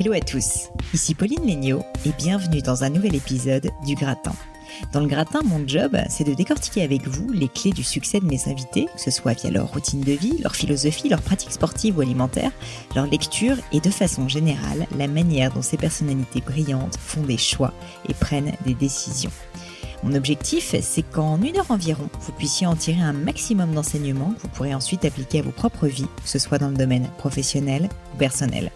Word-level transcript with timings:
Hello 0.00 0.14
à 0.14 0.20
tous, 0.20 0.70
ici 0.94 1.14
Pauline 1.14 1.44
Léniaud 1.44 1.82
et 2.06 2.12
bienvenue 2.16 2.62
dans 2.62 2.84
un 2.84 2.88
nouvel 2.88 3.14
épisode 3.14 3.68
du 3.84 3.94
Gratin. 3.96 4.32
Dans 4.94 5.00
le 5.00 5.06
gratin, 5.06 5.40
mon 5.44 5.68
job, 5.68 5.94
c'est 6.08 6.24
de 6.24 6.32
décortiquer 6.32 6.84
avec 6.84 7.06
vous 7.06 7.30
les 7.30 7.48
clés 7.48 7.72
du 7.72 7.84
succès 7.84 8.18
de 8.18 8.24
mes 8.24 8.48
invités, 8.48 8.86
que 8.86 8.98
ce 8.98 9.10
soit 9.10 9.38
via 9.38 9.50
leur 9.50 9.70
routine 9.70 10.00
de 10.00 10.12
vie, 10.12 10.38
leur 10.42 10.56
philosophie, 10.56 11.10
leur 11.10 11.20
pratique 11.20 11.52
sportive 11.52 11.98
ou 11.98 12.00
alimentaire, 12.00 12.50
leur 12.96 13.08
lecture 13.08 13.58
et 13.72 13.80
de 13.80 13.90
façon 13.90 14.26
générale, 14.26 14.86
la 14.96 15.06
manière 15.06 15.52
dont 15.52 15.60
ces 15.60 15.76
personnalités 15.76 16.40
brillantes 16.40 16.96
font 16.96 17.24
des 17.24 17.36
choix 17.36 17.74
et 18.08 18.14
prennent 18.14 18.54
des 18.64 18.72
décisions. 18.72 19.32
Mon 20.02 20.14
objectif, 20.14 20.74
c'est 20.80 21.02
qu'en 21.02 21.42
une 21.42 21.58
heure 21.58 21.70
environ, 21.70 22.08
vous 22.20 22.32
puissiez 22.32 22.66
en 22.66 22.74
tirer 22.74 23.02
un 23.02 23.12
maximum 23.12 23.74
d'enseignements 23.74 24.30
que 24.30 24.40
vous 24.40 24.48
pourrez 24.48 24.74
ensuite 24.74 25.04
appliquer 25.04 25.40
à 25.40 25.42
vos 25.42 25.50
propres 25.50 25.88
vies, 25.88 26.08
que 26.22 26.28
ce 26.28 26.38
soit 26.38 26.56
dans 26.56 26.70
le 26.70 26.76
domaine 26.76 27.06
professionnel 27.18 27.90
ou 28.14 28.16
personnel. 28.16 28.70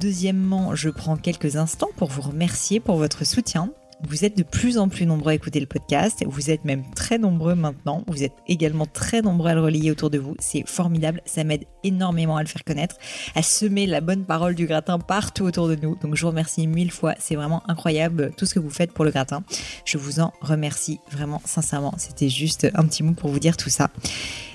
Deuxièmement, 0.00 0.76
je 0.76 0.90
prends 0.90 1.16
quelques 1.16 1.56
instants 1.56 1.88
pour 1.96 2.08
vous 2.08 2.22
remercier 2.22 2.78
pour 2.78 2.96
votre 2.96 3.26
soutien. 3.26 3.72
Vous 4.06 4.24
êtes 4.24 4.38
de 4.38 4.44
plus 4.44 4.78
en 4.78 4.88
plus 4.88 5.06
nombreux 5.06 5.32
à 5.32 5.34
écouter 5.34 5.58
le 5.58 5.66
podcast. 5.66 6.24
Vous 6.24 6.50
êtes 6.50 6.64
même 6.64 6.84
très 6.94 7.18
nombreux 7.18 7.56
maintenant. 7.56 8.04
Vous 8.06 8.22
êtes 8.22 8.34
également 8.46 8.86
très 8.86 9.22
nombreux 9.22 9.50
à 9.50 9.54
le 9.54 9.60
relayer 9.60 9.90
autour 9.90 10.08
de 10.08 10.18
vous. 10.18 10.36
C'est 10.38 10.62
formidable. 10.68 11.20
Ça 11.24 11.42
m'aide 11.42 11.64
énormément 11.82 12.36
à 12.36 12.42
le 12.42 12.48
faire 12.48 12.62
connaître, 12.62 12.96
à 13.34 13.42
semer 13.42 13.86
la 13.86 14.00
bonne 14.00 14.24
parole 14.24 14.54
du 14.54 14.68
gratin 14.68 15.00
partout 15.00 15.42
autour 15.42 15.66
de 15.66 15.74
nous. 15.74 15.96
Donc 15.96 16.14
je 16.14 16.22
vous 16.22 16.28
remercie 16.28 16.68
mille 16.68 16.92
fois. 16.92 17.16
C'est 17.18 17.34
vraiment 17.34 17.68
incroyable 17.68 18.30
tout 18.36 18.46
ce 18.46 18.54
que 18.54 18.60
vous 18.60 18.70
faites 18.70 18.92
pour 18.92 19.04
le 19.04 19.10
gratin. 19.10 19.42
Je 19.84 19.98
vous 19.98 20.20
en 20.20 20.32
remercie 20.40 21.00
vraiment 21.10 21.42
sincèrement. 21.44 21.94
C'était 21.98 22.28
juste 22.28 22.68
un 22.74 22.86
petit 22.86 23.02
mot 23.02 23.14
pour 23.14 23.30
vous 23.30 23.40
dire 23.40 23.56
tout 23.56 23.70
ça. 23.70 23.90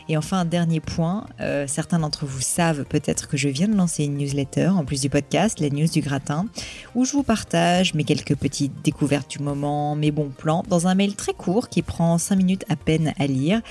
Et 0.09 0.17
enfin, 0.17 0.39
un 0.39 0.45
dernier 0.45 0.79
point, 0.79 1.25
euh, 1.39 1.65
certains 1.67 1.99
d'entre 1.99 2.25
vous 2.25 2.41
savent 2.41 2.85
peut-être 2.85 3.27
que 3.27 3.37
je 3.37 3.49
viens 3.49 3.67
de 3.67 3.75
lancer 3.75 4.03
une 4.03 4.17
newsletter 4.17 4.67
en 4.67 4.85
plus 4.85 5.01
du 5.01 5.09
podcast, 5.09 5.59
la 5.59 5.69
news 5.69 5.87
du 5.87 6.01
gratin, 6.01 6.45
où 6.95 7.05
je 7.05 7.13
vous 7.13 7.23
partage 7.23 7.93
mes 7.93 8.03
quelques 8.03 8.35
petites 8.35 8.81
découvertes 8.83 9.29
du 9.29 9.39
moment, 9.39 9.95
mes 9.95 10.11
bons 10.11 10.29
plans, 10.29 10.63
dans 10.67 10.87
un 10.87 10.95
mail 10.95 11.15
très 11.15 11.33
court 11.33 11.69
qui 11.69 11.81
prend 11.81 12.17
5 12.17 12.35
minutes 12.35 12.65
à 12.69 12.75
peine 12.75 13.13
à 13.17 13.27
lire. 13.27 13.61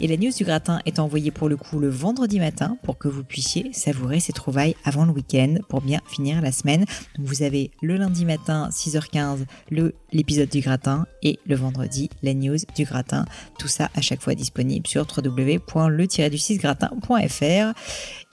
Et 0.00 0.08
la 0.08 0.16
news 0.16 0.32
du 0.36 0.44
gratin 0.44 0.80
est 0.86 0.98
envoyée 0.98 1.30
pour 1.30 1.48
le 1.48 1.56
coup 1.56 1.78
le 1.78 1.88
vendredi 1.88 2.38
matin 2.40 2.76
pour 2.82 2.98
que 2.98 3.08
vous 3.08 3.24
puissiez 3.24 3.72
savourer 3.72 4.20
ces 4.20 4.32
trouvailles 4.32 4.76
avant 4.84 5.04
le 5.04 5.12
week-end 5.12 5.56
pour 5.68 5.80
bien 5.80 6.00
finir 6.08 6.40
la 6.40 6.52
semaine. 6.52 6.84
Vous 7.18 7.42
avez 7.42 7.70
le 7.82 7.96
lundi 7.96 8.24
matin 8.24 8.68
6h15 8.70 9.44
le 9.70 9.94
l'épisode 10.12 10.48
du 10.48 10.60
gratin 10.60 11.06
et 11.22 11.38
le 11.46 11.56
vendredi 11.56 12.10
la 12.22 12.34
news 12.34 12.58
du 12.76 12.84
gratin. 12.84 13.24
Tout 13.58 13.68
ça 13.68 13.90
à 13.94 14.00
chaque 14.00 14.22
fois 14.22 14.34
disponible 14.34 14.86
sur 14.86 15.06
www 15.06 15.60
le-du6gratin.fr 15.88 17.72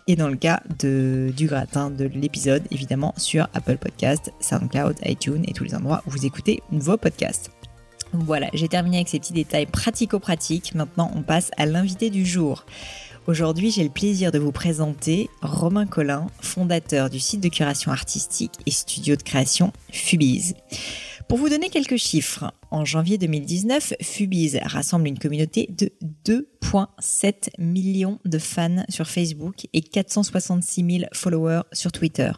et 0.07 0.15
dans 0.15 0.27
le 0.27 0.35
cas 0.35 0.61
de, 0.79 1.31
du 1.37 1.45
gratin 1.47 1.91
de 1.91 2.05
l'épisode, 2.05 2.63
évidemment 2.71 3.13
sur 3.17 3.47
Apple 3.53 3.77
Podcast, 3.77 4.31
SoundCloud, 4.39 4.95
iTunes 5.05 5.43
et 5.47 5.53
tous 5.53 5.63
les 5.63 5.75
endroits 5.75 6.01
où 6.07 6.09
vous 6.09 6.25
écoutez 6.25 6.63
vos 6.71 6.97
podcasts. 6.97 7.51
Voilà, 8.13 8.49
j'ai 8.55 8.67
terminé 8.67 8.97
avec 8.97 9.07
ces 9.07 9.19
petits 9.19 9.33
détails 9.33 9.67
pratico-pratiques. 9.67 10.73
Maintenant, 10.73 11.11
on 11.15 11.21
passe 11.21 11.51
à 11.57 11.67
l'invité 11.67 12.09
du 12.09 12.25
jour. 12.25 12.65
Aujourd'hui, 13.27 13.69
j'ai 13.69 13.83
le 13.83 13.91
plaisir 13.91 14.31
de 14.31 14.39
vous 14.39 14.51
présenter 14.51 15.29
Romain 15.43 15.85
Collin, 15.85 16.25
fondateur 16.41 17.11
du 17.11 17.19
site 17.19 17.41
de 17.41 17.49
curation 17.49 17.91
artistique 17.91 18.53
et 18.65 18.71
studio 18.71 19.15
de 19.15 19.21
création 19.21 19.71
Fubiz. 19.91 20.55
Pour 21.29 21.37
vous 21.37 21.49
donner 21.49 21.69
quelques 21.69 21.97
chiffres, 21.97 22.51
en 22.71 22.85
janvier 22.85 23.19
2019, 23.19 23.93
Fubiz 24.01 24.59
rassemble 24.63 25.07
une 25.07 25.19
communauté 25.19 25.69
de 25.69 25.91
2,7 26.25 27.51
millions 27.59 28.17
de 28.25 28.39
fans 28.39 28.83
sur 28.89 29.07
Facebook 29.07 29.67
et 29.73 29.81
466 29.81 30.97
000 31.01 31.09
followers 31.13 31.61
sur 31.71 31.91
Twitter. 31.91 32.31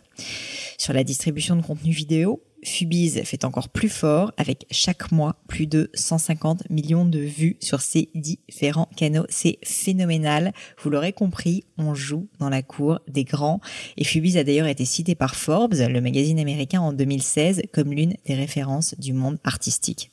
Sur 0.77 0.91
la 0.91 1.05
distribution 1.05 1.55
de 1.55 1.61
contenu 1.61 1.93
vidéo, 1.93 2.43
Fubiz 2.63 3.21
fait 3.23 3.45
encore 3.45 3.69
plus 3.69 3.89
fort 3.89 4.31
avec 4.37 4.65
chaque 4.71 5.11
mois 5.11 5.35
plus 5.47 5.67
de 5.67 5.89
150 5.93 6.69
millions 6.69 7.05
de 7.05 7.19
vues 7.19 7.57
sur 7.59 7.81
ses 7.81 8.09
différents 8.15 8.89
canaux. 8.95 9.25
C'est 9.29 9.57
phénoménal. 9.63 10.53
Vous 10.81 10.89
l'aurez 10.89 11.13
compris, 11.13 11.63
on 11.77 11.95
joue 11.95 12.27
dans 12.39 12.49
la 12.49 12.61
cour 12.61 12.99
des 13.07 13.23
grands. 13.23 13.61
Et 13.97 14.03
Fubiz 14.03 14.37
a 14.37 14.43
d'ailleurs 14.43 14.67
été 14.67 14.85
cité 14.85 15.15
par 15.15 15.35
Forbes, 15.35 15.73
le 15.73 16.01
magazine 16.01 16.39
américain 16.39 16.81
en 16.81 16.93
2016, 16.93 17.63
comme 17.73 17.91
l'une 17.91 18.15
des 18.25 18.35
références 18.35 18.95
du 18.97 19.13
monde 19.13 19.37
artistique. 19.43 20.11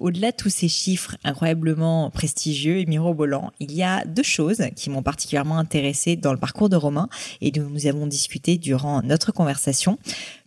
Au-delà 0.00 0.30
de 0.30 0.36
tous 0.36 0.50
ces 0.50 0.68
chiffres 0.68 1.16
incroyablement 1.24 2.10
prestigieux 2.10 2.78
et 2.78 2.86
mirobolants, 2.86 3.52
il 3.60 3.72
y 3.72 3.82
a 3.82 4.04
deux 4.04 4.22
choses 4.22 4.62
qui 4.76 4.90
m'ont 4.90 5.02
particulièrement 5.02 5.58
intéressé 5.58 6.16
dans 6.16 6.32
le 6.32 6.38
parcours 6.38 6.68
de 6.68 6.76
Romain 6.76 7.08
et 7.40 7.50
dont 7.50 7.68
nous 7.68 7.86
avons 7.86 8.06
discuté 8.06 8.58
durant 8.58 9.02
notre 9.02 9.32
conversation. 9.32 9.98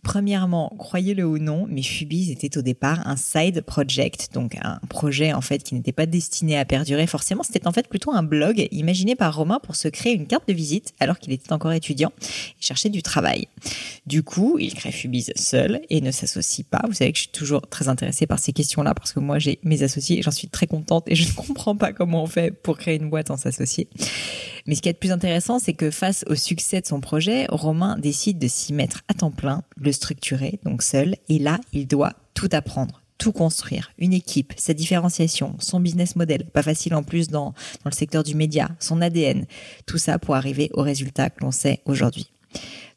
Premièrement, 0.06 0.72
croyez-le 0.78 1.26
ou 1.26 1.38
non, 1.38 1.66
mais 1.68 1.82
Fubiz 1.82 2.30
était 2.30 2.56
au 2.56 2.62
départ 2.62 3.08
un 3.08 3.16
side 3.16 3.62
project, 3.62 4.28
donc 4.32 4.54
un 4.62 4.78
projet 4.88 5.32
en 5.32 5.40
fait 5.40 5.64
qui 5.64 5.74
n'était 5.74 5.90
pas 5.90 6.06
destiné 6.06 6.56
à 6.56 6.64
perdurer 6.64 7.08
forcément. 7.08 7.42
C'était 7.42 7.66
en 7.66 7.72
fait 7.72 7.88
plutôt 7.88 8.12
un 8.12 8.22
blog 8.22 8.68
imaginé 8.70 9.16
par 9.16 9.34
Romain 9.34 9.58
pour 9.60 9.74
se 9.74 9.88
créer 9.88 10.14
une 10.14 10.28
carte 10.28 10.46
de 10.46 10.52
visite 10.52 10.94
alors 11.00 11.18
qu'il 11.18 11.32
était 11.32 11.52
encore 11.52 11.72
étudiant 11.72 12.12
et 12.20 12.62
cherchait 12.62 12.88
du 12.88 13.02
travail. 13.02 13.48
Du 14.06 14.22
coup, 14.22 14.58
il 14.60 14.74
crée 14.74 14.92
Fubiz 14.92 15.32
seul 15.34 15.80
et 15.90 16.00
ne 16.00 16.12
s'associe 16.12 16.64
pas. 16.64 16.82
Vous 16.86 16.92
savez 16.92 17.10
que 17.10 17.18
je 17.18 17.22
suis 17.22 17.32
toujours 17.32 17.62
très 17.62 17.88
intéressée 17.88 18.28
par 18.28 18.38
ces 18.38 18.52
questions-là 18.52 18.94
parce 18.94 19.12
que 19.12 19.18
moi 19.18 19.40
j'ai 19.40 19.58
mes 19.64 19.82
associés 19.82 20.20
et 20.20 20.22
j'en 20.22 20.30
suis 20.30 20.46
très 20.46 20.68
contente 20.68 21.02
et 21.08 21.16
je 21.16 21.28
ne 21.28 21.34
comprends 21.34 21.74
pas 21.74 21.92
comment 21.92 22.22
on 22.22 22.28
fait 22.28 22.52
pour 22.52 22.78
créer 22.78 22.94
une 22.94 23.10
boîte 23.10 23.32
en 23.32 23.36
s'associer. 23.36 23.88
Mais 24.66 24.74
ce 24.74 24.82
qui 24.82 24.88
est 24.88 24.92
le 24.92 24.98
plus 24.98 25.12
intéressant, 25.12 25.58
c'est 25.58 25.74
que 25.74 25.90
face 25.90 26.24
au 26.28 26.34
succès 26.34 26.80
de 26.80 26.86
son 26.86 27.00
projet, 27.00 27.46
Romain 27.48 27.96
décide 27.98 28.38
de 28.38 28.48
s'y 28.48 28.72
mettre 28.72 29.02
à 29.08 29.14
temps 29.14 29.30
plein, 29.30 29.62
le 29.76 29.92
structurer, 29.92 30.58
donc 30.64 30.82
seul, 30.82 31.16
et 31.28 31.38
là, 31.38 31.60
il 31.72 31.86
doit 31.86 32.14
tout 32.34 32.48
apprendre, 32.52 33.02
tout 33.18 33.32
construire, 33.32 33.92
une 33.98 34.12
équipe, 34.12 34.52
sa 34.56 34.74
différenciation, 34.74 35.56
son 35.60 35.80
business 35.80 36.16
model, 36.16 36.46
pas 36.46 36.62
facile 36.62 36.94
en 36.94 37.02
plus 37.02 37.28
dans, 37.28 37.54
dans 37.84 37.90
le 37.90 37.94
secteur 37.94 38.24
du 38.24 38.34
média, 38.34 38.70
son 38.80 39.00
ADN, 39.00 39.46
tout 39.86 39.98
ça 39.98 40.18
pour 40.18 40.34
arriver 40.34 40.70
au 40.74 40.82
résultat 40.82 41.30
que 41.30 41.44
l'on 41.44 41.52
sait 41.52 41.80
aujourd'hui. 41.84 42.30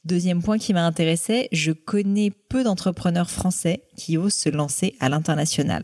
Deuxième 0.05 0.41
point 0.41 0.57
qui 0.57 0.73
m'a 0.73 0.85
intéressé, 0.85 1.49
je 1.51 1.71
connais 1.71 2.31
peu 2.31 2.63
d'entrepreneurs 2.63 3.29
français 3.29 3.83
qui 3.95 4.17
osent 4.17 4.33
se 4.33 4.49
lancer 4.49 4.95
à 4.99 5.09
l'international. 5.09 5.83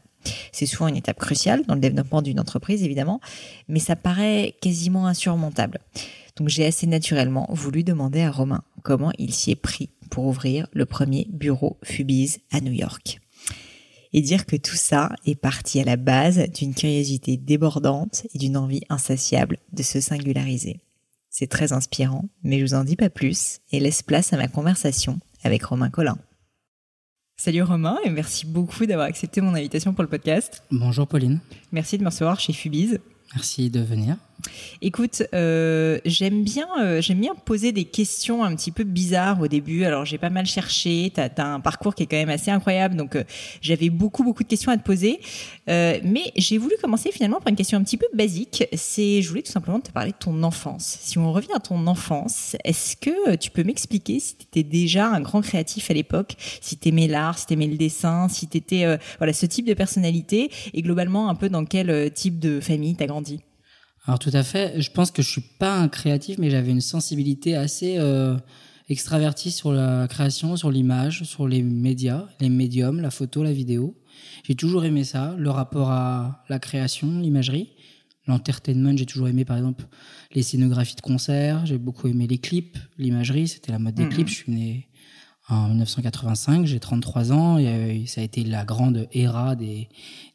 C'est 0.52 0.66
souvent 0.66 0.88
une 0.88 0.98
étape 0.98 1.20
cruciale 1.20 1.64
dans 1.68 1.76
le 1.76 1.82
développement 1.82 2.22
d'une 2.22 2.40
entreprise, 2.40 2.84
évidemment, 2.84 3.20
mais 3.68 3.80
ça 3.80 3.96
paraît 3.96 4.56
quasiment 4.62 5.08
insurmontable. 5.08 5.80
Donc 6.36 6.50
j'ai 6.50 6.66
assez 6.66 6.88
naturellement 6.88 7.48
voulu 7.50 7.84
demander 7.84 8.22
à 8.22 8.32
Romain 8.32 8.64
comment 8.84 9.12
il 9.18 9.34
s'y 9.34 9.52
est 9.52 9.56
pris 9.56 9.90
pour 10.10 10.26
ouvrir 10.26 10.68
le 10.74 10.86
premier 10.86 11.28
bureau 11.30 11.78
Fubiz 11.84 12.40
à 12.52 12.62
New 12.62 12.74
York. 12.74 13.20
Et 14.14 14.22
dire 14.22 14.46
que 14.46 14.56
tout 14.56 14.76
ça 14.76 15.14
est 15.26 15.36
parti 15.36 15.80
à 15.82 15.84
la 15.84 15.98
base 15.98 16.50
d'une 16.50 16.74
curiosité 16.74 17.36
débordante 17.36 18.26
et 18.34 18.38
d'une 18.38 18.56
envie 18.56 18.82
insatiable 18.90 19.58
de 19.74 19.84
se 19.84 20.00
singulariser. 20.00 20.80
C'est 21.30 21.48
très 21.48 21.74
inspirant, 21.74 22.30
mais 22.44 22.60
je 22.60 22.64
vous 22.64 22.74
en 22.76 22.86
dis 22.86 22.96
pas 22.96 23.10
plus 23.10 23.60
et 23.74 23.82
laisse 23.82 24.02
place 24.02 24.32
à 24.32 24.38
ma 24.38 24.48
conversation 24.48 25.20
avec 25.44 25.64
Romain 25.64 25.90
Collin. 25.90 26.18
Salut 27.46 27.62
Romain 27.62 28.00
et 28.04 28.10
merci 28.10 28.48
beaucoup 28.48 28.88
d'avoir 28.88 29.06
accepté 29.06 29.40
mon 29.40 29.54
invitation 29.54 29.94
pour 29.94 30.02
le 30.02 30.10
podcast. 30.10 30.64
Bonjour 30.72 31.08
Pauline. 31.08 31.42
Merci 31.72 32.00
de 32.00 32.04
me 32.04 32.10
recevoir 32.10 32.40
chez 32.40 32.54
Fubiz. 32.54 33.00
Merci 33.36 33.70
de 33.70 33.82
venir. 33.82 34.16
Écoute, 34.82 35.24
euh, 35.34 36.00
j'aime 36.06 36.44
bien, 36.44 36.68
euh, 36.80 37.02
j'aime 37.02 37.20
bien 37.20 37.34
poser 37.34 37.72
des 37.72 37.86
questions 37.86 38.44
un 38.44 38.56
petit 38.56 38.72
peu 38.72 38.84
bizarres 38.84 39.42
au 39.42 39.48
début. 39.48 39.84
Alors 39.84 40.06
j'ai 40.06 40.18
pas 40.18 40.30
mal 40.30 40.46
cherché. 40.46 41.12
T'as 41.14 41.30
as 41.38 41.46
un 41.46 41.60
parcours 41.60 41.96
qui 41.96 42.04
est 42.04 42.06
quand 42.06 42.18
même 42.18 42.30
assez 42.30 42.52
incroyable, 42.52 42.96
donc 42.96 43.16
euh, 43.16 43.24
j'avais 43.62 43.90
beaucoup 43.90 44.24
beaucoup 44.24 44.44
de 44.44 44.48
questions 44.48 44.72
à 44.72 44.78
te 44.78 44.84
poser. 44.84 45.20
Mais 45.68 46.32
j'ai 46.36 46.58
voulu 46.58 46.76
commencer 46.82 47.12
finalement 47.12 47.40
par 47.40 47.50
une 47.50 47.56
question 47.56 47.78
un 47.78 47.84
petit 47.84 47.98
peu 47.98 48.08
basique. 48.14 48.66
C'est, 48.74 49.22
je 49.22 49.30
voulais 49.30 49.42
tout 49.42 49.52
simplement 49.52 49.80
te 49.80 49.92
parler 49.92 50.12
de 50.12 50.18
ton 50.18 50.44
enfance. 50.44 50.98
Si 51.02 51.18
on 51.18 51.32
revient 51.32 51.54
à 51.56 51.60
ton 51.60 51.88
enfance, 51.88 52.56
est-ce 52.64 52.96
que 52.96 53.36
tu 53.36 53.52
peux 53.52 53.64
m'expliquer 53.64 54.20
si 54.20 54.36
tu 54.36 54.44
étais 54.44 54.64
déjà 54.64 55.08
un 55.08 55.22
grand 55.22 55.42
créatif 55.42 55.90
à 55.90 55.94
l'époque, 55.94 56.36
si 56.62 56.78
t'aimais 56.78 57.08
l'art, 57.08 57.40
si 57.40 57.48
t'aimais 57.48 57.68
le 57.68 57.78
dessin, 57.78 58.28
si 58.30 58.48
t'étais 58.48 58.86
voilà 59.18 59.34
ce 59.34 59.46
type 59.46 59.66
de 59.66 59.74
personnalité 59.74 60.52
et 60.74 60.82
globalement 60.82 61.30
un 61.30 61.36
peu 61.36 61.50
dans 61.50 61.66
quel 61.66 62.12
type 62.14 62.40
de 62.40 62.60
famille 62.60 62.96
t'as 62.96 63.08
grandi? 63.08 63.40
Alors 64.08 64.20
tout 64.20 64.30
à 64.34 64.44
fait. 64.44 64.80
Je 64.82 64.92
pense 64.92 65.12
que 65.12 65.22
je 65.22 65.30
suis 65.30 65.42
pas 65.60 65.78
un 65.80 65.88
créatif, 65.88 66.38
mais 66.38 66.50
j'avais 66.50 66.72
une 66.72 66.82
sensibilité 66.82 67.56
assez 67.56 67.96
euh, 67.98 68.38
extravertie 68.90 69.52
sur 69.52 69.72
la 69.72 70.08
création, 70.08 70.56
sur 70.58 70.70
l'image, 70.72 71.24
sur 71.24 71.48
les 71.48 71.64
médias, 71.64 72.28
les 72.40 72.50
médiums, 72.50 73.02
la 73.02 73.10
photo, 73.12 73.44
la 73.44 73.52
vidéo. 73.52 73.96
J'ai 74.44 74.56
toujours 74.56 74.86
aimé 74.86 75.04
ça, 75.04 75.36
le 75.38 75.50
rapport 75.50 75.90
à 75.90 76.44
la 76.50 76.60
création, 76.60 77.20
l'imagerie. 77.20 77.70
L'entertainment, 78.28 78.96
j'ai 78.98 79.06
toujours 79.06 79.28
aimé 79.28 79.46
par 79.46 79.58
exemple 79.58 79.86
les 80.34 80.42
scénographies 80.42 80.96
de 80.96 81.02
concerts, 81.02 81.66
j'ai 81.66 81.78
beaucoup 81.78 82.08
aimé 82.08 82.26
les 82.28 82.40
clips, 82.40 82.78
l'imagerie, 82.98 83.48
c'était 83.48 83.72
la 83.72 83.78
mode 83.80 83.94
des 83.96 84.04
Mhm. 84.06 84.10
clips. 84.10 84.30
Je 84.30 84.34
suis 84.36 84.52
né 84.52 84.88
en 85.48 85.68
1985, 85.70 86.66
j'ai 86.66 86.80
33 86.80 87.32
ans, 87.32 87.58
et 87.58 88.06
ça 88.08 88.22
a 88.22 88.24
été 88.24 88.44
la 88.44 88.66
grande 88.66 89.08
ère 89.14 89.56
des, 89.56 89.90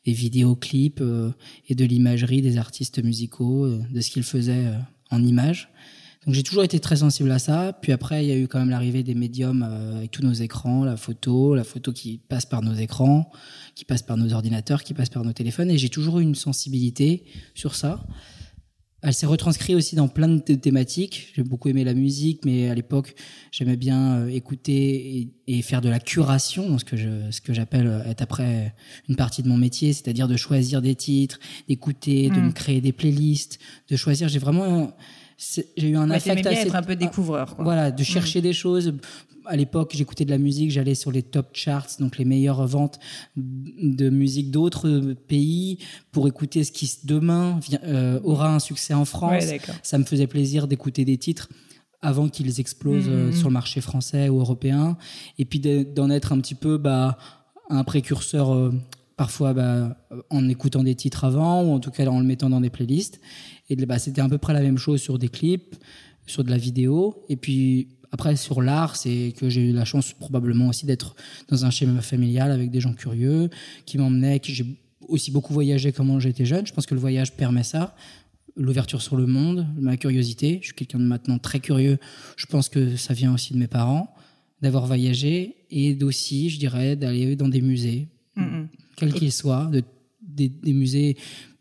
des 0.05 0.13
vidéoclips 0.13 1.01
euh, 1.01 1.33
et 1.69 1.75
de 1.75 1.85
l'imagerie 1.85 2.43
des 2.43 2.59
artistes 2.59 3.03
musicaux, 3.03 3.65
euh, 3.65 3.83
de 3.91 4.01
ce 4.01 4.11
qu'ils 4.11 4.23
faisaient 4.23 4.67
euh, 4.67 4.79
en 5.11 5.23
images. 5.23 5.69
Donc 6.27 6.35
j'ai 6.35 6.43
toujours 6.43 6.65
été 6.65 6.79
très 6.81 6.97
sensible 6.97 7.31
à 7.31 7.39
ça. 7.39 7.73
Puis 7.81 7.93
après, 7.93 8.25
il 8.25 8.29
y 8.29 8.33
a 8.33 8.37
eu 8.37 8.47
quand 8.47 8.59
même 8.59 8.69
l'arrivée 8.69 9.03
des 9.03 9.15
médiums 9.15 9.67
euh, 9.67 9.99
avec 9.99 10.11
tous 10.11 10.23
nos 10.23 10.33
écrans, 10.33 10.85
la 10.85 10.97
photo, 10.97 11.55
la 11.55 11.65
photo 11.65 11.93
qui 11.93 12.19
passe 12.19 12.45
par 12.45 12.63
nos 12.63 12.75
écrans, 12.75 13.31
qui 13.75 13.87
passe 13.87 14.03
par 14.03 14.19
nos 14.19 14.33
ordinateurs, 14.35 14.85
qui 14.85 14.93
passe 14.93 15.09
par 15.09 15.25
nos 15.25 15.33
téléphones. 15.33 15.71
Et 15.71 15.79
j'ai 15.79 15.89
toujours 15.89 16.19
eu 16.19 16.23
une 16.23 16.35
sensibilité 16.35 17.25
sur 17.55 17.75
ça. 17.75 18.05
Elle 19.03 19.15
s'est 19.15 19.27
retranscrite 19.27 19.77
aussi 19.77 19.97
dans 19.97 20.09
plein 20.09 20.29
de 20.29 20.41
thématiques. 20.55 21.33
J'ai 21.35 21.43
beaucoup 21.43 21.69
aimé 21.69 21.85
la 21.85 21.95
musique, 21.95 22.45
mais 22.45 22.69
à 22.69 22.75
l'époque, 22.75 23.15
j'aimais 23.51 23.77
bien 23.77 24.17
euh, 24.17 24.29
écouter 24.29 25.19
et, 25.19 25.29
et, 25.47 25.63
faire 25.63 25.81
de 25.81 25.89
la 25.89 26.01
curation, 26.01 26.77
ce 26.79 26.85
que 26.85 26.97
je, 26.97 27.31
ce 27.31 27.41
que 27.41 27.55
j'appelle 27.55 28.03
être 28.07 28.23
après 28.23 28.75
une 29.09 29.17
partie 29.17 29.43
de 29.43 29.49
mon 29.49 29.57
métier, 29.57 29.93
c'est-à-dire 29.93 30.29
de 30.29 30.37
choisir 30.37 30.83
des 30.83 30.95
titres, 30.95 31.39
d'écouter, 31.69 32.29
de 32.29 32.41
Mm. 32.41 32.47
me 32.47 32.53
créer 32.53 32.81
des 32.81 32.93
playlists, 32.93 33.59
de 33.89 33.97
choisir. 33.97 34.29
J'ai 34.29 34.39
vraiment 34.39 34.95
j'ai 35.77 35.89
eu 35.89 35.97
un 35.97 36.11
Ouais, 36.11 36.17
affect 36.17 36.43
bien 36.43 36.51
assez 36.53 36.61
être 36.69 36.75
un 36.77 36.83
peu 36.83 36.97
découvreur. 36.97 37.55
Quoi. 37.57 37.65
voilà 37.65 37.91
de 37.91 38.03
chercher 38.03 38.41
des 38.43 38.53
choses 38.53 38.93
à 39.47 39.57
l'époque 39.57 39.93
j'écoutais 39.95 40.27
de 40.27 40.31
la 40.31 40.37
musique 40.39 40.71
j'allais 40.71 40.95
sur 40.95 41.11
les 41.11 41.23
top 41.23 41.49
charts 41.55 41.87
donc 41.99 42.19
les 42.19 42.27
meilleures 42.27 42.67
ventes 42.67 42.99
de 43.37 44.11
musique 44.11 44.51
d'autres 44.51 45.15
pays 45.29 45.79
pour 46.13 46.29
écouter 46.29 46.63
ce 46.63 46.71
qui 46.73 46.91
demain 47.05 47.59
euh, 47.85 48.21
aura 48.23 48.55
un 48.55 48.59
succès 48.59 48.93
en 48.93 49.07
France 49.07 49.45
Ouais, 49.47 49.61
ça 49.83 49.97
me 49.99 50.05
faisait 50.05 50.27
plaisir 50.27 50.69
d'écouter 50.69 51.05
des 51.07 51.17
titres 51.17 51.49
avant 52.03 52.29
qu'ils 52.29 52.61
explosent 52.61 53.09
Mhm. 53.09 53.15
euh, 53.15 53.33
sur 53.33 53.49
le 53.49 53.55
marché 53.55 53.81
français 53.81 54.29
ou 54.29 54.41
européen 54.41 54.97
et 55.39 55.45
puis 55.47 55.59
de- 55.61 55.83
d'en 55.85 56.11
être 56.11 56.33
un 56.33 56.41
petit 56.41 56.55
peu 56.55 56.77
bah, 56.79 57.17
un 57.71 57.85
précurseur 57.85 58.53
euh, 58.55 58.73
parfois 59.21 59.53
bah, 59.53 59.99
en 60.31 60.49
écoutant 60.49 60.83
des 60.83 60.95
titres 60.95 61.25
avant 61.25 61.63
ou 61.63 61.73
en 61.75 61.79
tout 61.79 61.91
cas 61.91 62.07
en 62.07 62.21
le 62.21 62.25
mettant 62.25 62.49
dans 62.49 62.63
des 62.63 62.71
playlists. 62.71 63.21
Et 63.69 63.77
bah, 63.77 63.99
c'était 63.99 64.23
à 64.23 64.29
peu 64.31 64.39
près 64.39 64.55
la 64.55 64.63
même 64.63 64.79
chose 64.79 65.03
sur 65.03 65.19
des 65.19 65.29
clips 65.29 65.77
sur 66.25 66.43
de 66.43 66.49
la 66.49 66.57
vidéo. 66.57 67.23
Et 67.29 67.37
puis 67.37 67.89
après 68.13 68.35
sur 68.35 68.63
l'art 68.63 68.97
c'est 68.97 69.35
que 69.37 69.51
j'ai 69.51 69.61
eu 69.61 69.73
la 69.75 69.85
chance 69.85 70.15
probablement 70.15 70.69
aussi 70.69 70.87
d'être 70.87 71.17
dans 71.49 71.67
un 71.67 71.71
schéma 71.71 72.01
familial 72.01 72.51
avec 72.51 72.71
des 72.71 72.81
gens 72.81 72.95
curieux 72.95 73.51
qui 73.85 73.99
m'emmenaient 73.99 74.41
que 74.41 74.53
j'ai 74.53 74.65
aussi 75.07 75.31
beaucoup 75.31 75.53
voyagé 75.53 75.93
quand 75.93 76.19
j'étais 76.19 76.47
jeune. 76.47 76.67
Je 76.67 76.73
pense 76.73 76.87
que 76.87 76.95
le 76.95 77.01
voyage 77.01 77.37
permet 77.37 77.63
ça. 77.63 77.95
L'ouverture 78.57 79.03
sur 79.03 79.17
le 79.17 79.27
monde 79.27 79.67
ma 79.77 79.99
curiosité. 79.99 80.61
Je 80.63 80.69
suis 80.69 80.75
quelqu'un 80.75 80.99
de 80.99 81.05
maintenant 81.05 81.37
très 81.37 81.61
curieux. 81.61 81.99
Je 82.37 82.47
pense 82.47 82.71
que 82.71 82.97
ça 82.97 83.13
vient 83.13 83.35
aussi 83.35 83.53
de 83.53 83.59
mes 83.59 83.69
parents 83.69 84.15
d'avoir 84.63 84.87
voyagé 84.87 85.57
et 85.71 85.95
d'aussi 85.95 86.49
je 86.49 86.59
dirais 86.59 86.97
d'aller 86.97 87.37
dans 87.37 87.49
des 87.49 87.61
musées. 87.61 88.09
Quels 89.01 89.15
qu'ils 89.15 89.33
soient, 89.33 89.67
de, 89.73 89.83
des, 90.23 90.49
des 90.49 90.73
musées 90.73 91.17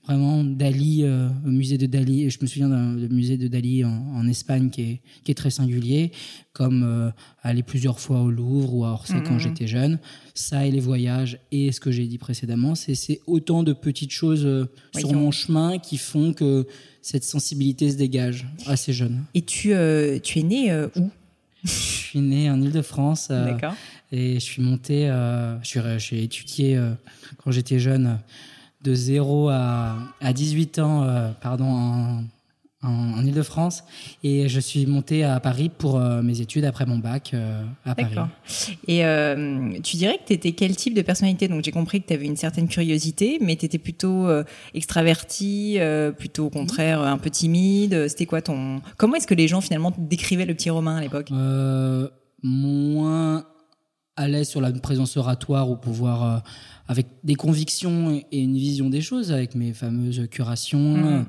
vraiment 0.06 0.44
Dali, 0.44 1.04
euh, 1.04 1.30
musée 1.46 1.78
de 1.78 1.86
Dali, 1.86 2.32
je 2.32 2.40
me 2.42 2.48
souviens 2.48 2.68
d'un 2.70 2.94
musée 3.10 3.38
de 3.38 3.48
Dali 3.48 3.86
en, 3.86 3.90
en 4.16 4.28
Espagne 4.28 4.72
qui 4.72 4.82
est, 4.82 5.02
qui 5.24 5.30
est 5.32 5.36
très 5.36 5.52
singulier, 5.52 6.12
comme 6.52 6.82
euh, 6.84 7.12
aller 7.44 7.62
plusieurs 7.62 8.00
fois 8.00 8.22
au 8.24 8.32
Louvre 8.32 8.74
ou 8.74 8.86
à 8.86 8.92
Orsay 8.92 9.14
Mhm. 9.18 9.24
quand 9.24 9.38
j'étais 9.38 9.68
jeune. 9.68 10.00
Ça 10.34 10.66
et 10.66 10.72
les 10.72 10.80
voyages 10.80 11.38
et 11.52 11.72
ce 11.72 11.80
que 11.80 11.92
j'ai 11.92 12.08
dit 12.08 12.18
précédemment, 12.18 12.74
c'est 12.74 13.22
autant 13.28 13.62
de 13.62 13.72
petites 13.74 14.10
choses 14.12 14.46
euh, 14.48 14.66
sur 14.98 15.14
mon 15.14 15.30
chemin 15.32 15.78
qui 15.78 15.98
font 15.98 16.34
que 16.34 16.66
cette 17.04 17.24
sensibilité 17.24 17.92
se 17.92 17.98
dégage 17.98 18.48
assez 18.66 18.94
jeune. 18.94 19.26
Et 19.36 19.44
tu, 19.44 19.74
euh, 19.74 20.18
tu 20.20 20.40
es 20.40 20.44
né 20.44 20.74
où? 20.96 21.10
Je 21.64 21.70
suis 21.70 22.20
né 22.20 22.50
en 22.50 22.60
Ile-de-France. 22.62 23.28
D'accord. 23.30 23.76
Et 24.12 24.36
je 24.36 24.40
suis 24.40 24.62
monté, 24.62 25.10
euh, 25.10 25.62
j'ai 25.62 26.24
étudié 26.24 26.76
euh, 26.78 26.92
quand 27.44 27.52
j'étais 27.52 27.80
jeune 27.80 28.20
de 28.84 28.94
0 28.94 29.50
à, 29.50 29.98
à 30.22 30.34
18 30.34 30.80
ans, 30.80 31.04
euh, 31.04 31.30
pardon, 31.42 31.66
en, 31.66 32.24
en, 32.82 32.90
en 32.90 33.26
Ile-de-France. 33.26 33.84
Et 34.24 34.48
je 34.48 34.60
suis 34.60 34.86
monté 34.86 35.24
à 35.26 35.40
Paris 35.42 35.70
pour 35.70 35.98
euh, 35.98 36.22
mes 36.22 36.40
études 36.40 36.64
après 36.64 36.86
mon 36.86 36.98
bac 36.98 37.32
euh, 37.34 37.62
à 37.86 37.94
Paris. 37.94 38.16
Et 38.88 39.02
tu 39.84 39.98
dirais 39.98 40.18
que 40.18 40.28
tu 40.28 40.34
étais 40.34 40.54
quel 40.54 40.76
type 40.76 40.94
de 40.94 41.02
personnalité? 41.02 41.48
Donc 41.50 41.64
j'ai 41.64 41.72
compris 41.72 42.02
que 42.02 42.08
tu 42.08 42.14
avais 42.14 42.26
une 42.26 42.38
certaine 42.38 42.70
curiosité, 42.70 43.38
mais 43.42 43.58
tu 43.58 43.66
étais 43.66 43.78
plutôt 43.78 44.28
extraverti, 44.74 45.78
plutôt 46.18 46.46
au 46.46 46.50
contraire 46.50 47.02
un 47.02 47.18
peu 47.18 47.30
timide. 47.30 48.08
C'était 48.08 48.26
quoi 48.26 48.42
ton 48.42 48.82
Comment 48.98 49.16
est-ce 49.16 49.28
que 49.28 49.36
les 49.36 49.50
gens 49.50 49.62
finalement 49.62 49.94
décrivaient 49.98 50.46
le 50.46 50.54
petit 50.56 50.70
Romain 50.70 50.98
à 50.98 51.02
l'époque? 51.02 51.30
Moins 52.42 53.46
à 54.20 54.28
l'aise 54.28 54.48
sur 54.50 54.62
la 54.62 54.72
présence 54.72 55.16
oratoire 55.18 55.70
ou 55.70 55.76
pouvoir 55.78 56.24
euh, 56.24 56.40
avec 56.88 57.08
des 57.24 57.36
convictions 57.36 58.12
et- 58.32 58.40
une 58.40 58.58
vision 58.58 58.90
des 58.90 59.02
choses 59.02 59.32
avec 59.32 59.56
mes 59.56 59.74
fameuses 59.74 60.28
curations 60.30 60.98
Mhm. 60.98 61.06
euh, 61.06 61.22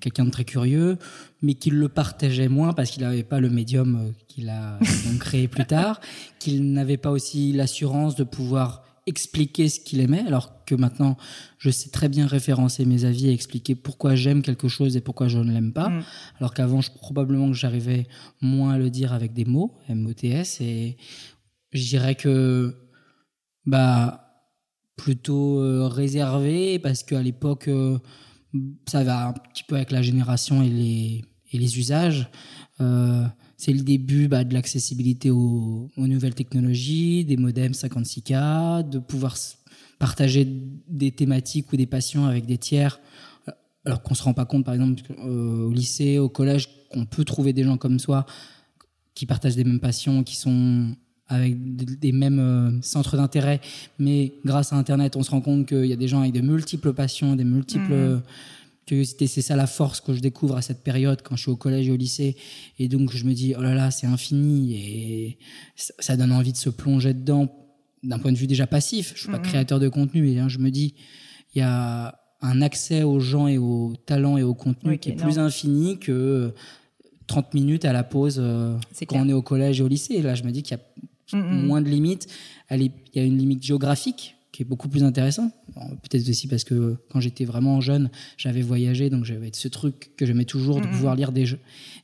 quelqu'un 0.00 0.24
de 0.26 0.30
très 0.30 0.44
curieux 0.44 0.96
mais 1.42 1.54
qui 1.54 1.70
le 1.70 1.88
partageait 1.88 2.48
moins 2.48 2.72
parce 2.72 2.90
qu'il 2.90 3.02
n'avait 3.02 3.22
pas 3.24 3.40
le 3.40 3.50
médium 3.50 3.96
euh, 3.96 4.10
qu'il 4.28 4.48
a 4.48 4.78
donc 5.06 5.18
créé 5.18 5.48
plus 5.48 5.64
tard 5.66 6.00
qu'il 6.38 6.72
n'avait 6.72 6.96
pas 6.98 7.10
aussi 7.10 7.52
l'assurance 7.52 8.14
de 8.16 8.24
pouvoir 8.24 8.82
expliquer 9.08 9.68
ce 9.68 9.78
qu'il 9.78 10.00
aimait 10.00 10.24
alors 10.26 10.64
que 10.64 10.74
maintenant 10.74 11.16
je 11.58 11.70
sais 11.70 11.90
très 11.90 12.08
bien 12.08 12.26
référencer 12.26 12.84
mes 12.84 13.04
avis 13.04 13.28
et 13.28 13.32
expliquer 13.32 13.74
pourquoi 13.76 14.16
j'aime 14.16 14.42
quelque 14.42 14.66
chose 14.68 14.96
et 14.96 15.00
pourquoi 15.00 15.28
je 15.28 15.38
ne 15.38 15.52
l'aime 15.52 15.72
pas 15.72 15.88
Mhm. 15.90 16.02
alors 16.40 16.52
qu'avant 16.54 16.80
je, 16.80 16.90
probablement 16.90 17.48
que 17.48 17.54
j'arrivais 17.54 18.06
moins 18.40 18.72
à 18.74 18.78
le 18.78 18.90
dire 18.90 19.12
avec 19.12 19.32
des 19.32 19.44
mots 19.44 19.72
M-O-T-S 19.88 20.60
et 20.60 20.96
je 21.72 21.82
dirais 21.84 22.14
que 22.14 22.74
bah 23.64 24.26
plutôt 24.96 25.60
euh, 25.60 25.86
réservé 25.88 26.78
parce 26.78 27.02
qu'à 27.02 27.22
l'époque 27.22 27.68
euh, 27.68 27.98
ça 28.88 29.04
va 29.04 29.28
un 29.28 29.32
petit 29.32 29.64
peu 29.64 29.76
avec 29.76 29.90
la 29.90 30.02
génération 30.02 30.62
et 30.62 30.68
les 30.68 31.24
et 31.52 31.58
les 31.58 31.78
usages. 31.78 32.28
Euh, 32.80 33.24
c'est 33.56 33.72
le 33.72 33.80
début 33.80 34.26
bah, 34.28 34.44
de 34.44 34.52
l'accessibilité 34.52 35.30
aux, 35.30 35.90
aux 35.96 36.06
nouvelles 36.06 36.34
technologies, 36.34 37.24
des 37.24 37.36
modems 37.36 37.72
56K, 37.72 38.88
de 38.88 38.98
pouvoir 38.98 39.36
partager 39.98 40.44
des 40.88 41.12
thématiques 41.12 41.72
ou 41.72 41.76
des 41.76 41.86
passions 41.86 42.26
avec 42.26 42.46
des 42.46 42.58
tiers, 42.58 43.00
alors 43.84 44.02
qu'on 44.02 44.14
se 44.14 44.24
rend 44.24 44.34
pas 44.34 44.44
compte, 44.44 44.64
par 44.64 44.74
exemple, 44.74 45.00
au 45.22 45.70
lycée, 45.70 46.18
au 46.18 46.28
collège, 46.28 46.68
qu'on 46.90 47.06
peut 47.06 47.24
trouver 47.24 47.52
des 47.52 47.62
gens 47.62 47.78
comme 47.78 48.00
soi 48.00 48.26
qui 49.14 49.24
partagent 49.24 49.56
des 49.56 49.64
mêmes 49.64 49.80
passions, 49.80 50.24
qui 50.24 50.36
sont 50.36 50.94
avec 51.28 51.56
des 51.98 52.12
mêmes 52.12 52.38
euh, 52.38 52.70
centres 52.82 53.16
d'intérêt, 53.16 53.60
mais 53.98 54.32
grâce 54.44 54.72
à 54.72 54.76
Internet, 54.76 55.16
on 55.16 55.22
se 55.22 55.30
rend 55.30 55.40
compte 55.40 55.66
qu'il 55.66 55.86
y 55.86 55.92
a 55.92 55.96
des 55.96 56.08
gens 56.08 56.20
avec 56.20 56.32
de 56.32 56.40
multiples 56.40 56.92
passions, 56.92 57.34
des 57.34 57.44
multiples 57.44 57.92
Mhm. 57.92 57.92
euh, 57.92 58.18
curiosités. 58.86 59.26
C'est 59.26 59.42
ça 59.42 59.56
la 59.56 59.66
force 59.66 60.00
que 60.00 60.12
je 60.14 60.20
découvre 60.20 60.56
à 60.56 60.62
cette 60.62 60.84
période 60.84 61.20
quand 61.22 61.34
je 61.34 61.42
suis 61.42 61.50
au 61.50 61.56
collège 61.56 61.88
et 61.88 61.90
au 61.90 61.96
lycée. 61.96 62.36
Et 62.78 62.86
donc 62.86 63.10
je 63.12 63.24
me 63.24 63.32
dis, 63.34 63.54
oh 63.58 63.62
là 63.62 63.74
là, 63.74 63.90
c'est 63.90 64.06
infini. 64.06 64.74
Et 64.76 65.38
ça, 65.76 66.16
donne 66.16 66.30
envie 66.30 66.52
de 66.52 66.56
se 66.56 66.70
plonger 66.70 67.12
dedans 67.12 67.48
d'un 68.04 68.20
point 68.20 68.30
de 68.30 68.36
vue 68.38 68.46
déjà 68.46 68.68
passif. 68.68 69.12
Je 69.16 69.20
suis 69.22 69.30
pas 69.32 69.38
Mhm. 69.38 69.44
créateur 69.44 69.80
de 69.80 69.88
contenu. 69.88 70.30
Et 70.30 70.38
hein, 70.38 70.48
je 70.48 70.58
me 70.58 70.70
dis, 70.70 70.94
il 71.54 71.58
y 71.58 71.62
a 71.62 72.20
un 72.42 72.62
accès 72.62 73.02
aux 73.02 73.18
gens 73.18 73.48
et 73.48 73.58
aux 73.58 73.94
talents 74.06 74.36
et 74.38 74.44
au 74.44 74.54
contenu 74.54 74.90
Oui, 74.90 74.98
qui 75.00 75.08
est 75.08 75.14
plus 75.16 75.40
infini 75.40 75.98
que 75.98 76.54
30 77.26 77.54
minutes 77.54 77.84
à 77.84 77.92
la 77.92 78.04
pause 78.04 78.36
euh, 78.38 78.76
quand 79.00 79.06
clair. 79.06 79.22
on 79.24 79.28
est 79.28 79.32
au 79.32 79.42
collège 79.42 79.80
et 79.80 79.82
au 79.82 79.88
lycée. 79.88 80.14
Et 80.14 80.22
là, 80.22 80.36
je 80.36 80.44
me 80.44 80.52
dis 80.52 80.62
qu'il 80.62 80.76
y 80.76 80.80
a 80.80 80.84
Mhm. 81.32 81.66
moins 81.66 81.80
de 81.82 81.88
limites. 81.88 82.26
Il 82.70 82.90
y 83.14 83.18
a 83.18 83.24
une 83.24 83.38
limite 83.38 83.62
géographique 83.64 84.34
qui 84.52 84.62
est 84.62 84.64
beaucoup 84.64 84.88
plus 84.88 85.02
intéressante. 85.04 85.52
Bon, 85.74 85.82
Peut-être 86.02 86.28
aussi 86.28 86.48
parce 86.48 86.64
que 86.64 86.96
quand 87.10 87.20
j'étais 87.20 87.44
vraiment 87.44 87.80
jeune, 87.82 88.10
j'avais 88.38 88.62
voyagé, 88.62 89.10
donc 89.10 89.24
j'avais 89.24 89.50
ce 89.52 89.68
truc 89.68 90.12
que 90.16 90.24
j'aimais 90.24 90.46
toujours 90.46 90.80
de 90.80 90.86
Mhm. 90.86 90.92
pouvoir 90.92 91.14
lire 91.14 91.30
des, 91.32 91.44
jeux- 91.46 91.58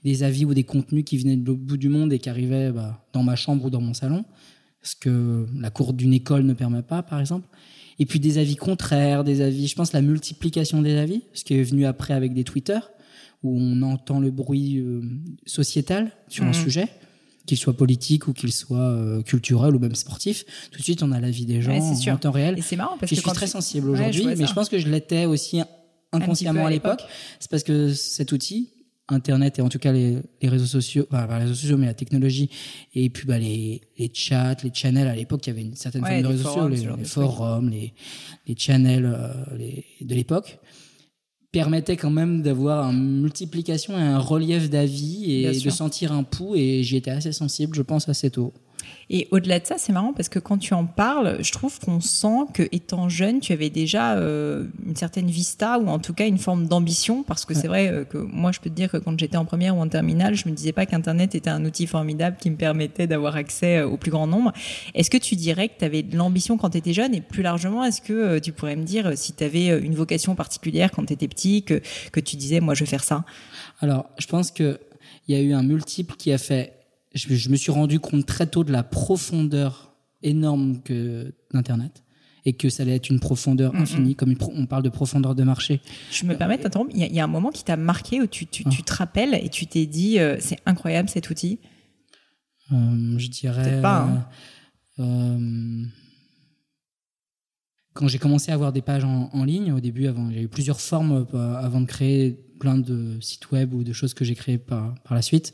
des 0.05 0.23
avis 0.23 0.45
ou 0.45 0.52
des 0.52 0.64
contenus 0.64 1.05
qui 1.05 1.17
venaient 1.17 1.37
de 1.37 1.47
l'autre 1.47 1.61
bout 1.62 1.79
du 1.79 1.88
monde 1.88 2.12
et 2.12 2.19
qui 2.19 2.29
arrivaient 2.29 2.71
bah, 2.71 3.07
dans 3.14 3.23
ma 3.23 3.37
chambre 3.37 3.64
ou 3.64 3.71
dans 3.71 3.81
mon 3.81 3.95
salon, 3.95 4.25
ce 4.83 4.95
que 4.97 5.47
la 5.59 5.71
cour 5.71 5.93
d'une 5.95 6.12
école 6.12 6.43
ne 6.45 6.52
permet 6.52 6.83
pas, 6.83 7.02
par 7.02 7.21
exemple. 7.21 7.47
Et 7.99 8.05
puis 8.07 8.19
des 8.21 8.37
avis 8.38 8.57
contraires, 8.57 9.23
des 9.25 9.41
avis, 9.41 9.67
je 9.69 9.75
pense 9.76 9.93
la 9.93 10.02
multiplication 10.02 10.83
des 10.83 10.97
avis, 10.97 11.23
ce 11.35 11.45
qui 11.45 11.55
est 11.55 11.62
venu 11.62 11.87
après 11.87 12.12
avec 12.14 12.35
des 12.35 12.43
Twitter, 12.45 12.81
où 13.43 13.57
on 13.59 13.81
entend 13.83 14.19
le 14.21 14.31
bruit 14.31 14.79
euh, 14.79 15.00
sociétal 15.47 16.11
sur 16.29 16.45
un 16.45 16.52
sujet, 16.52 16.88
qu'il 17.47 17.59
soit 17.59 17.77
politique 17.77 18.29
ou 18.29 18.33
qu'il 18.33 18.53
soit 18.53 18.79
euh, 18.79 19.23
culturel 19.23 19.75
ou 19.75 19.79
même 19.79 19.95
sportif. 19.95 20.45
Tout 20.71 20.79
de 20.79 20.85
suite, 20.85 21.03
on 21.03 21.11
a 21.13 21.21
l'avis 21.21 21.45
des 21.47 21.61
gens 21.63 21.73
Ouais, 21.73 21.81
c'est 21.81 22.01
sûr. 22.01 22.13
en 22.13 22.17
temps 22.17 22.31
réel. 22.31 22.59
Et 22.59 22.63
c'est 22.63 22.77
marrant 22.77 22.97
parce 22.99 23.11
que 23.11 23.17
je 23.17 23.21
suis 23.21 23.31
très 23.33 23.47
tu- 23.47 23.53
sensible 23.53 23.91
aujourd'hui, 23.91 24.27
mais 24.27 24.37
ça. 24.37 24.47
je 24.47 24.53
pense 24.55 24.69
que 24.69 24.79
je 24.79 24.89
l'étais 24.89 25.25
aussi 25.27 25.61
inconsciemment 26.13 26.67
à 26.67 26.71
l'époque, 26.71 27.01
c'est 27.41 27.51
parce 27.51 27.63
que 27.63 27.93
cet 27.95 28.33
outil, 28.33 28.71
Internet 29.09 29.59
et 29.59 29.63
en 29.63 29.69
tout 29.69 29.79
cas 29.81 29.93
les, 29.93 30.19
les 30.41 30.49
réseaux 30.49 30.67
sociaux, 30.67 31.07
enfin, 31.11 31.27
les 31.39 31.45
réseaux 31.45 31.55
sociaux, 31.55 31.77
mais 31.77 31.87
la 31.87 31.95
technologie 31.95 32.49
et 32.95 33.11
puis 33.11 33.27
bah, 33.27 33.39
les, 33.39 33.81
les 33.99 34.11
chats, 34.15 34.57
les 34.63 34.71
channels. 34.73 35.09
À 35.09 35.17
l'époque, 35.17 35.47
il 35.47 35.51
y 35.51 35.53
avait 35.53 35.63
une 35.63 35.75
certaine 35.75 36.05
forme 36.07 36.23
de 36.23 36.27
réseaux 36.29 36.45
sociaux, 36.45 36.69
les, 36.69 36.77
les 36.97 37.05
forums, 37.05 37.69
les, 37.69 37.93
les 38.47 38.55
channels 38.57 39.05
euh, 39.05 39.75
de 40.01 40.15
l'époque 40.15 40.59
permettait 41.53 41.99
quand 41.99 42.11
même 42.11 42.41
d'avoir 42.41 42.91
une 42.91 43.21
multiplication 43.21 43.99
et 43.99 44.03
un 44.03 44.19
relief 44.19 44.71
d'avis 44.71 45.45
et 45.45 45.61
de 45.61 45.71
sentir 45.71 46.13
un 46.13 46.23
pouls 46.23 46.57
et 46.57 46.83
j'y 46.83 46.97
étais 46.97 47.11
assez 47.11 47.33
sensible, 47.33 47.75
je 47.75 47.83
pense, 47.83 48.09
assez 48.09 48.31
tôt. 48.31 48.55
Et 49.11 49.29
au-delà 49.31 49.61
de 49.61 49.67
ça, 49.67 49.77
c'est 49.79 49.93
marrant 49.93 50.12
parce 50.12 50.29
que 50.29 50.39
quand 50.39 50.59
tu 50.59 50.75
en 50.75 50.87
parles, 50.87 51.39
je 51.41 51.53
trouve 51.53 51.79
qu'on 51.79 52.01
sent 52.01 52.47
que 52.55 52.62
étant 52.73 53.09
jeune, 53.09 53.41
tu 53.41 53.53
avais 53.53 53.71
déjà 53.71 54.17
euh, 54.17 54.67
une 54.87 54.97
certaine 54.97 55.27
vista 55.27 55.79
ou 55.79 55.89
en 55.89 55.99
tout 55.99 56.15
cas 56.15 56.27
une 56.27 56.39
forme 56.39 56.67
d'ambition. 56.67 57.23
Parce 57.23 57.45
que 57.45 57.55
c'est 57.55 57.69
vrai 57.69 57.89
euh, 57.89 58.05
que 58.05 58.19
moi, 58.19 58.53
je 58.53 58.61
peux 58.61 58.71
te 58.71 58.75
dire 58.75 58.91
que 58.91 58.97
quand 58.97 59.19
j'étais 59.19 59.37
en 59.37 59.45
première 59.45 59.77
ou 59.77 59.81
en 59.81 59.89
terminale, 59.89 60.35
je 60.35 60.49
me 60.49 60.55
disais 60.55 60.73
pas 60.73 60.87
qu'Internet 60.87 61.35
était 61.35 61.51
un 61.51 61.65
outil 61.65 61.87
formidable 61.87 62.37
qui 62.41 62.51
me 62.51 62.57
permettait 62.57 63.07
d'avoir 63.07 63.37
accès 63.37 63.79
euh, 63.79 63.89
au 63.89 63.97
plus 63.97 64.11
grand 64.11 64.27
nombre. 64.27 64.53
Est-ce 64.95 65.11
que 65.11 65.19
tu 65.19 65.37
dirais 65.37 65.69
que 65.69 65.79
tu 65.79 65.85
avais 65.85 66.03
de 66.03 66.17
l'ambition 66.17 66.57
quand 66.57 66.71
tu 66.71 66.79
étais 66.79 66.95
jeune? 66.95 67.15
Et 67.15 67.21
plus 67.21 67.43
largement, 67.43 67.85
est-ce 67.85 68.01
que 68.01 68.39
tu 68.39 68.53
pourrais 68.53 68.77
me 68.77 68.85
dire 68.85 69.12
si 69.17 69.33
tu 69.35 69.45
avais 69.45 69.79
une 69.79 69.95
vocation 69.95 70.35
particulière 70.35 70.91
quand 70.91 71.05
tu 71.05 71.12
étais 71.12 71.29
petit, 71.29 71.62
que, 71.62 71.81
que 72.12 72.21
tu 72.21 72.37
disais, 72.37 72.61
moi, 72.61 72.75
je 72.75 72.81
vais 72.81 72.91
faire 72.91 73.05
ça? 73.05 73.25
Alors, 73.81 74.07
je 74.19 74.27
pense 74.27 74.51
que 74.51 74.79
il 75.29 75.37
y 75.37 75.39
a 75.39 75.43
eu 75.43 75.53
un 75.53 75.62
multiple 75.62 76.15
qui 76.17 76.33
a 76.33 76.39
fait 76.39 76.73
je, 77.14 77.49
me 77.50 77.57
suis 77.57 77.73
rendu 77.73 78.00
compte 78.00 78.26
très 78.26 78.47
tôt 78.47 78.64
de 78.64 78.73
la 78.73 78.83
profondeur 78.83 79.95
énorme 80.23 80.81
que 80.83 81.35
d'Internet 81.52 82.02
et 82.45 82.54
que 82.54 82.69
ça 82.69 82.83
allait 82.83 82.97
être 82.97 83.09
une 83.09 83.21
profondeur 83.21 83.75
infinie, 83.76 84.16
comme 84.16 84.35
on 84.54 84.66
parle 84.66 84.83
de 84.83 84.88
profondeur 84.88 85.35
de 85.35 85.45
marché. 85.45 85.81
Je 86.11 86.25
me 86.25 86.37
permets 86.37 86.59
d'interrompre, 86.59 86.90
il 86.92 87.00
y, 87.00 87.21
a 87.21 87.25
un 87.25 87.28
moment 87.28 87.50
qui 87.50 87.62
t'a 87.62 87.76
marqué 87.76 88.21
où 88.21 88.26
tu, 88.26 88.47
tu, 88.47 88.64
tu, 88.64 88.83
te 88.83 88.92
rappelles 88.92 89.35
et 89.35 89.49
tu 89.49 89.66
t'es 89.66 89.87
dit, 89.87 90.19
euh, 90.19 90.37
c'est 90.40 90.59
incroyable 90.66 91.09
cet 91.09 91.31
outil? 91.31 91.61
Euh, 92.73 93.16
Je 93.16 93.28
dirais... 93.28 93.81
pas, 93.81 94.02
hein. 94.02 94.26
euh, 94.99 95.85
quand 97.95 98.09
j'ai 98.09 98.19
commencé 98.19 98.50
à 98.50 98.54
avoir 98.54 98.73
des 98.73 98.83
pages 98.83 99.04
en, 99.04 99.31
en 99.33 99.45
ligne, 99.45 99.71
au 99.71 99.81
début, 99.81 100.09
avant, 100.09 100.28
j'ai 100.33 100.42
eu 100.42 100.49
plusieurs 100.49 100.81
formes 100.81 101.26
avant 101.33 101.81
de 101.81 101.87
créer 101.87 102.40
plein 102.62 102.78
de 102.78 103.19
sites 103.21 103.50
web 103.50 103.75
ou 103.75 103.83
de 103.83 103.92
choses 103.92 104.14
que 104.14 104.25
j'ai 104.25 104.37
créées 104.37 104.57
par, 104.57 104.95
par 105.02 105.16
la 105.16 105.23
suite, 105.23 105.52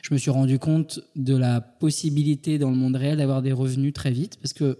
je 0.00 0.14
me 0.14 0.18
suis 0.18 0.30
rendu 0.30 0.58
compte 0.58 1.00
de 1.14 1.36
la 1.36 1.60
possibilité 1.60 2.56
dans 2.56 2.70
le 2.70 2.76
monde 2.76 2.96
réel 2.96 3.18
d'avoir 3.18 3.42
des 3.42 3.52
revenus 3.52 3.92
très 3.92 4.10
vite 4.10 4.38
parce 4.40 4.54
que 4.54 4.78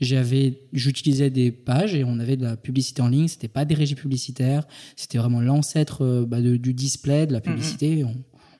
j'avais, 0.00 0.60
j'utilisais 0.72 1.28
des 1.28 1.50
pages 1.50 1.92
et 1.96 2.04
on 2.04 2.20
avait 2.20 2.36
de 2.36 2.44
la 2.44 2.56
publicité 2.56 3.02
en 3.02 3.08
ligne. 3.08 3.26
C'était 3.26 3.48
pas 3.48 3.64
des 3.64 3.74
régies 3.74 3.96
publicitaires, 3.96 4.64
c'était 4.94 5.18
vraiment 5.18 5.40
l'ancêtre 5.40 6.04
euh, 6.04 6.24
bah, 6.24 6.40
du 6.40 6.72
display, 6.72 7.26
de 7.26 7.32
la 7.32 7.40
publicité. 7.40 8.04
On, 8.04 8.14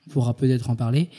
pourra 0.09 0.35
peut-être 0.35 0.69
en 0.69 0.75
parler. 0.75 1.09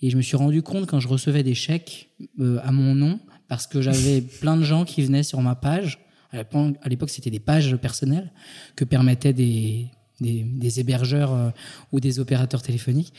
Et 0.00 0.08
je 0.08 0.16
me 0.16 0.22
suis 0.22 0.36
rendu 0.36 0.62
compte 0.62 0.86
quand 0.86 1.00
je 1.00 1.08
recevais 1.08 1.42
des 1.42 1.54
chèques 1.54 2.08
euh, 2.40 2.60
à 2.62 2.72
mon 2.72 2.94
nom 2.94 3.20
parce 3.48 3.66
que 3.66 3.82
j'avais 3.82 4.20
plein 4.40 4.56
de 4.56 4.62
gens 4.62 4.86
qui 4.86 5.02
venaient 5.02 5.24
sur 5.24 5.42
ma 5.42 5.54
page. 5.54 5.98
À 6.32 6.88
l'époque, 6.88 7.10
c'était 7.10 7.30
des 7.30 7.40
pages 7.40 7.76
personnelles 7.76 8.32
que 8.76 8.84
permettaient 8.84 9.32
des, 9.32 9.90
des, 10.20 10.80
hébergeurs 10.80 11.32
euh, 11.32 11.50
ou 11.92 12.00
des 12.00 12.20
opérateurs 12.20 12.62
téléphoniques. 12.62 13.12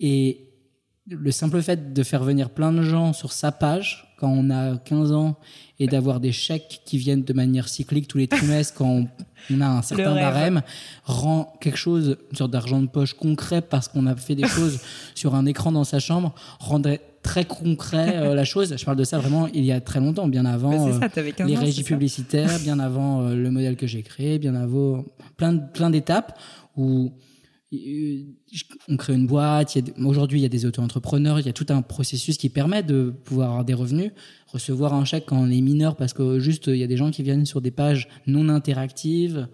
Et 0.00 0.48
le 1.06 1.30
simple 1.30 1.60
fait 1.62 1.92
de 1.92 2.02
faire 2.02 2.24
venir 2.24 2.50
plein 2.50 2.72
de 2.72 2.82
gens 2.82 3.12
sur 3.12 3.32
sa 3.32 3.52
page 3.52 4.14
quand 4.18 4.30
on 4.30 4.50
a 4.50 4.78
15 4.78 5.12
ans 5.12 5.36
et 5.78 5.86
d'avoir 5.86 6.20
des 6.20 6.32
chèques 6.32 6.80
qui 6.86 6.96
viennent 6.96 7.24
de 7.24 7.32
manière 7.32 7.68
cyclique 7.68 8.08
tous 8.08 8.18
les 8.18 8.28
trimestres 8.28 8.74
quand 8.74 9.06
on, 9.50 9.60
a 9.60 9.66
un 9.66 9.82
certain 9.82 10.14
barème 10.14 10.62
rend 11.04 11.52
quelque 11.60 11.76
chose, 11.76 12.16
une 12.30 12.36
sorte 12.36 12.50
d'argent 12.50 12.80
de 12.80 12.86
poche 12.86 13.12
concret 13.12 13.60
parce 13.60 13.88
qu'on 13.88 14.06
a 14.06 14.16
fait 14.16 14.34
des 14.34 14.46
choses 14.46 14.80
sur 15.14 15.34
un 15.34 15.44
écran 15.44 15.72
dans 15.72 15.84
sa 15.84 15.98
chambre, 15.98 16.34
rendrait 16.58 17.02
très 17.24 17.44
concret 17.44 18.18
euh, 18.18 18.34
la 18.34 18.44
chose. 18.44 18.76
Je 18.76 18.84
parle 18.84 18.98
de 18.98 19.02
ça 19.02 19.18
vraiment 19.18 19.48
il 19.48 19.64
y 19.64 19.72
a 19.72 19.80
très 19.80 19.98
longtemps, 19.98 20.28
bien 20.28 20.44
avant 20.44 20.88
euh, 20.88 21.00
les 21.44 21.56
régies 21.56 21.82
publicitaires, 21.82 22.60
bien 22.60 22.78
avant 22.78 23.22
euh, 23.22 23.34
le 23.34 23.50
modèle 23.50 23.76
que 23.76 23.88
j'ai 23.88 24.02
créé, 24.02 24.38
bien 24.38 24.54
avant 24.54 25.04
plein, 25.36 25.56
plein 25.56 25.90
d'étapes 25.90 26.38
où 26.76 27.12
on 28.88 28.96
crée 28.96 29.14
une 29.14 29.26
boîte. 29.26 29.76
Aujourd'hui, 30.04 30.38
il 30.38 30.42
y 30.42 30.46
a 30.46 30.50
des 30.50 30.64
auto-entrepreneurs. 30.64 31.40
Il 31.40 31.46
y 31.46 31.48
a 31.48 31.52
tout 31.52 31.66
un 31.70 31.82
processus 31.82 32.36
qui 32.36 32.48
permet 32.48 32.84
de 32.84 33.12
pouvoir 33.24 33.48
avoir 33.48 33.64
des 33.64 33.74
revenus, 33.74 34.12
recevoir 34.46 34.94
un 34.94 35.04
chèque 35.04 35.24
quand 35.26 35.38
on 35.38 35.50
est 35.50 35.60
mineur, 35.60 35.96
parce 35.96 36.12
que 36.12 36.38
juste 36.38 36.68
il 36.68 36.76
y 36.76 36.84
a 36.84 36.86
des 36.86 36.96
gens 36.96 37.10
qui 37.10 37.24
viennent 37.24 37.46
sur 37.46 37.60
des 37.60 37.72
pages 37.72 38.08
non 38.28 38.48
interactives. 38.48 39.48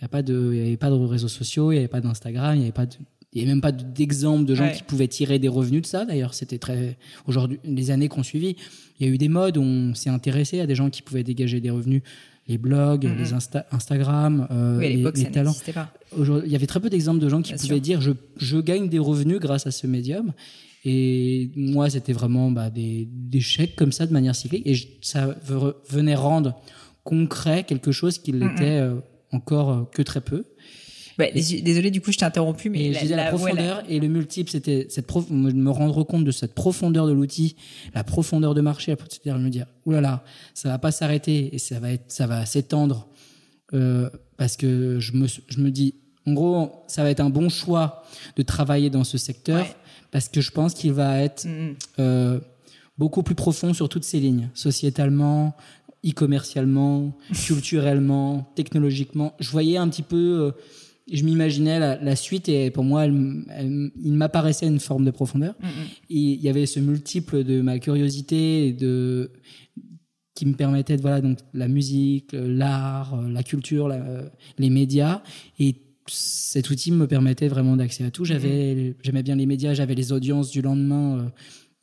Il 0.00 0.04
n'y 0.04 0.04
avait 0.06 0.76
pas 0.76 0.90
de 0.90 1.06
réseaux 1.06 1.28
sociaux, 1.28 1.70
il 1.70 1.74
n'y 1.74 1.78
avait 1.78 1.88
pas 1.88 2.00
d'Instagram, 2.00 2.56
il 2.56 2.58
n'y 2.58 2.64
avait 2.64 2.72
pas 2.72 2.86
de, 2.86 2.96
il 3.32 3.38
n'y 3.38 3.44
avait 3.44 3.54
même 3.54 3.62
pas 3.62 3.72
d'exemple 3.72 4.44
de 4.44 4.54
gens 4.54 4.70
qui 4.70 4.82
pouvaient 4.82 5.08
tirer 5.08 5.38
des 5.38 5.48
revenus 5.48 5.82
de 5.82 5.86
ça. 5.86 6.04
D'ailleurs, 6.04 6.34
c'était 6.34 6.58
très. 6.58 6.98
Aujourd'hui, 7.26 7.58
les 7.64 7.90
années 7.90 8.08
qu'on 8.08 8.22
suivi, 8.22 8.56
il 9.00 9.06
y 9.06 9.10
a 9.10 9.12
eu 9.12 9.16
des 9.16 9.28
modes 9.28 9.56
où 9.56 9.62
on 9.62 9.94
s'est 9.94 10.10
intéressé 10.10 10.60
à 10.60 10.66
des 10.66 10.74
gens 10.74 10.90
qui 10.90 11.00
pouvaient 11.00 11.24
dégager 11.24 11.60
des 11.60 11.70
revenus. 11.70 12.02
Les 12.48 12.58
blogs, 12.58 13.06
mm-hmm. 13.06 13.18
les 13.18 13.32
Instagram, 13.70 14.48
euh, 14.50 14.78
oui, 14.78 14.96
les, 14.96 15.10
les 15.10 15.30
talents. 15.30 15.54
Pas. 15.72 15.92
Il 16.18 16.50
y 16.50 16.56
avait 16.56 16.66
très 16.66 16.80
peu 16.80 16.90
d'exemples 16.90 17.20
de 17.20 17.28
gens 17.28 17.40
qui 17.40 17.54
pouvaient 17.54 17.80
dire 17.80 18.00
je, 18.00 18.10
je, 18.36 18.58
gagne 18.58 18.88
des 18.88 18.98
revenus 18.98 19.38
grâce 19.38 19.66
à 19.66 19.70
ce 19.70 19.86
médium. 19.86 20.32
Et 20.84 21.52
moi, 21.54 21.88
c'était 21.88 22.12
vraiment 22.12 22.50
bah, 22.50 22.68
des, 22.68 23.08
des, 23.10 23.40
chèques 23.40 23.76
comme 23.76 23.92
ça 23.92 24.06
de 24.06 24.12
manière 24.12 24.34
cyclique. 24.34 24.66
Et 24.66 24.74
ça 25.00 25.36
venait 25.88 26.16
rendre 26.16 26.60
concret 27.04 27.64
quelque 27.64 27.92
chose 27.92 28.18
qui 28.18 28.32
l'était 28.32 28.80
euh, 28.80 28.96
encore 29.30 29.70
euh, 29.70 29.82
que 29.92 30.02
très 30.02 30.20
peu. 30.20 30.44
Ouais, 31.18 31.32
désolé, 31.32 31.90
du 31.90 32.00
coup, 32.00 32.12
je 32.12 32.18
t'ai 32.18 32.24
interrompu, 32.24 32.70
mais 32.70 32.86
et 32.86 33.08
la, 33.08 33.16
la, 33.16 33.28
profondeur 33.28 33.82
et 33.88 34.00
le 34.00 34.08
multiple, 34.08 34.50
c'était 34.50 34.86
cette 34.88 35.06
prof, 35.06 35.28
me 35.30 35.70
rendre 35.70 36.02
compte 36.04 36.24
de 36.24 36.30
cette 36.30 36.54
profondeur 36.54 37.06
de 37.06 37.12
l'outil, 37.12 37.56
la 37.94 38.04
profondeur 38.04 38.54
de 38.54 38.60
marché, 38.60 38.94
c'est-à-dire 39.08 39.38
me 39.38 39.50
dire, 39.50 39.66
oulala, 39.84 40.24
ça 40.54 40.68
va 40.68 40.78
pas 40.78 40.90
s'arrêter 40.90 41.54
et 41.54 41.58
ça 41.58 41.80
va 41.80 41.92
être, 41.92 42.04
ça 42.08 42.26
va 42.26 42.46
s'étendre 42.46 43.08
euh, 43.74 44.10
parce 44.36 44.56
que 44.56 45.00
je 45.00 45.12
me, 45.12 45.26
je 45.26 45.60
me 45.60 45.70
dis, 45.70 45.94
en 46.26 46.32
gros, 46.32 46.84
ça 46.86 47.02
va 47.02 47.10
être 47.10 47.20
un 47.20 47.30
bon 47.30 47.48
choix 47.48 48.04
de 48.36 48.42
travailler 48.42 48.90
dans 48.90 49.04
ce 49.04 49.18
secteur 49.18 49.66
parce 50.10 50.28
que 50.28 50.40
je 50.40 50.50
pense 50.50 50.74
qu'il 50.74 50.92
va 50.92 51.20
être 51.20 51.46
mm-hmm. 51.46 51.74
euh, 51.98 52.40
beaucoup 52.98 53.22
plus 53.22 53.34
profond 53.34 53.74
sur 53.74 53.88
toutes 53.88 54.04
ces 54.04 54.20
lignes, 54.20 54.50
sociétalement, 54.54 55.56
e-commercialement, 56.04 57.16
culturellement, 57.32 58.50
technologiquement. 58.54 59.34
Je 59.40 59.50
voyais 59.50 59.76
un 59.76 59.88
petit 59.88 60.02
peu 60.02 60.16
euh, 60.16 60.52
je 61.10 61.24
m'imaginais 61.24 61.78
la, 61.78 62.16
suite 62.16 62.48
et 62.48 62.70
pour 62.70 62.84
moi, 62.84 63.06
il 63.06 64.12
m'apparaissait 64.12 64.66
une 64.66 64.80
forme 64.80 65.04
de 65.04 65.10
profondeur. 65.10 65.54
Mm, 65.60 65.66
mm. 65.66 65.70
Et 66.10 66.18
il 66.18 66.40
y 66.40 66.48
avait 66.48 66.66
ce 66.66 66.80
multiple 66.80 67.44
de 67.44 67.60
ma 67.60 67.78
curiosité 67.78 68.68
et 68.68 68.72
de 68.72 69.30
qui 70.34 70.46
me 70.46 70.54
permettait 70.54 70.96
de 70.96 71.02
voilà 71.02 71.20
donc 71.20 71.38
la 71.52 71.68
musique, 71.68 72.30
l'art, 72.32 73.20
la 73.20 73.42
culture, 73.42 73.92
les 74.58 74.70
médias 74.70 75.22
et 75.58 75.76
cet 76.08 76.70
outil 76.70 76.90
me 76.90 77.06
permettait 77.06 77.48
vraiment 77.48 77.76
d'accès 77.76 78.04
à 78.04 78.10
tout. 78.10 78.24
J'avais 78.24 78.74
mm, 78.74 78.94
j'aimais 79.02 79.22
bien 79.22 79.36
les 79.36 79.46
médias, 79.46 79.74
j'avais 79.74 79.94
les 79.94 80.12
audiences 80.12 80.50
du 80.50 80.62
lendemain 80.62 81.18
euh, 81.18 81.28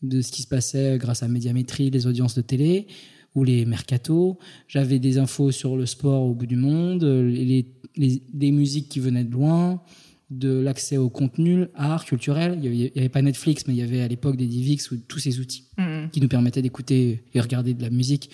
de 0.01 0.21
ce 0.21 0.31
qui 0.31 0.41
se 0.41 0.47
passait 0.47 0.97
grâce 0.97 1.23
à 1.23 1.27
Médiamétrie, 1.27 1.89
les 1.89 2.07
audiences 2.07 2.35
de 2.35 2.41
télé 2.41 2.87
ou 3.39 3.43
les 3.43 3.65
mercatos. 3.65 4.37
J'avais 4.67 4.99
des 4.99 5.17
infos 5.17 5.51
sur 5.51 5.75
le 5.75 5.85
sport 5.85 6.23
au 6.23 6.33
bout 6.33 6.45
du 6.45 6.55
monde, 6.55 7.03
les 7.03 7.65
les, 7.99 8.23
des 8.33 8.51
musiques 8.51 8.89
qui 8.89 8.99
venaient 8.99 9.23
de 9.23 9.31
loin, 9.31 9.81
de 10.29 10.59
l'accès 10.59 10.97
au 10.97 11.09
contenu, 11.09 11.65
art, 11.75 12.05
culturel. 12.05 12.59
Il 12.63 12.71
n'y 12.71 12.91
avait, 12.95 13.09
pas 13.09 13.21
Netflix, 13.21 13.65
mais 13.67 13.73
il 13.73 13.77
y 13.77 13.81
avait 13.81 14.01
à 14.01 14.07
l'époque 14.07 14.37
des 14.37 14.47
Divix 14.47 14.91
ou 14.91 14.97
tous 14.97 15.19
ces 15.19 15.39
outils 15.39 15.65
mm-hmm. 15.77 16.09
qui 16.09 16.21
nous 16.21 16.27
permettaient 16.27 16.61
d'écouter 16.61 17.23
et 17.33 17.41
regarder 17.41 17.73
de 17.73 17.81
la 17.81 17.89
musique, 17.89 18.29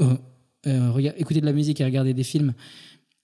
euh, 0.00 0.14
euh, 0.66 1.12
écouter 1.16 1.40
de 1.40 1.46
la 1.46 1.52
musique 1.52 1.80
et 1.80 1.84
regarder 1.84 2.14
des 2.14 2.24
films 2.24 2.54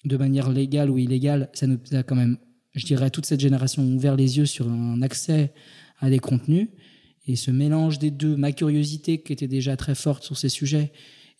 de 0.04 0.16
manière 0.16 0.50
légale 0.50 0.90
ou 0.90 0.98
illégale. 0.98 1.50
Ça 1.52 1.66
nous 1.66 1.78
a 1.92 2.02
quand 2.02 2.16
même, 2.16 2.36
je 2.74 2.84
dirais, 2.84 3.10
toute 3.10 3.26
cette 3.26 3.40
génération 3.40 3.84
ouvert 3.84 4.16
les 4.16 4.38
yeux 4.38 4.46
sur 4.46 4.68
un 4.68 5.02
accès 5.02 5.52
à 6.00 6.10
des 6.10 6.18
contenus. 6.18 6.68
Et 7.28 7.36
ce 7.36 7.50
mélange 7.50 7.98
des 7.98 8.10
deux, 8.10 8.36
ma 8.36 8.52
curiosité 8.52 9.20
qui 9.20 9.32
était 9.32 9.48
déjà 9.48 9.76
très 9.76 9.96
forte 9.96 10.22
sur 10.22 10.36
ces 10.36 10.48
sujets, 10.48 10.92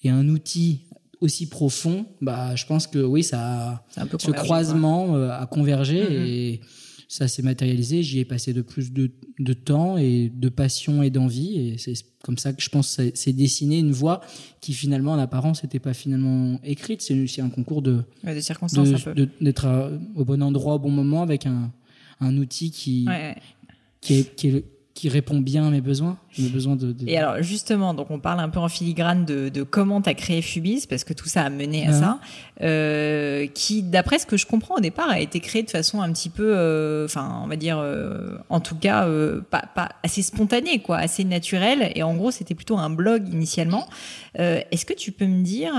et 0.03 0.11
un 0.11 0.29
outil 0.29 0.87
aussi 1.21 1.49
profond, 1.49 2.07
bah, 2.21 2.55
je 2.57 2.67
pense 2.67 2.87
que 2.87 2.99
oui, 2.99 3.23
ça, 3.23 3.85
ce 4.19 4.31
croisement 4.31 5.17
euh, 5.17 5.31
a 5.31 5.47
convergé 5.47 6.03
mm-hmm. 6.03 6.27
et 6.27 6.61
ça 7.09 7.29
s'est 7.29 7.43
matérialisé. 7.43 8.03
J'y 8.03 8.19
ai 8.21 8.25
passé 8.25 8.53
de 8.53 8.63
plus 8.63 8.93
de, 8.93 9.11
de, 9.39 9.53
temps 9.53 9.97
et 9.97 10.31
de 10.35 10.49
passion 10.49 11.03
et 11.03 11.11
d'envie. 11.11 11.59
Et 11.59 11.79
c'est 11.79 11.95
comme 12.23 12.39
ça 12.39 12.53
que 12.53 12.63
je 12.63 12.69
pense 12.69 12.97
que 12.97 13.11
c'est 13.15 13.33
dessiné 13.33 13.79
une 13.79 13.93
voie 13.93 14.21
qui 14.61 14.73
finalement, 14.73 15.13
en 15.13 15.19
apparence, 15.19 15.63
n'était 15.63 15.79
pas 15.79 15.95
finalement 15.95 16.61
écrite. 16.65 17.03
C'est 17.03 17.41
un 17.41 17.51
concours 17.51 17.83
de, 17.83 18.03
ouais, 18.25 18.41
circonstances 18.41 18.89
d'être 19.41 19.67
euh, 19.67 19.99
au 20.15 20.25
bon 20.25 20.43
endroit 20.43 20.75
au 20.75 20.79
bon 20.79 20.91
moment 20.91 21.23
avec 21.23 21.47
un, 21.47 21.73
un 22.21 22.37
outil 22.37 22.71
qui, 22.71 23.07
qui, 24.01 24.15
est, 24.15 24.35
qui, 24.35 24.49
est, 24.49 24.65
qui 24.95 25.09
répond 25.09 25.41
bien 25.41 25.67
à 25.67 25.71
mes 25.71 25.81
besoins. 25.81 26.19
On 26.39 26.47
a 26.47 26.49
besoin 26.49 26.77
de, 26.77 26.95
Et 27.07 27.17
alors 27.17 27.43
justement, 27.43 27.95
donc 27.95 28.11
on 28.11 28.19
parle 28.19 28.41
un 28.41 28.49
peu 28.49 28.59
en 28.59 28.69
filigrane 28.69 29.25
de, 29.25 29.49
de 29.49 29.63
comment 29.63 30.01
tu 30.01 30.11
as 30.11 30.15
créé 30.15 30.43
Fubis, 30.43 30.87
parce 30.89 31.05
que 31.05 31.13
tout 31.13 31.29
ça 31.29 31.43
a 31.43 31.51
mené 31.51 31.87
à 31.87 31.93
ça, 31.93 32.19
euh, 32.63 33.47
qui, 33.47 33.83
d'après 33.83 34.19
ce 34.19 34.27
que 34.27 34.37
je 34.37 34.47
comprends 34.47 34.77
au 34.77 34.81
départ, 34.81 35.11
a 35.11 35.21
été 35.21 35.41
créé 35.41 35.63
de 35.63 35.71
façon 35.71 36.01
un 36.01 36.13
petit 36.13 36.29
peu, 36.29 36.57
euh, 36.57 37.05
enfin, 37.05 37.41
on 37.45 37.47
va 37.47 37.57
dire, 37.57 37.79
euh, 37.79 38.37
en 38.49 38.61
tout 38.61 38.77
cas, 38.77 39.07
pas, 39.51 39.65
pas 39.75 39.91
assez 40.03 40.23
spontanée, 40.23 40.81
quoi, 40.81 40.99
assez 40.99 41.25
naturelle. 41.25 41.93
Et 41.95 42.03
en 42.03 42.15
gros, 42.15 42.31
c'était 42.31 42.55
plutôt 42.55 42.79
un 42.79 42.91
blog 42.91 43.29
initialement. 43.29 43.87
Est-ce 44.35 44.85
que 44.85 44.95
tu 44.95 45.13
peux 45.13 45.27
me 45.27 45.43
dire 45.43 45.73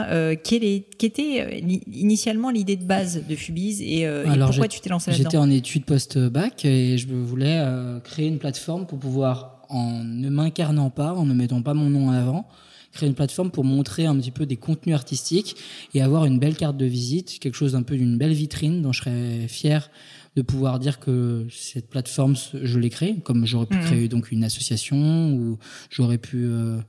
quelle, 0.44 0.64
est, 0.64 0.86
quelle 0.98 1.10
était 1.10 1.64
initialement 1.92 2.50
l'idée 2.50 2.76
de 2.76 2.84
base 2.84 3.22
de 3.28 3.36
Fubis 3.36 3.82
et, 3.82 4.02
et 4.02 4.40
pourquoi 4.40 4.68
tu 4.68 4.80
t'es 4.80 4.90
lancé 4.90 5.12
là-dedans? 5.12 5.30
J'étais 5.30 5.38
en 5.38 5.50
études 5.50 5.86
post-bac 5.86 6.66
et 6.66 6.98
je 6.98 7.08
voulais 7.08 7.64
créer 8.04 8.28
une 8.28 8.40
plateforme 8.40 8.86
pour 8.86 9.00
pouvoir 9.00 9.57
en 9.70 10.04
ne 10.04 10.30
m'incarnant 10.30 10.90
pas, 10.90 11.14
en 11.14 11.26
ne 11.26 11.34
mettant 11.34 11.62
pas 11.62 11.74
mon 11.74 11.90
nom 11.90 12.10
en 12.10 12.12
avant, 12.12 12.48
créer 12.94 13.08
une 13.10 13.16
plateforme 13.16 13.52
pour 13.52 13.64
montrer 13.64 14.06
un 14.06 14.16
petit 14.18 14.32
peu 14.32 14.46
des 14.46 14.58
contenus 14.58 14.96
artistiques 14.96 15.56
et 15.94 16.02
avoir 16.02 16.26
une 16.26 16.40
belle 16.40 16.56
carte 16.56 16.78
de 16.78 16.86
visite, 16.86 17.40
quelque 17.40 17.56
chose 17.56 17.74
d'un 17.74 17.84
peu 17.84 17.96
d'une 17.96 18.18
belle 18.18 18.34
vitrine 18.34 18.82
dont 18.82 18.92
je 18.92 19.02
serais 19.02 19.48
fier 19.48 19.90
de 20.36 20.44
pouvoir 20.44 20.78
dire 20.78 21.00
que 21.00 21.48
cette 21.50 21.90
plateforme, 21.90 22.36
je 22.54 22.80
l'ai 22.80 22.92
créée, 22.92 23.16
comme 23.24 23.46
j'aurais 23.48 23.66
pu 23.66 23.78
mmh. 23.78 23.82
créer 23.82 24.08
donc 24.08 24.32
une 24.32 24.44
association 24.44 25.34
ou 25.34 25.58
j'aurais 25.90 26.20
pu 26.20 26.46
euh, 26.46 26.80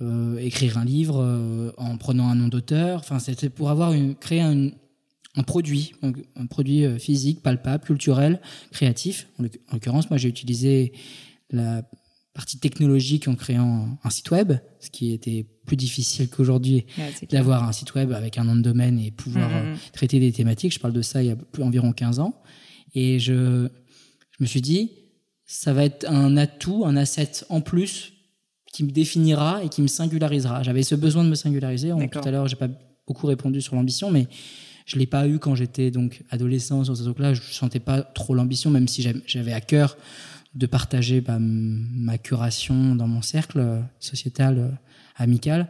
euh, 0.00 0.36
écrire 0.38 0.76
un 0.76 0.84
livre 0.84 1.22
euh, 1.22 1.70
en 1.76 1.96
prenant 1.96 2.28
un 2.28 2.34
nom 2.34 2.48
d'auteur. 2.48 2.98
Enfin, 2.98 3.20
c'était 3.20 3.48
pour 3.48 3.70
avoir 3.70 3.92
une, 3.92 4.16
créer 4.16 4.40
un, 4.40 4.70
un 5.36 5.42
produit, 5.44 5.92
un, 6.02 6.46
produit 6.46 6.98
physique, 6.98 7.42
palpable, 7.42 7.84
culturel, 7.84 8.40
créatif. 8.72 9.28
En 9.38 9.44
l'occurrence, 9.72 10.10
moi, 10.10 10.16
j'ai 10.16 10.28
utilisé 10.28 10.92
la 11.52 11.82
partie 12.34 12.58
technologique 12.58 13.26
en 13.28 13.34
créant 13.34 13.98
un 14.02 14.10
site 14.10 14.30
web, 14.30 14.52
ce 14.78 14.90
qui 14.90 15.12
était 15.12 15.46
plus 15.66 15.76
difficile 15.76 16.28
qu'aujourd'hui 16.28 16.86
d'avoir 17.30 17.64
un 17.64 17.72
site 17.72 17.94
web 17.94 18.12
avec 18.12 18.38
un 18.38 18.44
nom 18.44 18.54
de 18.54 18.62
domaine 18.62 18.98
et 19.00 19.10
pouvoir 19.10 19.50
mm-hmm. 19.50 19.72
euh, 19.72 19.76
traiter 19.92 20.20
des 20.20 20.32
thématiques. 20.32 20.72
Je 20.72 20.78
parle 20.78 20.94
de 20.94 21.02
ça 21.02 21.22
il 21.22 21.28
y 21.28 21.32
a 21.32 21.36
plus, 21.36 21.62
environ 21.62 21.92
15 21.92 22.20
ans. 22.20 22.40
Et 22.94 23.18
je, 23.18 23.68
je 24.30 24.36
me 24.40 24.46
suis 24.46 24.60
dit, 24.60 24.92
ça 25.44 25.72
va 25.72 25.84
être 25.84 26.08
un 26.08 26.36
atout, 26.36 26.84
un 26.86 26.96
asset 26.96 27.44
en 27.48 27.60
plus 27.60 28.12
qui 28.72 28.84
me 28.84 28.90
définira 28.90 29.64
et 29.64 29.68
qui 29.68 29.82
me 29.82 29.88
singularisera. 29.88 30.62
J'avais 30.62 30.84
ce 30.84 30.94
besoin 30.94 31.24
de 31.24 31.28
me 31.28 31.34
singulariser. 31.34 31.90
tout 32.10 32.20
à 32.20 32.30
l'heure, 32.30 32.46
j'ai 32.46 32.56
pas 32.56 32.68
beaucoup 33.06 33.26
répondu 33.26 33.60
sur 33.60 33.74
l'ambition, 33.74 34.12
mais 34.12 34.28
je 34.86 34.96
l'ai 34.98 35.06
pas 35.06 35.26
eu 35.26 35.38
quand 35.40 35.56
j'étais 35.56 35.90
donc 35.90 36.22
adolescent 36.30 36.84
sur 36.84 36.96
ce 36.96 37.02
truc-là. 37.02 37.34
Je 37.34 37.42
sentais 37.42 37.80
pas 37.80 38.02
trop 38.02 38.34
l'ambition, 38.34 38.70
même 38.70 38.86
si 38.86 39.04
j'avais 39.26 39.52
à 39.52 39.60
cœur 39.60 39.96
de 40.54 40.66
partager 40.66 41.20
bah, 41.20 41.38
ma 41.40 42.18
curation 42.18 42.94
dans 42.94 43.06
mon 43.06 43.22
cercle 43.22 43.84
sociétal, 44.00 44.58
euh, 44.58 44.68
amical. 45.16 45.68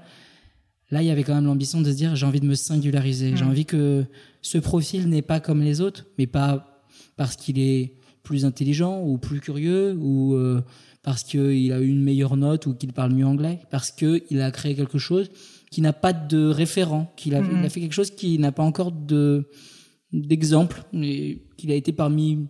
Là, 0.90 1.02
il 1.02 1.06
y 1.06 1.10
avait 1.10 1.22
quand 1.22 1.34
même 1.34 1.44
l'ambition 1.44 1.80
de 1.80 1.90
se 1.90 1.96
dire 1.96 2.16
j'ai 2.16 2.26
envie 2.26 2.40
de 2.40 2.46
me 2.46 2.54
singulariser. 2.54 3.36
J'ai 3.36 3.44
mm. 3.44 3.48
envie 3.48 3.66
que 3.66 4.04
ce 4.42 4.58
profil 4.58 5.08
n'est 5.08 5.22
pas 5.22 5.40
comme 5.40 5.62
les 5.62 5.80
autres, 5.80 6.06
mais 6.18 6.26
pas 6.26 6.82
parce 7.16 7.36
qu'il 7.36 7.58
est 7.58 7.94
plus 8.22 8.44
intelligent 8.44 9.02
ou 9.02 9.18
plus 9.18 9.40
curieux 9.40 9.96
ou 10.00 10.34
euh, 10.34 10.62
parce 11.02 11.22
qu'il 11.22 11.72
a 11.72 11.80
eu 11.80 11.88
une 11.88 12.02
meilleure 12.02 12.36
note 12.36 12.66
ou 12.66 12.74
qu'il 12.74 12.92
parle 12.92 13.12
mieux 13.12 13.26
anglais, 13.26 13.60
parce 13.70 13.90
qu'il 13.90 14.40
a 14.40 14.50
créé 14.50 14.74
quelque 14.74 14.98
chose 14.98 15.30
qui 15.70 15.80
n'a 15.80 15.92
pas 15.92 16.12
de 16.12 16.46
référent, 16.46 17.12
qu'il 17.16 17.34
a, 17.34 17.38
a, 17.38 17.68
fait 17.68 17.80
quelque 17.80 17.94
chose 17.94 18.10
qui 18.10 18.38
n'a 18.38 18.52
pas 18.52 18.62
encore 18.62 18.92
de 18.92 19.48
d'exemple, 20.12 20.82
qu'il 20.92 21.70
a 21.70 21.74
été 21.74 21.92
parmi 21.92 22.48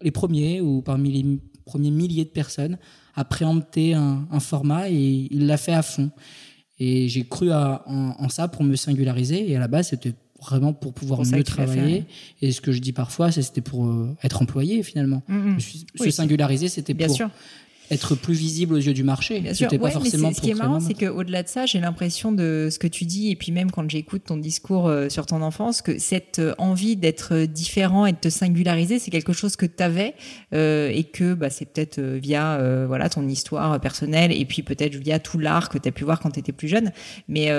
les 0.00 0.12
premiers 0.12 0.60
ou 0.60 0.82
parmi 0.82 1.10
les 1.10 1.38
premier 1.64 1.90
millier 1.90 2.24
de 2.24 2.30
personnes 2.30 2.78
à 3.14 3.24
préempter 3.24 3.94
un, 3.94 4.40
format 4.40 4.88
et 4.88 5.28
il 5.30 5.46
l'a 5.46 5.56
fait 5.56 5.72
à 5.72 5.82
fond. 5.82 6.10
Et 6.78 7.08
j'ai 7.08 7.24
cru 7.24 7.50
à, 7.50 7.82
en, 7.86 8.28
ça 8.28 8.48
pour 8.48 8.64
me 8.64 8.74
singulariser. 8.74 9.50
Et 9.50 9.56
à 9.56 9.60
la 9.60 9.68
base, 9.68 9.88
c'était 9.88 10.14
vraiment 10.40 10.72
pour 10.72 10.92
pouvoir 10.94 11.24
mieux 11.24 11.44
travailler. 11.44 12.04
Et 12.40 12.52
ce 12.52 12.60
que 12.60 12.72
je 12.72 12.80
dis 12.80 12.92
parfois, 12.92 13.30
c'était 13.30 13.60
pour 13.60 13.86
euh, 13.86 14.16
être 14.22 14.42
employé 14.42 14.82
finalement. 14.82 15.22
Mm, 15.28 15.56
mm. 15.56 15.60
se 15.96 16.10
singulariser, 16.10 16.68
c'était 16.68 16.94
pour 16.94 17.14
sûr 17.14 17.30
être 17.92 18.14
plus 18.14 18.34
visible 18.34 18.74
aux 18.74 18.78
yeux 18.78 18.94
du 18.94 19.04
marché. 19.04 19.40
Bien 19.40 19.54
sûr. 19.54 19.68
Pas 19.68 19.90
forcément 19.90 20.32
ce 20.32 20.40
qui 20.40 20.50
est 20.50 20.54
marrant, 20.54 20.80
c'est 20.80 20.94
qu'au-delà 20.94 21.42
de 21.42 21.48
ça, 21.48 21.66
j'ai 21.66 21.80
l'impression 21.80 22.32
de 22.32 22.68
ce 22.70 22.78
que 22.78 22.86
tu 22.86 23.04
dis, 23.04 23.30
et 23.30 23.36
puis 23.36 23.52
même 23.52 23.70
quand 23.70 23.88
j'écoute 23.88 24.22
ton 24.26 24.36
discours 24.36 24.88
euh, 24.88 25.08
sur 25.08 25.26
ton 25.26 25.42
enfance, 25.42 25.82
que 25.82 25.98
cette 25.98 26.38
euh, 26.38 26.54
envie 26.58 26.96
d'être 26.96 27.44
différent 27.44 28.06
et 28.06 28.12
de 28.12 28.16
te 28.16 28.28
singulariser, 28.28 28.98
c'est 28.98 29.10
quelque 29.10 29.32
chose 29.32 29.56
que 29.56 29.66
tu 29.66 29.82
avais 29.82 30.14
euh, 30.54 30.90
et 30.92 31.04
que 31.04 31.34
bah, 31.34 31.50
c'est 31.50 31.66
peut-être 31.66 32.00
via 32.00 32.60
voilà 32.86 33.08
ton 33.08 33.26
histoire 33.28 33.80
personnelle 33.80 34.32
et 34.32 34.44
puis 34.44 34.62
peut-être 34.62 34.94
via 34.94 35.18
tout 35.18 35.38
l'art 35.38 35.68
que 35.68 35.78
tu 35.78 35.88
as 35.88 35.92
pu 35.92 36.04
voir 36.04 36.20
quand 36.20 36.30
tu 36.30 36.40
étais 36.40 36.52
plus 36.52 36.68
jeune, 36.68 36.92
mais, 37.28 37.50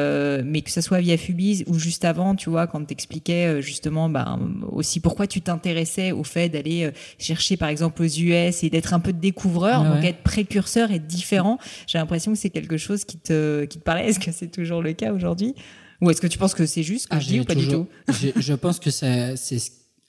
mais 0.43 0.62
que 0.62 0.72
ce 0.72 0.82
soit 0.82 1.00
via 1.00 1.17
Fubis 1.17 1.63
ou 1.67 1.78
juste 1.78 2.06
avant, 2.06 2.36
tu 2.36 2.50
vois, 2.50 2.67
quand 2.67 2.84
tu 2.86 2.93
expliquais 2.93 3.62
justement 3.62 4.10
bah, 4.10 4.39
aussi 4.72 5.00
pourquoi 5.00 5.28
tu 5.28 5.41
t'intéressais 5.41 6.12
au 6.12 6.24
fait 6.24 6.50
d'aller 6.50 6.91
chercher 7.17 7.58
par 7.58 7.69
exemple 7.69 8.02
aux 8.02 8.08
US 8.08 8.63
et 8.63 8.69
d'être 8.69 8.93
un 8.93 9.00
peu 9.00 9.13
de 9.13 9.19
découvreur, 9.19 9.84
donc 9.84 10.04
être 10.04 10.22
précurseur 10.23 10.91
est 10.91 10.99
différent. 10.99 11.59
J'ai 11.88 11.97
l'impression 11.97 12.33
que 12.33 12.38
c'est 12.38 12.49
quelque 12.49 12.77
chose 12.77 13.05
qui 13.05 13.17
te, 13.17 13.65
qui 13.65 13.79
te 13.79 13.83
parlait. 13.83 14.07
Est-ce 14.07 14.19
que 14.19 14.31
c'est 14.31 14.51
toujours 14.51 14.81
le 14.81 14.93
cas 14.93 15.13
aujourd'hui? 15.13 15.53
Ou 16.01 16.09
est-ce 16.09 16.21
que 16.21 16.27
tu 16.27 16.38
penses 16.38 16.53
que 16.53 16.65
c'est 16.65 16.83
juste 16.83 17.07
que 17.07 17.15
ah, 17.15 17.19
je 17.19 17.27
dis 17.27 17.39
ou 17.39 17.45
pas 17.45 17.55
du 17.55 17.67
tout? 17.67 17.88
Je 18.36 18.53
pense 18.53 18.79
que 18.79 18.89
c'est 18.89 19.36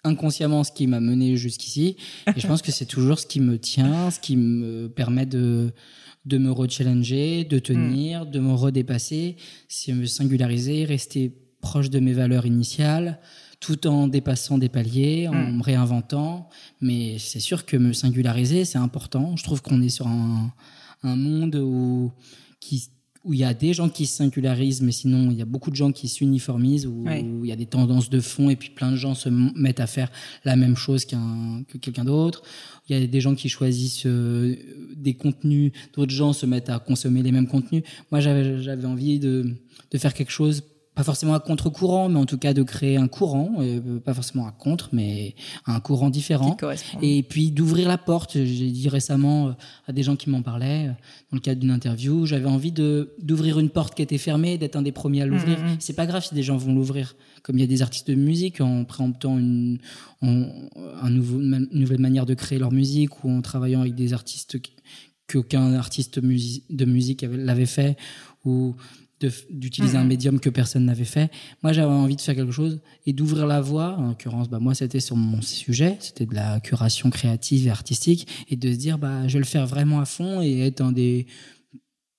inconsciemment 0.02 0.64
ce 0.64 0.72
qui 0.72 0.86
m'a 0.86 1.00
mené 1.00 1.36
jusqu'ici. 1.36 1.96
Et 2.36 2.40
je 2.40 2.46
pense 2.46 2.60
que 2.60 2.70
c'est 2.70 2.84
toujours 2.84 3.18
ce 3.18 3.26
qui 3.26 3.40
me 3.40 3.58
tient, 3.58 4.10
ce 4.10 4.20
qui 4.20 4.36
me 4.36 4.88
permet 4.88 5.24
de 5.24 5.72
de 6.24 6.38
me 6.38 6.50
rechallenger, 6.50 7.44
de 7.44 7.58
tenir, 7.58 8.24
mm. 8.24 8.30
de 8.30 8.40
me 8.40 8.54
redépasser, 8.54 9.36
c'est 9.68 9.92
me 9.92 10.06
singulariser, 10.06 10.84
rester 10.84 11.32
proche 11.60 11.90
de 11.90 12.00
mes 12.00 12.12
valeurs 12.12 12.46
initiales, 12.46 13.20
tout 13.64 13.86
en 13.86 14.08
dépassant 14.08 14.58
des 14.58 14.68
paliers, 14.68 15.26
en 15.28 15.52
me 15.52 15.62
réinventant. 15.62 16.50
Mais 16.82 17.16
c'est 17.18 17.40
sûr 17.40 17.64
que 17.64 17.78
me 17.78 17.94
singulariser, 17.94 18.66
c'est 18.66 18.78
important. 18.78 19.36
Je 19.36 19.42
trouve 19.42 19.62
qu'on 19.62 19.80
est 19.80 19.88
sur 19.88 20.06
un, 20.06 20.52
un 21.02 21.16
monde 21.16 21.56
où, 21.56 22.12
qui, 22.60 22.90
où 23.24 23.32
il 23.32 23.40
y 23.40 23.44
a 23.44 23.54
des 23.54 23.72
gens 23.72 23.88
qui 23.88 24.04
se 24.04 24.16
singularisent, 24.16 24.82
mais 24.82 24.92
sinon 24.92 25.30
il 25.30 25.38
y 25.38 25.40
a 25.40 25.46
beaucoup 25.46 25.70
de 25.70 25.76
gens 25.76 25.92
qui 25.92 26.08
s'uniformisent, 26.08 26.86
où, 26.86 27.06
il 27.08 27.48
y 27.48 27.52
a 27.52 27.56
des 27.56 27.64
tendances 27.64 28.10
de 28.10 28.20
fond 28.20 28.50
et 28.50 28.56
puis 28.56 28.68
plein 28.68 28.90
de 28.90 28.96
gens 28.96 29.14
se 29.14 29.30
mettent 29.30 29.80
à 29.80 29.86
faire 29.86 30.12
la 30.44 30.56
même 30.56 30.76
chose 30.76 31.06
qu'un, 31.06 31.62
que 31.66 31.78
quelqu'un 31.78 32.04
d'autre. 32.04 32.42
Il 32.90 32.98
y 32.98 33.02
a 33.02 33.06
des 33.06 33.20
gens 33.22 33.34
qui 33.34 33.48
choisissent 33.48 34.04
euh, 34.04 34.56
des 34.94 35.14
contenus, 35.14 35.72
d'autres 35.94 36.12
gens 36.12 36.34
se 36.34 36.44
mettent 36.44 36.68
à 36.68 36.78
consommer 36.80 37.22
les 37.22 37.32
mêmes 37.32 37.48
contenus. 37.48 37.82
Moi 38.10 38.20
j'avais, 38.20 38.62
j'avais 38.62 38.86
envie 38.86 39.18
de, 39.18 39.56
de 39.90 39.98
faire 39.98 40.12
quelque 40.12 40.32
chose 40.32 40.62
pas 40.94 41.02
forcément 41.02 41.34
à 41.34 41.40
contre-courant, 41.40 42.08
mais 42.08 42.18
en 42.18 42.26
tout 42.26 42.38
cas 42.38 42.54
de 42.54 42.62
créer 42.62 42.96
un 42.96 43.08
courant, 43.08 43.54
euh, 43.58 43.98
pas 43.98 44.14
forcément 44.14 44.46
à 44.46 44.52
contre, 44.52 44.90
mais 44.92 45.34
un 45.66 45.80
courant 45.80 46.08
différent. 46.08 46.56
Et 47.02 47.22
puis 47.24 47.50
d'ouvrir 47.50 47.88
la 47.88 47.98
porte. 47.98 48.32
J'ai 48.34 48.70
dit 48.70 48.88
récemment 48.88 49.48
euh, 49.48 49.52
à 49.88 49.92
des 49.92 50.04
gens 50.04 50.14
qui 50.14 50.30
m'en 50.30 50.42
parlaient, 50.42 50.88
euh, 50.88 50.92
dans 51.32 51.36
le 51.36 51.40
cadre 51.40 51.60
d'une 51.60 51.72
interview, 51.72 52.26
j'avais 52.26 52.48
envie 52.48 52.70
de 52.70 53.14
d'ouvrir 53.20 53.58
une 53.58 53.70
porte 53.70 53.94
qui 53.94 54.02
était 54.02 54.18
fermée, 54.18 54.56
d'être 54.56 54.76
un 54.76 54.82
des 54.82 54.92
premiers 54.92 55.22
à 55.22 55.26
l'ouvrir. 55.26 55.58
Mm, 55.58 55.62
mm, 55.62 55.72
mm. 55.72 55.76
C'est 55.80 55.94
pas 55.94 56.06
grave 56.06 56.24
si 56.24 56.34
des 56.34 56.44
gens 56.44 56.56
vont 56.56 56.74
l'ouvrir. 56.74 57.16
Comme 57.42 57.58
il 57.58 57.60
y 57.60 57.64
a 57.64 57.68
des 57.68 57.82
artistes 57.82 58.08
de 58.08 58.14
musique 58.14 58.60
en 58.60 58.84
préemptant 58.84 59.36
une, 59.38 59.78
un 60.22 61.10
nouveau, 61.10 61.40
une 61.40 61.68
nouvelle 61.72 62.00
manière 62.00 62.24
de 62.24 62.34
créer 62.34 62.58
leur 62.58 62.72
musique 62.72 63.24
ou 63.24 63.30
en 63.30 63.42
travaillant 63.42 63.80
avec 63.80 63.94
des 63.94 64.14
artistes 64.14 64.58
qu'aucun 65.26 65.74
artiste 65.74 66.20
de 66.20 66.84
musique 66.84 67.26
l'avait 67.28 67.66
fait 67.66 67.96
ou 68.44 68.76
d'utiliser 69.50 69.96
un 69.96 70.04
médium 70.04 70.40
que 70.40 70.50
personne 70.50 70.84
n'avait 70.84 71.04
fait. 71.04 71.30
Moi, 71.62 71.72
j'avais 71.72 71.92
envie 71.92 72.16
de 72.16 72.20
faire 72.20 72.34
quelque 72.34 72.52
chose 72.52 72.80
et 73.06 73.12
d'ouvrir 73.12 73.46
la 73.46 73.60
voie. 73.60 73.96
En 73.98 74.08
l'occurrence, 74.08 74.48
bah, 74.48 74.58
moi, 74.58 74.74
c'était 74.74 75.00
sur 75.00 75.16
mon 75.16 75.42
sujet, 75.42 75.96
c'était 76.00 76.26
de 76.26 76.34
la 76.34 76.60
curation 76.60 77.10
créative 77.10 77.66
et 77.66 77.70
artistique, 77.70 78.26
et 78.48 78.56
de 78.56 78.72
se 78.72 78.76
dire, 78.76 78.98
bah, 78.98 79.26
je 79.28 79.34
vais 79.34 79.40
le 79.40 79.44
faire 79.44 79.66
vraiment 79.66 80.00
à 80.00 80.04
fond 80.04 80.42
et 80.42 80.60
être 80.60 80.80
un 80.80 80.92
des 80.92 81.26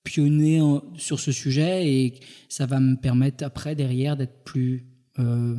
pionniers 0.04 0.60
sur 0.96 1.18
ce 1.18 1.32
sujet, 1.32 1.88
et 1.88 2.14
ça 2.48 2.66
va 2.66 2.80
me 2.80 2.96
permettre 2.96 3.44
après, 3.44 3.74
derrière, 3.74 4.16
d'être 4.16 4.44
plus... 4.44 4.86
Euh, 5.18 5.56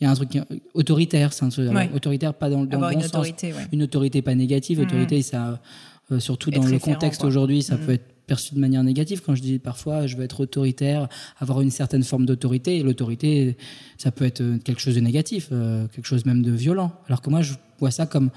il 0.00 0.04
y 0.04 0.08
a 0.08 0.10
un 0.10 0.14
truc 0.14 0.30
autoritaire, 0.74 1.32
c'est 1.32 1.44
un 1.44 1.48
truc 1.48 1.70
autoritaire 1.94 2.34
pas 2.34 2.50
dans, 2.50 2.64
dans 2.64 2.80
le 2.80 2.86
bon 2.86 2.98
une 2.98 3.04
autorité, 3.04 3.54
Une 3.72 3.84
autorité 3.84 4.20
pas 4.20 4.34
négative, 4.34 4.80
autorité 4.80 5.22
ça 5.22 5.62
euh, 6.10 6.18
surtout 6.20 6.50
dans 6.50 6.66
le 6.66 6.78
contexte 6.78 7.24
aujourd'hui, 7.24 7.62
ça 7.62 7.76
peut 7.76 7.92
être 7.92 8.21
perçu 8.26 8.54
de 8.54 8.60
manière 8.60 8.82
négative. 8.82 9.22
Quand 9.24 9.34
je 9.34 9.42
dis 9.42 9.58
parfois, 9.58 10.06
je 10.06 10.16
veux 10.16 10.24
être 10.24 10.40
autoritaire, 10.40 11.08
avoir 11.38 11.60
une 11.60 11.70
certaine 11.70 12.02
forme 12.02 12.26
d'autorité, 12.26 12.78
et 12.78 12.82
l'autorité, 12.82 13.56
ça 13.98 14.10
peut 14.10 14.24
être 14.24 14.42
quelque 14.64 14.80
chose 14.80 14.94
de 14.94 15.00
négatif, 15.00 15.48
euh, 15.52 15.86
quelque 15.88 16.06
chose 16.06 16.24
même 16.24 16.42
de 16.42 16.50
violent. 16.50 16.92
Alors 17.06 17.22
que 17.22 17.30
moi, 17.30 17.42
je 17.42 17.54
vois 17.78 17.90
ça 17.90 18.06
comme 18.06 18.30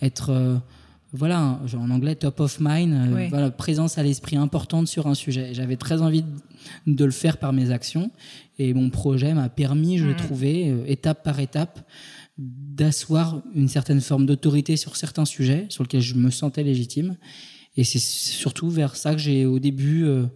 être, 0.00 0.30
euh, 0.30 0.56
voilà, 1.12 1.60
en 1.74 1.90
anglais, 1.90 2.14
top 2.14 2.40
of 2.40 2.58
mind, 2.60 2.92
euh, 2.92 3.26
voilà, 3.28 3.50
présence 3.50 3.98
à 3.98 4.02
l'esprit 4.02 4.36
importante 4.36 4.88
sur 4.88 5.06
un 5.06 5.14
sujet. 5.14 5.54
J'avais 5.54 5.76
très 5.76 6.02
envie 6.02 6.24
de, 6.86 7.04
le 7.04 7.10
faire 7.10 7.38
par 7.38 7.52
mes 7.52 7.70
actions, 7.70 8.10
et 8.58 8.74
mon 8.74 8.90
projet 8.90 9.34
m'a 9.34 9.48
permis, 9.48 9.98
je 9.98 10.06
l'ai 10.06 10.14
mm. 10.14 10.16
trouvé, 10.16 10.74
étape 10.86 11.22
par 11.22 11.40
étape, 11.40 11.80
d'asseoir 12.38 13.42
une 13.54 13.68
certaine 13.68 14.00
forme 14.00 14.24
d'autorité 14.24 14.76
sur 14.76 14.96
certains 14.96 15.26
sujets 15.26 15.66
sur 15.68 15.84
lesquels 15.84 16.00
je 16.00 16.14
me 16.14 16.30
sentais 16.30 16.62
légitime 16.62 17.16
Et 17.76 17.84
c'est 17.84 17.98
surtout 17.98 18.68
vers 18.68 18.96
ça 18.96 19.12
que 19.12 19.18
j'ai 19.18 19.46
au 19.46 19.58
début 19.58 20.04
euh, 20.04 20.26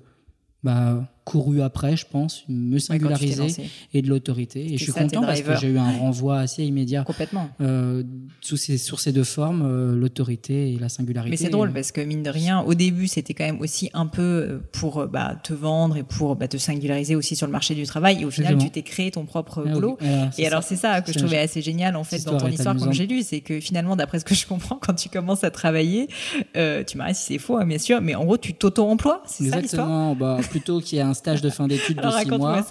bah, 0.62 1.08
couru 1.26 1.60
après, 1.60 1.96
je 1.96 2.06
pense, 2.06 2.44
me 2.48 2.78
singulariser 2.78 3.68
et 3.92 4.00
de 4.00 4.08
l'autorité. 4.08 4.72
Et 4.72 4.78
je 4.78 4.84
suis 4.84 4.92
content 4.92 5.22
parce 5.22 5.42
que 5.42 5.56
j'ai 5.56 5.68
eu 5.68 5.78
un 5.78 5.90
renvoi 5.90 6.38
assez 6.38 6.64
immédiat. 6.64 7.02
Complètement. 7.02 7.50
Euh, 7.60 8.04
sous 8.40 8.56
ces, 8.56 8.78
sur 8.78 9.00
ces 9.00 9.10
deux 9.10 9.24
formes, 9.24 9.62
euh, 9.66 9.96
l'autorité 9.96 10.72
et 10.72 10.78
la 10.78 10.88
singularité. 10.88 11.30
Mais 11.30 11.36
c'est 11.36 11.50
drôle 11.50 11.72
parce 11.72 11.90
que 11.90 12.00
mine 12.00 12.22
de 12.22 12.30
rien, 12.30 12.60
au 12.60 12.74
début, 12.74 13.08
c'était 13.08 13.34
quand 13.34 13.44
même 13.44 13.60
aussi 13.60 13.90
un 13.92 14.06
peu 14.06 14.22
euh, 14.22 14.58
pour 14.70 15.04
bah, 15.08 15.36
te 15.42 15.52
vendre 15.52 15.96
et 15.96 16.04
pour 16.04 16.36
bah, 16.36 16.46
te 16.46 16.58
singulariser 16.58 17.16
aussi 17.16 17.34
sur 17.34 17.46
le 17.46 17.52
marché 17.52 17.74
du 17.74 17.84
travail. 17.84 18.22
Et 18.22 18.24
au 18.24 18.30
final, 18.30 18.56
tu 18.56 18.70
t'es 18.70 18.82
créé 18.82 19.10
ton 19.10 19.24
propre 19.24 19.64
ah 19.66 19.72
boulot. 19.72 19.98
et 20.38 20.46
alors, 20.46 20.62
c'est 20.62 20.76
ça 20.76 21.00
que 21.00 21.12
je 21.12 21.18
trouvais 21.18 21.38
assez 21.38 21.60
génial 21.60 21.96
en 21.96 22.04
fait 22.04 22.24
dans 22.24 22.38
ton 22.38 22.46
histoire 22.46 22.76
quand 22.76 22.92
j'ai 22.92 23.06
lu, 23.06 23.22
c'est 23.22 23.40
que 23.40 23.58
finalement, 23.60 23.96
d'après 23.96 24.20
ce 24.20 24.24
que 24.24 24.34
je 24.34 24.46
comprends, 24.46 24.78
quand 24.80 24.94
tu 24.94 25.08
commences 25.08 25.42
à 25.42 25.50
travailler, 25.50 26.08
euh, 26.56 26.84
tu 26.84 26.96
m'arrêtes 26.98 27.16
si 27.16 27.34
c'est 27.34 27.38
faux, 27.38 27.56
hein, 27.56 27.66
bien 27.66 27.78
sûr, 27.78 28.00
mais 28.00 28.14
en 28.14 28.24
gros, 28.24 28.38
tu 28.38 28.54
t'auto-emploies. 28.54 29.22
C'est 29.26 29.48
ça 29.48 29.60
l'histoire? 29.60 30.14
Bah, 30.14 30.38
plutôt 30.50 30.80
qu'il 30.80 30.98
y 30.98 31.00
a 31.00 31.08
un 31.08 31.14
stage 31.16 31.42
de 31.42 31.50
fin 31.50 31.66
d'études 31.66 32.00
de 32.00 32.10
six 32.10 32.30
mois. 32.30 32.64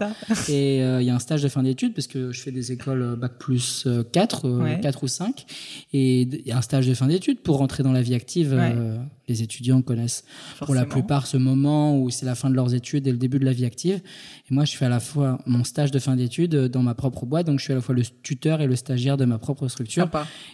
Et 0.50 0.82
euh, 0.82 1.02
il 1.02 1.08
y 1.08 1.10
a 1.10 1.16
un 1.16 1.20
stage 1.20 1.44
de 1.44 1.50
fin 1.50 1.64
d'études 1.64 1.94
parce 1.94 2.08
que 2.08 2.32
je 2.32 2.42
fais 2.42 2.52
des 2.52 2.72
écoles 2.72 3.02
euh, 3.02 3.16
bac 3.16 3.34
plus 3.38 3.88
4, 4.12 4.48
euh, 4.48 4.76
4 4.78 5.04
ou 5.04 5.08
5. 5.08 5.46
Et 5.94 6.22
il 6.22 6.48
y 6.48 6.52
a 6.52 6.58
un 6.58 6.62
stage 6.62 6.88
de 6.88 6.94
fin 6.94 7.08
d'études 7.08 7.42
pour 7.42 7.58
rentrer 7.58 7.84
dans 7.84 7.92
la 7.92 8.02
vie 8.02 8.16
active. 8.16 8.58
Les 9.28 9.42
étudiants 9.42 9.82
connaissent 9.82 10.24
pour 10.60 10.76
la 10.76 10.86
plupart 10.86 11.28
ce 11.28 11.38
moment 11.38 12.00
où 12.00 12.10
c'est 12.10 12.26
la 12.26 12.36
fin 12.36 12.50
de 12.50 12.56
leurs 12.56 12.74
études 12.74 13.08
et 13.08 13.12
le 13.12 13.18
début 13.18 13.40
de 13.40 13.46
la 13.46 13.54
vie 13.54 13.66
active. 13.66 14.02
Et 14.50 14.54
moi, 14.54 14.66
je 14.66 14.76
fais 14.76 14.86
à 14.86 14.90
la 14.90 15.00
fois 15.00 15.40
mon 15.46 15.64
stage 15.64 15.92
de 15.92 16.00
fin 16.00 16.16
d'études 16.16 16.56
dans 16.56 16.84
ma 16.84 16.94
propre 16.94 17.26
boîte, 17.26 17.48
donc 17.48 17.60
je 17.60 17.64
suis 17.64 17.74
à 17.74 17.76
la 17.76 17.82
fois 17.82 17.96
le 17.96 18.04
tuteur 18.24 18.62
et 18.62 18.68
le 18.68 18.76
stagiaire 18.76 19.18
de 19.18 19.26
ma 19.26 19.38
propre 19.38 19.68
structure. 19.68 20.10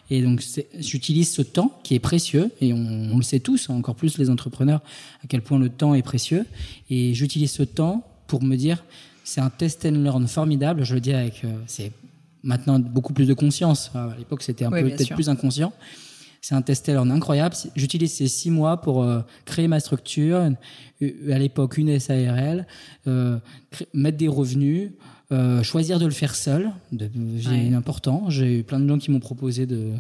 Et 0.10 0.22
donc, 0.22 0.44
j'utilise 0.80 1.32
ce 1.32 1.42
temps 1.42 1.80
qui 1.84 1.96
est 1.96 2.00
précieux, 2.00 2.52
et 2.62 2.74
on, 2.74 3.10
on 3.12 3.18
le 3.18 3.24
sait 3.24 3.40
tous, 3.40 3.70
encore 3.70 3.96
plus 3.96 4.18
les 4.18 4.30
entrepreneurs, 4.30 4.82
à 5.24 5.28
quel 5.28 5.42
point 5.42 5.60
le 5.60 5.70
temps 5.70 5.94
est 5.94 6.02
précieux. 6.02 6.46
Et 6.90 7.14
j'utilise 7.14 7.52
ce 7.52 7.64
temps 7.64 8.08
pour 8.28 8.44
me 8.44 8.56
dire 8.56 8.84
c'est 9.24 9.42
un 9.42 9.50
test 9.50 9.86
and 9.86 9.92
learn 10.04 10.28
formidable. 10.28 10.84
Je 10.84 10.94
le 10.94 11.02
dis 11.02 11.14
avec 11.14 11.44
euh, 11.44 11.50
c'est 11.68 11.92
maintenant 12.44 12.80
beaucoup 12.80 13.14
plus 13.14 13.28
de 13.28 13.34
conscience. 13.34 13.92
À 13.94 14.16
l'époque, 14.18 14.42
c'était 14.42 14.66
un 14.66 14.72
peu 14.72 14.82
peut-être 14.84 15.14
plus 15.14 15.30
inconscient. 15.30 15.74
C'est 16.42 16.56
un 16.56 16.62
test 16.62 16.88
learn 16.88 17.12
incroyable. 17.12 17.56
J'utilise 17.76 18.14
ces 18.14 18.28
six 18.28 18.50
mois 18.50 18.82
pour 18.82 19.04
euh, 19.04 19.22
créer 19.46 19.68
ma 19.68 19.80
structure. 19.80 20.38
À 20.40 21.40
l'époque, 21.40 21.78
une 21.78 22.00
SARL, 22.00 22.66
euh, 23.08 23.38
mettre 23.94 24.18
des 24.18 24.28
revenus. 24.28 24.92
choisir 25.64 26.00
de 26.00 26.06
le 26.06 26.12
faire 26.12 26.36
seul, 26.36 26.72
j'ai 27.38 27.74
important. 27.74 28.30
J'ai 28.30 28.60
eu 28.60 28.64
plein 28.64 28.80
de 28.80 28.88
gens 28.88 28.98
qui 28.98 29.12
m'ont 29.12 29.20
proposé 29.20 29.66
de, 29.66 29.92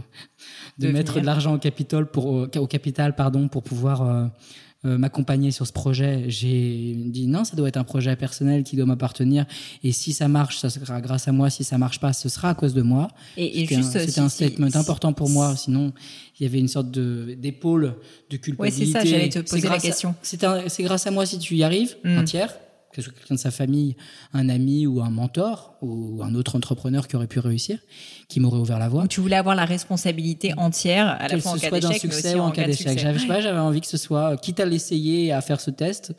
de, 0.79 0.91
mettre 0.91 1.19
de 1.19 1.25
l'argent 1.25 1.53
au 1.53 1.57
capital 1.57 2.05
pour 2.05 2.25
au 2.25 2.67
capital 2.67 3.15
pardon 3.15 3.47
pour 3.47 3.63
pouvoir 3.63 4.01
euh, 4.01 4.25
m'accompagner 4.83 5.51
sur 5.51 5.67
ce 5.67 5.71
projet, 5.71 6.25
j'ai 6.27 6.95
dit 6.95 7.27
non, 7.27 7.43
ça 7.43 7.55
doit 7.55 7.67
être 7.67 7.77
un 7.77 7.83
projet 7.83 8.15
personnel 8.15 8.63
qui 8.63 8.75
doit 8.75 8.85
m'appartenir. 8.85 9.45
Et 9.83 9.91
si 9.91 10.11
ça 10.11 10.27
marche, 10.27 10.57
ça 10.57 10.69
sera 10.69 11.01
grâce 11.01 11.27
à 11.27 11.31
moi. 11.31 11.49
Si 11.49 11.63
ça 11.63 11.77
marche 11.77 11.99
pas, 11.99 12.13
ce 12.13 12.29
sera 12.29 12.49
à 12.49 12.55
cause 12.55 12.73
de 12.73 12.81
moi. 12.81 13.07
Et, 13.37 13.65
juste, 13.65 13.91
c'était 13.91 14.19
un, 14.19 14.29
statement 14.29 14.75
important 14.75 15.13
pour 15.13 15.29
moi. 15.29 15.55
Sinon, 15.55 15.93
il 16.39 16.43
y 16.43 16.45
avait 16.47 16.59
une 16.59 16.67
sorte 16.67 16.89
de 16.89 17.35
d'épaule 17.37 17.95
de 18.29 18.37
culpabilité. 18.37 18.85
Oui, 18.85 18.87
c'est 18.87 18.99
ça. 18.99 19.05
J'allais 19.05 19.29
te 19.29 19.39
poser 19.39 19.69
la 19.69 19.79
question. 19.79 20.15
C'est 20.21 20.83
grâce 20.83 21.05
à 21.05 21.11
moi 21.11 21.25
si 21.25 21.37
tu 21.37 21.55
y 21.55 21.63
arrives, 21.63 21.95
mm. 22.03 22.17
un 22.17 22.23
tiers 22.23 22.53
quelqu'un 22.93 23.35
de 23.35 23.39
sa 23.39 23.51
famille, 23.51 23.95
un 24.33 24.49
ami 24.49 24.87
ou 24.87 25.01
un 25.01 25.09
mentor 25.09 25.75
ou 25.81 26.21
un 26.23 26.35
autre 26.35 26.55
entrepreneur 26.55 27.07
qui 27.07 27.15
aurait 27.15 27.27
pu 27.27 27.39
réussir, 27.39 27.79
qui 28.27 28.39
m'aurait 28.39 28.59
ouvert 28.59 28.79
la 28.79 28.89
voie. 28.89 29.07
tu 29.07 29.21
voulais 29.21 29.35
avoir 29.35 29.55
la 29.55 29.65
responsabilité 29.65 30.53
entière 30.57 31.07
à 31.19 31.27
la 31.27 31.39
fois 31.39 31.53
en 31.53 31.57
cas 31.57 31.71
d'échec, 31.71 31.99
succès 31.99 32.35
ou 32.35 32.39
en 32.39 32.51
cas 32.51 32.65
d'échec. 32.65 32.97
J'avais 32.97 33.59
envie 33.59 33.81
que 33.81 33.87
ce 33.87 33.97
soit, 33.97 34.37
quitte 34.37 34.59
à 34.59 34.65
l'essayer 34.65 35.31
à 35.31 35.41
faire 35.41 35.61
ce 35.61 35.71
test, 35.71 36.13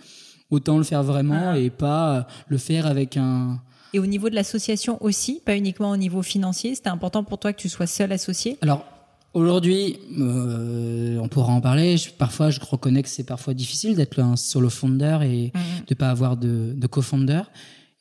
autant 0.50 0.78
le 0.78 0.84
faire 0.84 1.02
vraiment 1.02 1.50
ah. 1.52 1.58
et 1.58 1.70
pas 1.70 2.26
le 2.48 2.58
faire 2.58 2.86
avec 2.86 3.16
un. 3.16 3.60
Et 3.94 3.98
au 3.98 4.06
niveau 4.06 4.30
de 4.30 4.34
l'association 4.34 5.02
aussi, 5.02 5.42
pas 5.44 5.54
uniquement 5.54 5.90
au 5.90 5.96
niveau 5.96 6.22
financier, 6.22 6.74
c'était 6.74 6.88
important 6.88 7.24
pour 7.24 7.38
toi 7.38 7.52
que 7.52 7.60
tu 7.60 7.68
sois 7.68 7.86
seul 7.86 8.10
associé? 8.12 8.56
Alors, 8.62 8.86
Aujourd'hui, 9.34 9.98
euh, 10.18 11.18
on 11.18 11.28
pourra 11.28 11.54
en 11.54 11.60
parler. 11.60 11.96
parfois, 12.18 12.50
je 12.50 12.60
reconnais 12.60 13.02
que 13.02 13.08
c'est 13.08 13.24
parfois 13.24 13.54
difficile 13.54 13.96
d'être 13.96 14.18
un 14.18 14.36
solo 14.36 14.68
founder 14.68 15.18
et 15.22 15.50
de 15.54 15.58
mhm. 15.58 15.84
de 15.86 15.94
pas 15.94 16.10
avoir 16.10 16.36
de, 16.36 16.74
de 16.76 16.86
co-founder. 16.86 17.42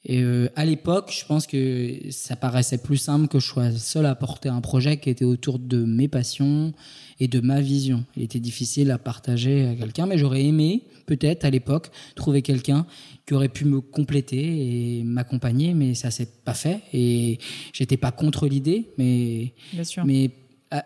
Et 0.03 0.23
euh, 0.23 0.49
à 0.55 0.65
l'époque, 0.65 1.13
je 1.17 1.25
pense 1.25 1.45
que 1.45 1.99
ça 2.09 2.35
paraissait 2.35 2.79
plus 2.79 2.97
simple 2.97 3.27
que 3.27 3.39
je 3.39 3.45
sois 3.45 3.71
seul 3.71 4.07
à 4.07 4.15
porter 4.15 4.49
un 4.49 4.59
projet 4.59 4.97
qui 4.97 5.11
était 5.11 5.25
autour 5.25 5.59
de 5.59 5.85
mes 5.85 6.07
passions 6.07 6.73
et 7.19 7.27
de 7.27 7.39
ma 7.39 7.61
vision. 7.61 8.03
Il 8.17 8.23
était 8.23 8.39
difficile 8.39 8.89
à 8.89 8.97
partager 8.97 9.67
à 9.67 9.75
quelqu'un, 9.75 10.07
mais 10.07 10.17
j'aurais 10.17 10.43
aimé 10.43 10.83
peut-être 11.05 11.45
à 11.45 11.51
l'époque 11.51 11.91
trouver 12.15 12.41
quelqu'un 12.41 12.87
qui 13.27 13.35
aurait 13.35 13.49
pu 13.49 13.65
me 13.65 13.79
compléter 13.79 14.99
et 14.99 15.03
m'accompagner, 15.03 15.75
mais 15.75 15.93
ça 15.93 16.09
s'est 16.09 16.29
pas 16.43 16.55
fait. 16.55 16.81
Et 16.93 17.37
j'étais 17.71 17.97
pas 17.97 18.11
contre 18.11 18.47
l'idée, 18.47 18.89
mais 18.97 19.53
Bien 19.71 19.83
sûr. 19.83 20.03
mais 20.03 20.31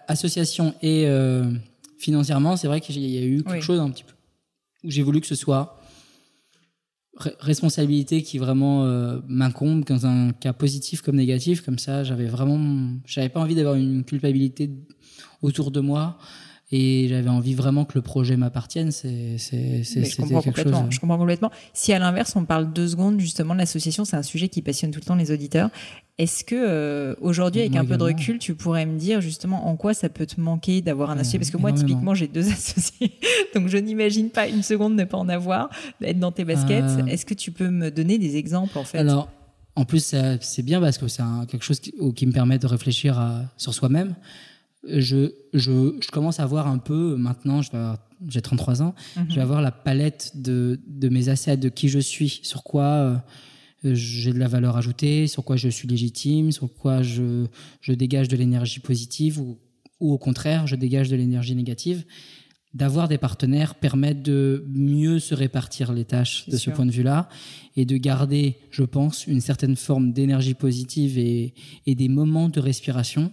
association 0.08 0.74
et 0.82 1.08
euh, 1.08 1.52
financièrement, 1.98 2.58
c'est 2.58 2.68
vrai 2.68 2.82
qu'il 2.82 2.98
y 3.00 3.18
a 3.18 3.26
eu 3.26 3.44
quelque 3.44 3.64
chose 3.64 3.80
un 3.80 3.90
petit 3.90 4.04
peu 4.04 4.14
où 4.84 4.92
j'ai 4.92 5.04
voulu 5.04 5.22
que 5.22 5.28
ce 5.28 5.36
soit 5.36 5.80
responsabilité 7.40 8.24
qui 8.24 8.38
vraiment 8.38 8.84
euh, 8.84 9.20
m'incombe 9.28 9.86
dans 9.86 10.06
un 10.06 10.32
cas 10.34 10.54
positif 10.54 11.02
comme 11.02 11.16
négatif. 11.16 11.62
Comme 11.62 11.80
ça 11.80 12.04
j'avais 12.04 12.26
vraiment 12.26 12.90
j'avais 13.06 13.30
pas 13.30 13.40
envie 13.40 13.56
d'avoir 13.56 13.76
une 13.76 14.04
culpabilité 14.04 14.70
autour 15.42 15.72
de 15.72 15.80
moi 15.80 16.18
et 16.72 17.08
j'avais 17.10 17.30
envie 17.30 17.54
vraiment 17.54 17.86
que 17.86 17.94
le 17.96 18.02
projet 18.02 18.38
m'appartienne. 18.38 18.92
C'est 18.92 19.38
quelque 19.38 19.84
chose. 19.84 20.86
Je 20.90 21.00
comprends 21.00 21.18
complètement. 21.18 21.52
Si 21.74 21.94
à 21.94 22.00
l'inverse 22.00 22.36
on 22.36 22.46
parle 22.46 22.74
deux 22.74 22.88
secondes 22.88 23.20
justement 23.20 23.54
de 23.54 23.60
l'association, 23.60 24.04
c'est 24.04 24.18
un 24.18 24.24
sujet 24.24 24.50
qui 24.50 24.62
passionne 24.62 24.92
tout 24.92 25.00
le 25.00 25.06
temps 25.06 25.16
les 25.16 25.32
auditeurs. 25.32 25.70
Est-ce 26.18 26.46
que 26.46 26.56
euh, 26.56 27.14
aujourd'hui, 27.20 27.62
avec 27.62 27.76
un 27.76 27.84
peu 27.84 27.98
de 27.98 28.04
recul, 28.04 28.40
tu 28.40 28.56
pourrais 28.56 28.86
me 28.86 28.98
dire 28.98 29.20
justement 29.22 29.68
en 29.68 29.76
quoi 29.76 29.94
ça 29.94 30.08
peut 30.08 30.26
te 30.26 30.40
manquer 30.40 30.82
d'avoir 30.82 31.12
un 31.12 31.18
associé? 31.20 31.40
Parce 31.40 31.52
que 31.52 31.58
moi, 31.58 31.74
typiquement, 31.74 32.16
j'ai 32.16 32.28
deux 32.28 32.48
associés, 32.52 33.12
donc 33.54 33.68
je 33.68 33.78
n'imagine 33.78 34.30
pas 34.30 34.48
une 34.48 34.64
seconde 34.64 34.96
ne 34.96 35.04
pas 35.04 35.18
en 35.18 35.28
avoir, 35.28 35.70
d'être 36.00 36.20
dans 36.20 36.32
tes 36.32 36.46
baskets. 36.46 36.84
Euh. 36.84 37.06
Est-ce 37.06 37.26
que 37.26 37.34
tu 37.34 37.52
peux 37.52 37.70
me 37.70 37.92
donner 37.92 38.18
des 38.18 38.38
exemples 38.38 38.78
en 38.78 38.86
fait? 38.86 38.98
Alors, 38.98 39.30
en 39.76 39.84
plus, 39.84 40.16
c'est 40.40 40.64
bien 40.64 40.80
parce 40.80 40.98
que 40.98 41.10
c'est 41.10 41.24
quelque 41.50 41.66
chose 41.66 41.82
qui, 41.82 41.94
qui, 42.16 42.26
me 42.26 42.32
permet 42.32 42.58
de 42.60 42.68
réfléchir 42.68 43.20
à, 43.20 43.42
sur 43.58 43.74
soi-même 43.74 44.16
je, 44.88 45.34
je, 45.54 45.96
je, 46.02 46.12
commence 46.12 46.40
à 46.40 46.46
voir 46.46 46.68
un 46.68 46.78
peu, 46.78 47.16
maintenant, 47.16 47.62
j'ai 47.62 48.42
33 48.42 48.82
ans, 48.82 48.96
mhm. 49.16 49.26
je 49.30 49.36
vais 49.36 49.42
avoir 49.42 49.62
la 49.62 49.72
palette 49.72 50.32
de, 50.36 50.80
de 50.88 51.10
mes 51.10 51.30
assets, 51.30 51.58
de 51.58 51.70
qui 51.70 51.90
je 51.90 52.00
suis, 52.00 52.40
sur 52.44 52.64
quoi 52.64 52.84
euh, 52.84 53.16
j'ai 53.84 54.34
de 54.34 54.40
la 54.40 54.48
valeur 54.48 54.78
ajoutée, 54.78 55.28
sur 55.28 55.44
quoi 55.44 55.56
je 55.56 55.70
suis 55.70 55.88
légitime, 55.88 56.52
sur 56.52 56.74
quoi 56.74 57.02
je, 57.02 57.46
je 57.82 57.94
dégage 57.94 58.28
de 58.28 58.38
l'énergie 58.38 58.80
positive 58.80 59.40
ou, 59.40 59.58
ou 60.00 60.14
au 60.14 60.18
contraire, 60.18 60.68
je 60.68 60.76
dégage 60.76 61.10
de 61.10 61.16
l'énergie 61.16 61.56
négative. 61.56 62.04
D'avoir 62.74 63.08
des 63.08 63.18
partenaires 63.18 63.76
permet 63.76 64.14
de 64.14 64.66
mieux 64.68 65.20
se 65.20 65.34
répartir 65.34 65.94
les 65.94 66.04
tâches 66.04 66.50
de 66.50 66.58
ce 66.58 66.70
point 66.70 66.86
de 66.86 66.92
vue-là 66.92 67.30
et 67.78 67.86
de 67.86 67.96
garder, 67.96 68.58
je 68.70 68.84
pense, 68.84 69.28
une 69.28 69.40
certaine 69.40 69.78
forme 69.78 70.12
d'énergie 70.12 70.56
positive 70.56 71.18
et, 71.18 71.54
et 71.86 71.96
des 71.96 72.10
moments 72.10 72.50
de 72.50 72.60
respiration 72.60 73.32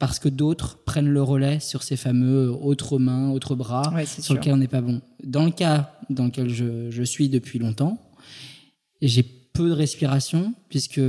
parce 0.00 0.18
que 0.18 0.28
d'autres 0.28 0.78
prennent 0.84 1.10
le 1.10 1.22
relais 1.22 1.60
sur 1.60 1.84
ces 1.84 1.96
fameux 1.96 2.50
autres 2.50 2.98
mains, 2.98 3.30
autres 3.30 3.54
bras, 3.54 3.92
sur 4.06 4.34
lesquels 4.34 4.54
on 4.54 4.56
n'est 4.56 4.66
pas 4.66 4.80
bon. 4.80 5.00
Dans 5.22 5.44
le 5.44 5.52
cas 5.52 5.92
dans 6.08 6.24
lequel 6.24 6.48
je, 6.48 6.90
je 6.90 7.02
suis 7.04 7.28
depuis 7.28 7.60
longtemps, 7.60 8.00
j'ai 9.02 9.22
peu 9.22 9.68
de 9.68 9.74
respiration, 9.74 10.54
puisque 10.70 11.02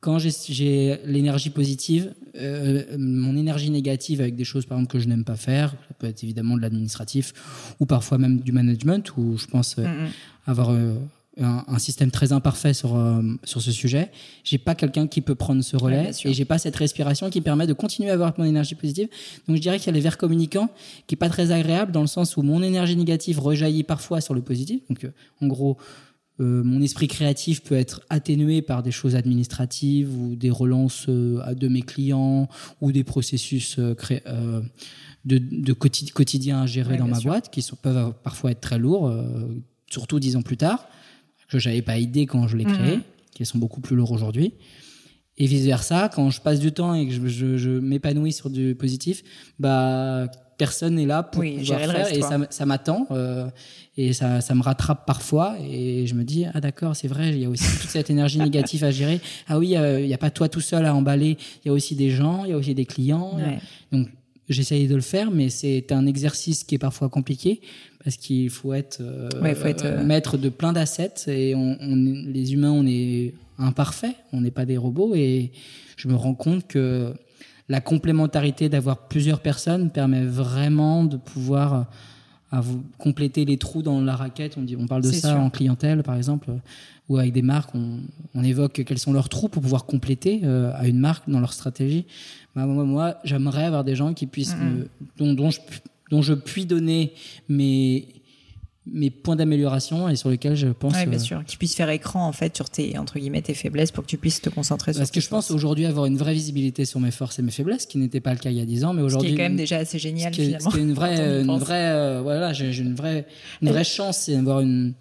quand 0.00 0.18
j'ai 0.18 0.98
l'énergie 1.06 1.48
positive, 1.48 2.12
euh, 2.34 2.84
mon 2.98 3.36
énergie 3.36 3.70
négative 3.70 4.20
avec 4.20 4.36
des 4.36 4.44
choses 4.44 4.66
par 4.66 4.76
exemple 4.76 4.92
que 4.92 4.98
je 4.98 5.08
n'aime 5.08 5.24
pas 5.24 5.36
faire, 5.36 5.70
ça 5.70 5.94
peut 5.98 6.08
être 6.08 6.22
évidemment 6.24 6.56
de 6.56 6.62
l'administratif 6.62 7.32
ou 7.80 7.86
parfois 7.86 8.18
même 8.18 8.40
du 8.40 8.52
management, 8.52 9.16
où 9.16 9.38
je 9.38 9.46
pense 9.46 9.76
euh, 9.78 9.84
mm, 9.84 10.10
avoir 10.46 10.70
euh, 10.70 10.94
un, 11.40 11.78
système 11.78 12.10
très 12.10 12.32
imparfait 12.32 12.74
sur 12.74 12.96
euh, 12.96 13.22
sur 13.44 13.62
ce 13.62 13.72
sujet. 13.72 14.10
J'ai 14.44 14.58
pas 14.58 14.74
quelqu'un 14.74 15.06
qui 15.06 15.22
peut 15.22 15.34
prendre 15.34 15.62
ce 15.62 15.76
relais 15.76 16.10
et 16.24 16.34
j'ai 16.34 16.44
pas 16.44 16.58
cette 16.58 16.76
respiration 16.76 17.30
qui 17.30 17.40
permet 17.40 17.66
de 17.66 17.72
continuer 17.72 18.10
à 18.10 18.14
avoir 18.14 18.34
mon 18.36 18.44
énergie 18.44 18.74
positive. 18.74 19.08
Donc 19.48 19.56
je 19.56 19.62
dirais 19.62 19.78
qu'il 19.78 19.86
y 19.86 19.90
a 19.90 19.92
les 19.92 20.00
verres 20.00 20.18
communicants 20.18 20.68
qui 21.06 21.14
est 21.14 21.16
pas 21.16 21.30
très 21.30 21.50
agréable 21.50 21.90
dans 21.92 22.02
le 22.02 22.06
sens 22.06 22.36
où 22.36 22.42
mon 22.42 22.62
énergie 22.62 22.96
négative 22.96 23.40
rejaillit 23.40 23.82
parfois 23.82 24.20
sur 24.20 24.34
le 24.34 24.42
positif. 24.42 24.82
Donc 24.88 25.04
euh, 25.04 25.12
en 25.40 25.46
gros 25.46 25.78
euh, 26.40 26.62
mon 26.62 26.82
esprit 26.82 27.08
créatif 27.08 27.62
peut 27.62 27.76
être 27.76 28.02
atténué 28.10 28.60
par 28.60 28.82
des 28.82 28.90
choses 28.90 29.16
administratives 29.16 30.14
ou 30.14 30.34
des 30.36 30.50
relances 30.50 31.08
de 31.08 31.68
mes 31.68 31.82
clients 31.82 32.48
ou 32.82 32.92
des 32.92 33.04
processus 33.04 33.78
de, 33.78 34.62
de 35.24 35.72
quotidien 35.72 36.62
à 36.62 36.66
gérer 36.66 36.98
dans 36.98 37.08
ma 37.08 37.20
boîte 37.20 37.50
qui 37.50 37.62
sont, 37.62 37.76
peuvent 37.76 38.12
parfois 38.22 38.50
être 38.50 38.60
très 38.60 38.78
lourds, 38.78 39.14
surtout 39.90 40.20
dix 40.20 40.36
ans 40.36 40.42
plus 40.42 40.56
tard 40.56 40.86
que 41.52 41.58
j'avais 41.58 41.82
pas 41.82 41.98
idée 41.98 42.26
quand 42.26 42.48
je 42.48 42.56
l'ai 42.56 42.64
créé, 42.64 42.96
mhm. 42.96 43.02
qui 43.34 43.44
sont 43.46 43.58
beaucoup 43.58 43.80
plus 43.80 43.96
lourds 43.96 44.12
aujourd'hui. 44.12 44.54
Et 45.38 45.46
vice 45.46 45.64
versa, 45.64 46.10
quand 46.14 46.30
je 46.30 46.40
passe 46.40 46.60
du 46.60 46.72
temps 46.72 46.94
et 46.94 47.06
que 47.06 47.12
je, 47.12 47.56
je, 47.56 47.70
m'épanouis 47.70 48.32
sur 48.32 48.50
du 48.50 48.74
positif, 48.74 49.22
bah 49.58 50.26
personne 50.58 50.94
n'est 50.94 51.06
là 51.06 51.22
pour 51.22 51.40
Oui, 51.40 51.58
pouvoir 51.58 51.80
faire 51.80 51.90
reste, 51.90 52.16
et 52.16 52.22
ça, 52.50 52.66
m'attend 52.66 53.06
euh, 53.10 53.48
et 53.96 54.12
ça, 54.12 54.40
ça 54.40 54.54
me 54.54 54.62
rattrape 54.62 55.06
parfois 55.06 55.56
et 55.60 56.06
je 56.06 56.14
me 56.14 56.22
dis 56.22 56.44
ah 56.52 56.60
d'accord 56.60 56.94
c'est 56.94 57.08
vrai 57.08 57.30
il 57.30 57.38
y 57.40 57.44
a 57.46 57.48
aussi 57.48 57.64
toute 57.80 57.90
cette 57.90 58.10
énergie 58.10 58.38
négative 58.48 58.84
à 58.84 58.92
gérer 58.92 59.20
ah 59.48 59.58
oui 59.58 59.76
euh, 59.76 60.00
il 60.00 60.06
n'y 60.06 60.14
a 60.14 60.18
pas 60.18 60.30
toi 60.30 60.48
tout 60.48 60.60
seul 60.60 60.84
à 60.84 60.94
emballer 60.94 61.36
il 61.64 61.68
y 61.68 61.70
a 61.70 61.72
aussi 61.72 61.96
des 61.96 62.10
gens 62.10 62.44
il 62.44 62.50
y 62.50 62.52
a 62.52 62.56
aussi 62.56 62.74
des 62.74 62.86
clients 62.86 63.36
Ouais. 63.36 63.58
donc 63.90 64.08
j'essaye 64.48 64.88
de 64.88 64.94
le 64.94 65.00
faire 65.00 65.30
mais 65.30 65.48
c'est 65.50 65.92
un 65.92 66.06
exercice 66.06 66.64
qui 66.64 66.74
est 66.74 66.78
parfois 66.78 67.08
compliqué 67.08 67.60
parce 68.04 68.16
qu'il 68.16 68.50
faut 68.50 68.72
être, 68.72 68.98
euh, 69.00 69.28
Ouais, 69.40 69.54
faut 69.54 69.66
être, 69.68 69.84
euh, 69.84 70.04
maître 70.04 70.36
de 70.36 70.48
plein 70.48 70.72
d'assets 70.72 71.12
et 71.28 71.54
on, 71.54 71.76
on- 71.80 72.24
les 72.26 72.52
humains 72.54 72.72
on 72.72 72.86
est 72.86 73.34
imparfaits 73.58 74.16
on 74.32 74.40
n'est 74.40 74.50
pas 74.50 74.64
des 74.64 74.76
robots 74.76 75.14
et 75.14 75.52
je 75.96 76.08
me 76.08 76.14
rends 76.14 76.34
compte 76.34 76.66
que 76.66 77.14
la 77.68 77.80
complémentarité 77.80 78.68
d'avoir 78.68 79.06
plusieurs 79.08 79.40
personnes 79.40 79.90
permet 79.90 80.24
vraiment 80.24 81.04
de 81.04 81.16
pouvoir 81.16 81.88
à 82.52 82.60
vous 82.60 82.82
compléter 82.98 83.44
les 83.44 83.56
trous 83.56 83.82
dans 83.82 84.00
la 84.00 84.14
raquette. 84.14 84.56
On, 84.58 84.62
dit, 84.62 84.76
on 84.76 84.86
parle 84.86 85.02
de 85.02 85.10
ça 85.10 85.30
sûr. 85.30 85.38
en 85.40 85.50
clientèle, 85.50 86.02
par 86.02 86.14
exemple, 86.16 86.50
euh, 86.50 86.56
ou 87.08 87.16
avec 87.16 87.32
des 87.32 87.42
marques, 87.42 87.74
on, 87.74 87.98
on 88.34 88.44
évoque 88.44 88.84
quels 88.86 88.98
sont 88.98 89.12
leurs 89.12 89.28
trous 89.28 89.48
pour 89.48 89.62
pouvoir 89.62 89.86
compléter 89.86 90.42
euh, 90.44 90.70
à 90.76 90.86
une 90.86 90.98
marque 90.98 91.28
dans 91.28 91.40
leur 91.40 91.52
stratégie. 91.52 92.04
Bah, 92.54 92.66
moi, 92.66 92.84
moi, 92.84 93.16
j'aimerais 93.24 93.64
avoir 93.64 93.82
des 93.84 93.96
gens 93.96 94.12
qui 94.14 94.26
puissent, 94.26 94.54
me- 94.56 94.88
dont, 95.16 95.32
dont, 95.34 95.50
je, 95.50 95.60
dont 96.10 96.22
je 96.22 96.34
puis 96.34 96.66
donner 96.66 97.14
mes, 97.48 98.06
mes 98.86 99.10
points 99.10 99.36
d'amélioration 99.36 100.08
et 100.08 100.16
sur 100.16 100.28
lesquels 100.28 100.56
je 100.56 100.68
pense. 100.68 100.94
Ouais, 100.94 101.06
bien 101.06 101.18
euh, 101.18 101.22
sûr. 101.22 101.44
Qui 101.44 101.56
puisse 101.56 101.74
faire 101.74 101.88
écran, 101.90 102.26
en 102.26 102.32
fait, 102.32 102.56
sur 102.56 102.68
tes, 102.68 102.98
entre 102.98 103.18
guillemets, 103.18 103.42
tes 103.42 103.54
faiblesses 103.54 103.92
pour 103.92 104.02
que 104.04 104.08
tu 104.08 104.18
puisses 104.18 104.40
te 104.40 104.50
concentrer 104.50 104.92
sur 104.92 105.00
Parce 105.00 105.10
que 105.12 105.20
je 105.20 105.28
pense 105.28 105.50
aujourd'hui 105.50 105.86
avoir 105.86 106.06
une 106.06 106.16
vraie 106.16 106.34
visibilité 106.34 106.84
sur 106.84 106.98
mes 106.98 107.12
forces 107.12 107.38
et 107.38 107.42
mes 107.42 107.52
faiblesses, 107.52 107.86
qui 107.86 107.98
n'était 107.98 108.20
pas 108.20 108.32
le 108.32 108.38
cas 108.38 108.50
il 108.50 108.56
y 108.56 108.60
a 108.60 108.64
10 108.64 108.84
ans, 108.84 108.92
mais 108.92 109.00
Ce 109.00 109.02
qui 109.02 109.06
aujourd'hui. 109.06 109.32
est 109.32 109.36
quand 109.36 109.42
même 109.42 109.56
déjà 109.56 109.76
assez 109.78 109.98
génial, 109.98 110.32
ce 110.32 110.36
qui 110.36 110.42
est, 110.42 110.46
finalement. 110.46 110.70
ce 110.70 110.74
qui 110.74 110.80
est 110.80 110.84
une 110.84 110.94
vraie, 110.94 111.40
une 111.42 111.58
vraie, 111.58 111.92
euh, 111.92 112.20
voilà, 112.22 112.52
j'ai 112.52 112.72
j'ai 112.72 112.82
une 112.82 112.94
vraie, 112.94 113.26
une 113.60 113.68
vraie 113.68 113.84
chance, 113.84 114.18
c'est 114.18 114.34
d'avoir 114.34 114.60
une, 114.60 114.94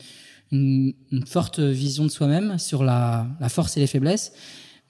une, 0.52 0.94
une 1.12 1.26
forte 1.26 1.60
vision 1.60 2.06
de 2.06 2.12
soi-même 2.12 2.60
sur 2.60 2.84
la, 2.84 3.28
la 3.40 3.50
force 3.50 3.78
et 3.78 3.80
les 3.80 3.88
faiblesses. 3.88 4.32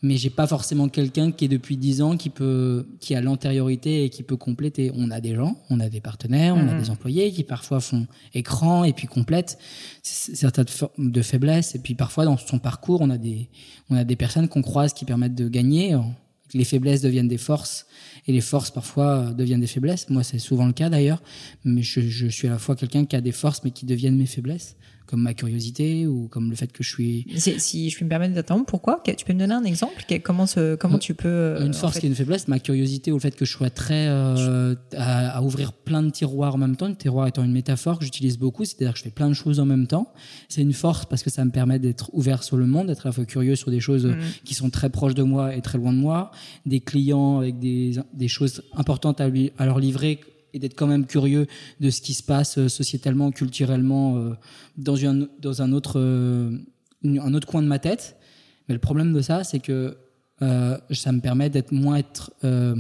Mais 0.04 0.18
j'ai 0.18 0.32
pas 0.32 0.48
forcément 0.48 0.90
quelqu'un 0.90 1.32
qui 1.32 1.46
est 1.46 1.48
depuis 1.48 1.78
10 1.78 2.02
ans 2.02 2.18
qui 2.18 2.30
peut, 2.32 2.88
qui 3.00 3.14
a 3.14 3.22
l'antériorité 3.22 4.04
et 4.04 4.10
qui 4.10 4.24
peut 4.24 4.36
compléter. 4.36 4.92
On 4.96 5.12
a 5.12 5.22
des 5.22 5.36
gens, 5.36 5.58
on 5.70 5.80
a 5.80 5.90
des 5.90 6.02
partenaires, 6.02 6.56
on 6.56 6.68
a 6.68 6.74
Mhm. 6.74 6.80
des 6.82 6.90
employés 6.90 7.32
qui 7.32 7.44
parfois 7.44 7.80
font 7.82 8.08
écran 8.34 8.84
et 8.84 8.94
puis 8.94 9.06
complètent 9.08 9.60
certaines 10.02 10.68
formes 10.68 11.12
de 11.12 11.22
faiblesses. 11.22 11.76
Et 11.76 11.80
puis 11.80 11.94
parfois 11.96 12.26
dans 12.26 12.38
son 12.38 12.58
parcours, 12.60 13.02
on 13.02 13.10
a 13.12 13.18
des, 13.20 13.50
on 13.90 13.96
a 13.96 14.04
des 14.04 14.16
personnes 14.16 14.48
qu'on 14.48 14.62
croise 14.64 14.94
qui 14.94 15.06
permettent 15.06 15.36
de 15.36 15.48
gagner. 15.48 15.96
Les 16.54 16.66
faiblesses 16.66 17.02
deviennent 17.02 17.28
des 17.30 17.38
forces 17.38 17.86
et 18.28 18.34
les 18.34 18.42
forces 18.42 18.72
parfois 18.72 19.06
euh, 19.30 19.34
deviennent 19.34 19.62
des 19.62 19.68
faiblesses. 19.68 20.10
Moi, 20.10 20.24
c'est 20.24 20.40
souvent 20.40 20.66
le 20.66 20.74
cas 20.74 20.90
d'ailleurs. 20.90 21.22
Mais 21.64 21.82
je, 21.82 22.02
je 22.02 22.28
suis 22.28 22.48
à 22.48 22.52
la 22.52 22.58
fois 22.60 22.76
quelqu'un 22.76 23.06
qui 23.06 23.16
a 23.16 23.22
des 23.22 23.32
forces 23.32 23.64
mais 23.64 23.72
qui 23.72 23.86
deviennent 23.86 24.18
mes 24.18 24.26
faiblesses, 24.26 24.76
comme 25.12 25.22
ma 25.22 25.34
curiosité 25.36 26.08
ou 26.08 26.28
comme 26.30 26.50
le 26.50 26.56
fait 26.56 26.72
que 26.72 26.84
je 26.84 26.90
suis 26.90 27.26
Si 27.38 27.90
je 27.90 27.96
puis 27.98 28.06
me 28.06 28.10
permettre 28.10 28.34
d'interrompre, 28.34 28.66
pourquoi? 28.66 29.04
Tu 29.06 29.26
peux 29.26 29.34
me 29.34 29.40
donner 29.40 29.54
un 29.54 29.64
exemple? 29.66 30.04
Comment, 30.24 30.48
se, 30.48 30.76
comment 30.76 30.96
Euh, 30.96 31.00
tu 31.00 31.14
peux. 31.14 31.28
euh, 31.28 31.66
une 31.66 31.70
en 31.70 31.74
force 31.74 31.94
fait- 31.96 32.00
qui 32.00 32.06
est 32.08 32.10
une 32.10 32.16
faiblesse, 32.16 32.48
ma 32.48 32.60
curiosité 32.60 33.12
ou 33.12 33.16
le 33.16 33.20
fait 33.22 33.36
que 33.36 33.46
je 33.46 33.52
sois 33.52 33.70
très 33.70 34.08
euh, 34.08 34.74
à, 34.96 35.38
à 35.38 35.42
ouvrir 35.42 35.74
plein 35.74 36.02
de 36.02 36.10
tiroirs 36.10 36.56
en 36.56 36.58
même 36.58 36.76
temps. 36.78 36.88
Le 36.88 36.96
tiroir 36.96 37.28
étant 37.28 37.44
une 37.44 37.52
métaphore 37.52 38.00
que 38.00 38.06
j'utilise 38.06 38.38
beaucoup, 38.40 38.64
c'est-à-dire 38.66 38.94
que 38.94 39.00
je 39.00 39.04
fais 39.04 39.10
plein 39.12 39.28
de 39.30 39.34
choses 39.34 39.60
en 39.60 39.66
même 39.66 39.86
temps. 39.86 40.12
C'est 40.50 40.62
une 40.62 40.74
force 40.74 41.06
parce 41.06 41.22
que 41.24 41.30
ça 41.30 41.44
me 41.46 41.52
permet 41.52 41.78
d'être 41.78 42.10
ouvert 42.14 42.42
sur 42.44 42.56
le 42.58 42.66
monde, 42.66 42.88
d'être 42.88 43.06
à 43.06 43.10
la 43.10 43.14
fois 43.14 43.26
curieux 43.26 43.56
sur 43.56 43.70
des 43.70 43.80
choses 43.82 44.06
Mhm. 44.06 44.16
qui 44.46 44.54
sont 44.54 44.70
très 44.70 44.90
proches 44.90 45.14
de 45.16 45.24
moi 45.24 45.54
et 45.56 45.62
très 45.62 45.78
loin 45.78 45.92
de 45.94 45.98
moi, 45.98 46.32
des 46.66 46.80
clients 46.80 47.40
avec 47.40 47.60
des, 47.60 47.96
des 48.14 48.28
choses 48.30 48.64
importantes 48.74 49.20
à, 49.22 49.28
lui, 49.28 49.52
à 49.58 49.66
leur 49.66 49.80
livrer 49.80 50.20
et 50.54 50.60
d'être 50.60 50.76
quand 50.76 50.88
même 50.88 51.06
curieux 51.06 51.48
de 51.80 51.90
ce 51.90 52.02
qui 52.02 52.14
se 52.14 52.24
passe 52.24 52.58
euh, 52.58 52.68
sociétalement, 52.68 53.32
culturellement 53.32 54.18
euh, 54.18 54.34
dans, 54.78 54.96
une, 54.96 55.28
dans 55.40 55.62
un, 55.62 55.72
autre, 55.72 56.00
euh, 56.00 56.58
un 57.06 57.34
autre 57.34 57.48
coin 57.48 57.62
de 57.62 57.68
ma 57.68 57.80
tête. 57.80 58.18
Mais 58.68 58.74
le 58.74 58.80
problème 58.80 59.14
de 59.14 59.22
ça, 59.22 59.44
c'est 59.44 59.60
que 59.60 59.98
euh, 60.42 60.78
ça 60.92 61.12
me 61.12 61.20
permet 61.22 61.50
d'être 61.50 61.72
moins 61.72 61.98
être 61.98 62.32
euh, 62.44 62.76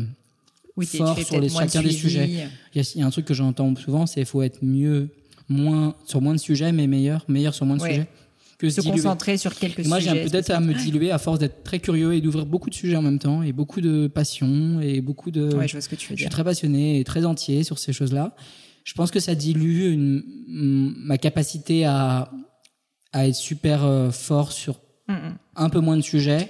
Oui, 0.77 0.85
fort 0.85 1.17
sur 1.19 1.39
les, 1.39 1.47
de 1.47 1.53
chacun 1.53 1.81
des 1.81 1.91
sujets. 1.91 2.27
Il 2.29 2.35
y, 2.35 2.79
a, 2.81 2.91
il 2.95 2.99
y 2.99 3.03
a 3.03 3.05
un 3.05 3.09
truc 3.09 3.25
que 3.25 3.33
j'entends 3.33 3.75
souvent, 3.75 4.05
c'est 4.05 4.21
qu'il 4.21 4.25
faut 4.25 4.41
être 4.41 4.63
mieux, 4.63 5.09
moins 5.47 5.95
sur 6.05 6.21
moins 6.21 6.33
de 6.33 6.39
sujets, 6.39 6.71
mais 6.71 6.87
meilleur, 6.87 7.23
meilleur 7.27 7.53
sur 7.53 7.65
moins 7.65 7.77
de 7.77 7.81
Ouais. 7.81 7.89
sujets. 7.89 8.07
Que 8.61 8.69
Se 8.69 8.81
concentrer 8.81 9.37
sur 9.37 9.55
quelques 9.55 9.85
Moi, 9.87 9.99
sujets. 9.99 10.23
j'ai 10.23 10.29
peut-être 10.29 10.51
à 10.51 10.59
me 10.59 10.73
diluer 10.73 11.09
à 11.11 11.17
force 11.17 11.39
d'être 11.39 11.63
très 11.63 11.79
curieux 11.79 12.13
et 12.13 12.21
d'ouvrir 12.21 12.45
beaucoup 12.45 12.69
de 12.69 12.75
sujets 12.75 12.95
en 12.95 13.01
même 13.01 13.17
temps 13.17 13.41
et 13.41 13.51
beaucoup 13.53 13.81
de 13.81 14.05
passion 14.07 14.79
et 14.81 15.01
beaucoup 15.01 15.31
de. 15.31 15.53
Ouais, 15.55 15.67
je 15.67 15.73
vois 15.73 15.81
ce 15.81 15.89
que 15.89 15.95
tu 15.95 16.09
veux 16.09 16.15
Je 16.15 16.21
suis 16.21 16.25
dire. 16.25 16.29
très 16.29 16.43
passionné 16.43 16.99
et 16.99 17.03
très 17.03 17.25
entier 17.25 17.63
sur 17.63 17.79
ces 17.79 17.91
choses-là. 17.91 18.35
Je 18.83 18.93
pense 18.93 19.09
que 19.09 19.19
ça 19.19 19.33
dilue 19.35 19.91
une- 19.91 20.23
m- 20.47 20.93
ma 20.97 21.17
capacité 21.17 21.85
à, 21.85 22.31
à 23.13 23.27
être 23.27 23.35
super 23.35 23.83
euh, 23.83 24.11
fort 24.11 24.51
sur 24.51 24.79
Mm, 25.07 25.13
mm. 25.13 25.37
un 25.55 25.69
peu 25.69 25.79
moins 25.79 25.97
de 25.97 26.01
sujets. 26.03 26.49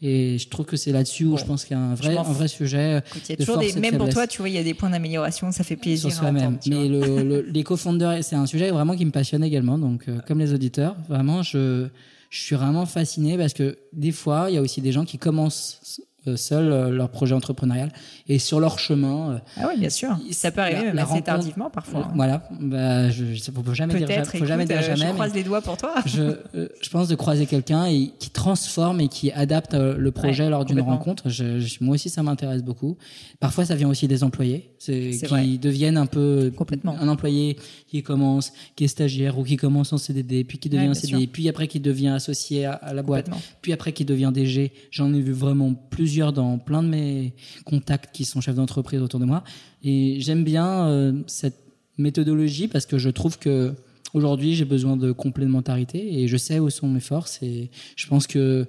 Et 0.00 0.38
je 0.38 0.48
trouve 0.48 0.64
que 0.64 0.76
c'est 0.76 0.92
là-dessus 0.92 1.24
où 1.24 1.36
je 1.36 1.44
pense 1.44 1.64
qu'il 1.64 1.76
y 1.76 1.80
a 1.80 1.82
un 1.82 1.94
vrai, 1.94 2.16
un 2.16 2.22
vrai 2.22 2.46
sujet 2.46 2.98
Écoute, 2.98 3.22
il 3.24 3.30
y 3.30 3.32
a 3.32 3.36
de 3.36 3.40
toujours 3.44 3.54
force 3.56 3.66
des, 3.66 3.72
de 3.74 3.80
même 3.80 3.96
pour 3.98 4.08
toi, 4.10 4.26
tu 4.28 4.38
vois, 4.38 4.48
il 4.48 4.54
y 4.54 4.58
a 4.58 4.62
des 4.62 4.74
points 4.74 4.90
d'amélioration, 4.90 5.50
ça 5.50 5.64
fait 5.64 5.74
plaisir. 5.76 6.12
sur 6.12 6.20
tu 6.60 6.70
Mais 6.70 6.88
le, 6.88 7.22
le- 7.24 7.40
les 7.42 7.64
co-founders, 7.64 8.22
c'est 8.22 8.36
un 8.36 8.46
sujet 8.46 8.70
vraiment 8.70 8.94
qui 8.94 9.04
me 9.04 9.10
passionne 9.10 9.42
également. 9.42 9.76
Donc, 9.76 10.04
euh, 10.08 10.20
comme 10.26 10.38
les 10.38 10.52
auditeurs, 10.52 10.94
vraiment, 11.08 11.42
je, 11.42 11.88
je 12.30 12.40
suis 12.40 12.54
vraiment 12.54 12.86
fasciné 12.86 13.36
parce 13.36 13.54
que 13.54 13.76
des 13.92 14.12
fois, 14.12 14.46
il 14.50 14.54
y 14.54 14.58
a 14.58 14.62
aussi 14.62 14.80
des 14.80 14.92
gens 14.92 15.04
qui 15.04 15.18
commencent 15.18 16.00
seuls 16.36 16.70
euh, 16.72 16.90
leur 16.90 17.08
projet 17.10 17.34
entrepreneurial 17.34 17.90
et 18.28 18.38
sur 18.38 18.60
leur 18.60 18.78
chemin. 18.78 19.30
euh, 19.32 19.38
Ah 19.56 19.68
oui, 19.72 19.80
bien 19.80 19.88
sûr. 19.90 20.16
Ça 20.32 20.50
peut 20.50 20.60
arriver 20.60 20.92
la- 20.92 21.02
assez 21.04 21.22
tardivement 21.22 21.70
parfois. 21.70 22.06
hein. 22.06 22.12
Voilà, 22.14 22.48
bah, 22.60 23.08
je, 23.10 23.34
je, 23.34 23.42
faut 23.50 23.74
jamais 23.74 23.94
dire, 23.94 24.06
Peut-être, 24.06 24.36
faut 24.36 24.44
jamais 24.44 24.64
dire 24.66 24.78
euh, 24.78 24.82
jamais. 24.82 25.06
je 25.08 25.12
croise 25.14 25.34
les 25.34 25.44
doigts 25.44 25.62
pour 25.62 25.76
toi. 25.76 25.94
je, 26.06 26.22
euh, 26.54 26.68
je 26.82 26.90
pense 26.90 27.08
de 27.08 27.14
croiser 27.14 27.46
quelqu'un 27.46 27.86
et 27.86 28.10
qui 28.18 28.30
transforme 28.30 29.00
et 29.00 29.08
qui 29.08 29.30
adapte 29.32 29.74
euh, 29.74 29.96
le 29.96 30.10
projet 30.10 30.44
Ouais, 30.44 30.50
lors 30.50 30.64
d'une 30.64 30.80
rencontre. 30.80 31.28
Je, 31.28 31.60
je- 31.60 31.78
moi 31.82 31.94
aussi, 31.94 32.10
ça 32.10 32.22
m'intéresse 32.22 32.62
beaucoup. 32.62 32.96
Parfois, 33.40 33.64
ça 33.64 33.74
vient 33.74 33.88
aussi 33.88 34.06
des 34.08 34.22
employés, 34.24 34.70
qui 34.78 35.10
vrai. 35.26 35.46
deviennent 35.58 35.96
un 35.96 36.06
peu 36.06 36.52
Complètement. 36.56 36.96
un 37.00 37.08
employé 37.08 37.56
qui 37.88 38.02
commence, 38.02 38.52
qui 38.76 38.84
est 38.84 38.88
stagiaire 38.88 39.38
ou 39.38 39.44
qui 39.44 39.56
commence 39.56 39.92
en 39.92 39.98
CDD, 39.98 40.44
puis 40.44 40.58
qui 40.58 40.68
devient 40.68 40.82
Ouais, 40.84 40.88
un 40.90 40.94
CDI, 40.94 41.22
sûr. 41.22 41.28
puis 41.32 41.48
après 41.48 41.68
qui 41.68 41.80
devient 41.80 42.08
associé 42.08 42.66
à, 42.66 42.72
à 42.72 42.92
la 42.92 43.02
boîte, 43.02 43.30
puis 43.62 43.72
après 43.72 43.92
qui 43.92 44.04
devient 44.04 44.30
DG. 44.34 44.72
J'en 44.90 45.12
ai 45.14 45.20
vu 45.20 45.32
vraiment 45.32 45.72
plusieurs 46.08 46.32
dans 46.32 46.56
plein 46.56 46.82
de 46.82 46.88
mes 46.88 47.34
contacts 47.66 48.14
qui 48.14 48.24
sont 48.24 48.40
chefs 48.40 48.54
d'entreprise 48.54 49.02
autour 49.02 49.20
de 49.20 49.26
moi. 49.26 49.44
Et 49.84 50.16
j'aime 50.20 50.42
bien 50.42 50.86
euh, 50.86 51.12
cette 51.26 51.60
méthodologie 51.98 52.66
parce 52.66 52.86
que 52.86 52.96
je 52.96 53.10
trouve 53.10 53.38
que 53.38 53.74
aujourd'hui 54.14 54.54
j'ai 54.54 54.64
besoin 54.64 54.96
de 54.96 55.12
complémentarité 55.12 56.18
et 56.18 56.26
je 56.26 56.38
sais 56.38 56.60
où 56.60 56.70
sont 56.70 56.88
mes 56.88 57.00
forces 57.00 57.42
et 57.42 57.70
je 57.94 58.06
pense 58.06 58.26
que 58.26 58.66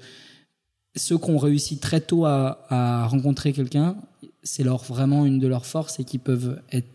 ceux 0.97 1.17
qui 1.17 1.29
ont 1.29 1.37
réussi 1.37 1.77
très 1.77 2.01
tôt 2.01 2.25
à, 2.25 2.65
à 2.67 3.07
rencontrer 3.07 3.53
quelqu'un, 3.53 3.95
c'est 4.43 4.63
leur 4.65 4.83
vraiment 4.83 5.25
une 5.25 5.39
de 5.39 5.47
leurs 5.47 5.65
forces 5.65 5.97
et 6.01 6.03
qui 6.03 6.17
peuvent 6.17 6.61
être 6.73 6.89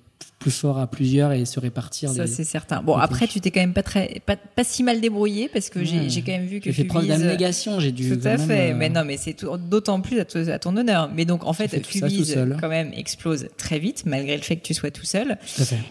plus 0.45 0.51
forts 0.51 0.79
à 0.79 0.87
plusieurs 0.87 1.33
et 1.33 1.47
se 1.47 1.59
répartir. 1.59 2.11
Ça, 2.11 2.25
les- 2.25 2.31
c'est 2.31 2.45
certain. 2.45 2.83
Bon, 2.83 2.97
après, 2.97 3.27
tu 3.27 3.41
t'es 3.41 3.51
quand 3.51 3.61
même 3.61 3.73
pas 3.73 3.83
très, 3.83 4.21
pas, 4.27 4.37
pas 4.37 4.63
si 4.63 4.83
mal 4.83 5.01
débrouillé 5.01 5.49
parce 5.51 5.71
que 5.71 5.83
j'ai 5.85 6.01
Ouais. 6.01 6.09
j'ai 6.11 6.21
quand 6.21 6.33
même 6.33 6.45
vu 6.45 6.61
que 6.61 6.67
J'ai 6.67 6.73
fait 6.75 6.85
preuve 6.85 7.07
d'abnégation, 7.07 7.81
j'ai 7.81 7.93
dû. 7.93 8.11
Tout 8.11 8.27
à 8.29 8.37
fait. 8.37 8.73
euh, 8.73 8.75
Mais 8.77 8.91
non, 8.91 9.05
mais 9.07 9.17
c'est 9.17 9.43
d'autant 9.71 10.03
plus 10.03 10.21
à, 10.21 10.27
to- 10.27 10.51
à 10.51 10.59
ton 10.59 10.77
honneur. 10.77 11.11
Mais 11.15 11.25
donc, 11.25 11.45
en 11.47 11.55
fait, 11.55 11.69
Fubiz, 11.87 12.35
seul. 12.35 12.59
quand 12.61 12.69
même, 12.69 12.93
explose 12.95 13.47
très 13.57 13.79
vite, 13.79 14.05
malgré 14.05 14.37
le 14.37 14.43
fait 14.43 14.57
que 14.57 14.63
tu 14.63 14.75
sois 14.75 14.91
tout 14.91 15.07
seul. 15.07 15.39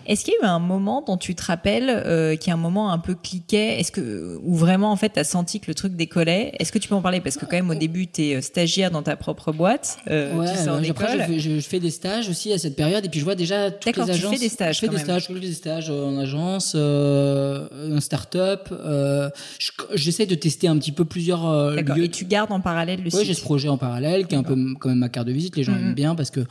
Est-ce 0.05 0.23
qu'il 0.23 0.33
y 0.39 0.43
a 0.43 0.47
eu 0.47 0.49
un 0.49 0.59
moment 0.59 1.03
dont 1.05 1.17
tu 1.17 1.33
te 1.33 1.43
rappelles, 1.43 1.89
euh, 1.89 2.35
qui 2.35 2.51
est 2.51 2.53
un 2.53 2.57
moment 2.57 2.91
un 2.91 2.99
peu 2.99 3.15
cliquet? 3.15 3.79
Est-ce 3.79 3.91
que, 3.91 4.39
où 4.43 4.55
vraiment, 4.55 4.91
en 4.91 4.95
fait, 4.97 5.09
t'as 5.09 5.23
senti 5.23 5.59
que 5.61 5.65
le 5.67 5.73
truc 5.73 5.95
décollait? 5.95 6.53
Est-ce 6.59 6.71
que 6.71 6.77
tu 6.79 6.87
peux 6.89 6.95
en 6.95 7.01
parler? 7.01 7.21
Parce 7.21 7.37
que 7.37 7.45
quand 7.45 7.55
même, 7.55 7.71
au 7.71 7.75
début, 7.75 8.05
t'es 8.05 8.35
euh, 8.35 8.41
stagiaire 8.41 8.91
dans 8.91 9.01
ta 9.03 9.15
propre 9.15 9.51
boîte. 9.51 9.97
Euh, 10.11 10.35
Ouais, 10.37 10.51
tu 10.51 10.57
sors 10.63 10.79
ouais, 10.79 10.89
après, 10.89 11.17
je, 11.19 11.23
fais, 11.23 11.39
je- 11.39 11.59
je 11.59 11.67
fais 11.67 11.79
des 11.79 11.89
stages 11.89 12.29
aussi 12.29 12.53
à 12.53 12.57
cette 12.59 12.75
période 12.75 13.03
et 13.05 13.09
puis 13.09 13.19
je 13.19 13.25
vois 13.25 13.35
déjà 13.35 13.71
toutes 13.71 13.85
D'accord, 13.85 14.05
les 14.05 14.13
tu 14.13 14.19
agences. 14.19 14.39
Des 14.43 14.49
stages 14.49 14.75
Je 14.75 14.79
fais 14.81 14.87
des 14.87 14.95
même. 14.95 15.03
stages, 15.03 15.27
je 15.27 15.33
fais 15.33 15.39
des 15.39 15.53
stages 15.53 15.89
euh, 15.89 16.03
en 16.05 16.17
agence, 16.17 16.73
euh, 16.75 17.67
en 17.95 17.99
start-up. 18.01 18.69
Euh, 18.71 19.29
je- 19.59 19.71
J'essaie 19.95 20.25
de 20.25 20.35
tester 20.35 20.67
un 20.67 20.77
petit 20.77 20.91
peu 20.91 21.05
plusieurs 21.05 21.45
euh, 21.49 21.75
lieux. 21.75 22.03
Et 22.05 22.09
tu 22.09 22.25
gardes 22.25 22.51
en 22.51 22.59
parallèle 22.61 23.01
le 23.03 23.09
Oui, 23.15 23.25
j'ai 23.25 23.33
ce 23.33 23.41
projet 23.41 23.69
en 23.69 23.77
parallèle 23.77 24.27
qui 24.27 24.35
est 24.35 24.37
un 24.37 24.43
peu 24.43 24.55
quand 24.79 24.89
même 24.89 24.99
ma 24.99 25.09
carte 25.09 25.27
de 25.27 25.31
visite. 25.33 25.55
Les 25.55 25.63
gens 25.63 25.73
Mhm. 25.73 25.87
aiment 25.89 25.95
bien 25.95 26.15
parce 26.15 26.31
que 26.31 26.41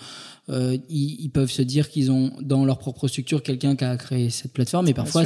euh, 0.51 0.77
ils, 0.89 1.17
ils 1.21 1.31
peuvent 1.31 1.51
se 1.51 1.63
dire 1.63 1.89
qu'ils 1.89 2.11
ont 2.11 2.33
dans 2.41 2.65
leur 2.65 2.79
propre 2.79 3.07
structure 3.09 3.43
quelqu'un 3.43 3.77
qui 3.77 3.85
a 3.85 3.97
créé 3.97 4.29
cette 4.31 4.53
plateforme. 4.53 4.89
Et 4.89 4.95
parfois, 4.95 5.23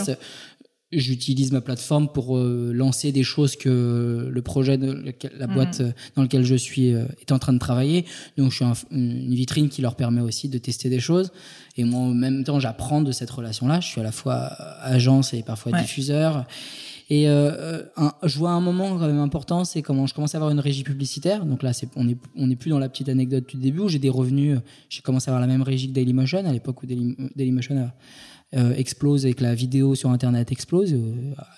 j'utilise 0.93 1.51
ma 1.51 1.61
plateforme 1.61 2.09
pour 2.09 2.37
euh, 2.39 2.71
lancer 2.73 3.11
des 3.11 3.25
choses 3.25 3.57
que 3.57 4.29
le 4.31 4.43
projet 4.43 4.79
de 4.79 4.93
lequel- 4.93 5.33
la 5.37 5.47
boîte 5.49 5.81
euh, 5.81 5.91
dans 6.15 6.23
lequel 6.23 6.45
je 6.45 6.55
suis 6.55 6.93
euh, 6.95 7.07
est 7.21 7.33
en 7.33 7.39
train 7.41 7.53
de 7.53 7.59
travailler. 7.59 8.05
Donc 8.39 8.51
je 8.53 8.57
suis 8.57 8.65
un- 8.65 8.73
une 8.93 9.35
vitrine 9.35 9.69
qui 9.69 9.83
leur 9.83 9.97
permet 9.97 10.21
aussi 10.21 10.49
de 10.49 10.59
tester 10.59 10.89
des 10.89 11.01
choses. 11.01 11.33
Et 11.77 11.85
moi, 11.85 12.01
en 12.01 12.15
même 12.15 12.45
temps, 12.45 12.61
j'apprends 12.61 13.03
de 13.03 13.11
cette 13.11 13.31
relation-là. 13.31 13.81
Je 13.81 13.89
suis 13.89 14.01
à 14.01 14.05
la 14.05 14.13
fois 14.13 14.37
agence 14.81 15.35
et 15.35 15.43
parfois 15.43 15.73
Ouais. 15.73 15.83
diffuseur. 15.83 16.47
Et 17.11 17.29
un- 17.29 18.13
je 18.25 18.39
vois 18.39 18.51
un 18.51 18.61
moment 18.61 18.99
quand 18.99 19.07
même 19.07 19.19
important, 19.21 19.65
c'est 19.65 19.81
comment 19.83 20.07
je 20.07 20.15
commence 20.15 20.35
à 20.35 20.39
avoir 20.39 20.51
une 20.51 20.59
régie 20.61 20.83
publicitaire. 20.83 21.45
Donc 21.47 21.63
là, 21.63 21.73
c'est, 21.73 21.89
on 21.97 22.09
est 22.09 22.17
on 22.37 22.47
n'est 22.49 22.57
plus 22.57 22.71
dans 22.71 22.79
la 22.81 22.89
petite 22.89 23.09
anecdote 23.09 23.49
du 23.49 23.57
début 23.59 23.81
où 23.81 23.89
j'ai 23.89 23.99
des 24.01 24.09
revenus. 24.11 24.59
J'ai 24.89 25.03
commencé 25.03 25.31
à 25.31 25.35
avoir 25.35 25.41
la 25.41 25.53
même 25.53 25.63
régie 25.63 25.89
que 25.89 25.93
Dailymotion 25.93 26.45
à 26.47 26.53
l'époque 26.53 26.83
où 26.83 26.87
Daily- 26.87 27.17
Dailymotion 27.37 27.77
a, 27.79 27.95
explose 28.53 29.27
et 29.27 29.35
que 29.35 29.43
la 29.43 29.55
vidéo 29.55 29.95
sur 29.95 30.11
Internet 30.11 30.53
explose. 30.53 30.93
euh, 30.93 31.13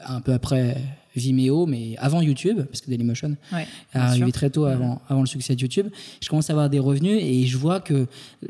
un 0.07 0.21
peu 0.21 0.33
après 0.33 0.77
Vimeo, 1.17 1.67
mais 1.67 1.97
avant 1.99 2.21
YouTube, 2.23 2.61
parce 2.67 2.81
que 2.81 2.91
Dailymotion 2.91 3.37
Ouais, 3.53 3.67
est 3.95 3.99
arrivé 3.99 4.27
sûr. 4.27 4.33
très 4.33 4.51
tôt 4.51 4.67
avant, 4.67 5.01
avant 5.09 5.21
le 5.21 5.27
succès 5.27 5.57
de 5.57 5.61
YouTube. 5.61 5.89
Je 6.23 6.29
commence 6.29 6.49
à 6.49 6.53
avoir 6.53 6.71
des 6.71 6.79
revenus 6.79 7.19
et 7.21 7.45
je 7.45 7.57
vois 7.59 7.81
que 7.81 8.07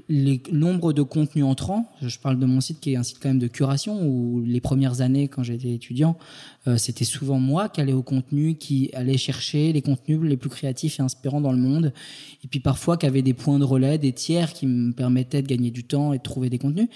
les 0.09 0.43
nombres 0.53 0.93
de 0.93 1.01
contenus 1.03 1.45
entrants, 1.47 1.91
je 2.03 2.19
parle 2.19 2.39
de 2.39 2.45
mon 2.47 2.61
site 2.61 2.79
qui 2.81 2.93
est 2.93 2.97
un 2.97 3.03
site 3.03 3.19
quand 3.23 3.29
même 3.31 3.39
de 3.39 3.47
curation 3.47 4.03
où 4.07 4.43
les 4.45 4.61
premières 4.61 5.01
années 5.01 5.29
quand 5.29 5.43
j'étais 5.43 5.73
étudiant, 5.73 6.19
euh, 6.19 6.58
c'était 6.77 7.05
souvent 7.05 7.39
moi 7.39 7.69
qui 7.69 7.81
allais 7.81 7.93
au 7.93 8.03
contenu, 8.03 8.57
qui 8.57 8.91
allait 8.93 9.17
chercher 9.17 9.73
les 9.73 9.81
contenus 9.83 10.21
les 10.23 10.37
plus 10.37 10.51
créatifs 10.51 10.99
et 10.99 11.03
inspirants 11.03 11.41
dans 11.41 11.53
le 11.53 11.59
monde. 11.59 11.93
Et 12.45 12.49
puis 12.49 12.61
parfois 12.61 12.97
qui 12.97 13.07
avait 13.07 13.23
des 13.23 13.35
points 13.35 13.59
de 13.59 13.65
relais, 13.65 13.97
des 13.99 14.13
tiers 14.13 14.53
qui 14.53 14.67
me 14.67 14.93
permettaient 14.93 15.43
de 15.43 15.47
gagner 15.47 15.71
du 15.71 15.85
temps 15.85 16.13
et 16.13 16.19
de 16.19 16.23
trouver 16.23 16.51
des 16.51 16.59
contenus. 16.59 16.89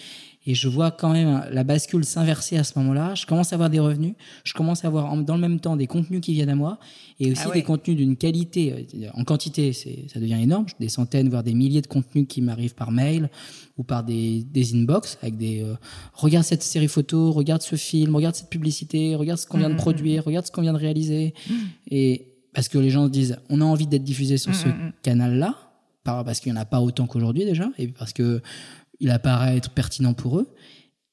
Et 0.44 0.56
je 0.56 0.66
vois 0.66 0.90
quand 0.90 1.12
même 1.12 1.44
la 1.52 1.62
bascule 1.62 2.04
s'inverser 2.04 2.56
à 2.56 2.64
ce 2.64 2.76
moment-là. 2.80 3.14
Je 3.14 3.26
commence 3.26 3.52
à 3.52 3.54
avoir 3.54 3.70
des 3.70 3.78
revenus. 3.78 4.14
Je 4.42 4.52
commence 4.54 4.84
à 4.84 4.88
avoir 4.88 5.16
dans 5.22 5.36
le 5.36 5.40
même 5.40 5.60
temps 5.60 5.76
des 5.76 5.86
contenus 5.86 6.20
qui 6.20 6.32
viennent 6.32 6.48
à 6.48 6.56
moi 6.56 6.80
et 7.20 7.30
aussi 7.30 7.42
Ah 7.44 7.48
ouais. 7.50 7.58
des 7.58 7.62
contenus 7.62 7.96
d'une 7.96 8.16
qualité. 8.16 8.72
euh, 8.96 9.08
En 9.14 9.22
quantité, 9.22 9.72
ça 9.72 10.18
devient 10.18 10.40
énorme. 10.42 10.66
Des 10.80 10.88
centaines, 10.88 11.28
voire 11.28 11.44
des 11.44 11.54
milliers 11.54 11.80
de 11.80 11.86
contenus 11.86 12.26
qui 12.28 12.42
m'arrivent 12.42 12.74
par 12.74 12.90
mail 12.90 13.30
ou 13.82 13.84
par 13.84 14.04
des, 14.04 14.44
des 14.44 14.74
inbox 14.74 15.18
avec 15.22 15.36
des 15.36 15.62
euh, 15.62 15.74
regarde 16.14 16.44
cette 16.44 16.62
série 16.62 16.86
photo, 16.86 17.32
regarde 17.32 17.62
ce 17.62 17.74
film, 17.74 18.14
regarde 18.14 18.36
cette 18.36 18.48
publicité, 18.48 19.16
regarde 19.16 19.40
ce 19.40 19.46
qu'on 19.46 19.58
vient 19.58 19.70
de 19.70 19.74
produire, 19.76 20.24
regarde 20.24 20.46
ce 20.46 20.52
qu'on 20.52 20.62
vient 20.62 20.72
de 20.72 20.78
réaliser. 20.78 21.34
Et 21.90 22.28
parce 22.54 22.68
que 22.68 22.78
les 22.78 22.90
gens 22.90 23.06
se 23.06 23.10
disent, 23.10 23.36
on 23.48 23.60
a 23.60 23.64
envie 23.64 23.88
d'être 23.88 24.04
diffusé 24.04 24.38
sur 24.38 24.54
ce 24.54 24.68
canal-là, 25.02 25.56
par- 26.04 26.24
parce 26.24 26.38
qu'il 26.40 26.52
n'y 26.52 26.58
en 26.58 26.60
a 26.62 26.64
pas 26.64 26.80
autant 26.80 27.06
qu'aujourd'hui 27.08 27.44
déjà, 27.44 27.68
et 27.76 27.88
parce 27.88 28.12
que 28.12 28.40
il 29.00 29.10
apparaît 29.10 29.56
être 29.56 29.70
pertinent 29.70 30.14
pour 30.14 30.38
eux. 30.38 30.48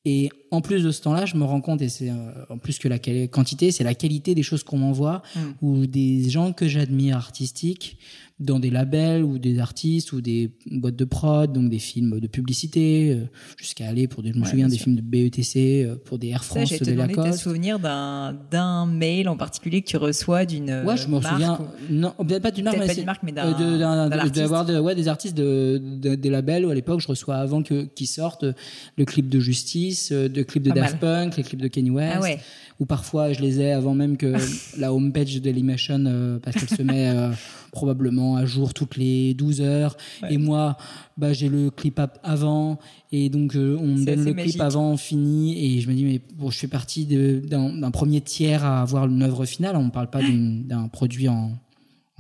Et 0.06 0.30
en 0.52 0.62
plus 0.62 0.84
de 0.84 0.92
ce 0.92 1.02
temps-là, 1.02 1.26
je 1.26 1.36
me 1.36 1.44
rends 1.44 1.62
compte, 1.62 1.82
et 1.82 1.90
c'est 1.90 2.10
euh, 2.10 2.16
en 2.50 2.58
plus 2.58 2.80
que 2.80 2.88
la 2.88 2.98
quantité, 3.28 3.72
c'est 3.72 3.84
la 3.84 3.94
qualité 3.96 4.36
des 4.36 4.44
choses 4.44 4.64
qu'on 4.64 4.78
m'envoie, 4.78 5.22
ou 5.62 5.86
des 5.86 6.30
gens 6.30 6.54
que 6.54 6.68
j'admire 6.68 7.18
artistiques, 7.18 7.98
dans 8.40 8.58
des 8.58 8.70
labels, 8.70 9.22
ou 9.26 9.38
des 9.38 9.60
artistes, 9.60 10.14
ou 10.14 10.22
des 10.22 10.52
boîtes 10.72 10.96
de 10.96 11.04
prod, 11.04 11.52
donc 11.52 11.70
des 11.70 11.78
films 11.78 12.22
de 12.22 12.28
publicité, 12.28 13.12
euh, 13.12 13.26
jusqu'à 13.58 13.90
aller 13.90 14.08
pour 14.08 14.24
des, 14.24 14.32
je 14.32 14.38
me 14.38 14.44
Ouais, 14.44 14.50
souviens 14.50 14.70
des 14.70 14.76
sûr. 14.78 14.86
films 14.86 14.96
de 14.96 15.02
BETC, 15.02 15.84
euh, 15.84 15.96
pour 16.06 16.18
des 16.20 16.30
Air 16.30 16.42
Ça, 16.46 16.56
France, 16.56 16.70
j'ai 16.70 16.80
demandé 16.80 17.16
tes 17.16 17.20
Lacoste. 17.20 17.40
souvenirs 17.44 17.80
d'un 17.80 18.38
d'un 18.50 18.86
mail 18.86 19.28
en 19.28 19.36
particulier 19.36 19.82
que 19.82 19.90
tu 19.90 19.98
reçois 19.98 20.46
d'une 20.46 20.70
Ouais, 20.86 20.96
je 20.96 21.08
me 21.10 21.20
marque 21.20 21.28
souviens. 21.34 21.60
ou- 21.60 21.94
Non, 21.94 22.14
peut-être 22.18 22.42
pas 22.42 22.52
d'une 22.52 22.64
marque, 22.64 22.78
mais 22.78 23.34
mais 23.34 23.42
euh, 23.42 23.78
d'un- 23.78 24.08
de- 24.10 24.30
de- 24.30 24.36
d'avoir 24.36 24.64
de- 24.66 24.80
ouais, 24.80 24.96
des 24.96 25.10
artistes 25.10 25.36
de, 25.36 25.78
de- 25.78 26.16
des 26.16 26.30
labels 26.30 26.66
où 26.66 26.70
à 26.70 26.76
l'époque 26.76 27.02
je 27.02 27.08
reçois 27.10 27.36
avant 27.36 27.62
qu'ils 27.62 28.08
sortent 28.08 28.46
euh, 28.46 28.54
le 28.98 29.04
clip 29.04 29.28
de 29.28 29.42
Justice, 29.42 30.14
euh, 30.14 30.30
le 30.40 30.44
clip 30.46 30.64
de 30.64 30.70
Pas 30.70 30.76
Daft 30.82 31.00
Punk, 31.00 31.38
les 31.38 31.44
clips 31.44 31.62
de 31.62 31.68
Kanye 31.68 31.90
West. 31.92 32.16
Ah 32.18 32.22
ouais. 32.22 32.40
Ou 32.80 32.86
parfois 32.86 33.34
je 33.34 33.42
les 33.42 33.60
ai 33.60 33.72
avant 33.74 33.94
même 33.94 34.16
que 34.18 34.34
la 34.80 34.94
homepage 34.94 35.36
de 35.36 35.40
Dailymotion 35.40 36.04
euh, 36.06 36.40
parce 36.40 36.56
qu'elle 36.58 36.78
se 36.78 36.82
met 36.82 37.10
euh, 37.10 37.30
probablement 37.72 38.36
à 38.38 38.46
jour 38.46 38.74
toutes 38.74 38.96
les 38.98 39.34
12 39.34 39.62
heures. 39.62 39.98
Et 40.30 40.38
moi, 40.38 40.78
bah 41.18 41.34
j'ai 41.34 41.50
le 41.50 41.70
clip 41.72 42.00
avant 42.24 42.80
et 43.12 43.30
donc 43.30 43.56
euh, 43.56 43.78
on 43.80 43.88
me 43.88 44.06
donne 44.06 44.24
le 44.24 44.34
magique. 44.34 44.52
clip 44.52 44.62
avant 44.62 44.96
fini 44.98 45.76
et 45.78 45.82
je 45.82 45.90
me 45.90 45.94
dis 45.94 46.06
mais 46.06 46.22
bon, 46.38 46.50
je 46.50 46.58
fais 46.58 46.68
partie 46.68 47.06
de- 47.06 47.42
d'un 47.46 47.92
premier 47.92 48.22
tiers 48.22 48.64
à 48.64 48.82
avoir 48.82 49.08
une 49.08 49.24
œuvre 49.24 49.46
finale. 49.46 49.76
On 49.76 49.84
ne 49.86 49.92
parle 49.92 50.10
pas 50.10 50.22
d'un 50.22 50.88
produit 50.88 51.28
en 51.30 51.52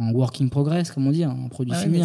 en 0.01 0.11
work 0.13 0.39
in 0.39 0.47
progress, 0.47 0.91
comme 0.91 1.07
on 1.07 1.11
dit, 1.11 1.25
un 1.25 1.49
produit 1.49 1.73
Ouais, 1.73 1.83
fini, 1.83 2.01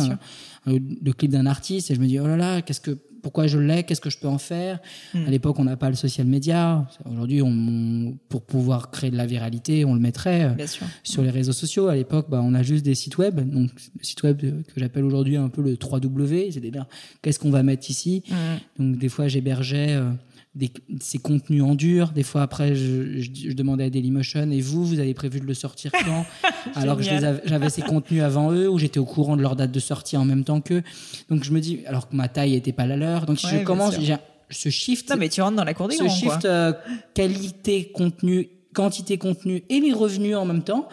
le 0.66 1.12
clip 1.12 1.30
d'un 1.30 1.46
artiste, 1.46 1.92
et 1.92 1.94
je 1.94 2.00
me 2.00 2.08
dis, 2.08 2.18
oh 2.18 2.26
là 2.26 2.36
là, 2.36 2.60
qu'est-ce 2.60 2.80
que, 2.80 2.98
pourquoi 3.24 3.48
je 3.48 3.58
l'ai, 3.58 3.82
qu'est-ce 3.82 4.00
que 4.00 4.10
je 4.10 4.18
peux 4.18 4.28
en 4.28 4.38
faire 4.38 4.78
Hmm. 5.14 5.26
À 5.26 5.30
l'époque, 5.30 5.58
on 5.58 5.64
n'a 5.64 5.76
pas 5.76 5.88
le 5.90 5.96
social 5.96 6.26
media. 6.26 6.86
Aujourd'hui, 7.10 7.40
on, 7.42 7.48
on- 7.48 8.16
pour 8.28 8.42
pouvoir 8.42 8.90
créer 8.90 9.10
de 9.10 9.16
la 9.16 9.26
viralité, 9.26 9.84
on 9.84 9.94
le 9.94 10.00
mettrait 10.00 10.44
euh, 10.44 10.66
sur 11.02 11.22
les 11.22 11.30
réseaux 11.30 11.52
sociaux. 11.52 11.88
À 11.88 11.94
l'époque, 11.96 12.26
bah, 12.28 12.40
on 12.44 12.54
a 12.54 12.62
juste 12.62 12.84
des 12.84 12.94
sites 12.94 13.16
web. 13.18 13.40
Donc, 13.40 13.70
le 13.98 14.04
site 14.04 14.22
web 14.22 14.40
euh, 14.44 14.62
que 14.62 14.78
j'appelle 14.80 15.04
aujourd'hui 15.04 15.36
un 15.36 15.48
peu 15.48 15.62
le 15.62 15.74
3W, 15.74 16.52
c'est-à-dire 16.52 16.86
qu'est-ce 17.22 17.38
qu'on 17.38 17.50
va 17.50 17.62
mettre 17.62 17.88
ici. 17.90 18.22
Mm. 18.28 18.34
Donc, 18.82 18.98
des 18.98 19.08
fois, 19.08 19.26
j'hébergeais 19.28 19.90
euh, 19.94 20.10
des, 20.54 20.70
ces 21.00 21.18
contenus 21.18 21.62
en 21.62 21.74
dur. 21.74 22.10
Des 22.10 22.22
fois, 22.22 22.42
après, 22.42 22.74
je, 22.74 23.20
je, 23.20 23.30
je 23.48 23.52
demandais 23.52 23.84
à 23.84 23.90
Dailymotion, 23.90 24.50
et 24.50 24.60
vous, 24.60 24.84
vous 24.84 25.00
avez 25.00 25.14
prévu 25.14 25.40
de 25.40 25.46
le 25.46 25.54
sortir 25.54 25.90
quand 25.92 26.26
Alors 26.74 26.96
que 26.96 27.02
j'avais 27.02 27.70
ces 27.70 27.82
contenus 27.82 28.22
avant 28.22 28.52
eux, 28.52 28.68
où 28.68 28.78
j'étais 28.78 28.98
au 28.98 29.04
courant 29.04 29.36
de 29.36 29.42
leur 29.42 29.56
date 29.56 29.72
de 29.72 29.80
sortie 29.80 30.16
en 30.16 30.24
même 30.24 30.44
temps 30.44 30.60
qu'eux. 30.60 30.82
Donc, 31.28 31.44
je 31.44 31.52
me 31.52 31.60
dis, 31.60 31.80
alors 31.86 32.08
que 32.08 32.16
ma 32.16 32.28
taille 32.28 32.52
n'était 32.52 32.72
pas 32.72 32.86
la 32.86 32.96
leur. 32.96 33.26
Donc, 33.26 33.38
si 33.38 33.46
Ouais, 33.46 33.60
je 33.60 33.64
commence, 33.64 33.98
j'ai 34.00 34.16
ce 34.50 34.68
shift 34.68 35.10
Non, 35.10 35.16
mais 35.16 35.28
tu 35.28 35.42
rentres 35.42 35.56
dans 35.56 35.64
la 35.64 35.74
cour 35.74 35.88
des 35.88 35.96
ce 35.96 36.04
grands, 36.04 36.14
shift 36.14 36.44
euh, 36.44 36.72
qualité 37.14 37.90
contenu 37.92 38.48
quantité 38.74 39.18
contenu 39.18 39.62
et 39.68 39.80
les 39.80 39.92
revenus 39.92 40.36
en 40.36 40.44
même 40.44 40.62
temps 40.62 40.88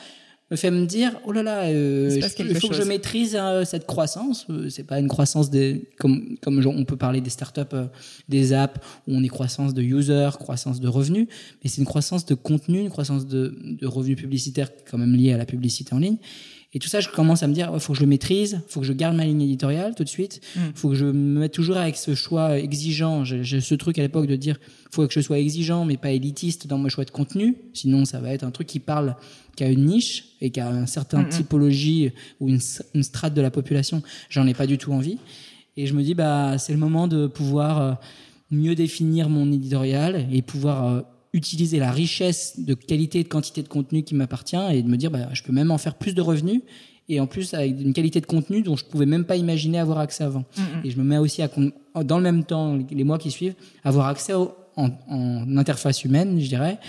me 0.52 0.56
fait 0.58 0.70
me 0.70 0.86
dire 0.86 1.14
oh 1.26 1.32
là 1.32 1.42
là 1.44 1.64
euh, 1.64 2.10
Il 2.14 2.22
je- 2.54 2.60
faut 2.60 2.68
que 2.68 2.76
je 2.76 2.84
maîtrise 2.84 3.36
euh, 3.40 3.64
cette 3.66 3.88
croissance. 3.88 4.46
Euh, 4.50 4.70
c'est 4.70 4.84
pas 4.84 5.00
une 5.00 5.08
croissance 5.08 5.50
des 5.50 5.86
comme 5.98 6.36
comme 6.42 6.62
on 6.66 6.84
peut 6.86 6.98
parler 6.98 7.22
des 7.22 7.30
startups 7.30 7.62
euh, 7.74 7.86
des 8.30 8.52
apps 8.54 8.80
où 9.08 9.16
on 9.16 9.24
est 9.24 9.28
croissance 9.30 9.74
de 9.74 9.82
users 9.82 10.30
croissance 10.40 10.80
de 10.80 10.88
revenus 10.88 11.28
mais 11.64 11.70
c'est 11.70 11.80
une 11.80 11.88
croissance 11.88 12.26
de 12.26 12.36
contenu 12.36 12.80
une 12.82 12.90
croissance 12.90 13.26
de, 13.26 13.56
de 13.64 13.88
revenus 13.88 14.18
publicitaires 14.18 14.70
quand 14.90 14.98
même 14.98 15.16
liée 15.16 15.32
à 15.34 15.38
la 15.38 15.46
publicité 15.46 15.94
en 15.94 16.00
ligne 16.00 16.18
et 16.74 16.80
tout 16.80 16.88
ça, 16.88 17.02
je 17.02 17.10
commence 17.10 17.44
à 17.44 17.48
me 17.48 17.54
dire, 17.54 17.70
il 17.74 17.80
faut 17.82 17.92
que 17.92 18.00
je 18.00 18.04
le 18.04 18.10
maîtrise, 18.10 18.62
faut 18.68 18.80
que 18.80 18.86
je 18.86 18.94
garde 18.94 19.16
ma 19.16 19.26
ligne 19.26 19.42
éditoriale 19.42 19.94
tout 19.94 20.06
de 20.06 20.10
suite, 20.10 20.40
faut 20.74 20.90
que 20.90 20.96
je 20.96 21.06
me 21.06 21.40
mette 21.40 21.52
toujours 21.52 21.76
avec 21.76 21.98
ce 21.98 22.16
choix 22.16 22.58
exigeant. 22.58 23.26
J'ai 23.26 23.60
ce 23.60 23.76
truc 23.76 24.00
à 24.00 24.02
l'époque 24.02 24.28
de 24.28 24.38
dire, 24.38 24.58
faut 24.90 25.06
que 25.06 25.14
je 25.14 25.20
sois 25.20 25.40
exigeant, 25.40 25.84
mais 25.84 25.98
pas 25.98 26.12
élitiste 26.12 26.68
dans 26.68 26.78
mes 26.78 26.90
choix 26.90 27.04
de 27.04 27.12
contenu. 27.12 27.58
Sinon, 27.74 28.06
ça 28.06 28.22
va 28.22 28.34
être 28.34 28.44
un 28.44 28.52
truc 28.52 28.68
qui 28.68 28.80
parle, 28.80 29.18
qui 29.58 29.66
a 29.66 29.70
une 29.70 29.86
niche 29.86 30.30
et 30.40 30.50
qui 30.50 30.62
a 30.62 30.70
un 30.70 30.86
certain 30.86 31.26
typologie 31.26 32.12
ou 32.40 32.48
une, 32.48 32.60
une 32.96 33.04
strate 33.04 33.34
de 33.34 33.42
la 33.42 33.52
population. 33.52 34.02
J'en 34.30 34.48
ai 34.48 34.54
pas 34.54 34.66
du 34.66 34.78
tout 34.78 34.94
envie. 34.94 35.18
Et 35.76 35.88
je 35.88 35.94
me 35.94 36.04
dis, 36.04 36.14
bah, 36.14 36.58
c'est 36.58 36.74
le 36.74 36.80
moment 36.80 37.08
de 37.08 37.28
pouvoir 37.28 37.82
euh, 37.82 37.94
mieux 38.50 38.76
définir 38.76 39.30
mon 39.30 39.52
éditorial 39.52 40.28
et 40.32 40.42
pouvoir 40.42 40.86
euh, 40.86 41.02
utiliser 41.34 41.80
la 41.80 41.92
richesse 41.92 42.60
de 42.60 42.74
qualité 42.74 43.20
et 43.20 43.24
de 43.24 43.30
quantité 43.30 43.62
de 43.64 43.68
contenu 43.70 44.04
qui 44.04 44.16
m'appartient 44.16 44.58
et 44.74 44.82
de 44.82 44.88
me 44.90 44.98
dire, 44.98 45.12
bah, 45.12 45.30
je 45.34 45.44
peux 45.44 45.54
même 45.54 45.72
en 45.72 45.78
faire 45.78 45.96
plus 45.96 46.14
de 46.14 46.22
revenus 46.22 46.62
et 47.10 47.20
en 47.20 47.28
plus 47.28 47.54
avec 47.54 47.80
une 47.80 47.94
qualité 47.94 48.20
de 48.22 48.26
contenu 48.26 48.62
dont 48.62 48.76
je 48.76 48.86
pouvais 48.86 49.06
même 49.06 49.24
pas 49.26 49.36
imaginer 49.38 49.80
avoir 49.80 50.00
accès 50.00 50.24
avant. 50.24 50.44
Et 50.84 50.92
je 50.92 50.98
me 50.98 51.04
mets 51.04 51.18
aussi 51.18 51.42
à, 51.42 51.50
dans 52.04 52.18
le 52.18 52.24
même 52.24 52.44
temps, 52.44 52.78
les 52.90 53.04
mois 53.04 53.18
qui 53.18 53.32
suivent, 53.32 53.56
avoir 53.84 54.08
accès 54.08 54.34
au- 54.34 54.54
en, 54.76 54.90
en 55.10 55.58
interface 55.58 56.04
humaine, 56.06 56.40
je 56.40 56.48
dirais, 56.48 56.80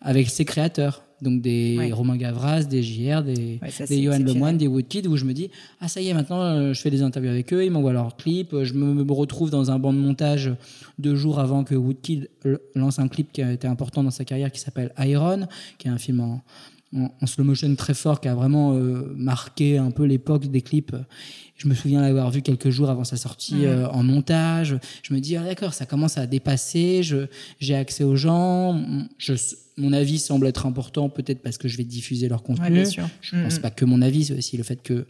avec 0.00 0.28
ses 0.30 0.44
créateurs. 0.44 1.02
Donc 1.20 1.40
des 1.42 1.76
Ouais. 1.78 1.92
Romain 1.92 2.16
Gavras, 2.16 2.62
des 2.64 2.82
JR, 2.82 3.22
des, 3.22 3.58
Ouais, 3.60 3.70
ça, 3.70 3.86
des 3.86 3.96
c'est 3.96 4.02
Johan. 4.02 4.18
Lemoine, 4.20 4.56
des 4.56 4.68
Woodkid, 4.68 5.06
où 5.08 5.16
je 5.16 5.24
me 5.24 5.32
dis, 5.32 5.50
ah 5.80 5.88
ça 5.88 6.00
y 6.00 6.08
est, 6.08 6.14
maintenant 6.14 6.40
euh, 6.42 6.72
je 6.72 6.80
fais 6.80 6.90
des 6.90 7.02
interviews 7.02 7.30
avec 7.30 7.52
eux, 7.52 7.64
ils 7.64 7.70
m'envoient 7.72 7.92
leurs 7.92 8.16
clips, 8.16 8.52
euh, 8.54 8.64
je 8.64 8.74
me, 8.74 8.94
me 8.94 9.12
retrouve 9.12 9.50
dans 9.50 9.70
un 9.72 9.78
banc 9.80 9.92
de 9.92 9.98
montage 9.98 10.52
deux 10.98 11.16
jours 11.16 11.40
avant 11.40 11.64
que 11.64 11.74
Woodkid 11.74 12.28
l- 12.44 12.58
lance 12.76 12.98
un 13.00 13.08
clip 13.08 13.32
qui 13.32 13.42
a 13.42 13.52
été 13.52 13.66
important 13.66 14.04
dans 14.04 14.10
sa 14.12 14.24
carrière 14.24 14.52
qui 14.52 14.60
s'appelle 14.60 14.92
Iron, 14.98 15.48
qui 15.78 15.88
est 15.88 15.90
un 15.90 15.98
film 15.98 16.20
en, 16.20 16.40
en, 16.96 17.10
en 17.20 17.26
slow 17.26 17.44
motion 17.44 17.74
très 17.76 17.94
fort 17.94 18.20
qui 18.20 18.28
a 18.28 18.34
vraiment 18.34 18.74
euh, 18.74 19.12
marqué 19.16 19.78
un 19.78 19.90
peu 19.90 20.04
l'époque 20.04 20.46
des 20.46 20.62
clips. 20.62 20.94
Je 21.56 21.68
me 21.68 21.74
souviens 21.74 22.00
l'avoir 22.00 22.30
vu 22.30 22.40
quelques 22.42 22.70
jours 22.70 22.88
avant 22.88 23.04
sa 23.04 23.16
sortie 23.16 23.66
euh, 23.66 23.88
en 23.88 24.02
montage. 24.02 24.78
Je 25.02 25.12
me 25.12 25.20
dis 25.20 25.36
ah, 25.36 25.42
d'accord, 25.44 25.74
ça 25.74 25.86
commence 25.86 26.16
à 26.16 26.26
dépasser. 26.26 27.02
Je 27.02 27.26
j'ai 27.60 27.74
accès 27.74 28.04
aux 28.04 28.16
gens. 28.16 28.80
Je, 29.18 29.34
mon 29.76 29.92
avis 29.92 30.18
semble 30.18 30.46
être 30.46 30.66
important, 30.66 31.08
peut-être 31.08 31.42
parce 31.42 31.58
que 31.58 31.68
je 31.68 31.76
vais 31.76 31.84
diffuser 31.84 32.28
leur 32.28 32.42
contenu. 32.42 32.64
Ouais, 32.64 32.70
bien 32.70 32.84
sûr. 32.84 33.08
Je 33.20 33.36
pense 33.42 33.58
pas 33.58 33.70
que 33.70 33.84
mon 33.84 34.02
avis, 34.02 34.24
c'est 34.26 34.36
aussi 34.38 34.56
le 34.56 34.62
fait 34.64 34.82
que 34.82 35.06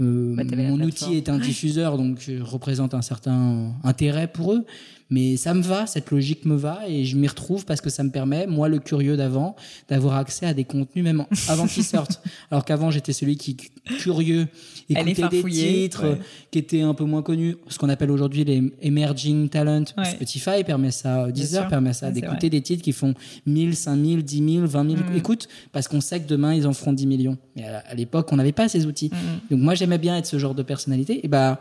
Euh, 0.00 0.34
Bah, 0.34 0.44
mon 0.56 0.80
outil 0.80 1.16
est 1.16 1.28
un 1.28 1.38
diffuseur, 1.38 1.98
donc 1.98 2.20
je 2.20 2.40
représente 2.40 2.94
un 2.94 3.02
certain 3.02 3.74
intérêt 3.84 4.28
pour 4.32 4.54
eux. 4.54 4.64
Mais 5.10 5.36
ça 5.36 5.54
me 5.54 5.62
va, 5.62 5.86
cette 5.86 6.10
logique 6.10 6.44
me 6.44 6.54
va 6.54 6.80
et 6.88 7.04
je 7.04 7.16
m'y 7.16 7.26
retrouve 7.26 7.64
parce 7.64 7.80
que 7.80 7.90
ça 7.90 8.04
me 8.04 8.10
permet, 8.10 8.46
moi 8.46 8.68
le 8.68 8.78
curieux 8.78 9.16
d'avant, 9.16 9.56
d'avoir 9.88 10.14
accès 10.14 10.46
à 10.46 10.54
des 10.54 10.64
contenus 10.64 11.04
même 11.04 11.26
avant 11.48 11.66
qu'ils 11.66 11.84
sortent. 11.84 12.22
Alors 12.50 12.64
qu'avant 12.64 12.90
j'étais 12.90 13.12
celui 13.12 13.36
qui, 13.36 13.56
curieux, 13.98 14.46
écoutait 14.88 15.28
des 15.28 15.42
titres 15.42 16.08
ouais. 16.08 16.18
qui 16.50 16.60
étaient 16.60 16.82
un 16.82 16.94
peu 16.94 17.04
moins 17.04 17.22
connus, 17.22 17.56
ce 17.68 17.78
qu'on 17.78 17.88
appelle 17.88 18.10
aujourd'hui 18.10 18.44
les 18.44 18.72
emerging 18.82 19.48
talent. 19.48 19.84
Ouais. 19.98 20.04
Spotify 20.04 20.62
permet 20.64 20.92
ça, 20.92 21.30
Deezer 21.32 21.66
permet 21.66 21.92
ça, 21.92 22.10
d'écouter 22.10 22.48
des 22.48 22.62
titres 22.62 22.82
qui 22.82 22.92
font 22.92 23.14
1000, 23.46 23.74
5000, 23.74 24.22
10 24.22 24.54
000, 24.54 24.66
20 24.66 24.90
000 24.90 25.00
Mm. 25.10 25.16
écoutes 25.16 25.48
parce 25.72 25.88
qu'on 25.88 26.00
sait 26.00 26.20
que 26.20 26.28
demain 26.28 26.54
ils 26.54 26.66
en 26.66 26.72
feront 26.72 26.92
10 26.92 27.06
millions. 27.06 27.38
Mais 27.56 27.64
à, 27.64 27.94
l'époque, 27.94 28.28
on 28.32 28.36
n'avait 28.36 28.52
pas 28.52 28.68
ces 28.68 28.86
outils. 28.86 29.10
Mhm. 29.12 29.40
Donc 29.50 29.60
moi, 29.60 29.74
j'aimais 29.74 29.98
bien 29.98 30.16
être 30.16 30.26
ce 30.26 30.38
genre 30.38 30.54
de 30.54 30.62
personnalité. 30.62 31.24
Et 31.24 31.28
bah, 31.28 31.60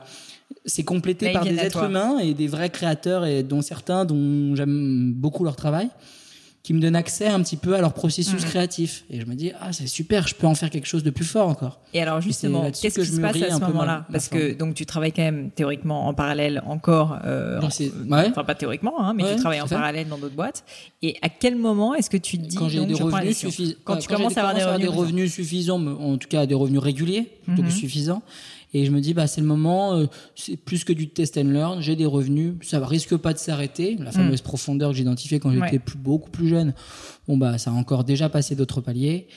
c'est 0.66 0.84
complété 0.84 1.26
Là, 1.28 1.34
par 1.34 1.44
des 1.46 1.56
êtres 1.58 1.84
humains 1.86 2.20
et 2.20 2.34
des 2.34 2.48
vrais 2.48 2.70
créateurs, 2.70 3.26
et 3.26 3.44
dont 3.44 3.62
certains 3.62 4.06
dont 4.06 4.56
j'aime 4.56 5.14
beaucoup 5.14 5.44
leur 5.44 5.56
travail, 5.56 5.90
qui 6.62 6.74
me 6.74 6.82
donnent 6.82 6.98
accès 6.98 7.26
un 7.28 7.42
petit 7.42 7.56
peu 7.56 7.74
à 7.74 7.80
leur 7.82 7.94
processus 7.94 8.44
Mhm. 8.44 8.50
créatif. 8.50 9.06
Et 9.10 9.22
je 9.22 9.26
me 9.26 9.34
dis, 9.34 9.54
ah, 9.62 9.72
c'est 9.72 9.88
super, 9.88 10.28
je 10.28 10.36
peux 10.36 10.46
en 10.46 10.56
faire 10.56 10.70
quelque 10.70 10.86
chose 10.88 11.04
de 11.04 11.10
plus 11.10 11.24
fort 11.26 11.48
encore. 11.48 11.80
Et 11.94 12.02
alors 12.02 12.20
justement, 12.20 12.70
qu'est-ce 12.70 12.96
que 12.96 13.02
qui 13.02 13.08
se 13.08 13.22
passe 13.22 13.42
à 13.42 13.56
ce 13.56 13.60
moment-là 13.62 14.06
Parce 14.12 14.28
que 14.28 14.54
donc 14.54 14.76
tu 14.76 14.86
travailles 14.86 15.14
quand 15.14 15.24
même 15.24 15.52
théoriquement 15.52 16.08
en 16.08 16.14
parallèle 16.14 16.62
encore, 16.68 17.18
euh, 17.26 17.62
Non, 17.62 17.68
en- 17.68 18.12
ouais. 18.18 18.28
enfin 18.30 18.44
pas 18.44 18.56
théoriquement, 18.56 19.00
hein, 19.02 19.14
mais 19.16 19.24
Ouais, 19.24 19.36
tu 19.36 19.40
travailles 19.40 19.62
en 19.62 19.68
fait. 19.68 19.76
parallèle 19.76 20.10
dans 20.10 20.18
d'autres 20.18 20.36
boîtes. 20.36 20.66
Et 21.02 21.16
à 21.22 21.30
quel 21.30 21.56
moment 21.56 21.96
est-ce 21.96 22.10
que 22.10 22.18
tu 22.18 22.38
te 22.38 22.44
dis 22.46 22.58
quand 22.58 22.68
j'ai 22.68 22.86
des 22.86 22.94
revenus 22.94 23.38
suffisants, 23.38 23.76
ouais, 23.88 24.00
tu 24.00 24.10
commences 24.10 24.38
à 24.38 24.46
avoir 24.48 24.78
des 24.80 24.88
revenus, 24.88 25.34
suffisants, 25.34 25.82
en 25.82 26.18
tout 26.18 26.28
cas 26.28 26.46
des 26.46 26.56
revenus 26.56 26.82
réguliers 26.82 27.32
plutôt 27.46 27.62
Mhm. 27.62 27.70
que 27.70 27.74
suffisants. 27.74 28.22
Et 28.74 28.86
je 28.86 28.92
me 28.92 29.02
dis, 29.02 29.14
bah, 29.14 29.26
c'est 29.28 29.42
le 29.42 29.48
moment, 29.48 29.96
euh, 29.96 30.06
c'est 30.36 30.56
plus 30.56 30.84
que 30.84 30.94
du 30.94 31.10
test 31.10 31.38
and 31.38 31.46
learn, 31.46 31.82
j'ai 31.82 31.96
des 31.96 32.06
revenus, 32.06 32.54
ça 32.62 32.86
risque 32.86 33.16
pas 33.18 33.34
de 33.34 33.40
s'arrêter. 33.40 33.96
La 34.00 34.12
fameuse 34.12 34.42
profondeur 34.42 34.92
que 34.92 34.96
j'identifiais 34.98 35.40
quand 35.40 35.52
j'étais. 35.52 35.78
Ouais. 35.78 35.82
beaucoup 35.98 36.30
plus 36.30 36.48
jeune, 36.48 36.74
bon, 37.28 37.38
bah, 37.38 37.58
ça 37.58 37.72
a 37.72 37.74
encore 37.74 38.04
déjà 38.04 38.30
passé 38.30 38.56
d'autres 38.56 38.82
paliers. 38.82 39.28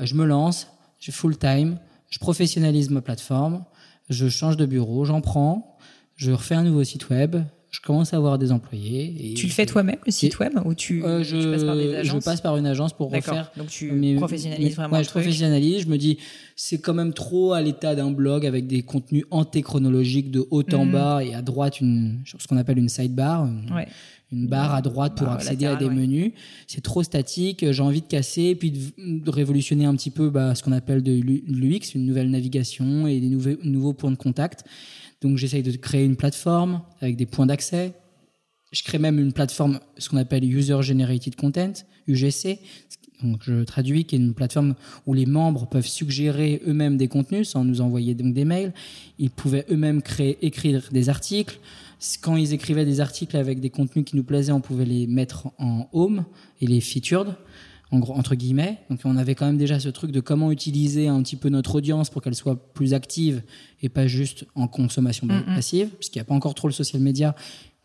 Euh, 0.00 0.06
Je 0.06 0.14
me 0.14 0.24
lance, 0.24 0.68
je 0.98 1.12
full 1.12 1.36
time, 1.38 1.78
je 2.10 2.18
professionnalise 2.18 2.90
ma 2.90 3.00
plateforme, 3.02 3.64
je 4.08 4.28
change 4.28 4.56
de 4.56 4.66
bureau, 4.66 5.04
j'en 5.04 5.20
prends, 5.20 5.78
je 6.16 6.32
refais 6.32 6.54
un 6.56 6.64
nouveau 6.64 6.82
site 6.84 7.08
web, 7.08 7.36
je 7.72 7.80
commence 7.80 8.12
à 8.12 8.18
avoir 8.18 8.38
des 8.38 8.52
employés. 8.52 9.14
Et 9.18 9.34
tu 9.34 9.46
le 9.46 9.52
fais 9.52 9.64
toi-même 9.66 9.96
le 10.06 10.12
site 10.12 10.38
web 10.38 10.52
ou 10.64 10.74
tu, 10.74 11.02
Euh, 11.04 11.24
tu 11.24 11.34
passes 11.50 11.64
par 11.64 11.74
des 11.74 12.04
je, 12.04 12.10
je 12.10 12.18
passe 12.18 12.40
par 12.42 12.56
une 12.58 12.66
agence 12.66 12.92
pour 12.92 13.10
refaire 13.10 13.50
Donc 13.56 13.68
tu 13.68 13.90
mais- 13.92 14.14
professionnalises 14.14 14.64
mais- 14.68 14.74
vraiment 14.74 14.92
ouais, 14.92 14.98
le 15.00 15.04
je 15.04 15.08
truc. 15.08 15.22
professionnalise. 15.22 15.80
Je 15.80 15.88
me 15.88 15.96
dis, 15.96 16.18
c'est 16.54 16.78
quand 16.82 16.92
même 16.94 17.14
trop 17.14 17.54
à 17.54 17.62
l'état 17.62 17.94
d'un 17.94 18.10
blog 18.10 18.44
avec 18.46 18.66
des 18.66 18.82
contenus 18.82 19.24
antéchronologiques 19.30 20.30
de 20.30 20.46
haut 20.50 20.62
en 20.74 20.84
Mhm. 20.84 20.92
bas 20.92 21.24
et 21.24 21.34
à 21.34 21.40
droite 21.42 21.80
une, 21.80 22.20
ce 22.26 22.46
qu'on 22.46 22.58
appelle 22.58 22.78
une 22.78 22.90
sidebar, 22.90 23.46
une, 23.46 23.72
Ouais. 23.74 23.88
une 24.32 24.48
barre 24.48 24.74
à 24.74 24.82
droite 24.82 25.16
pour 25.16 25.28
accéder 25.30 25.64
à 25.64 25.76
des 25.76 25.86
ouais. 25.86 25.94
menus. 25.94 26.32
C'est 26.66 26.82
trop 26.82 27.02
statique. 27.02 27.64
J'ai 27.72 27.82
envie 27.82 28.02
de 28.02 28.06
casser, 28.06 28.54
puis 28.54 28.70
de, 28.70 28.80
de 28.98 29.30
révolutionner 29.30 29.86
un 29.86 29.94
petit 29.96 30.10
peu 30.10 30.28
bah, 30.28 30.54
ce 30.54 30.62
qu'on 30.62 30.72
appelle 30.72 31.02
de 31.02 31.12
l'U- 31.12 31.42
l'UX, 31.48 31.94
une 31.94 32.04
nouvelle 32.04 32.30
navigation 32.30 33.06
et 33.06 33.18
des 33.18 33.28
nouveaux, 33.28 33.56
nouveaux 33.64 33.92
points 33.94 34.10
de 34.10 34.16
contact. 34.16 34.64
Donc 35.22 35.38
j'essaye 35.38 35.62
de 35.62 35.74
créer 35.76 36.04
une 36.04 36.16
plateforme 36.16 36.82
avec 37.00 37.16
des 37.16 37.26
points 37.26 37.46
d'accès. 37.46 37.94
Je 38.72 38.82
crée 38.82 38.98
même 38.98 39.18
une 39.18 39.32
plateforme, 39.32 39.80
ce 39.98 40.08
qu'on 40.08 40.16
appelle 40.16 40.44
User 40.44 40.82
Generated 40.82 41.36
Content, 41.36 41.72
UGC. 42.08 42.58
Donc 43.22 43.40
je 43.42 43.62
traduis, 43.62 44.04
qui 44.04 44.16
est 44.16 44.18
une 44.18 44.34
plateforme 44.34 44.74
où 45.06 45.14
les 45.14 45.26
membres 45.26 45.66
peuvent 45.66 45.86
suggérer 45.86 46.60
eux-mêmes 46.66 46.96
des 46.96 47.06
contenus 47.06 47.50
sans 47.50 47.64
nous 47.64 47.80
envoyer 47.80 48.14
donc 48.14 48.34
des 48.34 48.44
mails. 48.44 48.72
Ils 49.18 49.30
pouvaient 49.30 49.64
eux-mêmes 49.70 50.02
créer, 50.02 50.44
écrire 50.44 50.88
des 50.90 51.08
articles. 51.08 51.60
Quand 52.20 52.34
ils 52.36 52.52
écrivaient 52.52 52.84
des 52.84 53.00
articles 53.00 53.36
avec 53.36 53.60
des 53.60 53.70
contenus 53.70 54.04
qui 54.04 54.16
nous 54.16 54.24
plaisaient, 54.24 54.50
on 54.50 54.60
pouvait 54.60 54.84
les 54.84 55.06
mettre 55.06 55.48
en 55.58 55.88
home 55.92 56.24
et 56.60 56.66
les 56.66 56.80
featured, 56.80 57.36
en 57.92 57.98
gros, 58.00 58.14
entre 58.14 58.34
guillemets. 58.34 58.78
Donc 58.90 59.00
on 59.04 59.16
avait 59.16 59.34
quand 59.36 59.46
même 59.46 59.58
déjà 59.58 59.78
ce 59.78 59.88
truc 59.90 60.10
de 60.10 60.18
comment 60.20 60.50
utiliser 60.50 61.06
un 61.08 61.22
petit 61.22 61.36
peu 61.36 61.48
notre 61.50 61.76
audience 61.76 62.10
pour 62.10 62.22
qu'elle 62.22 62.34
soit 62.34 62.56
plus 62.74 62.94
active 62.94 63.42
et 63.82 63.88
pas 63.88 64.06
juste 64.08 64.44
en 64.56 64.66
consommation 64.66 65.26
Mm, 65.28 65.50
mm. 65.52 65.54
passive, 65.54 65.88
puisqu'il 65.90 66.18
n'y 66.18 66.22
a 66.22 66.24
pas 66.24 66.34
encore 66.34 66.54
trop 66.54 66.66
le 66.68 66.72
social 66.74 67.00
media 67.00 67.34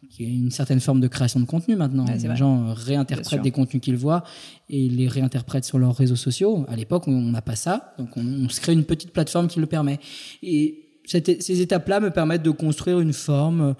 qui 0.10 0.24
est 0.24 0.28
une 0.28 0.51
certaine 0.51 0.80
forme 0.80 1.01
de 1.01 1.08
création 1.08 1.39
de 1.39 1.45
contenu 1.45 1.76
maintenant. 1.76 2.05
Ouais, 2.05 2.18
les 2.18 2.36
gens 2.36 2.70
euh, 2.70 2.74
réinterprètent 2.74 3.41
des 3.41 3.51
contenus 3.51 3.82
qu'ils 3.82 3.97
voient 3.97 4.24
et 4.70 4.86
ils 4.86 4.95
les 4.95 5.08
réinterprètent 5.08 5.66
sur 5.66 5.78
leurs 5.80 5.95
réseaux 5.95 6.16
sociaux. 6.16 6.66
À 6.70 6.76
l'époque, 6.76 7.08
on 7.08 7.12
on 7.14 7.32
n'a 7.32 7.41
pas 7.41 7.55
ça, 7.58 7.93
donc 7.99 8.16
on, 8.16 8.24
on 8.26 8.47
se 8.49 8.62
crée 8.62 8.74
une 8.74 8.86
petite 8.86 9.12
plateforme 9.12 9.47
qui 9.49 9.60
le 9.60 9.66
permet. 9.66 9.99
Et 10.41 10.86
cette- 11.05 11.41
ces 11.43 11.62
étapes-là 11.62 11.99
me 11.99 12.10
permettent 12.12 12.43
de 12.43 12.51
construire 12.51 12.99
une 13.01 13.12
forme, 13.14 13.76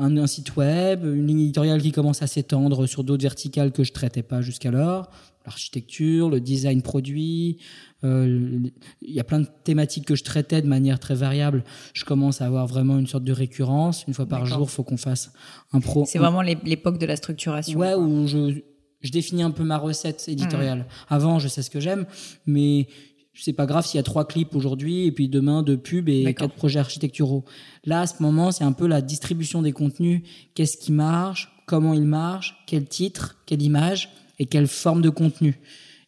un, 0.00 0.16
un 0.16 0.26
site 0.26 0.56
web, 0.56 1.04
une 1.04 1.26
ligne 1.26 1.40
éditoriale 1.40 1.80
qui 1.82 1.92
commence 1.92 2.22
à 2.22 2.26
s'étendre 2.26 2.86
sur 2.86 3.04
d'autres 3.04 3.22
verticales 3.22 3.72
que 3.72 3.84
je 3.84 3.92
traitais 3.92 4.22
pas 4.22 4.40
jusqu'alors, 4.40 5.10
l'architecture, 5.46 6.28
le 6.30 6.40
design 6.40 6.82
produit. 6.82 7.58
euh, 8.04 8.58
Il 9.02 9.14
y 9.14 9.20
a 9.20 9.24
plein 9.24 9.40
de 9.40 9.48
thématiques 9.64 10.06
que 10.06 10.14
je 10.14 10.24
traitais 10.24 10.62
de 10.62 10.66
manière 10.66 10.98
très 10.98 11.14
variable. 11.14 11.64
Je 11.94 12.04
commence 12.04 12.40
à 12.40 12.46
avoir 12.46 12.66
vraiment 12.66 12.98
une 12.98 13.06
sorte 13.06 13.24
de 13.24 13.32
récurrence. 13.32 14.04
Une 14.08 14.14
fois 14.14 14.26
par 14.26 14.46
jour, 14.46 14.66
il 14.68 14.72
faut 14.72 14.82
qu'on 14.84 14.96
fasse 14.96 15.32
un 15.72 15.80
pro. 15.80 16.04
C'est 16.06 16.18
vraiment 16.18 16.42
l'é- 16.42 16.58
l'époque 16.64 16.98
de 16.98 17.06
la 17.06 17.16
structuration. 17.16 17.78
Ouais, 17.78 17.92
quoi. 17.94 17.98
où 17.98 18.26
je, 18.26 18.60
je 19.00 19.10
définis 19.10 19.42
un 19.42 19.50
peu 19.50 19.64
ma 19.64 19.78
recette 19.78 20.24
éditoriale. 20.28 20.80
Mmh. 20.80 20.84
Avant, 21.14 21.38
je 21.38 21.48
sais 21.48 21.62
ce 21.62 21.70
que 21.70 21.80
j'aime, 21.80 22.06
mais 22.46 22.86
c'est 23.34 23.52
pas 23.52 23.66
grave 23.66 23.86
s'il 23.86 23.98
y 23.98 24.00
a 24.00 24.02
trois 24.02 24.26
clips 24.26 24.54
aujourd'hui 24.54 25.06
et 25.06 25.12
puis 25.12 25.28
demain 25.28 25.62
deux 25.62 25.76
pubs 25.78 26.08
et 26.08 26.22
quatre 26.34 26.54
projets 26.54 26.80
architecturaux. 26.80 27.44
Là, 27.84 28.02
à 28.02 28.06
ce 28.06 28.22
moment, 28.22 28.50
c'est 28.52 28.64
un 28.64 28.72
peu 28.72 28.86
la 28.86 29.00
distribution 29.00 29.62
des 29.62 29.72
contenus. 29.72 30.22
Qu'est-ce 30.54 30.76
qui 30.76 30.92
marche? 30.92 31.50
Comment 31.66 31.94
il 31.94 32.02
marche? 32.04 32.56
Quel 32.66 32.86
titre? 32.86 33.38
Quelle 33.46 33.62
image? 33.62 34.10
Et 34.38 34.46
quelle 34.46 34.66
forme 34.66 35.00
de 35.02 35.10
contenu? 35.10 35.58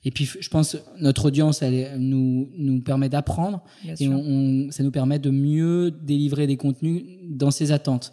Et 0.04 0.10
puis, 0.10 0.24
je 0.24 0.48
pense 0.48 0.76
notre 1.00 1.26
audience, 1.26 1.62
elle, 1.62 1.74
elle 1.74 2.00
nous, 2.00 2.50
nous 2.58 2.80
permet 2.80 3.08
d'apprendre 3.08 3.62
et 4.00 4.08
on, 4.08 4.18
on- 4.66 4.70
ça 4.72 4.82
nous 4.82 4.90
permet 4.90 5.20
de 5.20 5.30
mieux 5.30 5.92
délivrer 5.92 6.48
des 6.48 6.56
contenus 6.56 7.04
dans 7.30 7.52
ses 7.52 7.70
attentes. 7.70 8.12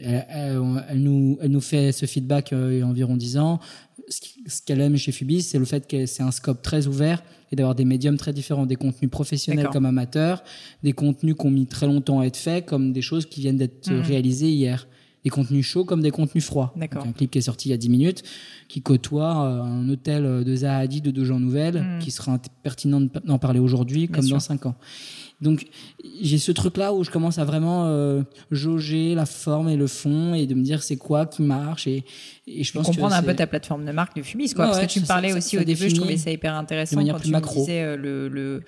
Elle, 0.00 0.24
elle- 0.28 0.84
elle 0.88 1.02
nous, 1.02 1.36
elle 1.40 1.50
nous 1.50 1.60
fait 1.60 1.90
ce 1.90 2.06
feedback 2.06 2.52
euh, 2.52 2.74
il 2.74 2.78
y 2.78 2.82
a 2.82 2.86
environ 2.86 3.16
10 3.16 3.38
ans. 3.38 3.58
Ce 4.08 4.62
qu'elle 4.64 4.80
aime 4.80 4.96
chez 4.96 5.10
Fubis, 5.10 5.42
c'est 5.42 5.58
le 5.58 5.64
fait 5.64 5.88
que 5.88 6.06
c'est 6.06 6.22
un 6.22 6.30
scope 6.30 6.62
très 6.62 6.86
ouvert 6.86 7.24
et 7.52 7.56
d'avoir 7.56 7.74
des 7.74 7.84
médiums 7.84 8.16
très 8.16 8.32
différents, 8.32 8.66
des 8.66 8.76
contenus 8.76 9.10
professionnels 9.10 9.68
comme 9.72 9.86
amateurs, 9.86 10.42
des 10.82 10.92
contenus 10.92 11.34
qui 11.38 11.46
ont 11.46 11.50
mis 11.50 11.66
très 11.66 11.86
longtemps 11.86 12.20
à 12.20 12.26
être 12.26 12.36
faits, 12.36 12.66
comme 12.66 12.92
des 12.92 13.02
choses 13.02 13.26
qui 13.26 13.40
viennent 13.40 13.56
d'être 13.58 13.90
Mhm. 13.90 14.00
réalisées 14.00 14.50
hier. 14.50 14.88
Des 15.24 15.30
contenus 15.30 15.66
chauds 15.66 15.84
comme 15.84 16.02
des 16.02 16.12
contenus 16.12 16.44
froids. 16.44 16.72
D'accord. 16.76 17.04
Un 17.04 17.10
clip 17.10 17.32
qui 17.32 17.38
est 17.38 17.42
sorti 17.42 17.68
il 17.68 17.72
y 17.72 17.74
a 17.74 17.76
10 17.76 17.88
minutes, 17.88 18.22
qui 18.68 18.80
côtoie 18.80 19.44
euh, 19.44 19.60
un 19.62 19.88
hôtel 19.88 20.24
euh, 20.24 20.44
de 20.44 20.54
Zaha 20.54 20.76
Hadid 20.78 21.04
de 21.04 21.10
deux 21.10 21.24
gens 21.24 21.40
nouvelles, 21.40 21.82
Mhm. 21.82 21.98
qui 21.98 22.12
sera 22.12 22.38
pertinent 22.62 23.00
de- 23.00 23.10
d'en 23.24 23.38
parler 23.38 23.58
aujourd'hui 23.58 24.06
Bien 24.06 24.14
comme 24.14 24.24
sûr. 24.24 24.36
dans 24.36 24.40
5 24.40 24.66
ans. 24.66 24.76
Donc 25.42 25.66
j'ai 26.20 26.38
ce 26.38 26.50
truc 26.50 26.78
là 26.78 26.94
où 26.94 27.04
je 27.04 27.10
commence 27.10 27.38
à 27.38 27.44
vraiment 27.44 27.84
euh, 27.88 28.22
jauger 28.50 29.14
la 29.14 29.26
forme 29.26 29.68
et 29.68 29.76
le 29.76 29.86
fond 29.86 30.32
et 30.32 30.46
de 30.46 30.54
me 30.54 30.62
dire 30.62 30.82
c'est 30.82 30.96
quoi 30.96 31.26
qui 31.26 31.42
marche 31.42 31.86
et, 31.86 32.04
et 32.46 32.64
je 32.64 32.72
pense 32.72 32.86
comprendre 32.86 33.14
que 33.14 33.20
un 33.20 33.22
peu 33.22 33.34
ta 33.34 33.46
plateforme 33.46 33.84
de 33.84 33.92
marque 33.92 34.16
de 34.16 34.22
Fubis, 34.22 34.54
quoi. 34.54 34.64
Ouais, 34.64 34.70
parce 34.70 34.80
ouais, 34.80 34.86
que 34.86 34.92
tu 34.92 35.00
me 35.00 35.06
parlais 35.06 35.30
ça- 35.32 35.36
aussi 35.38 35.56
ça 35.56 35.62
au 35.62 35.64
début, 35.64 35.90
je 35.90 35.94
trouvais 35.96 36.16
ça 36.16 36.30
hyper 36.30 36.54
intéressant 36.54 37.04
quand 37.04 37.20
tu 37.20 37.30
macro. 37.30 37.60
me 37.60 37.66
disais 37.66 37.82
euh, 37.82 37.96
le, 37.98 38.28
le, 38.28 38.62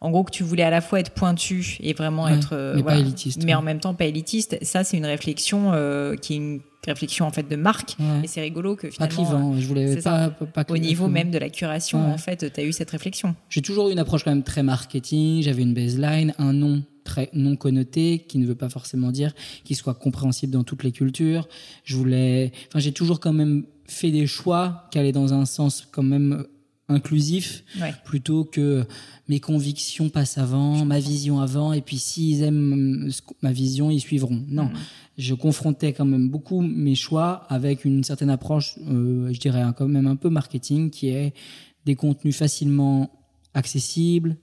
en 0.00 0.10
gros 0.10 0.24
que 0.24 0.30
tu 0.30 0.44
voulais 0.44 0.62
à 0.62 0.70
la 0.70 0.80
fois 0.80 0.98
être 1.00 1.10
pointu 1.10 1.76
et 1.80 1.92
vraiment 1.92 2.24
Ouais, 2.24 2.34
être, 2.34 2.54
euh, 2.54 2.72
mais 2.76 2.82
pas 2.82 2.96
élitiste, 2.96 3.40
mais 3.44 3.52
ouais. 3.52 3.54
en 3.54 3.62
même 3.62 3.80
temps 3.80 3.92
pas 3.94 4.06
élitiste. 4.06 4.56
Ça, 4.62 4.82
c'est 4.82 4.96
une 4.96 5.04
réflexion 5.06 5.72
euh, 5.74 6.16
qui 6.16 6.32
est 6.32 6.36
une 6.36 6.60
réflexion 6.86 7.26
en 7.26 7.30
fait 7.30 7.48
de 7.48 7.56
marque. 7.56 7.96
Ouais. 7.98 8.20
Et 8.24 8.26
c'est 8.26 8.40
rigolo 8.40 8.76
que 8.76 8.86
pas 8.88 9.08
finalement, 9.08 9.50
clivant 9.50 9.60
je 9.60 9.66
voulais 9.66 9.96
pas, 10.02 10.30
pas, 10.30 10.64
pas 10.64 10.72
au 10.72 10.78
niveau 10.78 11.08
même 11.08 11.30
de 11.30 11.38
la 11.38 11.48
curation, 11.50 12.06
Ouais. 12.06 12.12
en 12.12 12.18
fait, 12.18 12.52
tu 12.52 12.60
as 12.60 12.64
eu 12.64 12.72
cette 12.72 12.90
réflexion. 12.90 13.34
j'ai 13.48 13.62
toujours 13.62 13.88
eu 13.88 13.92
une 13.92 13.98
approche 13.98 14.24
quand 14.24 14.30
même 14.30 14.42
très 14.42 14.62
marketing 14.62 15.42
j'avais 15.42 15.62
une 15.62 15.74
baseline 15.74 16.34
un 16.38 16.52
nom 16.52 16.82
très 17.04 17.28
non 17.34 17.54
connoté 17.56 18.24
qui 18.28 18.38
ne 18.38 18.46
veut 18.46 18.54
pas 18.54 18.68
forcément 18.70 19.10
dire 19.12 19.32
qu'il 19.64 19.76
soit 19.76 19.94
compréhensible 19.94 20.52
dans 20.52 20.64
toutes 20.64 20.82
les 20.84 20.92
cultures 20.92 21.48
je 21.84 21.96
voulais 21.96 22.52
enfin 22.68 22.78
j'ai 22.78 22.92
toujours 22.92 23.20
quand 23.20 23.32
même 23.32 23.64
fait 23.86 24.10
des 24.10 24.26
choix 24.26 24.86
qui 24.90 24.98
allaient 24.98 25.12
dans 25.12 25.34
un 25.34 25.44
sens 25.44 25.86
quand 25.92 26.02
même 26.02 26.46
inclusif 26.88 27.64
Ouais. 27.80 27.94
plutôt 28.04 28.44
que 28.44 28.84
mes 29.28 29.40
convictions 29.40 30.10
passent 30.10 30.36
avant, 30.38 30.84
ma 30.84 31.00
vision 31.00 31.40
avant, 31.40 31.72
et 31.72 31.80
puis 31.80 31.96
s'ils 31.98 32.42
aiment 32.42 33.10
ma 33.42 33.52
vision, 33.52 33.90
ils 33.90 34.00
suivront. 34.00 34.42
Non, 34.48 34.64
Mhm. 34.64 34.72
je 35.16 35.34
confrontais 35.34 35.92
quand 35.94 36.04
même 36.04 36.28
beaucoup 36.28 36.60
mes 36.60 36.94
choix 36.94 37.46
avec 37.48 37.84
une 37.86 38.04
certaine 38.04 38.28
approche, 38.30 38.76
euh, 38.86 39.32
je 39.32 39.40
dirais 39.40 39.62
hein, 39.62 39.72
quand 39.76 39.88
même 39.88 40.06
un 40.06 40.16
peu 40.16 40.28
marketing, 40.28 40.90
qui 40.90 41.08
est 41.08 41.32
des 41.86 41.94
contenus 41.94 42.36
facilement 42.36 43.10
accessibles, 43.54 44.36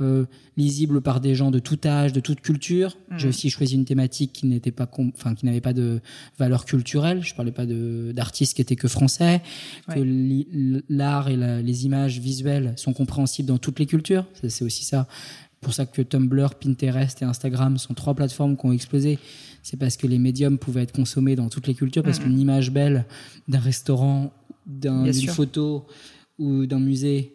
euh, 0.00 0.24
lisibles 0.56 1.00
par 1.00 1.20
des 1.20 1.34
gens 1.36 1.50
de 1.52 1.58
tout 1.60 1.78
âge, 1.84 2.12
de 2.12 2.20
toute 2.20 2.40
culture. 2.40 2.96
Mhm. 3.10 3.18
J'ai 3.18 3.28
aussi 3.28 3.48
choisi 3.50 3.74
une 3.76 3.84
thématique 3.84 4.32
qui 4.32 4.46
n'était 4.46 4.72
pas, 4.72 4.86
com- 4.86 5.12
enfin 5.14 5.34
qui 5.34 5.46
n'avait 5.46 5.60
pas 5.60 5.72
de 5.72 6.00
valeur 6.38 6.64
culturelle. 6.64 7.22
Je 7.22 7.34
parlais 7.34 7.52
pas 7.52 7.64
d'artistes 7.66 8.54
qui 8.54 8.62
étaient 8.62 8.74
que 8.76 8.88
français, 8.88 9.40
que 9.88 10.00
Ouais. 10.00 10.82
l'art 10.88 11.28
et 11.28 11.36
la- 11.36 11.62
les 11.62 11.86
images 11.86 12.18
visuelles 12.18 12.72
sont 12.76 12.92
compréhensibles 12.92 13.48
dans 13.48 13.58
toutes 13.58 13.78
les 13.78 13.86
cultures. 13.86 14.26
C'est 14.42 14.64
aussi 14.64 14.84
ça 14.84 15.06
pour 15.60 15.72
ça 15.72 15.86
que 15.86 16.02
Tumblr, 16.02 16.56
Pinterest 16.60 17.22
et 17.22 17.24
Instagram 17.24 17.78
sont 17.78 17.94
trois 17.94 18.14
plateformes 18.14 18.56
qui 18.56 18.66
ont 18.66 18.72
explosé. 18.72 19.18
C'est 19.62 19.78
parce 19.78 19.96
que 19.96 20.06
les 20.06 20.18
médiums 20.18 20.58
pouvaient 20.58 20.82
être 20.82 20.92
consommés 20.92 21.36
dans 21.36 21.48
toutes 21.48 21.66
les 21.68 21.74
cultures, 21.74 22.02
parce 22.02 22.18
qu'une 22.18 22.38
image 22.38 22.70
belle 22.70 23.06
d'un 23.48 23.60
restaurant, 23.60 24.30
d'une 24.66 25.12
photo 25.28 25.86
ou 26.38 26.66
d'un 26.66 26.80
musée, 26.80 27.32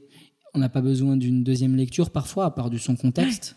on 0.53 0.59
n'a 0.59 0.69
pas 0.69 0.81
besoin 0.81 1.17
d'une 1.17 1.43
deuxième 1.43 1.75
lecture 1.75 2.09
parfois, 2.09 2.45
à 2.45 2.51
part 2.51 2.69
du 2.69 2.79
son 2.79 2.95
contexte. 2.95 3.55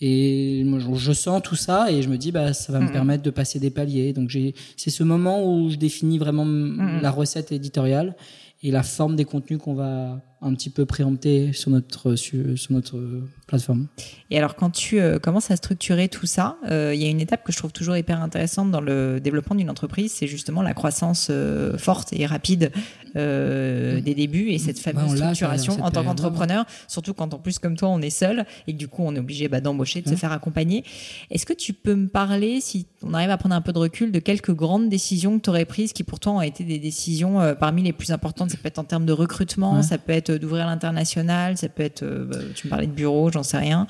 Et 0.00 0.62
moi, 0.64 0.78
je 0.78 1.12
sens 1.12 1.42
tout 1.42 1.56
ça 1.56 1.90
et 1.90 2.02
je 2.02 2.08
me 2.08 2.18
dis, 2.18 2.32
bah, 2.32 2.52
ça 2.52 2.72
va 2.72 2.80
me 2.80 2.92
permettre 2.92 3.22
de 3.22 3.30
passer 3.30 3.58
des 3.58 3.70
paliers. 3.70 4.12
Donc, 4.12 4.36
c'est 4.76 4.90
ce 4.90 5.02
moment 5.02 5.44
où 5.50 5.70
je 5.70 5.76
définis 5.76 6.18
vraiment 6.18 6.44
la 6.44 7.10
recette 7.10 7.52
éditoriale 7.52 8.14
et 8.62 8.70
la 8.70 8.82
forme 8.82 9.16
des 9.16 9.24
contenus 9.24 9.58
qu'on 9.58 9.74
va 9.74 10.20
un 10.44 10.54
petit 10.54 10.70
peu 10.70 10.84
préempter 10.84 11.52
sur 11.52 11.70
notre, 11.70 12.16
sur, 12.16 12.38
notre 12.70 13.00
plateforme. 13.46 13.86
Et 14.30 14.38
alors, 14.38 14.56
quand 14.56 14.70
tu 14.70 15.00
euh, 15.00 15.18
commences 15.18 15.50
à 15.50 15.56
structurer 15.56 16.08
tout 16.08 16.26
ça, 16.26 16.56
euh, 16.70 16.92
il 16.94 17.02
y 17.02 17.06
a 17.06 17.08
une 17.08 17.20
étape 17.20 17.44
que 17.44 17.52
je 17.52 17.58
trouve 17.58 17.72
toujours 17.72 17.96
hyper 17.96 18.22
intéressante 18.22 18.70
dans 18.70 18.80
le 18.80 19.20
développement 19.20 19.56
d'une 19.56 19.70
entreprise, 19.70 20.12
c'est 20.12 20.26
justement 20.26 20.62
la 20.62 20.74
croissance 20.74 21.28
euh, 21.30 21.78
forte 21.78 22.12
et 22.12 22.26
rapide 22.26 22.72
des 23.14 24.14
débuts 24.16 24.48
et 24.50 24.58
cette 24.58 24.80
fameuse 24.80 25.14
structuration 25.14 25.80
en 25.84 25.92
tant 25.92 26.02
qu'entrepreneur, 26.02 26.64
surtout 26.88 27.14
quand 27.14 27.32
en 27.32 27.38
plus 27.38 27.60
comme 27.60 27.76
toi 27.76 27.88
on 27.90 28.02
est 28.02 28.10
seul 28.10 28.44
et 28.66 28.72
que 28.72 28.76
du 28.76 28.88
coup 28.88 29.04
on 29.06 29.14
est 29.14 29.20
obligé 29.20 29.46
bah, 29.46 29.60
d'embaucher, 29.60 30.02
de 30.02 30.08
se 30.08 30.16
faire 30.16 30.32
accompagner. 30.32 30.82
Est-ce 31.30 31.46
que 31.46 31.52
tu 31.52 31.74
peux 31.74 31.94
me 31.94 32.08
parler, 32.08 32.60
si 32.60 32.86
on 33.04 33.14
arrive 33.14 33.30
à 33.30 33.36
prendre 33.36 33.54
un 33.54 33.60
peu 33.60 33.72
de 33.72 33.78
recul, 33.78 34.10
de 34.10 34.18
quelques 34.18 34.52
grandes 34.52 34.88
décisions 34.88 35.38
que 35.38 35.44
tu 35.44 35.50
aurais 35.50 35.64
prises 35.64 35.92
qui 35.92 36.02
pourtant 36.02 36.38
ont 36.38 36.42
été 36.42 36.64
des 36.64 36.80
décisions 36.80 37.54
parmi 37.60 37.84
les 37.84 37.92
plus 37.92 38.10
importantes? 38.10 38.50
Ça 38.50 38.56
peut 38.56 38.66
être 38.66 38.80
en 38.80 38.84
termes 38.84 39.06
de 39.06 39.12
recrutement, 39.12 39.80
ça 39.82 39.96
peut 39.96 40.12
être 40.12 40.33
d'ouvrir 40.38 40.66
l'international, 40.66 41.56
ça 41.56 41.68
peut 41.68 41.82
être, 41.82 42.02
euh, 42.02 42.24
bah, 42.24 42.38
tu 42.54 42.66
me 42.66 42.70
parlais 42.70 42.86
de 42.86 42.92
bureau, 42.92 43.30
j'en 43.30 43.42
sais 43.42 43.58
rien, 43.58 43.86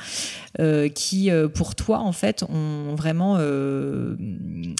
euh, 0.60 0.88
qui 0.88 1.30
euh, 1.30 1.48
pour 1.48 1.74
toi 1.74 1.98
en 1.98 2.12
fait 2.12 2.44
ont 2.48 2.94
vraiment 2.94 3.38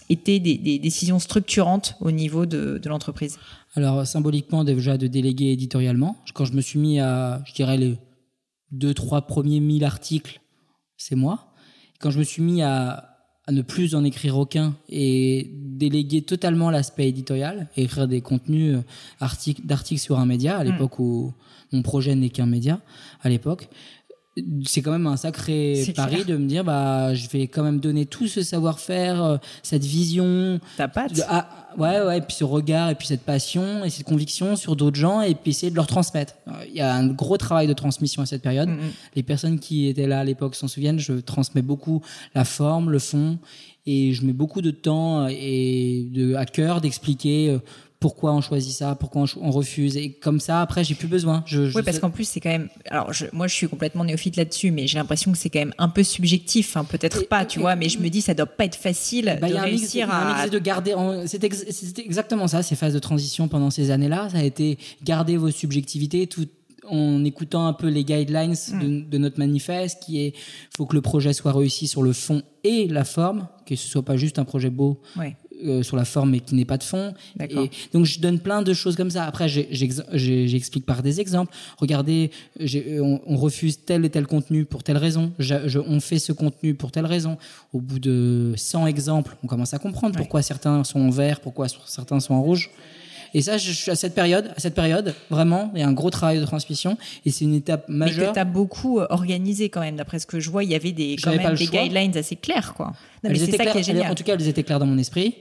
été 0.09 0.41
des, 0.41 0.79
décisions 0.79 1.19
structurantes 1.19 1.97
au 2.01 2.11
niveau 2.11 2.47
de, 2.47 2.81
l'entreprise? 2.87 3.39
Alors 3.77 4.07
symboliquement 4.07 4.65
déjà 4.65 4.97
de 4.99 5.07
déléguer 5.07 5.53
éditorialement. 5.53 6.17
Quand 6.35 6.45
je 6.45 6.53
me 6.53 6.61
suis 6.61 6.79
mis 6.79 7.01
à, 7.01 7.43
je 7.47 7.55
dirais 7.55 7.77
les 7.77 7.99
deux 8.71 8.95
trois 8.95 9.23
premiers 9.23 9.61
mille 9.61 9.85
articles, 9.85 10.41
c'est 10.97 11.17
moi. 11.17 11.53
Quand 12.01 12.11
je 12.11 12.19
me 12.19 12.25
suis 12.25 12.43
mis 12.43 12.63
à 12.63 13.15
à 13.47 13.53
ne 13.53 13.63
plus 13.63 13.95
en 13.95 14.05
écrire 14.05 14.39
aucun 14.39 14.75
et 14.89 15.51
déléguer 15.55 16.23
totalement 16.23 16.71
l'aspect 16.71 17.09
éditorial 17.09 17.69
et 17.77 17.85
écrire 17.85 18.09
des 18.09 18.23
contenus 18.23 18.79
d'articles 19.65 20.01
sur 20.01 20.19
un 20.19 20.27
média 20.27 20.57
à 20.57 20.65
mm. 20.65 20.67
l'époque 20.67 20.99
où 20.99 21.35
mon 21.75 21.83
projet 21.83 22.15
n'est 22.15 22.31
qu'un 22.31 22.47
média 22.47 22.81
à 23.23 23.29
l'époque. 23.29 23.69
C'est 24.67 24.83
quand 24.83 24.91
même 24.91 25.07
un 25.07 25.17
sacré 25.17 25.81
pari 25.95 26.25
de 26.25 26.37
me 26.37 26.47
dire 26.47 26.65
bah 26.65 27.15
je 27.15 27.29
vais 27.29 27.47
quand 27.47 27.63
même 27.63 27.79
donner 27.79 28.05
tout 28.05 28.27
ce 28.27 28.43
savoir-faire 28.43 29.23
euh, 29.23 29.37
cette 29.63 29.85
vision 29.85 30.59
ta 30.77 30.89
patte. 30.89 31.23
ah, 31.29 31.49
ouais 31.79 32.01
ouais 32.01 32.19
et 32.19 32.21
puis 32.21 32.35
ce 32.35 32.43
regard 32.43 32.91
et 32.91 32.97
puis 32.97 33.07
cette 33.07 33.23
passion 33.23 33.85
et 33.85 33.91
cette 33.91 34.07
conviction 34.07 34.57
sur 34.57 34.75
d'autres 34.75 34.97
gens 34.97 35.21
et 35.21 35.37
puis 35.37 35.53
essayer 35.53 35.71
de 35.71 35.77
leur 35.77 35.87
transmettre. 35.87 36.35
Il 36.67 36.75
y 36.75 36.81
a 36.81 36.93
un 36.93 37.07
gros 37.07 37.37
travail 37.37 37.69
de 37.69 37.75
transmission 37.75 38.23
à 38.23 38.27
cette 38.27 38.43
période. 38.43 38.69
Mm, 38.69 38.73
mm. 38.73 38.93
les 39.15 39.23
personnes 39.23 39.61
qui 39.61 39.87
étaient 39.87 40.09
là 40.09 40.19
à 40.19 40.25
l'époque 40.25 40.57
s'en 40.57 40.67
souviennent. 40.67 40.99
Je 40.99 41.13
transmets 41.13 41.63
beaucoup 41.63 42.03
la 42.35 42.45
forme 42.45 42.91
le 42.91 42.99
fond 42.99 43.39
et 43.87 44.15
je 44.15 44.25
mets 44.25 44.33
beaucoup 44.33 44.63
de 44.63 44.73
temps 44.73 45.29
et 45.29 46.09
de 46.13 46.35
à 46.35 46.45
cœur 46.45 46.81
d'expliquer 46.81 47.51
euh, 47.51 47.59
pourquoi 48.05 48.35
on 48.35 48.43
choisit 48.43 48.75
ça, 48.75 48.97
pourquoi 48.97 49.25
on, 49.41 49.51
refuse. 49.51 49.97
Et 49.97 50.13
comme 50.13 50.39
ça, 50.39 50.61
après, 50.61 50.85
j'ai 50.85 50.95
plus 50.95 51.09
besoin. 51.09 51.43
Je, 51.47 51.75
oui, 51.75 51.83
parce 51.83 51.99
qu'en 51.99 52.11
plus, 52.11 52.29
c'est 52.29 52.39
quand 52.39 52.51
même. 52.51 52.69
Alors, 52.91 53.11
moi, 53.33 53.47
je 53.47 53.55
suis 53.55 53.67
complètement 53.67 54.05
néophyte 54.05 54.37
là-dessus, 54.37 54.73
mais 54.73 54.87
j'ai 54.87 54.99
l'impression 54.99 55.33
que 55.33 55.39
c'est 55.39 55.49
quand 55.49 55.61
même 55.61 55.73
un 55.79 55.89
peu 55.89 56.03
subjectif. 56.03 56.77
Hein, 56.77 56.85
Peut-être 56.85 57.27
pas, 57.31 57.47
tu 57.47 57.61
vois, 57.61 57.77
mais 57.77 57.89
je 57.89 57.99
me 58.01 58.11
dis, 58.11 58.21
ça 58.21 58.35
doit 58.35 58.45
pas 58.45 58.67
être 58.67 58.75
facile 58.77 59.39
bah, 59.41 59.49
de 59.49 59.55
réussir 59.55 60.11
à. 60.13 60.47
de 60.51 60.59
garder. 60.59 60.95
C'était 61.25 61.49
exactement 62.03 62.47
ça, 62.47 62.63
ces 62.63 62.77
phases 62.77 62.93
de 62.93 62.99
transition 62.99 63.49
pendant 63.49 63.71
ces 63.71 63.91
années-là. 63.91 64.29
Ça 64.29 64.37
a 64.37 64.43
été 64.43 64.77
garder 65.03 65.39
vos 65.39 65.51
subjectivités 65.51 66.27
tout 66.27 66.47
en 66.87 67.25
écoutant 67.25 67.67
un 67.67 67.73
peu 67.73 67.89
les 67.89 68.05
guidelines 68.05 68.53
mm. 68.53 69.09
de, 69.09 69.17
notre 69.17 69.39
manifeste, 69.39 70.03
qui 70.03 70.21
est 70.21 70.35
faut 70.77 70.85
que 70.85 70.95
le 70.95 71.01
projet 71.01 71.33
soit 71.33 71.53
réussi 71.53 71.87
sur 71.87 72.03
le 72.03 72.13
fond 72.13 72.43
et 72.65 72.87
la 72.87 73.05
forme, 73.05 73.49
que 73.65 73.77
ce 73.77 73.89
soit 73.89 74.05
pas 74.05 74.17
juste 74.19 74.39
un 74.39 74.45
projet 74.45 74.69
beau, 74.69 75.01
ouais. 75.17 75.37
Euh, 75.65 75.83
sur 75.83 75.97
la 75.97 76.05
forme 76.05 76.31
mais 76.31 76.41
qui 76.41 76.55
n'est 76.55 76.67
pas 76.67 76.77
de 76.77 76.83
fond. 76.83 77.15
Et 77.41 77.71
donc 77.95 78.05
je 78.05 78.21
donne 78.21 78.39
plein 78.39 78.61
de 78.61 78.75
choses 78.75 78.97
comme 78.97 79.11
ça. 79.11 79.25
Après, 79.25 79.49
j'explique 79.49 80.85
par 80.85 81.03
des 81.03 81.21
exemples. 81.23 81.55
Regardez, 81.79 82.31
on, 82.61 83.21
on, 83.27 83.37
refuse 83.37 83.79
tel 83.85 84.05
et 84.05 84.11
tel 84.11 84.27
contenu 84.27 84.67
pour 84.67 84.83
telle 84.83 84.99
raison. 84.99 85.33
Je, 85.39 85.79
on 85.79 86.01
fait 86.01 86.19
ce 86.19 86.33
contenu 86.33 86.75
pour 86.75 86.93
telle 86.93 87.07
raison. 87.07 87.39
Au 87.73 87.81
bout 87.81 87.99
de 87.99 88.53
100 88.57 88.89
exemples, 88.89 89.37
on 89.43 89.47
commence 89.47 89.73
à 89.73 89.79
comprendre 89.79 90.17
pourquoi 90.17 90.43
certains 90.43 90.85
sont 90.85 91.01
en 91.01 91.11
vert, 91.11 91.41
pourquoi 91.41 91.67
certains 91.87 92.21
sont 92.21 92.35
en 92.35 92.43
rouge. 92.43 92.71
Et 93.35 93.43
ça, 93.43 93.59
je 93.59 93.73
suis 93.73 93.91
à 93.91 93.97
cette 93.97 94.15
période, 94.15 94.53
à 94.57 94.61
cette 94.61 94.77
période, 94.77 95.13
vraiment, 95.29 95.73
il 95.75 95.81
y 95.81 95.83
a 95.83 95.89
un 95.89 95.93
gros 95.93 96.11
travail 96.11 96.39
de 96.39 96.45
transmission 96.45 96.97
et 97.27 97.31
c'est 97.31 97.45
une 97.45 97.55
étape 97.55 97.89
majeure. 97.89 98.21
Mais 98.21 98.29
que 98.29 98.35
tu 98.35 98.39
as 98.39 98.45
beaucoup 98.45 99.01
euh, 99.01 99.07
organisé 99.11 99.69
quand 99.69 99.81
même, 99.81 99.97
d'après 99.97 100.21
ce 100.21 100.27
que 100.27 100.39
je 100.39 100.49
vois, 100.51 100.63
il 100.63 100.71
y 100.71 100.75
avait 100.77 100.93
des, 100.93 101.17
quand 101.23 101.35
même 101.35 101.55
des 101.57 101.67
guidelines 101.67 102.17
assez 102.17 102.37
claires, 102.37 102.75
quoi. 102.75 102.93
Non, 103.25 103.31
mais 103.31 103.35
c'est 103.35 103.57
ça 103.57 103.67
qui 103.67 103.79
est 103.79 103.83
génial. 103.83 104.13
En 104.13 104.15
tout 104.15 104.23
cas, 104.23 104.35
elles 104.35 104.49
étaient 104.49 104.63
claires 104.63 104.79
dans 104.79 104.87
mon 104.87 104.99
esprit 104.99 105.35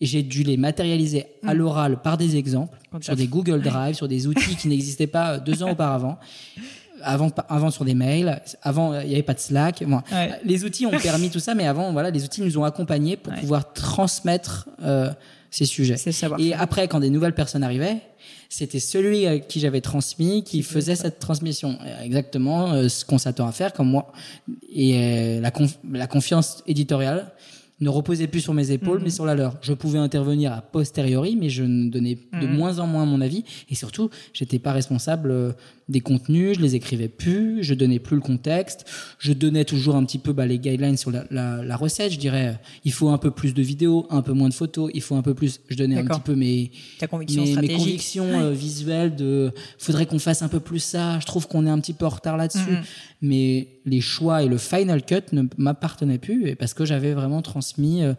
et 0.00 0.06
j'ai 0.06 0.22
dû 0.22 0.42
les 0.42 0.58
matérialiser 0.58 1.24
à 1.46 1.54
mm. 1.54 1.56
l'oral 1.56 2.02
par 2.02 2.18
des 2.18 2.36
exemples 2.36 2.78
sur 3.00 3.16
des 3.16 3.26
Google 3.26 3.62
Drive, 3.62 3.94
sur 3.94 4.08
des 4.08 4.26
outils 4.26 4.56
qui 4.56 4.68
n'existaient 4.68 5.06
pas 5.06 5.34
euh, 5.34 5.40
deux 5.40 5.62
ans 5.62 5.70
auparavant. 5.70 6.18
Avant, 7.00 7.30
avant 7.48 7.70
sur 7.70 7.84
des 7.84 7.94
mails, 7.94 8.42
avant 8.60 9.00
il 9.00 9.06
n'y 9.06 9.14
avait 9.14 9.22
pas 9.22 9.34
de 9.34 9.38
Slack. 9.38 9.84
Les 10.44 10.64
outils 10.64 10.84
ont 10.84 10.90
permis 10.90 11.30
tout 11.30 11.38
ça, 11.38 11.54
mais 11.54 11.64
avant 11.64 11.92
voilà, 11.92 12.10
les 12.10 12.24
outils 12.24 12.42
nous 12.42 12.58
ont 12.58 12.64
accompagnés 12.64 13.16
pour 13.16 13.32
pouvoir 13.34 13.72
transmettre 13.72 14.68
euh, 14.82 15.08
ces 15.50 15.64
sujets. 15.64 15.96
Et 16.38 16.54
après, 16.54 16.88
quand 16.88 17.00
des 17.00 17.10
nouvelles 17.10 17.34
personnes 17.34 17.62
arrivaient, 17.62 17.98
c'était 18.48 18.80
celui 18.80 19.26
à 19.26 19.38
qui 19.38 19.60
j'avais 19.60 19.80
transmis 19.80 20.44
qui 20.44 20.62
faisait 20.62 20.96
cette 20.96 21.18
transmission. 21.18 21.78
Exactement 22.02 22.72
euh, 22.72 22.88
ce 22.88 23.04
qu'on 23.04 23.18
s'attend 23.18 23.46
à 23.46 23.52
faire, 23.52 23.72
comme 23.72 23.88
moi. 23.88 24.12
Et 24.72 25.40
la, 25.40 25.52
la 25.92 26.06
confiance 26.06 26.62
éditoriale 26.66 27.32
ne 27.80 27.88
reposait 27.88 28.26
plus 28.26 28.40
sur 28.40 28.54
mes 28.54 28.70
épaules, 28.70 28.98
mais 28.98 29.06
mhm. 29.06 29.10
sur 29.10 29.26
la 29.26 29.34
leur. 29.34 29.56
Je 29.60 29.72
pouvais 29.72 29.98
intervenir 29.98 30.52
a 30.52 30.62
posteriori, 30.62 31.36
mais 31.36 31.48
je 31.48 31.62
ne 31.62 31.90
donnais 31.90 32.18
de 32.32 32.46
mhm. 32.46 32.56
moins 32.56 32.78
en 32.78 32.86
moins 32.86 33.04
mon 33.04 33.20
avis. 33.20 33.44
Et 33.70 33.74
surtout, 33.74 34.10
j'étais 34.32 34.58
pas 34.58 34.72
responsable 34.72 35.30
euh, 35.30 35.52
des 35.88 36.00
contenus, 36.00 36.56
je 36.56 36.62
les 36.62 36.74
écrivais 36.74 37.08
plus, 37.08 37.62
je 37.62 37.72
donnais 37.72 37.98
plus 37.98 38.16
le 38.16 38.20
contexte, 38.20 38.84
je 39.18 39.32
donnais 39.32 39.64
toujours 39.64 39.96
un 39.96 40.04
petit 40.04 40.18
peu 40.18 40.32
bah, 40.32 40.46
les 40.46 40.58
guidelines 40.58 40.98
sur 40.98 41.10
la, 41.10 41.24
la, 41.30 41.64
la, 41.64 41.76
recette. 41.76 42.12
Je 42.12 42.18
dirais, 42.18 42.48
euh, 42.48 42.52
il 42.84 42.92
faut 42.92 43.08
un 43.08 43.16
peu 43.16 43.30
plus 43.30 43.54
de 43.54 43.62
vidéos, 43.62 44.06
un 44.10 44.20
peu 44.20 44.32
moins 44.32 44.50
de 44.50 44.54
photos, 44.54 44.90
il 44.92 45.00
faut 45.00 45.16
un 45.16 45.22
peu 45.22 45.34
plus. 45.34 45.60
Je 45.68 45.76
donnais 45.76 45.98
un 45.98 46.04
petit 46.04 46.20
peu 46.20 46.34
mes, 46.34 46.70
conviction 47.08 47.44
mes, 47.44 47.56
mes, 47.56 47.74
convictions 47.74 48.40
euh, 48.40 48.50
visuelles 48.52 49.16
de, 49.16 49.52
faudrait 49.78 50.04
qu'on 50.04 50.18
fasse 50.18 50.42
un 50.42 50.48
peu 50.48 50.60
plus 50.60 50.80
ça. 50.80 51.18
Je 51.20 51.26
trouve 51.26 51.48
qu'on 51.48 51.66
est 51.66 51.70
un 51.70 51.78
petit 51.80 51.94
peu 51.94 52.04
en 52.04 52.10
retard 52.10 52.36
là-dessus. 52.36 52.76
Mais 53.22 53.68
les 53.84 54.00
choix 54.00 54.42
et 54.42 54.48
le 54.48 54.58
final 54.58 55.04
cut 55.04 55.22
ne 55.32 55.44
m'appartenaient 55.56 56.18
plus 56.18 56.54
parce 56.56 56.74
que 56.74 56.84
j'avais 56.84 57.14
vraiment 57.14 57.42
transmis 57.42 58.02
euh, 58.02 58.12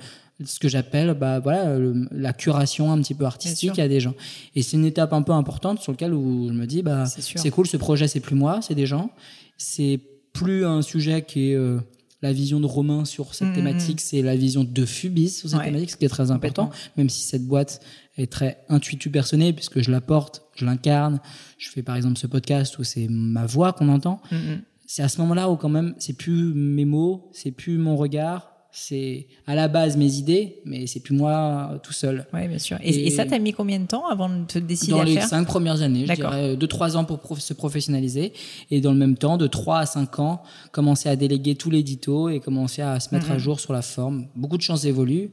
ce 0.45 0.59
que 0.59 0.69
j'appelle 0.69 1.13
bah 1.13 1.39
voilà 1.39 1.77
la 2.11 2.33
curation 2.33 2.91
un 2.91 3.01
petit 3.01 3.13
peu 3.13 3.25
artistique 3.25 3.77
à 3.77 3.87
des 3.87 3.99
gens 3.99 4.13
et 4.55 4.61
c'est 4.61 4.77
une 4.77 4.85
étape 4.85 5.11
un 5.13 5.21
peu 5.21 5.33
importante 5.33 5.81
sur 5.81 5.91
laquelle 5.91 6.13
où 6.13 6.47
je 6.47 6.53
me 6.53 6.65
dis 6.65 6.81
bah 6.81 7.05
c'est 7.05 7.49
cool 7.49 7.67
ce 7.67 7.77
projet 7.77 8.07
c'est 8.07 8.21
plus 8.21 8.35
moi 8.35 8.61
c'est 8.61 8.75
des 8.75 8.85
gens 8.85 9.11
c'est 9.57 9.99
plus 10.33 10.65
un 10.65 10.81
sujet 10.81 11.23
qui 11.23 11.51
est 11.51 11.55
euh, 11.55 11.79
la 12.21 12.33
vision 12.33 12.59
de 12.59 12.65
Romain 12.65 13.05
sur 13.05 13.33
cette 13.33 13.49
mmh, 13.49 13.53
thématique, 13.53 13.97
mmh. 13.97 14.03
c'est 14.03 14.21
la 14.21 14.35
vision 14.35 14.63
de 14.63 14.85
Fubis 14.85 15.29
sur 15.29 15.49
cette 15.49 15.63
thématique, 15.63 15.91
ce 15.91 15.97
qui 15.97 16.05
est 16.05 16.09
très 16.09 16.31
important, 16.31 16.69
même 16.97 17.09
si 17.09 17.21
cette 17.21 17.45
boîte 17.45 17.81
est 18.17 18.31
très 18.31 18.63
intuitive 18.67 19.11
personnée, 19.11 19.53
puisque 19.53 19.81
je 19.81 19.89
la 19.89 20.01
porte, 20.01 20.43
je 20.55 20.65
l'incarne. 20.65 21.21
Je 21.57 21.69
fais 21.69 21.81
par 21.81 21.95
exemple 21.95 22.17
ce 22.17 22.27
podcast 22.27 22.77
où 22.77 22.83
c'est 22.83 23.07
ma 23.09 23.45
voix 23.45 23.71
qu'on 23.71 23.87
entend. 23.89 24.21
Mmh, 24.31 24.37
c'est 24.85 25.01
à 25.01 25.07
ce 25.07 25.21
moment-là 25.21 25.49
où 25.49 25.55
quand 25.55 25.69
même, 25.69 25.95
c'est 25.97 26.13
plus 26.13 26.53
mes 26.53 26.85
mots, 26.85 27.29
c'est 27.31 27.51
plus 27.51 27.77
mon 27.77 27.95
regard, 27.95 28.49
c'est 28.72 29.28
à 29.47 29.55
la 29.55 29.67
base 29.67 29.97
mes 29.97 30.13
idées, 30.15 30.61
mais 30.63 30.86
c'est 30.86 30.99
plus 30.99 31.15
moi 31.15 31.80
tout 31.84 31.93
seul. 31.93 32.28
Oui, 32.34 32.47
bien 32.47 32.59
sûr. 32.59 32.78
Et, 32.84 33.09
ça, 33.09 33.26
t'as 33.26 33.39
mis 33.39 33.51
combien 33.51 33.80
de 33.80 33.88
temps 33.88 34.07
avant 34.07 34.30
de 34.30 34.45
te 34.45 34.59
décider 34.59 34.93
à 34.93 34.97
faire 34.97 35.05
Dans 35.05 35.11
les 35.11 35.22
cinq 35.22 35.45
premières 35.45 35.82
années, 35.82 36.05
je 36.05 36.13
dirais 36.13 36.55
deux 36.55 36.67
trois 36.67 36.95
ans 36.95 37.03
pour 37.03 37.39
se 37.39 37.53
professionnaliser, 37.53 38.34
et 38.70 38.82
dans 38.82 38.91
le 38.91 38.97
même 38.97 39.17
temps, 39.17 39.38
de 39.38 39.47
trois 39.47 39.80
à 39.80 39.86
cinq 39.86 40.20
ans, 40.20 40.43
commencer 40.72 41.09
à 41.09 41.15
déléguer 41.15 41.55
tout 41.55 41.72
l'édito 41.72 42.30
et 42.30 42.39
commencer 42.39 42.82
à 42.82 42.99
se 42.99 43.13
mettre 43.13 43.32
à 43.32 43.36
mhm. 43.36 43.39
jour 43.39 43.59
sur 43.59 43.74
la 43.74 43.82
forme. 43.82 44.28
Beaucoup 44.36 44.57
de 44.57 44.61
choses 44.61 44.86
évoluent. 44.86 45.32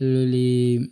Les 0.00 0.88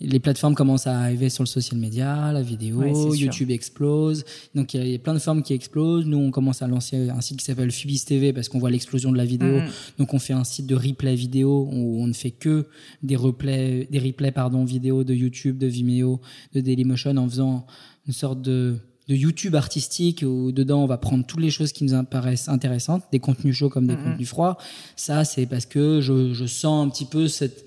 les 0.00 0.18
plateformes 0.18 0.54
commencent 0.54 0.86
à 0.86 0.98
arriver 0.98 1.28
sur 1.28 1.42
le 1.42 1.48
social 1.48 1.78
media, 1.78 2.32
la 2.32 2.42
vidéo, 2.42 2.82
YouTube 3.14 3.50
explose. 3.50 4.24
Donc 4.54 4.74
il 4.74 4.86
y, 4.86 4.94
a 4.94 4.98
plein 4.98 5.14
de 5.14 5.18
formes 5.18 5.42
qui 5.42 5.52
explosent. 5.52 6.06
Nous, 6.06 6.16
on 6.16 6.30
commence 6.30 6.62
à 6.62 6.66
lancer 6.68 7.10
un 7.10 7.20
site 7.20 7.38
qui 7.38 7.44
s'appelle 7.44 7.70
Fubis 7.70 8.04
TV 8.04 8.32
parce 8.32 8.48
qu'on 8.48 8.58
voit 8.58 8.70
l'explosion 8.70 9.12
de 9.12 9.18
la 9.18 9.24
vidéo. 9.26 9.60
Mm. 9.60 9.68
Donc 9.98 10.14
on 10.14 10.18
fait 10.18 10.32
un 10.32 10.44
site 10.44 10.66
de 10.66 10.74
replay 10.74 11.14
vidéo 11.14 11.68
où 11.70 12.02
on 12.02 12.06
ne 12.06 12.14
fait 12.14 12.30
que 12.30 12.66
des 13.02 13.16
replays, 13.16 13.88
des 13.90 13.98
replays 13.98 14.32
pardon 14.32 14.64
vidéo 14.64 15.04
de 15.04 15.14
YouTube, 15.14 15.58
de 15.58 15.66
Vimeo, 15.66 16.20
de 16.54 16.60
Dailymotion 16.60 17.16
en 17.16 17.28
faisant 17.28 17.66
une 18.06 18.14
sorte 18.14 18.40
de 18.40 18.78
de 19.08 19.16
YouTube 19.16 19.56
artistique 19.56 20.24
où 20.24 20.52
dedans 20.52 20.84
on 20.84 20.86
va 20.86 20.96
prendre 20.96 21.26
toutes 21.26 21.40
les 21.40 21.50
choses 21.50 21.72
qui 21.72 21.82
nous 21.82 22.00
paraissent 22.04 22.48
intéressantes, 22.48 23.02
des 23.10 23.18
contenus 23.18 23.56
chauds 23.56 23.68
comme 23.68 23.88
des 23.88 23.96
Mhm. 23.96 24.04
contenus 24.04 24.28
froids. 24.28 24.56
Ça, 24.94 25.24
c'est 25.24 25.46
parce 25.46 25.66
que 25.66 26.00
je, 26.00 26.32
je 26.32 26.46
sens 26.46 26.86
un 26.86 26.88
petit 26.88 27.06
peu 27.06 27.26
cette, 27.26 27.64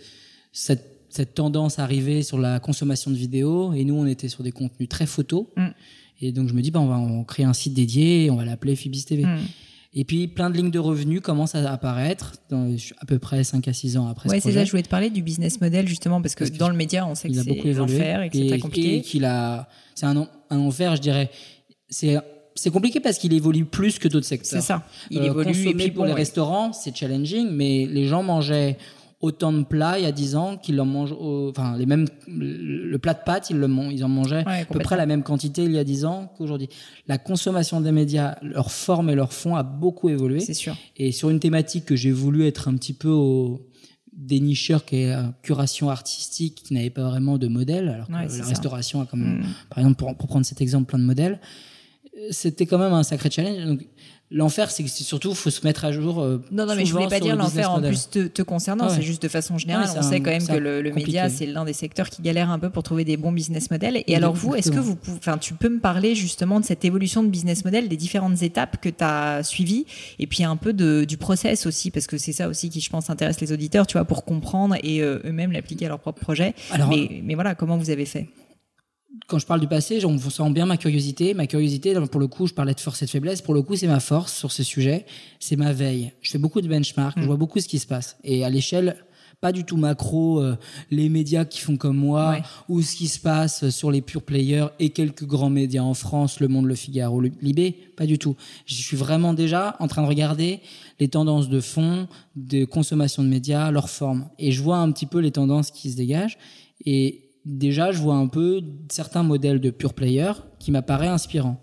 cette, 0.54 0.93
cette 1.14 1.36
tendance 1.36 1.80
à 1.80 1.84
arriver 1.84 2.24
sur 2.24 2.38
la 2.38 2.60
consommation 2.60 3.12
de 3.12 3.16
vidéos. 3.16 3.74
Et 3.74 3.84
nous, 3.86 3.96
on 3.96 4.06
était 4.06 4.30
sur 4.30 4.44
des 4.44 4.52
contenus 4.52 4.90
très 4.90 5.06
photos. 5.06 5.46
Mm. 5.56 5.68
Et 6.22 6.32
donc, 6.32 6.48
je 6.50 6.54
me 6.54 6.62
dis, 6.62 6.72
bah, 6.72 6.80
on 6.80 6.88
va 7.20 7.24
créer 7.26 7.46
un 7.46 7.54
site 7.54 7.74
dédié 7.74 8.30
on 8.32 8.36
va 8.36 8.46
l'appeler 8.46 8.76
Phibis 8.76 9.04
TV. 9.06 9.24
Mm. 9.26 9.40
Et 9.96 10.06
puis, 10.06 10.28
plein 10.28 10.50
de 10.50 10.58
lignes 10.58 10.72
de 10.72 10.80
revenus 10.80 11.22
commencent 11.22 11.54
à 11.54 11.72
apparaître 11.72 12.34
dans, 12.50 12.76
à 12.98 13.06
peu 13.06 13.20
près 13.20 13.44
5 13.44 13.68
à 13.68 13.74
6 13.74 13.98
ans 13.98 14.08
après 14.08 14.28
Ouais, 14.30 14.40
ce 14.40 14.50
c'est 14.50 14.56
ça, 14.56 14.66
je 14.66 14.72
voulais 14.72 14.82
te 14.82 14.90
parler 14.90 15.12
du 15.12 15.22
business 15.22 15.62
model 15.62 15.88
justement 15.88 16.20
parce 16.20 16.34
que 16.34 16.40
Parce 16.40 16.50
que 16.52 16.58
dans 16.58 16.70
le 16.70 16.76
média, 16.76 17.06
on 17.06 17.14
sait 17.14 17.28
que 17.28 17.34
il 17.34 17.40
a 17.40 17.44
beaucoup 17.44 17.62
c'est 17.62 17.68
évolué 17.70 17.98
l'enfer 18.00 18.22
et 18.24 18.30
que 18.32 18.38
c'est 18.38 18.48
très 18.48 18.60
compliqué. 18.60 18.96
et 18.98 19.02
qu'il 19.02 19.24
a 19.26 19.70
c'est 19.94 20.08
un, 20.08 20.28
un 20.50 20.58
enfer 20.60 20.96
je 20.96 21.02
dirais 21.02 21.30
c'est 21.90 22.18
c'est 22.56 22.72
compliqué 22.72 23.00
parce 23.02 23.20
qu'il 23.20 23.34
évolue 23.34 23.66
plus 23.66 24.00
que 24.00 24.08
d'autres 24.08 24.26
secteurs 24.26 24.62
C'est 24.62 24.66
ça. 24.66 24.84
Il 25.12 25.20
Euh, 25.20 25.26
évolue 25.26 25.68
et 25.70 25.74
puis 25.76 25.92
pour 25.92 26.02
bon, 26.02 26.06
les 26.06 26.12
ouais. 26.14 26.18
restaurants 26.18 26.74
c'est 26.74 26.96
challenging 26.96 27.50
mais 27.52 27.86
les 27.86 28.08
gens 28.08 28.24
mangeaient 28.24 28.78
autant 29.24 29.54
de 29.54 29.64
plats 29.64 29.98
il 30.00 30.04
y 30.04 30.06
a 30.06 30.12
10 30.12 30.36
ans 30.36 30.58
qu'ils 30.58 30.80
en 30.82 30.86
mangent 30.86 31.14
au- 31.14 31.50
enfin 31.50 31.78
les 31.78 31.86
mêmes 31.86 32.06
le 32.28 32.98
plat 32.98 33.14
de 33.14 33.24
pâtes 33.26 33.50
ils 33.50 33.58
le 33.58 33.68
ils 33.92 34.04
en 34.04 34.10
mangeaient 34.10 34.44
Ouais, 34.46 34.62
à 34.62 34.66
peu 34.66 34.80
près 34.80 34.98
la 34.98 35.06
même 35.06 35.24
quantité 35.24 35.64
il 35.64 35.72
y 35.72 35.80
a 35.80 35.84
10 35.84 36.04
ans 36.06 36.32
qu'aujourd'hui 36.38 36.68
la 37.08 37.18
consommation 37.18 37.80
des 37.80 37.92
médias 37.92 38.36
leur 38.42 38.70
forme 38.72 39.10
et 39.10 39.16
leur 39.16 39.32
fond 39.32 39.56
a 39.56 39.64
beaucoup 39.64 40.10
évolué 40.10 40.40
C'est 40.42 40.54
sûr. 40.54 40.76
et 40.98 41.12
sur 41.14 41.30
une 41.30 41.40
thématique 41.40 41.86
que 41.86 41.96
j'ai 41.96 42.12
voulu 42.12 42.46
être 42.46 42.68
un 42.68 42.76
petit 42.76 42.94
peu 42.94 43.10
au 43.10 43.66
dénicheur 44.16 44.86
qui 44.86 44.98
est 44.98 45.10
la 45.10 45.34
curation 45.42 45.90
artistique 45.90 46.56
qui 46.64 46.74
n'avait 46.74 46.90
pas 46.90 47.04
vraiment 47.10 47.38
de 47.38 47.48
modèle 47.48 47.90
alors 47.90 48.08
que 48.08 48.14
Ouais, 48.14 48.24
la 48.24 48.30
ça. 48.30 48.44
restauration 48.46 49.02
a 49.02 49.06
quand 49.06 49.18
même 49.18 49.40
Mm. 49.40 49.44
par 49.70 49.80
exemple 49.80 49.96
pour, 49.96 50.16
pour 50.16 50.28
prendre 50.28 50.46
cet 50.46 50.62
exemple 50.62 50.86
plein 50.88 51.00
de 51.00 51.06
modèles 51.06 51.40
euh, 52.18 52.28
c'était 52.32 52.66
quand 52.66 52.78
même 52.78 52.94
un 52.94 53.04
sacré 53.04 53.32
challenge 53.32 53.66
donc 53.66 53.88
l'enfer 54.34 54.72
c'est 54.72 54.84
que 54.84 54.90
surtout 54.90 55.34
faut 55.36 55.52
se 55.52 55.66
mettre 55.66 55.86
à 55.86 55.92
jour 55.92 56.22
euh, 56.22 56.42
Non, 56.52 56.66
non, 56.66 56.76
mais 56.76 56.86
je 56.86 56.92
voulais 56.92 57.08
pas 57.08 57.20
dire 57.20 57.36
le 57.36 57.42
l'enfer 57.44 57.72
en 57.72 57.82
plus 57.82 58.10
te, 58.10 58.28
te 58.28 58.42
concernant, 58.42 58.88
Ouais. 58.88 58.96
c'est 58.96 59.02
juste 59.02 59.22
de 59.22 59.28
façon 59.28 59.58
générale. 59.58 59.86
Ouais, 59.86 59.92
c'est 59.94 60.00
on 60.00 60.02
sait 60.02 60.20
quand 60.20 60.32
même 60.32 60.46
que 60.46 60.54
le, 60.54 60.82
média, 60.92 61.30
c'est 61.30 61.46
l'un 61.46 61.64
des 61.64 61.74
secteurs 61.74 62.10
qui 62.10 62.22
galère 62.22 62.50
un 62.50 62.60
peu 62.60 62.70
pour 62.70 62.84
trouver 62.84 63.06
des 63.06 63.16
bons 63.16 63.32
business 63.32 63.70
models. 63.72 63.98
Et 63.98 64.04
Oui, 64.08 64.16
alors, 64.16 64.34
vous, 64.34 64.56
est-ce 64.56 64.72
que 64.72 64.80
vous 64.80 64.96
pouvez, 64.96 65.18
enfin, 65.18 65.38
tu 65.38 65.54
peux 65.54 65.70
me 65.70 65.80
parler 65.80 66.16
justement 66.16 66.60
de 66.60 66.66
cette 66.66 66.84
évolution 66.84 67.24
de 67.24 67.30
business 67.30 67.64
model, 67.64 67.88
des 67.88 67.98
différentes 67.98 68.42
étapes 68.42 68.82
que 68.82 68.90
tu 68.90 69.04
as 69.04 69.44
suivies, 69.44 69.86
et 70.20 70.28
puis 70.28 70.44
un 70.44 70.58
peu 70.58 70.74
de, 70.74 71.06
du 71.06 71.18
process 71.18 71.66
aussi, 71.68 71.92
parce 71.92 72.08
que 72.08 72.18
c'est 72.18 72.34
ça 72.34 72.48
aussi 72.50 72.70
qui, 72.70 72.82
je 72.82 72.90
pense, 72.90 73.10
intéresse 73.10 73.40
les 73.40 73.52
auditeurs, 73.52 73.86
tu 73.88 73.94
vois, 73.94 74.06
pour 74.06 74.26
comprendre 74.26 74.76
et 74.84 75.02
euh, 75.02 75.20
eux-mêmes 75.26 75.52
l'appliquer 75.52 75.86
à 75.86 75.90
leur 75.90 76.00
propre 76.00 76.22
projet. 76.22 76.56
alors 76.72 76.90
mais, 76.90 77.22
mais 77.24 77.36
voilà, 77.36 77.54
comment 77.56 77.78
vous 77.78 77.90
avez 77.92 78.06
fait? 78.06 78.28
Quand 79.28 79.40
je 79.40 79.46
parle 79.46 79.60
du 79.60 79.68
passé, 79.68 80.04
on 80.06 80.18
sent 80.18 80.50
bien 80.52 80.66
ma 80.66 80.78
curiosité. 80.78 81.34
Ma 81.34 81.48
curiosité, 81.48 81.94
pour 82.12 82.20
le 82.20 82.28
coup, 82.28 82.48
je 82.48 82.54
parlais 82.54 82.74
de 82.74 82.80
force 82.80 83.02
et 83.02 83.06
de 83.06 83.10
faiblesse. 83.12 83.42
Pour 83.42 83.54
le 83.54 83.62
coup, 83.62 83.76
c'est 83.76 83.88
ma 83.88 84.00
force 84.00 84.34
sur 84.36 84.52
ce 84.52 84.64
sujet. 84.64 85.06
C'est 85.40 85.56
ma 85.56 85.72
veille. 85.72 86.12
Je 86.22 86.32
fais 86.32 86.38
beaucoup 86.40 86.62
de 86.62 86.68
benchmark. 86.68 87.18
Mm. 87.18 87.22
Je 87.22 87.26
vois 87.28 87.38
beaucoup 87.38 87.60
ce 87.60 87.68
qui 87.68 87.80
se 87.80 87.88
passe. 87.88 88.18
Et 88.24 88.44
à 88.44 88.50
l'échelle, 88.50 88.96
pas 89.40 89.52
du 89.52 89.66
tout 89.66 89.78
macro, 89.78 90.40
euh, 90.42 90.56
les 90.90 91.10
médias 91.10 91.46
qui 91.46 91.60
font 91.60 91.76
comme 91.78 91.98
moi, 91.98 92.32
Ouais. 92.32 92.42
ou 92.70 92.82
ce 92.82 92.96
qui 92.96 93.08
se 93.08 93.20
passe 93.20 93.70
sur 93.70 93.92
les 93.92 94.02
pure 94.02 94.24
players 94.24 94.68
et 94.80 94.90
quelques 94.92 95.26
grands 95.26 95.50
médias 95.50 95.84
en 95.84 95.94
France, 95.94 96.40
Le 96.40 96.48
Monde, 96.48 96.66
Le 96.66 96.76
Figaro, 96.76 97.20
le 97.20 97.30
Libé, 97.42 97.76
pas 97.98 98.06
du 98.06 98.18
tout. 98.18 98.36
Je 98.66 98.74
suis 98.76 98.96
vraiment 98.98 99.34
déjà 99.34 99.76
en 99.80 99.88
train 99.88 100.02
de 100.02 100.08
regarder 100.08 100.60
les 101.00 101.10
tendances 101.10 101.50
de 101.50 101.60
fond, 101.60 102.08
de 102.36 102.64
consommation 102.66 103.22
de 103.22 103.28
médias, 103.28 103.70
leur 103.70 103.90
forme. 103.90 104.30
Et 104.40 104.52
je 104.52 104.62
vois 104.64 104.78
un 104.78 104.92
petit 104.92 105.06
peu 105.06 105.20
les 105.20 105.32
tendances 105.32 105.72
qui 105.72 105.92
se 105.92 105.98
dégagent. 105.98 106.38
Et 106.86 107.23
déjà, 107.46 107.92
je 107.92 108.00
vois 108.00 108.16
un 108.16 108.28
peu 108.28 108.62
certains 108.90 109.24
modèles 109.24 109.60
de 109.60 109.70
pure 109.70 109.94
player 109.94 110.32
qui 110.60 110.72
m'apparaissent 110.72 111.10
inspirants. 111.10 111.62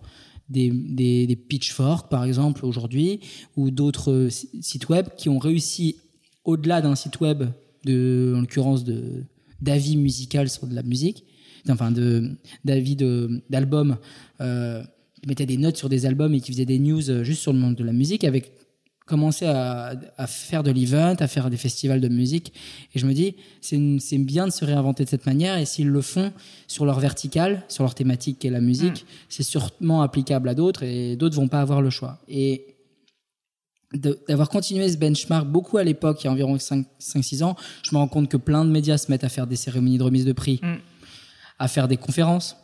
Des, 0.48 0.70
des, 0.70 1.28
des 1.28 1.36
Pitchfork, 1.36 2.10
par 2.10 2.24
exemple, 2.24 2.66
aujourd'hui, 2.66 3.20
ou 3.56 3.70
d'autres 3.70 4.26
si- 4.30 4.48
sites 4.62 4.88
web 4.88 5.06
qui 5.16 5.28
ont 5.28 5.38
réussi, 5.38 5.96
au-delà 6.44 6.80
d'un 6.82 6.96
site 6.96 7.20
web, 7.20 7.44
de, 7.84 8.34
en 8.36 8.40
l'occurrence, 8.40 8.82
de, 8.82 9.22
d'avis 9.60 9.96
musical 9.96 10.50
sur 10.50 10.66
de 10.66 10.74
la 10.74 10.82
musique, 10.82 11.24
enfin, 11.68 11.92
de, 11.92 12.32
d'avis 12.64 12.96
d'albums, 13.48 13.98
euh, 14.40 14.82
qui 15.22 15.28
mettaient 15.28 15.46
des 15.46 15.56
notes 15.56 15.76
sur 15.76 15.88
des 15.88 16.04
albums 16.04 16.34
et 16.34 16.40
qui 16.40 16.50
faisaient 16.50 16.64
des 16.64 16.80
news 16.80 17.10
euh, 17.10 17.22
juste 17.22 17.42
sur 17.42 17.52
le 17.52 17.58
monde 17.60 17.76
de 17.76 17.84
la 17.84 17.92
musique, 17.92 18.24
avec 18.24 18.52
commencer 19.10 19.44
à, 19.46 19.92
à 20.16 20.26
faire 20.26 20.62
de 20.62 20.70
l'event, 20.70 21.14
à 21.18 21.26
faire 21.28 21.50
des 21.50 21.56
festivals 21.58 22.00
de 22.00 22.08
musique. 22.08 22.52
Et 22.94 22.98
je 22.98 23.06
me 23.06 23.12
dis, 23.12 23.34
c'est 23.60 24.18
bien 24.18 24.46
de 24.46 24.52
se 24.52 24.64
réinventer 24.64 25.04
de 25.04 25.08
cette 25.10 25.26
manière. 25.26 25.58
Et 25.58 25.66
s'ils 25.66 25.88
le 25.88 26.00
font 26.00 26.32
sur 26.66 26.84
leur 26.86 26.98
verticale, 27.00 27.62
sur 27.68 27.84
leur 27.84 27.94
thématique 27.94 28.38
qui 28.38 28.46
est 28.46 28.50
la 28.50 28.60
musique, 28.60 29.04
c'est 29.28 29.42
sûrement 29.42 30.00
applicable 30.02 30.48
à 30.48 30.54
d'autres 30.54 30.82
et 30.84 31.16
d'autres 31.16 31.36
vont 31.36 31.48
pas 31.48 31.60
avoir 31.60 31.82
le 31.82 31.90
choix. 31.90 32.18
Et 32.28 32.76
d'avoir 34.28 34.48
continué 34.48 34.88
ce 34.88 34.96
benchmark 34.96 35.46
beaucoup 35.48 35.76
à 35.76 35.82
l'époque, 35.84 36.22
il 36.22 36.26
y 36.26 36.28
a 36.28 36.32
environ 36.32 36.56
5-6 36.56 37.42
ans, 37.42 37.56
je 37.82 37.90
me 37.92 37.98
rends 37.98 38.06
compte 38.08 38.28
que 38.28 38.36
plein 38.36 38.64
de 38.64 38.70
médias 38.70 38.98
se 38.98 39.10
mettent 39.10 39.24
à 39.24 39.28
faire 39.28 39.48
des 39.48 39.56
cérémonies 39.56 39.98
de 39.98 40.04
remise 40.04 40.24
de 40.24 40.32
prix, 40.32 40.60
Mm. 40.62 40.76
à 41.58 41.66
faire 41.68 41.88
des 41.88 41.96
conférences, 41.96 42.56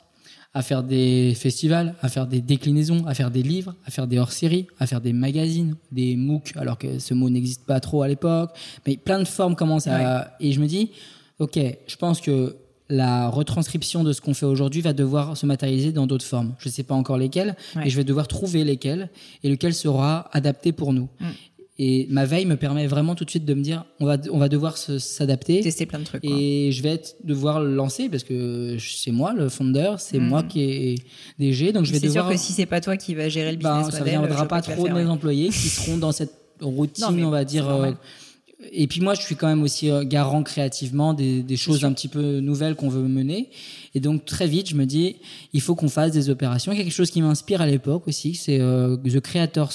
à 0.57 0.63
faire 0.63 0.83
des 0.83 1.35
festivals, 1.35 1.95
à 2.01 2.09
faire 2.09 2.27
des 2.27 2.41
déclinaisons, 2.41 3.05
à 3.07 3.13
faire 3.13 3.31
des 3.31 3.43
livres, 3.43 3.75
à 3.85 3.91
faire 3.91 4.07
des 4.07 4.19
hors-séries, 4.19 4.67
à 4.79 4.87
faire 4.87 5.03
des 5.03 5.13
magazines, 5.13 5.77
des 5.93 6.17
MOOC, 6.17 6.55
alors 6.57 6.79
que 6.79 6.99
ce 6.99 7.13
mot 7.13 7.29
n'existe 7.29 7.67
pas 7.67 7.79
trop 7.79 8.01
à 8.03 8.09
l'époque. 8.09 8.51
Mais 8.87 8.97
plein 8.97 9.19
de 9.19 9.27
formes 9.27 9.55
commencent 9.55 9.87
à... 9.87 10.35
Et 10.41 10.53
je 10.53 10.61
me 10.61 10.67
dis, 10.67 10.93
ok, 11.41 11.59
je 11.87 11.97
pense 11.97 12.23
que 12.23 12.57
la 12.89 13.29
retranscription 13.29 14.03
de 14.03 14.15
ce 14.15 14.23
qu'on 14.23 14.33
fait 14.33 14.47
aujourd'hui 14.47 14.81
va 14.81 14.95
devoir 14.95 15.37
se 15.37 15.45
matérialiser 15.45 15.93
dans 15.93 16.07
d'autres 16.07 16.25
formes. 16.25 16.55
Je 16.59 16.69
ne 16.71 16.73
sais 16.73 16.85
pas 16.85 16.95
encore 16.95 17.19
lesquelles, 17.19 17.55
Ouais. 17.75 17.83
mais 17.85 17.91
je 17.91 17.97
vais 17.99 18.05
devoir 18.05 18.27
trouver 18.27 18.65
lesquelles 18.65 19.11
et 19.43 19.51
lequel 19.51 19.75
sera 19.75 20.31
adapté 20.33 20.73
pour 20.73 20.95
nous. 20.95 21.11
Mm. 21.21 21.25
Et 21.79 22.07
ma 22.09 22.25
veille 22.25 22.47
me 22.47 22.57
permet 22.57 22.87
vraiment 22.87 23.15
tout 23.15 23.25
de 23.27 23.31
suite 23.31 23.45
de 23.45 23.53
me 23.53 23.63
dire, 23.63 23.85
on 24.01 24.07
va, 24.07 24.17
on 24.33 24.39
va 24.39 24.49
devoir 24.49 24.79
s'adapter. 24.79 25.61
Tester 25.61 25.85
plein 25.85 25.99
de 25.99 26.05
trucs. 26.05 26.23
quoi. 26.23 26.31
Et 26.35 26.73
je 26.73 26.83
vais 26.83 26.89
être, 26.91 27.17
devoir 27.23 27.61
le 27.61 27.75
lancer 27.75 28.09
parce 28.09 28.25
que 28.25 28.79
c'est 28.81 29.11
moi 29.13 29.35
le 29.35 29.49
founder, 29.51 29.97
c'est 29.99 30.19
Mhm. 30.19 30.27
moi 30.29 30.43
qui 30.43 30.63
est 30.63 30.95
DG, 31.39 31.73
donc 31.73 31.85
je 31.85 31.93
vais 31.93 31.99
C'est 31.99 32.07
sûr 32.07 32.15
devoir. 32.23 32.33
que 32.33 32.39
si 32.39 32.53
c'est 32.55 32.65
pas 32.67 32.81
toi 32.81 32.97
qui 32.97 33.15
va 33.15 33.29
gérer 33.29 33.53
le 33.53 33.59
ben, 33.59 33.77
business 33.79 33.93
ça 33.95 33.99
model, 34.01 34.15
je 34.15 34.21
viendra 34.21 34.49
pas 34.49 34.57
la 34.57 34.63
trop 34.63 34.89
de 34.89 34.93
mes 34.95 35.01
ouais. 35.03 35.07
employés 35.07 35.49
qui 35.49 35.69
seront 35.69 35.99
dans 35.99 36.13
cette 36.13 36.33
routine, 36.63 37.05
Non, 37.05 37.13
mais 37.13 37.25
on 37.25 37.31
va 37.31 37.45
dire. 37.45 37.69
euh, 37.69 37.93
et 38.73 38.87
puis 38.87 39.03
moi, 39.03 39.13
je 39.13 39.21
suis 39.21 39.37
quand 39.37 39.47
même 39.49 39.63
aussi 39.63 39.91
euh, 39.91 40.03
garant 40.03 40.43
créativement 40.43 41.13
des, 41.13 41.43
des 41.43 41.57
choses 41.59 41.85
un 41.85 41.93
petit 41.93 42.09
peu 42.09 42.41
nouvelles 42.41 42.75
qu'on 42.75 42.89
veut 42.89 43.03
mener. 43.03 43.51
Et 43.95 44.01
donc 44.01 44.25
très 44.25 44.47
vite, 44.47 44.71
je 44.71 44.77
me 44.77 44.87
dis, 44.87 45.17
il 45.53 45.61
faut 45.61 45.75
qu'on 45.75 45.91
fasse 45.91 46.11
des 46.13 46.31
opérations. 46.31 46.73
Il 46.73 46.79
y 46.79 46.81
a 46.81 46.85
quelque 46.85 46.93
chose 46.95 47.11
qui 47.11 47.21
m'inspire 47.21 47.61
à 47.61 47.67
l'époque 47.67 48.09
aussi, 48.09 48.35
c'est 48.35 48.59
euh, 48.61 48.97
The 48.97 49.21
Creators 49.21 49.75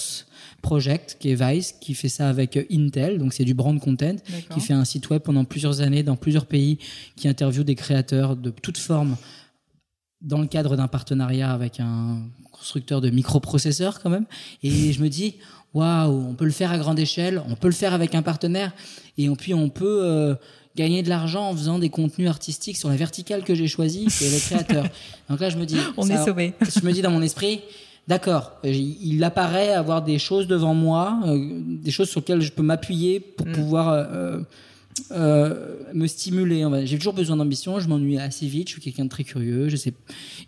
Project, 0.62 1.18
qui 1.20 1.32
est 1.32 1.36
Vice, 1.36 1.74
qui 1.82 1.94
fait 1.94 2.10
ça 2.10 2.30
avec 2.30 2.56
euh, 2.58 2.64
Intel, 2.72 3.18
donc 3.18 3.34
c'est 3.34 3.44
du 3.46 3.54
brand 3.54 3.80
content 3.80 4.16
qui 4.54 4.60
fait 4.60 4.74
un 4.74 4.86
site 4.86 5.10
web 5.10 5.22
pendant 5.22 5.44
plusieurs 5.44 5.82
années 5.82 6.04
dans 6.04 6.16
plusieurs 6.16 6.46
pays, 6.46 6.78
qui 7.16 7.28
interviewe 7.28 7.64
des 7.64 7.76
créateurs 7.76 8.36
de 8.36 8.50
toutes 8.52 8.78
formes 8.78 9.18
dans 10.22 10.40
le 10.40 10.48
cadre 10.48 10.76
d'un 10.78 10.88
partenariat 10.88 11.52
avec 11.52 11.80
un 11.80 12.20
constructeur 12.52 13.02
de 13.02 13.10
microprocesseurs 13.10 14.02
quand 14.02 14.10
même. 14.12 14.26
Et 14.62 14.94
je 14.94 15.02
me 15.02 15.10
dis, 15.10 15.36
waouh, 15.74 16.12
on 16.30 16.36
peut 16.36 16.46
le 16.46 16.52
faire 16.52 16.72
à 16.72 16.78
grande 16.78 17.00
échelle, 17.00 17.42
on 17.50 17.56
peut 17.56 17.68
le 17.68 17.74
faire 17.74 17.94
avec 17.94 18.14
un 18.14 18.22
partenaire, 18.22 18.72
et 19.18 19.28
puis 19.32 19.54
on 19.56 19.70
peut 19.70 20.02
euh, 20.04 20.36
gagner 20.76 21.02
de 21.02 21.10
l'argent 21.10 21.50
en 21.50 21.56
faisant 21.56 21.80
des 21.80 21.90
contenus 21.90 22.30
artistiques 22.30 22.78
sur 22.78 22.90
la 22.90 22.96
verticale 22.98 23.44
que 23.44 23.56
j'ai 23.56 23.68
choisie, 23.68 24.06
c'est 24.10 24.30
les 24.30 24.40
créateurs. 24.40 24.86
Donc 25.30 25.40
là, 25.40 25.50
je 25.50 25.58
me 25.58 25.66
dis, 25.66 25.78
On 25.98 26.04
ça- 26.04 26.22
est 26.22 26.26
sauvés. 26.26 26.54
je 26.62 26.86
me 26.86 26.92
dis 26.92 27.02
dans 27.02 27.12
mon 27.12 27.22
esprit, 27.24 27.62
d'accord, 28.08 28.54
euh, 28.66 28.72
il 28.72 29.24
apparaît 29.24 29.74
avoir 29.74 30.04
des 30.04 30.20
choses 30.20 30.48
devant 30.48 30.74
moi, 30.74 31.20
euh, 31.26 31.38
des 31.64 31.92
choses 31.92 32.10
sur 32.10 32.20
lesquelles 32.22 32.42
je 32.42 32.52
peux 32.52 32.64
m'appuyer 32.64 33.20
pour 33.20 33.48
Mm. 33.48 33.52
pouvoir 33.52 33.90
euh, 35.12 35.78
me 35.94 36.08
stimuler. 36.08 36.66
J'ai 36.86 36.98
toujours 36.98 37.14
besoin 37.14 37.38
d'ambition, 37.38 37.80
je 37.80 37.88
m'ennuie 37.88 38.18
assez 38.18 38.48
vite, 38.48 38.68
je 38.68 38.74
suis 38.74 38.82
quelqu'un 38.82 39.06
de 39.06 39.10
très 39.10 39.24
curieux, 39.24 39.70
je 39.70 39.76
sais. 39.78 39.94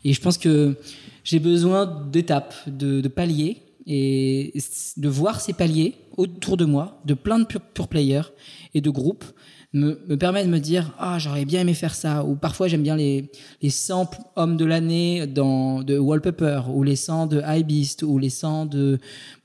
Et 0.04 0.14
je 0.14 0.22
pense 0.22 0.38
que 0.38 0.76
j'ai 1.24 1.39
besoin 1.39 1.86
d'étapes, 2.12 2.54
de, 2.68 3.01
de 3.01 3.08
paliers, 3.08 3.58
et 3.86 4.54
de 4.95 5.10
voir 5.10 5.41
ces 5.41 5.51
paliers 5.54 5.95
autour 6.16 6.56
de 6.58 6.64
moi, 6.66 7.01
de 7.06 7.14
plein 7.14 7.39
de 7.39 7.45
pure, 7.45 7.60
pure 7.62 7.88
players 7.89 8.32
et 8.74 8.80
de 8.82 8.89
groupes, 8.89 9.26
me, 9.74 9.99
me 10.07 10.17
permet 10.17 10.43
de 10.45 10.49
me 10.49 10.59
dire 10.59 10.93
ah 10.99 11.17
j'aurais 11.19 11.45
bien 11.45 11.61
aimé 11.61 11.74
faire 11.74 11.95
ça 11.95 12.24
ou 12.24 12.36
parfois 12.36 12.67
j'aime 12.67 12.84
bien 12.84 12.95
les 12.95 13.32
les 13.61 13.69
100 13.71 14.09
hommes 14.36 14.55
de 14.55 14.65
l'année 14.65 15.26
dans 15.26 15.82
de 15.82 15.97
Wallpaper 15.97 16.61
ou 16.71 16.84
les 16.84 16.95
100 16.95 17.26
de 17.28 17.41
Beast 17.63 18.03
ou 18.03 18.19
les 18.19 18.30
100 18.30 18.67
de 18.67 18.99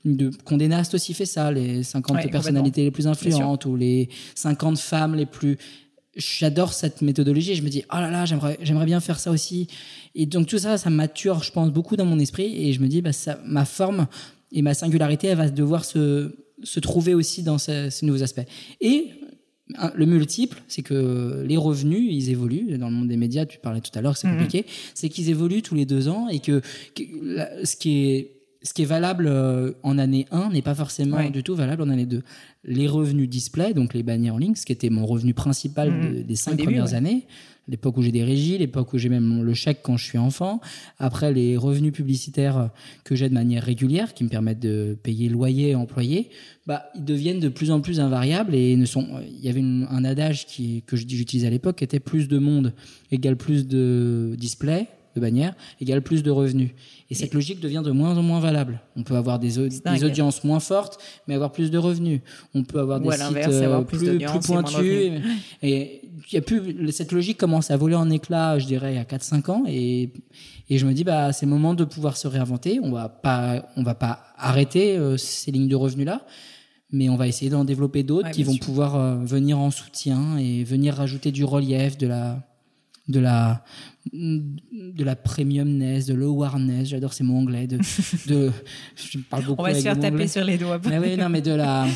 de 0.05 0.29
Condé 0.45 0.67
Nast 0.67 0.93
aussi 0.93 1.13
fait 1.15 1.25
ça 1.25 1.51
les 1.51 1.81
50 1.83 2.15
Ouais, 2.17 2.27
personnalités 2.29 2.83
les 2.83 2.91
plus 2.91 3.07
influentes 3.07 3.65
ou 3.65 3.75
les 3.75 4.09
50 4.35 4.77
femmes 4.77 5.15
les 5.15 5.25
plus 5.25 5.57
j'adore 6.15 6.73
cette 6.73 7.01
méthodologie 7.01 7.55
je 7.55 7.63
me 7.63 7.69
dis 7.69 7.83
oh 7.91 7.95
là 7.95 8.09
là 8.11 8.25
j'aimerais 8.25 8.57
j'aimerais 8.61 8.85
bien 8.85 8.99
faire 8.99 9.19
ça 9.19 9.31
aussi 9.31 9.67
et 10.15 10.25
donc 10.25 10.47
tout 10.47 10.57
ça 10.57 10.77
ça 10.77 10.89
mature 10.89 11.43
je 11.43 11.51
pense 11.51 11.71
beaucoup 11.71 11.95
dans 11.95 12.05
mon 12.05 12.19
esprit 12.19 12.67
et 12.67 12.73
je 12.73 12.81
me 12.81 12.87
dis 12.87 13.01
bah 13.01 13.13
ça 13.13 13.39
ma 13.45 13.65
forme 13.65 14.07
et 14.51 14.61
ma 14.61 14.73
singularité 14.73 15.27
elle 15.27 15.37
va 15.37 15.49
devoir 15.49 15.85
se 15.85 16.35
se 16.61 16.81
trouver 16.81 17.13
aussi 17.13 17.41
dans 17.41 17.57
ce- 17.57 17.89
ces 17.89 18.05
nouveaux 18.05 18.21
aspects. 18.21 18.41
Et 18.81 19.11
le 19.95 20.05
multiple, 20.05 20.61
c'est 20.67 20.81
que 20.81 21.43
les 21.47 21.57
revenus, 21.57 22.09
ils 22.11 22.29
évoluent. 22.31 22.77
Dans 22.77 22.89
le 22.89 22.95
monde 22.95 23.07
des 23.07 23.17
médias, 23.17 23.45
tu 23.45 23.59
parlais 23.59 23.81
tout 23.81 23.91
à 23.97 24.01
l'heure, 24.01 24.17
c'est 24.17 24.27
Mhm. 24.27 24.37
compliqué. 24.37 24.65
C'est 24.95 25.09
qu'ils 25.09 25.29
évoluent 25.29 25.61
tous 25.61 25.75
les 25.75 25.85
deux 25.85 26.07
ans 26.07 26.27
et 26.27 26.39
que, 26.39 26.61
que 26.95 27.03
la- 27.21 27.65
ce 27.65 27.75
qui 27.75 28.05
est 28.07 28.31
ce 28.61 28.73
qui 28.73 28.81
est 28.81 28.85
valable 28.85 29.25
euh, 29.27 29.71
en 29.83 29.97
année 29.97 30.25
1 30.31 30.49
n'est 30.49 30.61
pas 30.61 30.75
forcément 30.75 31.15
Ouais. 31.15 31.29
du 31.29 31.43
tout 31.43 31.55
valable 31.55 31.81
en 31.81 31.87
année 31.89 32.05
2. 32.05 32.23
Les 32.65 32.87
revenus 32.87 33.29
display, 33.29 33.73
donc 33.73 33.93
les 33.93 34.03
bannières 34.03 34.35
en 34.35 34.37
ligne, 34.37 34.53
ce 34.55 34.65
qui 34.65 34.73
était 34.73 34.89
mon 34.89 35.05
revenu 35.05 35.33
principal 35.33 35.89
Mhm. 35.91 36.01
de- 36.17 36.21
des 36.23 36.35
cinq 36.35 36.51
début, 36.57 36.63
premières 36.65 36.87
ouais. 36.87 36.93
années, 36.93 37.25
l'époque 37.69 37.97
où 37.97 38.01
j'ai 38.01 38.11
des 38.11 38.23
régies, 38.23 38.57
l'époque 38.57 38.93
où 38.93 38.97
j'ai 38.97 39.09
même 39.09 39.43
le 39.43 39.53
chèque 39.53 39.79
quand 39.83 39.95
je 39.95 40.03
suis 40.03 40.17
enfant, 40.17 40.59
après 40.97 41.31
les 41.31 41.55
revenus 41.55 41.93
publicitaires 41.93 42.69
que 43.03 43.15
j'ai 43.15 43.29
de 43.29 43.33
manière 43.33 43.63
régulière, 43.63 44.13
qui 44.13 44.23
me 44.23 44.29
permettent 44.29 44.59
de 44.59 44.97
payer 45.01 45.29
loyer 45.29 45.69
et 45.69 45.75
employé, 45.75 46.29
bah, 46.65 46.85
ils 46.95 47.05
deviennent 47.05 47.39
de 47.39 47.49
plus 47.49 47.71
en 47.71 47.81
plus 47.81 47.99
invariables 47.99 48.55
et 48.55 48.75
ne 48.75 48.85
sont. 48.85 49.07
Il 49.27 49.43
y 49.43 49.49
avait 49.49 49.59
une- 49.59 49.87
un 49.89 50.03
adage 50.03 50.45
qui, 50.45 50.83
que 50.85 50.95
j'utilisais 50.97 51.47
à 51.47 51.49
l'époque, 51.49 51.77
qui 51.77 51.83
était 51.83 51.99
plus 51.99 52.27
de 52.27 52.39
monde 52.39 52.73
égale 53.11 53.37
plus 53.37 53.67
de 53.67 54.35
display, 54.37 54.87
de 55.15 55.21
bannières, 55.21 55.55
égale 55.81 56.01
plus 56.01 56.23
de 56.23 56.31
revenus. 56.31 56.71
Et 57.09 57.15
cette 57.15 57.33
logique 57.33 57.59
devient 57.59 57.81
de 57.83 57.91
moins 57.91 58.15
en 58.17 58.21
moins 58.21 58.39
valable. 58.39 58.81
On 58.95 59.01
peut 59.03 59.15
avoir 59.15 59.39
des, 59.39 59.57
audiences 59.57 60.43
moins 60.43 60.59
fortes, 60.59 60.99
mais 61.27 61.33
avoir 61.33 61.51
plus 61.51 61.71
de 61.71 61.77
revenus. 61.77 62.21
On 62.53 62.63
peut 62.63 62.79
avoir 62.79 63.03
Ou 63.03 63.09
des 63.09 63.17
sites 63.17 63.47
euh, 63.47 63.65
avoir 63.65 63.85
plus 63.85 63.97
plus, 63.97 64.39
pointus. 64.45 65.11
Et 65.63 65.98
y 66.31 66.37
a 66.37 66.41
plus, 66.41 66.91
cette 66.91 67.11
logique 67.11 67.37
commence 67.37 67.71
à 67.71 67.77
voler 67.77 67.95
en 67.95 68.09
éclats, 68.09 68.59
je 68.59 68.65
dirais, 68.65 68.93
il 68.93 68.95
y 68.95 68.99
a 68.99 69.03
4-5 69.03 69.51
ans. 69.51 69.63
Et, 69.67 70.13
et 70.69 70.77
je 70.77 70.85
me 70.85 70.93
dis, 70.93 71.03
bah, 71.03 71.31
c'est 71.33 71.45
le 71.45 71.51
moment 71.51 71.73
de 71.73 71.83
pouvoir 71.83 72.17
se 72.17 72.27
réinventer. 72.27 72.79
On 72.81 72.91
va 72.91 73.09
pas, 73.09 73.67
on 73.75 73.83
va 73.83 73.95
pas 73.95 74.23
arrêter 74.37 74.97
euh, 74.97 75.17
ces 75.17 75.51
lignes 75.51 75.67
de 75.67 75.75
revenus-là. 75.75 76.25
Mais 76.91 77.07
on 77.09 77.15
va 77.17 77.27
essayer 77.27 77.51
d'en 77.51 77.65
développer 77.65 78.01
d'autres 78.03 78.27
Ouais, 78.27 78.31
qui 78.33 78.43
vont 78.43 78.53
sûr. 78.53 78.65
pouvoir 78.65 78.95
euh, 78.95 79.15
venir 79.23 79.59
en 79.59 79.69
soutien 79.69 80.37
et 80.37 80.63
venir 80.63 80.95
rajouter 80.95 81.31
du 81.31 81.43
relief, 81.43 81.97
de 81.99 82.07
la, 82.07 82.43
de 83.09 83.19
la, 83.19 83.63
de 84.13 85.03
la 85.03 85.15
premiumness, 85.15 86.05
de 86.05 86.13
l'awareness. 86.13 86.89
J'adore 86.89 87.11
ces 87.13 87.23
mots 87.23 87.37
anglais. 87.37 87.67
De, 87.67 87.77
de, 88.27 88.51
je 88.95 89.17
parle 89.29 89.43
beaucoup 89.45 89.61
On 89.61 89.65
va 89.65 89.73
se 89.75 89.81
faire 89.81 89.95
taper 89.95 90.13
anglais. 90.13 90.27
sur 90.27 90.43
les 90.43 90.57
doigts. 90.57 90.79
Mais 90.87 90.99
oui, 90.99 91.17
non, 91.17 91.27
mais 91.27 91.41
de 91.41 91.51
la, 91.51 91.87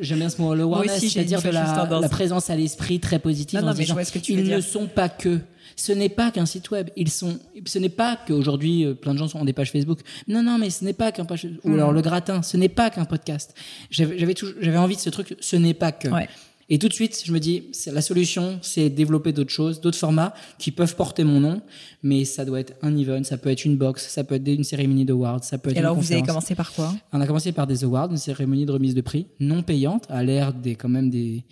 j'aime 0.00 0.18
bien 0.18 0.28
ce 0.28 0.42
mot, 0.42 0.54
l'awareness, 0.54 1.00
c'est-à-dire 1.00 1.40
de 1.40 1.48
la, 1.50 2.08
présence 2.10 2.50
à 2.50 2.56
l'esprit 2.56 3.00
très 3.00 3.18
positive. 3.20 3.60
Non, 3.60 3.66
non, 3.66 3.70
en 3.70 3.74
se 3.74 3.78
mais 3.78 3.84
je 3.84 3.86
disant, 3.86 3.94
vois 3.94 4.04
ce 4.04 4.12
que 4.12 4.18
tu 4.18 4.32
ils 4.32 4.42
veux 4.42 4.56
ne 4.56 4.60
sont 4.60 4.86
pas 4.86 5.08
que. 5.08 5.38
Ce 5.76 5.92
n'est 5.92 6.08
pas 6.08 6.32
qu'un 6.32 6.46
site 6.46 6.72
web. 6.72 6.90
Ils 6.96 7.08
sont. 7.08 7.38
Ce 7.64 7.78
n'est 7.78 7.88
pas 7.88 8.18
qu'aujourd'hui 8.26 8.84
euh, 8.84 8.94
plein 8.94 9.12
de 9.14 9.18
gens 9.18 9.28
sont 9.28 9.38
ont 9.38 9.44
des 9.44 9.52
pages 9.52 9.70
Facebook. 9.70 10.00
Non, 10.26 10.42
non, 10.42 10.58
mais 10.58 10.70
ce 10.70 10.84
n'est 10.84 10.92
pas 10.92 11.12
qu'un 11.12 11.24
page. 11.24 11.46
Ou 11.62 11.68
Mm. 11.70 11.74
alors 11.74 11.92
le 11.92 12.00
gratin. 12.00 12.42
Ce 12.42 12.56
n'est 12.56 12.68
pas 12.68 12.90
qu'un 12.90 13.04
podcast. 13.04 13.54
J'avais, 13.88 14.16
j'avais 14.18 14.76
envie 14.76 14.96
de 14.96 15.00
ce 15.00 15.08
truc. 15.10 15.36
Ce 15.38 15.54
n'est 15.54 15.74
pas 15.74 15.92
que. 15.92 16.08
Ouais. 16.08 16.28
Et 16.70 16.78
tout 16.78 16.88
de 16.88 16.92
suite, 16.92 17.22
je 17.24 17.32
me 17.32 17.40
dis, 17.40 17.72
la 17.90 18.02
solution, 18.02 18.58
c'est 18.60 18.90
développer 18.90 19.32
d'autres 19.32 19.52
choses, 19.52 19.80
d'autres 19.80 19.96
formats 19.96 20.34
qui 20.58 20.70
peuvent 20.70 20.96
porter 20.96 21.24
mon 21.24 21.40
nom, 21.40 21.62
mais 22.02 22.26
ça 22.26 22.44
doit 22.44 22.60
être 22.60 22.74
un 22.82 22.94
event, 22.96 23.24
ça 23.24 23.38
peut 23.38 23.48
être 23.48 23.64
une 23.64 23.78
box, 23.78 24.06
ça 24.06 24.22
peut 24.22 24.34
être 24.34 24.46
une 24.46 24.64
cérémonie 24.64 25.06
d'awards, 25.06 25.42
ça 25.42 25.56
peut 25.56 25.70
être 25.70 25.76
Et 25.76 25.80
une 25.80 25.86
alors, 25.86 25.96
vous 25.96 26.12
avez 26.12 26.22
commencé 26.22 26.54
par 26.54 26.72
quoi? 26.72 26.94
On 27.12 27.20
a 27.22 27.26
commencé 27.26 27.52
par 27.52 27.66
des 27.66 27.84
awards, 27.84 28.10
une 28.10 28.18
cérémonie 28.18 28.66
de 28.66 28.72
remise 28.72 28.94
de 28.94 29.00
prix 29.00 29.26
non 29.40 29.62
payante, 29.62 30.04
à 30.10 30.22
l'ère 30.22 30.52
des 30.52 30.74
quand 30.74 30.90
même 30.90 31.08
des, 31.08 31.44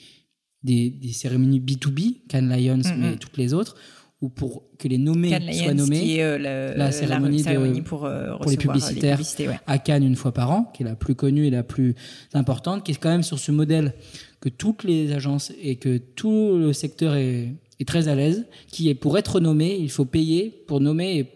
des, 0.62 0.90
des 0.90 1.12
cérémonies 1.12 1.60
B2B, 1.60 2.26
Cannes 2.28 2.54
Lions, 2.54 2.82
mais 2.98 3.16
toutes 3.16 3.38
les 3.38 3.54
autres, 3.54 3.76
ou 4.22 4.28
pour 4.30 4.62
que 4.78 4.88
les 4.88 4.96
nommés 4.98 5.28
Cannes 5.30 5.52
soient 5.52 5.74
nommés 5.74 6.00
qui 6.00 6.16
est 6.18 6.22
euh, 6.22 6.38
le- 6.72 6.78
la 6.78 6.90
cérémonie 6.90 7.42
pour, 7.82 8.04
euh, 8.06 8.34
pour 8.38 8.46
les 8.50 8.54
euh, 8.54 8.58
publicitaires. 8.58 9.16
publicités, 9.16 9.48
ouais. 9.48 9.58
à 9.66 9.78
Cannes 9.78 10.04
une 10.04 10.16
fois 10.16 10.32
par 10.32 10.50
an, 10.50 10.70
qui 10.74 10.82
est 10.82 10.86
la 10.86 10.94
plus 10.94 11.14
connue 11.14 11.46
et 11.46 11.50
la 11.50 11.62
plus 11.62 11.94
importante, 12.32 12.82
qui 12.84 12.92
est 12.92 12.96
quand 12.96 13.10
même 13.10 13.22
sur 13.22 13.38
ce 13.38 13.52
modèle 13.52 13.92
que 14.40 14.48
toutes 14.48 14.84
les 14.84 15.12
agences 15.12 15.52
et 15.62 15.76
que 15.76 15.98
tout 15.98 16.56
le 16.56 16.72
secteur 16.72 17.14
est, 17.14 17.52
est 17.78 17.84
très 17.86 18.08
à 18.08 18.14
l'aise, 18.14 18.46
qui 18.68 18.88
est 18.88 18.94
pour 18.94 19.18
être 19.18 19.38
nommé, 19.40 19.76
il 19.78 19.90
faut 19.90 20.06
payer 20.06 20.48
pour 20.66 20.80
nommer 20.80 21.18
et 21.18 21.26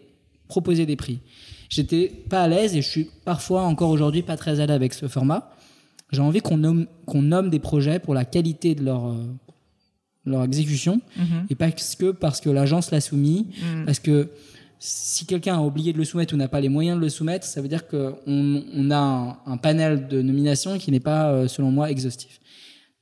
proposer 0.47 0.85
des 0.87 0.95
prix. 0.95 1.19
J'étais 1.69 2.11
pas 2.29 2.41
à 2.43 2.47
l'aise 2.47 2.75
et 2.75 2.81
je 2.81 2.89
suis 2.89 3.09
parfois 3.25 3.61
encore 3.61 3.91
aujourd'hui 3.91 4.23
pas 4.23 4.37
très 4.37 4.59
à 4.59 4.65
l'aise 4.65 4.75
avec 4.75 4.93
ce 4.93 5.07
format. 5.07 5.51
J'ai 6.11 6.21
envie 6.21 6.41
qu'on 6.41 6.57
nomme, 6.57 6.87
qu'on 7.05 7.21
nomme 7.21 7.49
des 7.51 7.59
projets 7.59 7.99
pour 7.99 8.13
la 8.15 8.25
qualité 8.25 8.75
de 8.75 8.83
leur, 8.83 9.07
euh, 9.07 9.23
leur 10.25 10.43
exécution 10.43 11.01
Mhm. 11.17 11.47
et 11.49 11.55
pas 11.55 11.71
que 11.71 12.11
parce 12.11 12.41
que 12.41 12.49
l'agence 12.49 12.91
l'a 12.91 13.01
soumis, 13.01 13.47
Mhm. 13.75 13.85
parce 13.85 13.99
que 13.99 14.29
si 14.79 15.25
quelqu'un 15.25 15.55
a 15.57 15.61
oublié 15.61 15.93
de 15.93 15.97
le 15.97 16.05
soumettre 16.05 16.33
ou 16.33 16.37
n'a 16.37 16.47
pas 16.47 16.59
les 16.61 16.69
moyens 16.69 16.97
de 16.97 17.01
le 17.01 17.09
soumettre, 17.09 17.45
ça 17.45 17.61
veut 17.61 17.67
dire 17.67 17.87
qu'on 17.87 18.15
on 18.27 18.91
a 18.91 18.97
un, 18.97 19.37
un 19.45 19.57
panel 19.57 20.07
de 20.07 20.21
nominations 20.21 20.77
qui 20.77 20.91
n'est 20.91 20.99
pas, 20.99 21.29
euh, 21.31 21.47
selon 21.47 21.71
moi, 21.71 21.91
exhaustif. 21.91 22.39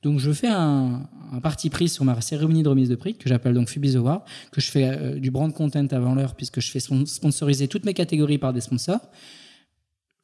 Donc 0.02 0.18
je 0.18 0.32
fais 0.32 0.48
un, 0.48 1.06
un 1.32 1.40
parti 1.40 1.68
pris 1.68 1.88
sur 1.90 2.04
ma 2.06 2.18
cérémonie 2.22 2.62
de 2.62 2.68
remise 2.70 2.88
de 2.88 2.94
prix 2.96 3.14
que 3.16 3.28
j'appelle 3.28 3.52
donc 3.54 3.68
Fubis 3.68 3.96
Award, 3.96 4.22
que 4.50 4.60
je 4.60 4.70
fais 4.70 4.84
euh, 4.88 5.18
du 5.18 5.30
brand 5.30 5.52
content 5.52 5.86
avant 5.90 6.14
l'heure 6.14 6.34
puisque 6.34 6.60
je 6.60 6.70
fais 6.70 6.78
spon- 6.80 7.04
sponsoriser 7.06 7.68
toutes 7.68 7.84
mes 7.84 7.92
catégories 7.94 8.38
par 8.38 8.52
des 8.54 8.62
sponsors. 8.62 9.00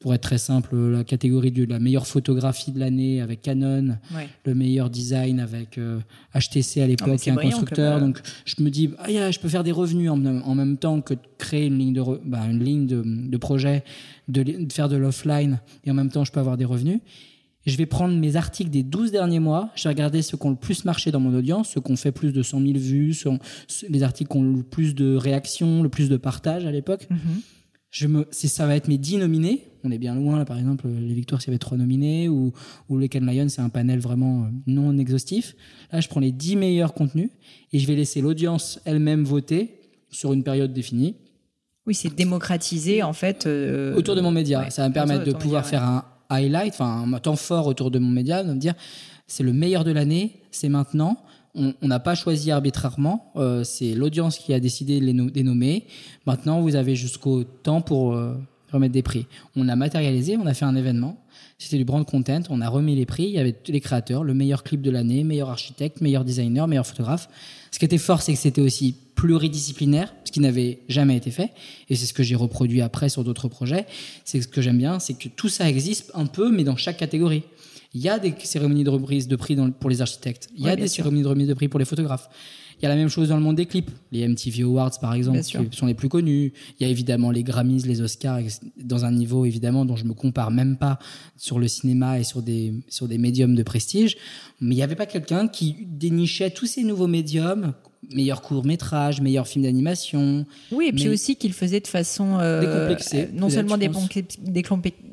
Pour 0.07 0.15
être 0.15 0.23
très 0.23 0.39
simple, 0.39 0.77
la 0.77 1.03
catégorie 1.03 1.51
de 1.51 1.65
la 1.65 1.81
meilleure 1.81 2.07
photographie 2.07 2.71
de 2.71 2.79
l'année 2.79 3.21
avec 3.21 3.43
Canon, 3.43 3.99
Ouais. 4.15 4.29
le 4.45 4.55
meilleur 4.55 4.89
design 4.89 5.41
avec 5.41 5.79
euh, 5.79 5.99
HTC 6.33 6.81
à 6.81 6.85
Ah, 6.85 6.87
l'époque 6.87 7.19
c'est 7.19 7.31
et 7.31 7.33
un 7.33 7.37
constructeur. 7.37 7.95
comme, 7.99 8.03
euh, 8.05 8.07
Donc 8.07 8.21
je 8.45 8.63
me 8.63 8.71
dis, 8.71 8.91
ah, 9.01 9.11
yeah, 9.11 9.33
je 9.33 9.41
peux 9.41 9.49
faire 9.49 9.65
des 9.65 9.73
revenus 9.73 10.09
en, 10.09 10.25
en 10.25 10.55
même 10.55 10.77
temps 10.77 11.01
que 11.01 11.15
de 11.15 11.19
créer 11.39 11.67
une 11.67 11.79
ligne 11.81 11.93
de, 11.93 12.01
re- 12.03 12.21
bah, 12.25 12.45
une 12.49 12.63
ligne 12.63 12.87
de, 12.87 13.03
de 13.05 13.37
projet, 13.37 13.83
de, 14.29 14.45
faire 14.73 14.89
de 14.89 14.95
l'offline 14.95 15.59
et 15.85 15.91
en 15.91 15.95
même 15.95 16.11
temps 16.13 16.23
je 16.23 16.31
peux 16.31 16.39
avoir 16.39 16.57
des 16.57 16.65
revenus. 16.65 17.01
Je 17.67 17.77
vais 17.77 17.87
prendre 17.87 18.15
mes 18.17 18.37
articles 18.37 18.71
des 18.71 18.85
12 18.85 19.11
derniers 19.11 19.41
mois, 19.41 19.71
je 19.75 19.83
vais 19.83 19.89
regarder 19.89 20.23
ceux 20.23 20.37
qui 20.37 20.47
ont 20.47 20.51
le 20.51 20.55
plus 20.57 20.85
marché 20.85 21.11
dans 21.11 21.19
mon 21.19 21.35
audience, 21.37 21.71
ceux 21.71 21.81
qui 21.81 21.91
ont 21.91 21.97
fait 21.97 22.13
plus 22.13 22.31
de 22.31 22.45
100 22.45 22.61
000 22.61 22.75
vues, 22.79 23.13
ceux- 23.13 23.33
les 23.91 24.05
articles 24.05 24.31
qui 24.31 24.37
ont 24.37 24.45
le 24.45 24.63
plus 24.63 24.95
de 24.95 25.17
réactions, 25.17 25.83
le 25.83 25.89
plus 25.89 26.09
de 26.09 26.17
partages 26.17 26.65
à 26.65 26.71
l'époque 26.71 27.09
Mhm. 27.11 27.19
Je 27.97 28.07
me, 28.09 28.27
ça 28.31 28.67
va 28.67 28.77
être 28.77 28.89
mes 28.89 28.99
10 28.99 29.19
nominés. 29.19 29.69
On 29.83 29.91
est 29.91 29.97
bien 29.97 30.15
loin, 30.15 30.37
là, 30.37 30.45
par 30.45 30.59
exemple, 30.59 30.87
les 30.87 31.15
victoires, 31.15 31.41
s'il 31.41 31.49
y 31.49 31.53
avait 31.53 31.59
3 31.59 31.79
nominés, 31.79 32.29
ou, 32.29 32.53
ou 32.91 32.99
les 32.99 33.09
Cannes 33.09 33.25
Lions, 33.25 33.49
c'est 33.49 33.63
un 33.63 33.71
panel 33.71 34.01
vraiment 34.01 34.43
euh, 34.43 34.49
non 34.67 34.99
exhaustif. 34.99 35.57
Là, 35.93 36.01
je 36.03 36.09
prends 36.09 36.21
les 36.21 36.31
10 36.33 36.57
meilleurs 36.57 36.93
contenus 36.93 37.31
et 37.73 37.79
je 37.79 37.87
vais 37.87 37.95
laisser 37.95 38.21
l'audience 38.21 38.81
elle-même 38.85 39.25
voter 39.25 39.81
sur 40.11 40.35
une 40.35 40.43
période 40.43 40.75
définie 40.75 41.15
Oui, 41.87 41.95
c'est 41.95 42.15
démocratiser, 42.15 43.03
en 43.03 43.15
fait. 43.15 43.47
euh, 43.47 43.95
autour 43.97 44.15
de 44.15 44.21
mon 44.21 44.31
média. 44.31 44.61
ouais, 44.65 44.71
ça 44.71 44.83
va 44.83 44.89
me 44.91 44.95
permettre 44.95 45.25
de 45.25 45.33
pouvoir 45.33 45.65
média, 45.65 45.79
faire 45.79 45.89
un 45.89 46.05
highlight, 46.29 46.75
enfin 46.75 47.11
un 47.11 47.19
temps 47.19 47.37
fort 47.37 47.67
autour 47.67 47.91
de 47.91 47.99
mon 47.99 48.11
média, 48.11 48.43
de 48.45 48.53
me 48.53 48.59
dire 48.59 48.75
c'est 49.27 49.43
le 49.43 49.55
meilleur 49.55 49.85
de 49.85 49.93
l'année, 49.93 50.43
c'est 50.51 50.69
maintenant. 50.69 51.17
On 51.57 51.89
n'a 51.89 51.99
pas 52.01 52.15
choisi 52.15 52.51
arbitrairement, 52.51 53.33
euh, 53.37 53.65
c'est 53.65 53.95
l'audience 53.95 54.37
qui 54.39 54.53
a 54.53 54.61
décidé 54.61 55.01
de 55.01 55.07
les 55.07 55.13
no- 55.15 55.31
nommer. 55.43 55.85
Maintenant, 56.27 56.61
vous 56.61 56.77
avez 56.77 56.95
jusqu'au 56.95 57.45
temps 57.45 57.81
pour 57.81 58.13
euh, 58.15 58.35
remettre 58.73 58.93
des 58.93 59.03
prix. 59.03 59.27
On 59.57 59.69
a 59.69 59.77
matérialisé, 59.77 60.37
on 60.37 60.47
a 60.47 60.53
fait 60.53 60.67
un 60.67 60.77
événement. 60.77 61.19
C'était 61.59 61.79
du 61.79 61.87
brand 61.87 62.05
content, 62.05 62.43
on 62.51 62.61
a 62.61 62.69
remis 62.69 62.95
les 62.95 63.07
prix, 63.07 63.25
il 63.25 63.31
y 63.31 63.39
avait 63.39 63.53
tous 63.53 63.73
les 63.73 63.81
créateurs, 63.81 64.23
le 64.23 64.35
meilleur 64.35 64.63
clip 64.63 64.83
de 64.83 64.91
l'année, 64.91 65.25
meilleur 65.25 65.49
architecte, 65.49 66.03
meilleur 66.03 66.23
designer, 66.25 66.69
meilleur 66.69 66.87
photographe. 66.87 67.31
Ce 67.71 67.79
qui 67.79 67.87
était 67.87 67.97
fort, 67.97 68.21
c'est 68.21 68.35
que 68.35 68.39
c'était 68.39 68.61
aussi 68.61 68.95
pluridisciplinaire, 69.15 70.13
ce 70.25 70.33
qui 70.33 70.41
n'avait 70.41 70.81
jamais 70.89 71.17
été 71.17 71.31
fait. 71.31 71.51
Et 71.89 71.97
c'est 71.97 72.05
ce 72.07 72.13
que 72.13 72.23
j'ai 72.23 72.35
reproduit 72.35 72.83
après 72.83 73.09
sur 73.09 73.25
d'autres 73.25 73.49
projets. 73.49 73.87
C'est 74.25 74.43
ce 74.43 74.49
que 74.49 74.61
j'aime 74.61 74.77
bien, 74.79 74.99
c'est 74.99 75.15
que 75.15 75.29
tout 75.29 75.49
ça 75.49 75.69
existe 75.69 76.11
un 76.15 76.27
peu, 76.27 76.51
mais 76.51 76.65
dans 76.65 76.77
chaque 76.77 76.99
catégorie. 76.99 77.43
Il 77.95 78.01
y 78.01 78.09
a 78.09 78.19
des 78.19 78.35
cérémonies 78.43 78.85
de 78.85 78.91
remise 78.91 79.29
de 79.29 79.37
prix 79.37 79.57
dans- 79.57 79.71
pour 79.71 79.91
les 79.91 80.01
architectes. 80.03 80.49
Il 80.57 80.65
y 80.65 80.69
a 80.69 80.77
des 80.77 80.89
sûr. 80.89 81.05
cérémonies 81.05 81.23
de 81.23 81.29
remise 81.29 81.49
de 81.49 81.55
prix 81.55 81.69
pour 81.69 81.79
les 81.79 81.87
photographes. 81.87 82.29
Il 82.79 82.83
y 82.83 82.87
a 82.87 82.91
la 82.91 82.97
même 82.97 83.09
chose 83.09 83.31
dans 83.31 83.37
le 83.39 83.43
monde 83.43 83.57
des 83.57 83.65
clips. 83.65 83.91
Les 84.13 84.21
MTV 84.29 84.63
Awards, 84.65 84.91
par 85.01 85.15
exemple, 85.15 85.41
qui 85.41 85.57
sont 85.79 85.87
les 85.87 85.95
plus 85.95 86.11
connus. 86.11 86.53
Il 86.79 86.87
y 86.87 86.87
a 86.87 86.91
évidemment 86.91 87.31
les 87.31 87.43
Grammys, 87.43 87.87
les 87.87 88.03
Oscars, 88.03 88.41
dans 88.79 89.07
un 89.07 89.13
niveau 89.13 89.47
évidemment 89.47 89.87
dont 89.87 89.97
je 89.97 90.05
me 90.05 90.13
compare 90.13 90.51
même 90.51 90.77
pas 90.77 90.99
sur 91.39 91.59
le 91.59 91.69
cinéma 91.69 92.19
et 92.21 92.25
sur 92.25 92.43
des, 92.43 92.75
sur 92.91 93.09
des 93.09 93.17
médiums 93.17 93.55
de 93.55 93.63
prestige. 93.63 94.19
Mais 94.61 94.75
il 94.75 94.77
n'y 94.77 94.83
avait 94.83 94.95
pas 94.95 95.07
quelqu'un 95.07 95.49
qui 95.49 95.75
dénichait 95.89 96.51
tous 96.51 96.67
ces 96.67 96.85
nouveaux 96.85 97.07
médiums, 97.07 97.73
meilleur 98.11 98.43
court 98.43 98.67
métrage, 98.67 99.23
meilleur 99.23 99.49
film 99.49 99.65
d'animation. 99.65 100.45
Oui, 100.71 100.89
et 100.89 100.93
puis 100.93 101.09
aussi 101.09 101.37
qu'il 101.37 101.55
faisait 101.55 101.81
de 101.81 101.87
façon 101.87 102.39
euh, 102.41 102.61
Décomplexée, 102.61 103.23
euh, 103.23 103.27
non 103.33 103.49
seulement 103.49 103.79
décomplexée, 103.79 104.39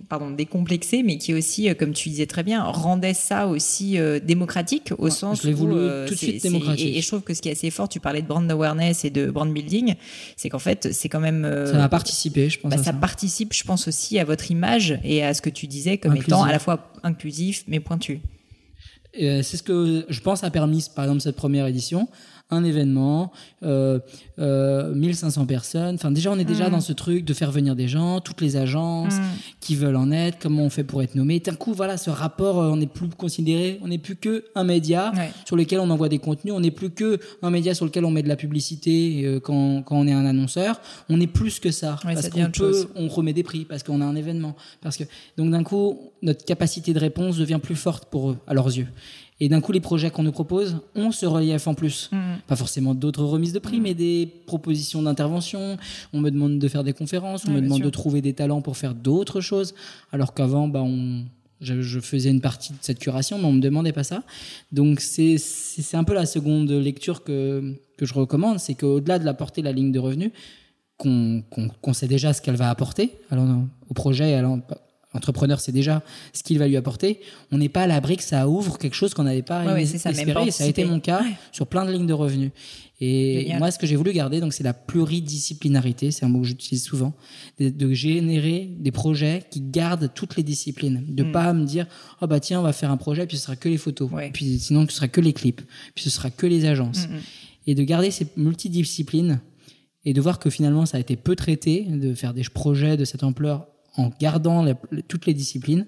pardon, 0.10 0.32
décomplexée, 0.32 1.04
mais 1.04 1.18
qui 1.18 1.34
aussi, 1.34 1.70
euh, 1.70 1.74
comme 1.74 1.94
tu 1.94 2.10
disais 2.10 2.26
très 2.26 2.44
bien, 2.44 2.64
rendait 2.64 3.14
ça 3.14 3.48
aussi 3.48 3.98
euh, 3.98 4.20
démocratique 4.20 4.92
au 4.98 5.06
Ouais, 5.06 5.10
sens 5.12 5.42
je 5.42 5.48
l'ai 5.48 5.54
où 5.54 5.58
voulu 5.58 5.76
euh, 5.76 6.08
tout 6.08 6.14
de 6.14 6.20
suite 6.20 6.44
démocratique. 6.44 6.86
Et, 6.86 6.98
et 6.98 7.02
je 7.02 7.08
trouve 7.08 7.22
que 7.22 7.34
ce 7.34 7.42
qui 7.42 7.50
est 7.50 7.54
assez 7.54 7.70
fort, 7.72 7.90
tu 7.90 8.00
parlais 8.00 8.22
de 8.22 8.28
brand 8.28 8.50
awareness 8.52 9.06
et 9.06 9.10
de 9.10 9.30
brand 9.32 9.52
building, 9.52 9.96
c'est 10.38 10.50
qu'en 10.50 10.60
fait, 10.60 10.94
c'est 10.94 11.10
quand 11.10 11.20
même 11.20 11.46
euh, 11.46 11.72
Ça 11.72 11.84
a 11.84 11.90
participé, 11.90 12.50
je 12.50 12.60
pense. 12.60 12.72
bah, 12.72 12.78
ça 12.78 12.84
ça. 12.86 12.94
participe, 12.94 13.54
je 13.54 13.64
pense 13.64 13.88
aussi 13.88 14.20
à 14.20 14.24
votre 14.26 14.52
image 14.52 15.00
et 15.04 15.24
à 15.24 15.34
ce 15.34 15.42
que 15.42 15.50
tu 15.50 15.68
disais 15.68 15.98
comme 15.98 16.12
Inclusif. 16.12 16.28
étant 16.30 16.44
à 16.44 16.52
la 16.52 16.60
fois 16.60 16.92
inclusif 17.04 17.64
mais 17.68 17.80
pointu. 17.80 18.20
c'est 19.14 19.44
ce 19.44 19.64
que 19.64 20.06
je 20.10 20.20
pense 20.22 20.44
a 20.44 20.50
permis, 20.50 20.86
par 20.96 21.06
exemple, 21.06 21.22
cette 21.22 21.36
première 21.36 21.68
édition 21.68 22.08
un 22.50 22.64
événement, 22.64 23.32
euh, 23.64 24.00
1500 24.38 25.42
euh, 25.42 25.46
personnes. 25.46 25.96
Enfin, 25.96 26.12
déjà, 26.12 26.32
on 26.32 26.38
est 26.38 26.46
déjà 26.46 26.68
mm. 26.68 26.72
dans 26.72 26.82
ce 26.82 26.94
truc 26.94 27.26
de 27.26 27.34
faire 27.34 27.52
venir 27.52 27.76
des 27.76 27.88
gens, 27.88 28.20
toutes 28.20 28.42
les 28.42 28.58
agences 28.58 29.16
mm. 29.16 29.24
qui 29.60 29.76
veulent 29.76 29.96
en 29.96 30.12
être, 30.12 30.38
comment 30.40 30.64
on 30.64 30.70
fait 30.70 30.84
pour 30.84 31.02
être 31.02 31.16
nommé. 31.16 31.40
D'un 31.40 31.56
coup, 31.56 31.74
voilà, 31.74 31.98
ce 31.98 32.10
rapport, 32.10 32.60
euh, 32.60 32.70
on 32.70 32.78
n'est 32.78 32.88
plus 32.88 33.10
considéré, 33.10 33.80
on 33.82 33.88
n'est 33.88 33.98
plus 33.98 34.16
que 34.16 34.46
un 34.56 34.64
média 34.64 35.12
sur 35.46 35.56
lequel 35.56 35.80
on 35.80 35.90
envoie 35.90 36.10
des 36.10 36.20
contenus, 36.20 36.54
on 36.54 36.60
n'est 36.60 36.72
plus 36.72 36.90
que 36.90 37.20
un 37.42 37.50
média 37.50 37.74
sur 37.74 37.86
lequel 37.86 38.06
on 38.06 38.12
met 38.12 38.24
de 38.24 38.30
la 38.30 38.36
publicité 38.36 39.24
euh, 39.26 39.40
quand, 39.40 39.84
quand, 39.84 39.98
on 39.98 40.08
est 40.08 40.14
un 40.14 40.26
annonceur. 40.26 40.80
On 41.10 41.20
est 41.20 41.28
plus 41.28 41.60
que 41.60 41.72
ça. 41.72 41.98
parce 42.04 42.30
qu'on 42.30 42.52
peut, 42.52 42.88
on 42.96 43.08
remet 43.08 43.34
des 43.34 43.44
prix, 43.44 43.66
parce 43.66 43.84
qu'on 43.84 44.02
a 44.02 44.06
un 44.06 44.16
événement. 44.16 44.56
Parce 44.82 44.98
que, 44.98 45.04
donc 45.38 45.52
d'un 45.52 45.64
coup, 45.64 46.12
notre 46.22 46.46
capacité 46.46 46.94
de 46.94 47.00
réponse 47.00 47.38
devient 47.38 47.60
plus 47.62 47.76
forte 47.76 48.06
pour 48.06 48.32
eux, 48.32 48.38
à 48.48 48.54
leurs 48.54 48.68
yeux. 48.68 48.88
Et 49.44 49.50
d'un 49.50 49.60
coup, 49.60 49.74
les 49.74 49.82
projets 49.82 50.10
qu'on 50.10 50.24
nous 50.24 50.32
propose 50.32 50.78
ont 50.96 51.12
ce 51.12 51.26
relief 51.26 51.68
en 51.68 51.74
plus. 51.74 52.10
Mm. 52.14 52.36
Pas 52.48 52.56
forcément 52.56 52.96
d'autres 52.96 53.26
remises 53.26 53.52
de 53.52 53.60
prix, 53.60 53.82
mm. 53.82 53.84
mais 53.84 53.94
des 53.94 54.26
propositions 54.46 55.02
d'intervention. 55.02 55.78
On 56.14 56.22
me 56.22 56.32
demande 56.32 56.60
de 56.60 56.68
faire 56.70 56.86
des 56.86 56.94
conférences, 56.94 57.44
on 57.46 57.52
me 57.52 57.60
demande 57.60 57.82
de 57.82 57.90
trouver 57.90 58.22
des 58.22 58.32
talents 58.32 58.62
pour 58.62 58.78
faire 58.78 58.96
d'autres 58.96 59.42
choses. 59.42 59.76
Alors 60.14 60.34
qu'avant, 60.34 60.70
bah, 60.70 60.82
on, 60.82 61.26
je, 61.60 62.00
faisais 62.00 62.30
une 62.30 62.40
partie 62.40 62.72
de 62.72 62.78
cette 62.80 63.00
curation, 63.00 63.38
mais 63.38 63.44
on 63.44 63.52
me 63.52 63.60
demandait 63.60 63.92
pas 63.92 64.06
ça. 64.06 64.24
Donc 64.72 65.02
c'est 65.02 65.36
un 65.92 66.06
peu 66.06 66.14
la 66.14 66.26
seconde 66.26 66.72
lecture 66.72 67.26
que, 67.26 67.76
que 67.98 68.06
je 68.06 68.14
recommande, 68.14 68.60
c'est 68.60 68.76
qu'au-delà 68.76 69.20
de 69.20 69.26
l'apporter 69.26 69.62
la 69.62 69.74
ligne 69.74 69.92
de 69.92 70.00
revenus, 70.00 70.32
qu'on 70.98 71.44
sait 71.92 72.08
déjà 72.08 72.32
ce 72.32 72.42
qu'elle 72.42 72.56
va 72.56 72.70
apporter 72.70 73.12
alors, 73.30 73.46
au 73.90 73.94
projet, 73.94 74.36
alors, 74.36 74.60
Entrepreneur, 75.14 75.60
c'est 75.60 75.72
déjà 75.72 76.02
ce 76.34 76.42
qu'il 76.44 76.58
va 76.58 76.68
lui 76.68 76.76
apporter. 76.76 77.22
On 77.52 77.58
n'est 77.58 77.70
pas 77.70 77.84
à 77.84 77.88
l'abri 77.88 78.18
que 78.18 78.24
ça 78.24 78.48
ouvre 78.48 78.78
quelque 78.78 78.96
chose 78.96 79.14
qu'on 79.14 79.24
n'avait 79.24 79.44
pas 79.44 79.80
espéré. 79.80 80.52
ça 80.52 80.64
a 80.64 80.68
été 80.68 80.86
mon 80.86 81.00
cas 81.00 81.24
sur 81.52 81.68
plein 81.68 81.86
de 81.86 81.92
lignes 81.92 82.08
de 82.08 82.14
revenus. 82.14 82.52
Et 83.06 83.54
moi, 83.58 83.70
ce 83.70 83.78
que 83.78 83.86
j'ai 83.86 83.96
voulu 83.96 84.14
garder, 84.14 84.40
donc, 84.40 84.54
c'est 84.54 84.64
la 84.64 84.74
pluridisciplinarité. 84.74 86.12
C'est 86.12 86.26
un 86.26 86.30
mot 86.30 86.42
que 86.42 86.48
j'utilise 86.48 86.84
souvent. 86.84 87.14
De, 87.60 87.94
générer 87.94 88.70
des 88.80 88.92
projets 88.92 89.44
qui 89.50 89.62
gardent 89.62 90.12
toutes 90.14 90.36
les 90.36 90.44
disciplines. 90.44 91.04
De 91.08 91.24
ne 91.24 91.30
hmm. 91.30 91.32
pas 91.32 91.54
me 91.54 91.66
dire, 91.66 91.86
oh 92.22 92.28
bah 92.28 92.40
tiens, 92.40 92.60
on 92.60 92.64
va 92.64 92.74
faire 92.74 92.92
un 92.92 92.98
projet, 92.98 93.28
puis 93.28 93.38
ce 93.38 93.44
sera 93.44 93.56
que 93.56 93.70
les 93.70 93.78
photos. 93.78 94.10
Puis 94.34 94.60
sinon, 94.60 94.88
ce 94.88 94.96
sera 94.96 95.08
que 95.08 95.22
les 95.22 95.34
clips. 95.34 95.62
Puis 95.96 96.06
ce 96.06 96.10
sera 96.10 96.30
que 96.30 96.48
les 96.48 96.66
agences. 96.66 97.08
Hmm, 97.08 97.16
hmm. 97.16 97.22
Et 97.68 97.76
de 97.76 97.84
garder 97.84 98.10
ces 98.12 98.28
multidisciplines 98.36 99.40
et 100.06 100.14
de 100.14 100.22
voir 100.22 100.40
que 100.40 100.50
finalement, 100.50 100.86
ça 100.86 100.98
a 100.98 101.00
été 101.00 101.16
peu 101.16 101.36
traité, 101.36 101.84
de 101.84 102.14
faire 102.14 102.34
des 102.34 102.44
projets 102.44 102.98
de 102.98 103.06
cette 103.06 103.24
ampleur 103.24 103.68
en 103.96 104.12
gardant 104.20 104.66
toutes 105.08 105.26
les 105.26 105.34
disciplines, 105.34 105.86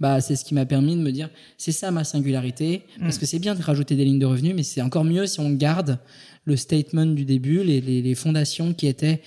bah, 0.00 0.20
c'est 0.20 0.36
ce 0.36 0.44
qui 0.44 0.54
m'a 0.54 0.66
permis 0.66 0.94
de 0.94 1.00
me 1.00 1.10
dire, 1.10 1.28
c'est 1.56 1.72
ça 1.72 1.90
ma 1.90 2.04
singularité, 2.04 2.84
parce 3.00 3.16
mm. 3.16 3.20
que 3.20 3.26
c'est 3.26 3.38
bien 3.38 3.54
de 3.54 3.62
rajouter 3.62 3.96
des 3.96 4.04
lignes 4.04 4.18
de 4.18 4.26
revenus, 4.26 4.54
mais 4.54 4.62
c'est 4.62 4.80
encore 4.80 5.04
mieux 5.04 5.26
si 5.26 5.40
on 5.40 5.50
garde 5.50 5.98
le 6.44 6.56
statement 6.56 7.06
du 7.06 7.24
début, 7.24 7.64
les, 7.64 7.80
les, 7.80 8.14
fondations 8.14 8.72
qui 8.72 8.86
étaient, 8.86 9.22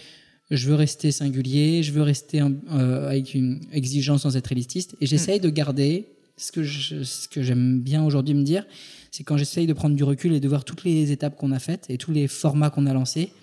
je 0.49 0.69
veux 0.69 0.75
rester 0.75 1.11
singulier, 1.11 1.83
je 1.83 1.91
veux 1.91 2.01
rester 2.01 2.41
euh, 2.41 3.09
avec 3.09 3.35
une 3.35 3.59
exigence 3.73 4.21
sans 4.21 4.37
être 4.37 4.51
élitiste, 4.51 4.95
et 5.01 5.05
j'essaye 5.05 5.39
mm. 5.39 5.43
de 5.43 5.49
garder 5.49 6.07
ce 6.37 6.51
que 6.51 6.63
ce 6.63 7.27
que 7.27 7.43
j'aime 7.43 7.81
bien 7.81 8.03
aujourd'hui 8.03 8.33
me 8.33 8.43
dire, 8.43 8.65
c'est 9.11 9.23
quand 9.23 9.35
j'essaye 9.35 9.67
de 9.67 9.73
prendre 9.73 9.95
du 9.95 10.03
recul 10.03 10.31
et 10.31 10.39
de 10.39 10.47
voir 10.47 10.63
toutes 10.63 10.85
les 10.85 11.11
étapes 11.11 11.35
qu'on 11.35 11.51
a 11.51 11.59
faites 11.59 11.85
et 11.89 11.97
tous 11.97 12.11
les 12.11 12.27
formats 12.27 12.69
qu'on 12.69 12.85
a 12.85 12.93
lancés, 12.93 13.33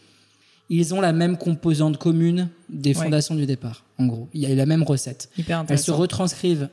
ils 0.68 0.94
ont 0.94 1.00
la 1.00 1.12
même 1.12 1.36
composante 1.38 1.98
commune 1.98 2.48
des 2.68 2.94
fondations 2.94 3.34
du 3.34 3.46
départ, 3.46 3.84
en 3.98 4.06
gros. 4.06 4.28
Il 4.34 4.42
y 4.42 4.46
a 4.46 4.54
la 4.54 4.66
même 4.66 4.82
recette. 4.82 5.30
Elles 5.68 5.78
se 5.78 5.90
retranscrivent 5.90 6.68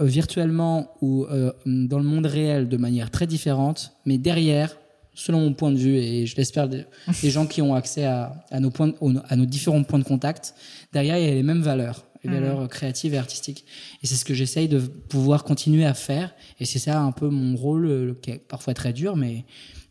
euh, 0.00 0.04
virtuellement 0.04 0.94
ou 1.00 1.24
euh, 1.24 1.52
dans 1.64 1.98
le 1.98 2.04
monde 2.04 2.26
réel 2.26 2.68
de 2.68 2.76
manière 2.76 3.10
très 3.10 3.26
différente, 3.26 3.92
mais 4.04 4.18
derrière, 4.18 4.76
selon 5.14 5.40
mon 5.40 5.54
point 5.54 5.70
de 5.70 5.78
vue, 5.78 5.96
et 5.96 6.26
je 6.26 6.36
l'espère 6.36 6.68
des, 6.68 6.86
gens 7.22 7.46
qui 7.46 7.62
ont 7.62 7.74
accès 7.74 8.04
à, 8.04 8.44
nos 8.60 8.70
points, 8.70 8.92
à 9.28 9.36
nos 9.36 9.46
différents 9.46 9.82
points 9.82 9.98
de 9.98 10.04
contact, 10.04 10.54
derrière, 10.92 11.18
il 11.18 11.24
y 11.24 11.28
a 11.28 11.34
les 11.34 11.42
mêmes 11.42 11.62
valeurs, 11.62 12.04
les 12.24 12.30
mmh. 12.30 12.34
valeurs 12.34 12.68
créatives 12.68 13.14
et 13.14 13.18
artistiques. 13.18 13.64
Et 14.02 14.06
c'est 14.06 14.16
ce 14.16 14.24
que 14.26 14.34
j'essaye 14.34 14.68
de 14.68 14.80
pouvoir 14.80 15.44
continuer 15.44 15.86
à 15.86 15.94
faire, 15.94 16.34
et 16.58 16.66
c'est 16.66 16.78
ça 16.78 17.00
un 17.00 17.12
peu 17.12 17.28
mon 17.28 17.56
rôle, 17.56 18.16
qui 18.22 18.32
est 18.32 18.38
parfois 18.38 18.74
très 18.74 18.92
dur, 18.92 19.16
mais 19.16 19.44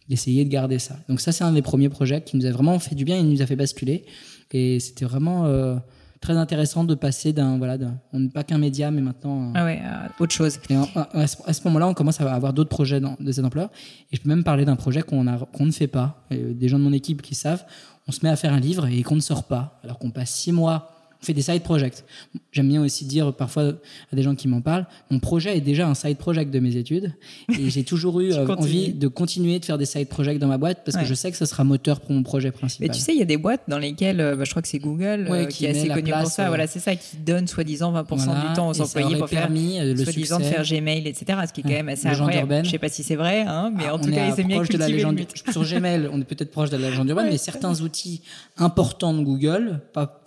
d'essayer 0.10 0.44
de 0.44 0.50
garder 0.50 0.80
ça. 0.80 0.98
Donc 1.08 1.22
ça, 1.22 1.32
c'est 1.32 1.44
un 1.44 1.54
des 1.54 1.62
premiers 1.62 1.90
projets 1.90 2.22
qui 2.22 2.36
nous 2.36 2.46
a 2.46 2.52
vraiment 2.52 2.78
fait 2.80 2.96
du 2.96 3.06
bien 3.06 3.18
et 3.18 3.24
nous 3.24 3.42
a 3.42 3.46
fait 3.46 3.56
basculer. 3.56 4.06
Et 4.52 4.80
c'était 4.80 5.06
vraiment 5.06 5.46
euh, 5.46 5.76
très 6.20 6.34
intéressant 6.34 6.84
de 6.84 6.96
passer 6.96 7.32
d'un 7.32 7.60
voilà, 7.60 7.78
on 8.12 8.20
n'est 8.20 8.30
pas 8.30 8.44
qu'un 8.44 8.58
média, 8.58 8.90
mais 8.90 9.02
maintenant 9.02 9.50
euh, 9.50 9.52
ah 9.54 9.66
ouais, 9.66 9.80
autre 10.20 10.34
chose. 10.34 10.60
Et 10.70 10.76
à 10.76 11.54
ce 11.54 11.64
moment-là, 11.66 11.88
on 11.88 11.94
commence 11.94 12.20
à 12.20 12.34
avoir 12.34 12.54
d'autres 12.54 12.70
projets 12.70 13.00
de 13.00 13.32
cette 13.32 13.46
ampleur. 13.46 13.70
Et 14.12 14.16
je 14.16 14.22
peux 14.22 14.30
même 14.30 14.44
parler 14.44 14.66
d'un 14.66 14.76
projet 14.76 15.04
qu'on 15.04 15.28
a 15.28 15.38
qu'on 15.54 15.66
ne 15.66 15.72
fait 15.72 15.88
pas. 15.88 16.26
des 16.32 16.68
gens 16.68 16.80
de 16.80 16.84
mon 16.84 16.94
équipe 16.94 17.22
qui 17.22 17.36
savent, 17.36 17.64
on 18.08 18.12
se 18.12 18.20
met 18.24 18.30
à 18.30 18.36
faire 18.36 18.54
un 18.54 18.60
livre 18.60 18.88
et 18.88 19.04
qu'on 19.04 19.16
ne 19.16 19.22
sort 19.22 19.44
pas, 19.44 19.80
alors 19.84 20.00
qu'on 20.00 20.10
passe 20.10 20.32
six 20.32 20.52
mois 20.52 20.99
on 21.22 21.26
fait 21.26 21.34
des 21.34 21.42
side 21.42 21.64
projects. 21.64 22.04
J'aime 22.52 22.70
bien 22.70 22.82
aussi 22.82 23.06
dire 23.06 23.34
parfois 23.34 23.74
à 24.12 24.16
des 24.16 24.24
gens 24.24 24.36
qui 24.36 24.48
m'en 24.48 24.62
parlent, 24.62 24.88
mon 25.12 25.20
projet 25.20 25.58
est 25.58 25.62
déjà 25.62 25.88
un 25.88 25.94
side 25.94 26.18
project 26.18 26.52
de 26.52 26.60
mes 26.60 26.78
études 26.78 27.14
et 27.50 27.70
j'ai 27.70 27.84
toujours 27.84 28.22
eu 28.22 28.32
euh, 28.34 28.48
envie 28.48 28.94
de 28.94 29.08
continuer 29.08 29.60
de 29.60 29.66
faire 29.66 29.78
des 29.78 29.86
side 29.86 30.08
projects 30.08 30.40
dans 30.40 30.48
ma 30.48 30.58
boîte 30.58 30.82
parce 30.86 30.98
que 30.98 31.06
je 31.06 31.14
sais 31.14 31.32
que 31.32 31.38
ce 31.38 31.46
sera 31.46 31.64
moteur 31.64 32.00
pour 32.00 32.12
mon 32.12 32.24
projet 32.24 32.52
principal. 32.52 32.88
Mais 32.88 32.94
tu 32.94 33.02
sais, 33.02 33.14
il 33.14 33.20
y 33.20 33.22
a 33.22 33.26
des 33.26 33.38
boîtes 33.38 33.64
dans 33.68 33.78
lesquelles, 33.78 34.22
euh, 34.22 34.36
bah, 34.36 34.46
je 34.46 34.50
crois 34.52 34.62
que 34.62 34.68
c'est 34.68 34.80
Google 34.80 35.28
euh, 35.30 35.46
qui, 35.46 35.66
est 35.66 35.70
assez 35.70 35.88
connu 35.90 36.12
pour 36.12 36.28
ça. 36.28 36.48
Voilà, 36.48 36.68
c'est 36.68 36.80
ça 36.80 36.96
qui 36.96 37.18
donne 37.18 37.48
soi-disant 37.48 37.94
20% 37.94 38.50
du 38.50 38.54
temps 38.56 38.70
aux 38.70 38.82
employés 38.82 39.18
pour 39.18 39.30
faire 39.30 39.50
soi-disant 39.50 40.40
de 40.40 40.44
faire 40.44 40.64
Gmail, 40.64 41.08
etc. 41.08 41.40
Ce 41.48 41.54
qui 41.54 41.62
est 41.62 41.64
quand 41.64 41.70
même 41.70 41.90
assez 41.90 42.08
incroyable. 42.08 42.62
Je 42.64 42.72
sais 42.72 42.78
pas 42.78 42.90
si 42.90 43.04
c'est 43.04 43.16
vrai, 43.16 43.42
hein, 43.42 43.72
mais 43.76 43.86
ah, 43.88 43.96
en 43.96 44.00
tout 44.00 44.12
cas, 44.12 44.32
c'est 44.36 44.44
bien 44.44 44.62
de 44.62 44.78
la 44.78 44.88
légende. 44.88 45.20
Sur 45.52 45.64
Gmail, 45.64 46.10
on 46.12 46.22
est 46.22 46.26
peut-être 46.26 46.52
proche 46.52 46.70
de 46.70 46.78
la 46.78 46.90
légende 46.90 47.10
urbaine, 47.10 47.28
mais 47.30 47.38
certains 47.38 47.82
outils 47.82 48.22
importants 48.58 49.14
de 49.14 49.24
Google 49.24 49.82
pas, 49.94 50.22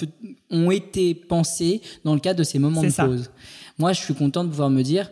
ont 0.53 0.71
été 0.71 0.83
été 0.93 1.15
pensé 1.15 1.81
dans 2.05 2.15
le 2.15 2.21
cadre 2.21 2.39
de 2.39 2.45
ces 2.45 2.59
moments 2.59 2.83
de 2.83 2.91
pause. 2.91 3.31
Moi, 3.79 3.93
je 3.93 4.01
suis 4.01 4.15
content 4.15 4.45
de 4.45 4.51
pouvoir 4.51 4.71
me 4.71 4.83
dire, 4.83 5.11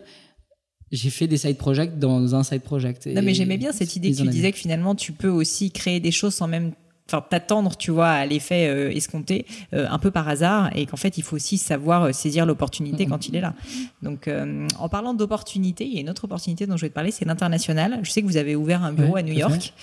j'ai 0.91 1.09
fait 1.09 1.27
des 1.27 1.37
side 1.37 1.57
projects 1.57 1.97
dans 1.97 2.35
un 2.35 2.43
side 2.43 2.61
project. 2.61 3.07
Non, 3.07 3.21
mais 3.21 3.33
j'aimais 3.33 3.57
bien 3.57 3.71
cette 3.71 3.95
idée 3.95 4.11
que 4.11 4.17
tu 4.17 4.27
disais 4.27 4.51
que 4.51 4.57
finalement, 4.57 4.95
tu 4.95 5.11
peux 5.11 5.29
aussi 5.29 5.71
créer 5.71 5.99
des 5.99 6.11
choses 6.11 6.35
sans 6.35 6.47
même 6.47 6.73
enfin 7.11 7.25
t'attendre 7.27 7.75
tu 7.75 7.91
vois 7.91 8.09
à 8.09 8.25
l'effet 8.25 8.67
euh, 8.67 8.91
escompté 8.91 9.45
euh, 9.73 9.87
un 9.89 9.99
peu 9.99 10.11
par 10.11 10.27
hasard 10.27 10.69
et 10.75 10.85
qu'en 10.85 10.97
fait 10.97 11.17
il 11.17 11.23
faut 11.23 11.35
aussi 11.35 11.57
savoir 11.57 12.03
euh, 12.03 12.11
saisir 12.11 12.45
l'opportunité 12.45 13.05
quand 13.05 13.27
il 13.27 13.35
est 13.35 13.41
là. 13.41 13.53
Donc 14.01 14.29
en 14.79 14.89
parlant 14.89 15.13
d'opportunité 15.13 15.85
il 15.85 15.93
y 15.93 15.97
a 15.97 16.01
une 16.01 16.09
autre 16.09 16.25
opportunité 16.25 16.65
dont 16.65 16.77
je 16.77 16.83
vais 16.83 16.89
te 16.89 16.93
parler 16.93 17.11
c'est 17.11 17.25
l'international. 17.25 17.99
Je 18.03 18.11
sais 18.11 18.21
que 18.21 18.27
vous 18.27 18.37
avez 18.37 18.55
ouvert 18.55 18.83
un 18.83 18.93
bureau 18.93 19.15
à 19.15 19.23
New 19.23 19.33
York. 19.33 19.73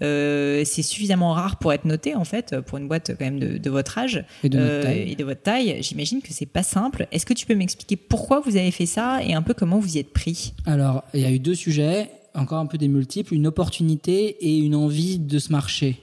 c'est 0.00 0.82
suffisamment 0.82 1.32
rare 1.32 1.56
pour 1.56 1.72
être 1.72 1.84
noté 1.84 2.14
en 2.14 2.24
fait 2.24 2.60
pour 2.60 2.78
une 2.78 2.88
boîte 2.88 3.12
quand 3.18 3.24
même 3.24 3.38
de, 3.38 3.70
votre 3.70 3.98
âge 3.98 4.24
et 4.44 4.48
de, 4.48 4.82
taille. 4.82 5.12
et 5.12 5.16
de 5.16 5.24
votre 5.24 5.42
taille. 5.42 5.82
J'imagine 5.82 6.22
que 6.22 6.32
c'est 6.32 6.46
pas 6.46 6.62
simple. 6.62 7.06
Est-ce 7.12 7.26
que 7.26 7.34
tu 7.34 7.46
peux 7.46 7.54
m'expliquer 7.54 7.96
pourquoi 7.96 8.40
vous 8.40 8.56
avez 8.56 8.70
fait 8.70 8.86
ça 8.86 9.22
et 9.22 9.34
un 9.34 9.42
peu 9.42 9.54
comment 9.54 9.78
vous 9.78 9.96
y 9.96 9.98
êtes 9.98 10.12
pris? 10.12 10.54
Alors 10.64 11.04
il 11.14 11.20
y 11.20 11.24
a 11.24 11.30
eu 11.30 11.38
deux 11.38 11.54
sujets 11.54 12.10
encore 12.36 12.58
un 12.58 12.66
peu 12.66 12.78
des 12.78 12.88
multiples, 12.88 13.34
une 13.34 13.46
opportunité 13.46 14.36
et 14.46 14.58
une 14.58 14.74
envie 14.74 15.18
de 15.18 15.38
se 15.38 15.50
marcher. 15.50 15.96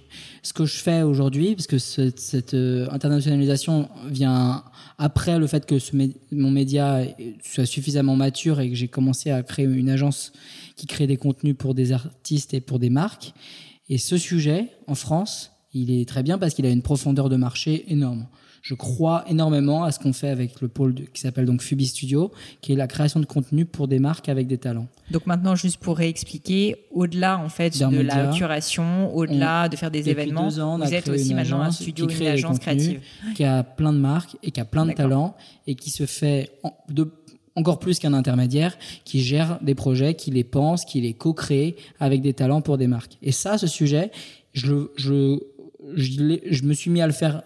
Ce 0.45 0.51
que 0.51 0.65
je 0.65 0.75
fais 0.75 1.03
aujourd'hui, 1.03 1.55
parce 1.55 1.67
que 1.67 1.77
cette, 1.77 2.53
euh, 2.53 2.85
internationalisation 2.91 3.87
vient 4.09 4.63
après 4.97 5.39
le 5.39 5.47
fait 5.47 5.65
que 5.65 5.75
mon 6.33 6.51
média 6.51 7.01
soit 7.41 7.65
suffisamment 7.65 8.17
mature 8.17 8.59
et 8.59 8.69
que 8.69 8.75
j'ai 8.75 8.89
commencé 8.89 9.31
à 9.31 9.41
créer 9.41 9.65
une 9.65 9.89
agence 9.89 10.33
qui 10.75 10.85
crée 10.85 11.07
des 11.07 11.15
contenus 11.15 11.55
pour 11.57 11.73
des 11.73 11.93
artistes 11.93 12.53
et 12.53 12.59
pour 12.59 12.77
des 12.77 12.89
marques. 12.89 13.33
Et 13.87 13.97
ce 13.97 14.17
sujet, 14.17 14.67
en 14.87 14.95
France, 14.95 15.51
il 15.73 15.91
est 15.91 16.07
très 16.07 16.23
bien 16.23 16.37
parce 16.37 16.53
qu'il 16.53 16.65
a 16.65 16.69
une 16.69 16.81
profondeur 16.81 17.29
de 17.29 17.37
marché 17.37 17.85
énorme 17.87 18.27
je 18.63 18.75
crois 18.75 19.25
énormément 19.27 19.83
à 19.83 19.91
ce 19.91 19.99
qu'on 19.99 20.13
fait 20.13 20.29
avec 20.29 20.61
le 20.61 20.69
pôle 20.69 20.95
qui 21.13 21.19
s'appelle 21.19 21.45
donc 21.45 21.61
Fubi 21.61 21.85
Studio, 21.85 22.31
qui 22.61 22.71
est 22.71 22.75
la 22.77 22.87
création 22.87 23.19
de 23.19 23.25
contenu 23.25 23.65
pour 23.65 23.89
des 23.89 23.99
marques 23.99 24.29
avec 24.29 24.47
des 24.47 24.57
talents. 24.57 24.87
Donc 25.11 25.27
maintenant, 25.27 25.53
juste 25.53 25.81
pour 25.81 25.97
réexpliquer, 25.97 26.77
au-delà 26.89 27.37
en 27.39 27.49
fait 27.49 27.77
de 27.77 27.99
la 27.99 28.27
curation, 28.27 29.13
au-delà 29.13 29.67
de 29.67 29.75
faire 29.75 29.91
des 29.91 30.09
événements, 30.09 30.47
vous 30.47 30.93
êtes 30.93 31.09
aussi 31.09 31.33
maintenant 31.33 31.61
un 31.61 31.71
studio, 31.71 32.07
une 32.07 32.27
agence 32.27 32.59
créative, 32.59 33.01
qui 33.35 33.43
a 33.43 33.63
plein 33.63 33.91
de 33.91 33.99
marques 33.99 34.37
et 34.41 34.51
qui 34.51 34.61
a 34.61 34.65
plein 34.65 34.85
de 34.85 34.93
talents 34.93 35.35
et 35.67 35.75
qui 35.75 35.89
se 35.89 36.05
fait 36.05 36.49
de 36.89 37.11
encore 37.55 37.77
plus 37.77 37.99
qu'un 37.99 38.13
intermédiaire 38.13 38.75
qui 39.03 39.21
gère 39.21 39.59
des 39.61 39.75
projets, 39.75 40.15
qui 40.15 40.31
les 40.31 40.43
pense, 40.43 40.85
qui 40.85 41.01
les 41.01 41.13
co-crée 41.13 41.75
avec 41.99 42.21
des 42.21 42.33
talents 42.33 42.61
pour 42.61 42.79
des 42.79 42.87
marques. 42.87 43.17
Et 43.21 43.31
ça, 43.31 43.59
ce 43.59 43.67
sujet, 43.67 44.09
je, 44.53 44.87
je, 44.95 45.37
je, 45.95 46.39
je 46.49 46.63
me 46.63 46.73
suis 46.73 46.89
mis 46.89 47.01
à 47.01 47.05
le 47.05 47.13
faire 47.13 47.43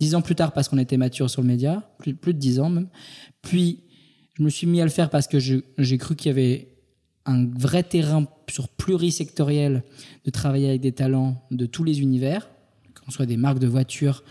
dix 0.00 0.14
ans 0.14 0.22
plus 0.22 0.34
tard 0.34 0.52
parce 0.52 0.68
qu'on 0.68 0.78
était 0.78 0.96
mature 0.96 1.30
sur 1.30 1.42
le 1.42 1.48
média, 1.48 1.88
plus, 1.98 2.14
plus 2.14 2.34
de 2.34 2.38
dix 2.38 2.58
ans 2.58 2.70
même. 2.70 2.88
Puis, 3.42 3.84
je 4.34 4.42
me 4.42 4.48
suis 4.48 4.66
mis 4.66 4.80
à 4.80 4.84
le 4.84 4.90
faire 4.90 5.10
parce 5.10 5.28
que 5.28 5.38
j'ai 5.38 5.98
cru 5.98 6.16
qu'il 6.16 6.30
y 6.30 6.32
avait 6.32 6.68
un 7.26 7.46
vrai 7.46 7.82
terrain 7.82 8.26
sur 8.48 8.68
plurisectoriel 8.68 9.84
de 10.24 10.30
travailler 10.30 10.68
avec 10.70 10.80
des 10.80 10.92
talents 10.92 11.46
de 11.50 11.66
tous 11.66 11.84
les 11.84 12.00
univers, 12.00 12.48
qu'on 13.04 13.10
soit 13.10 13.26
des 13.26 13.36
marques 13.36 13.58
de 13.58 13.66
voitures, 13.66 14.24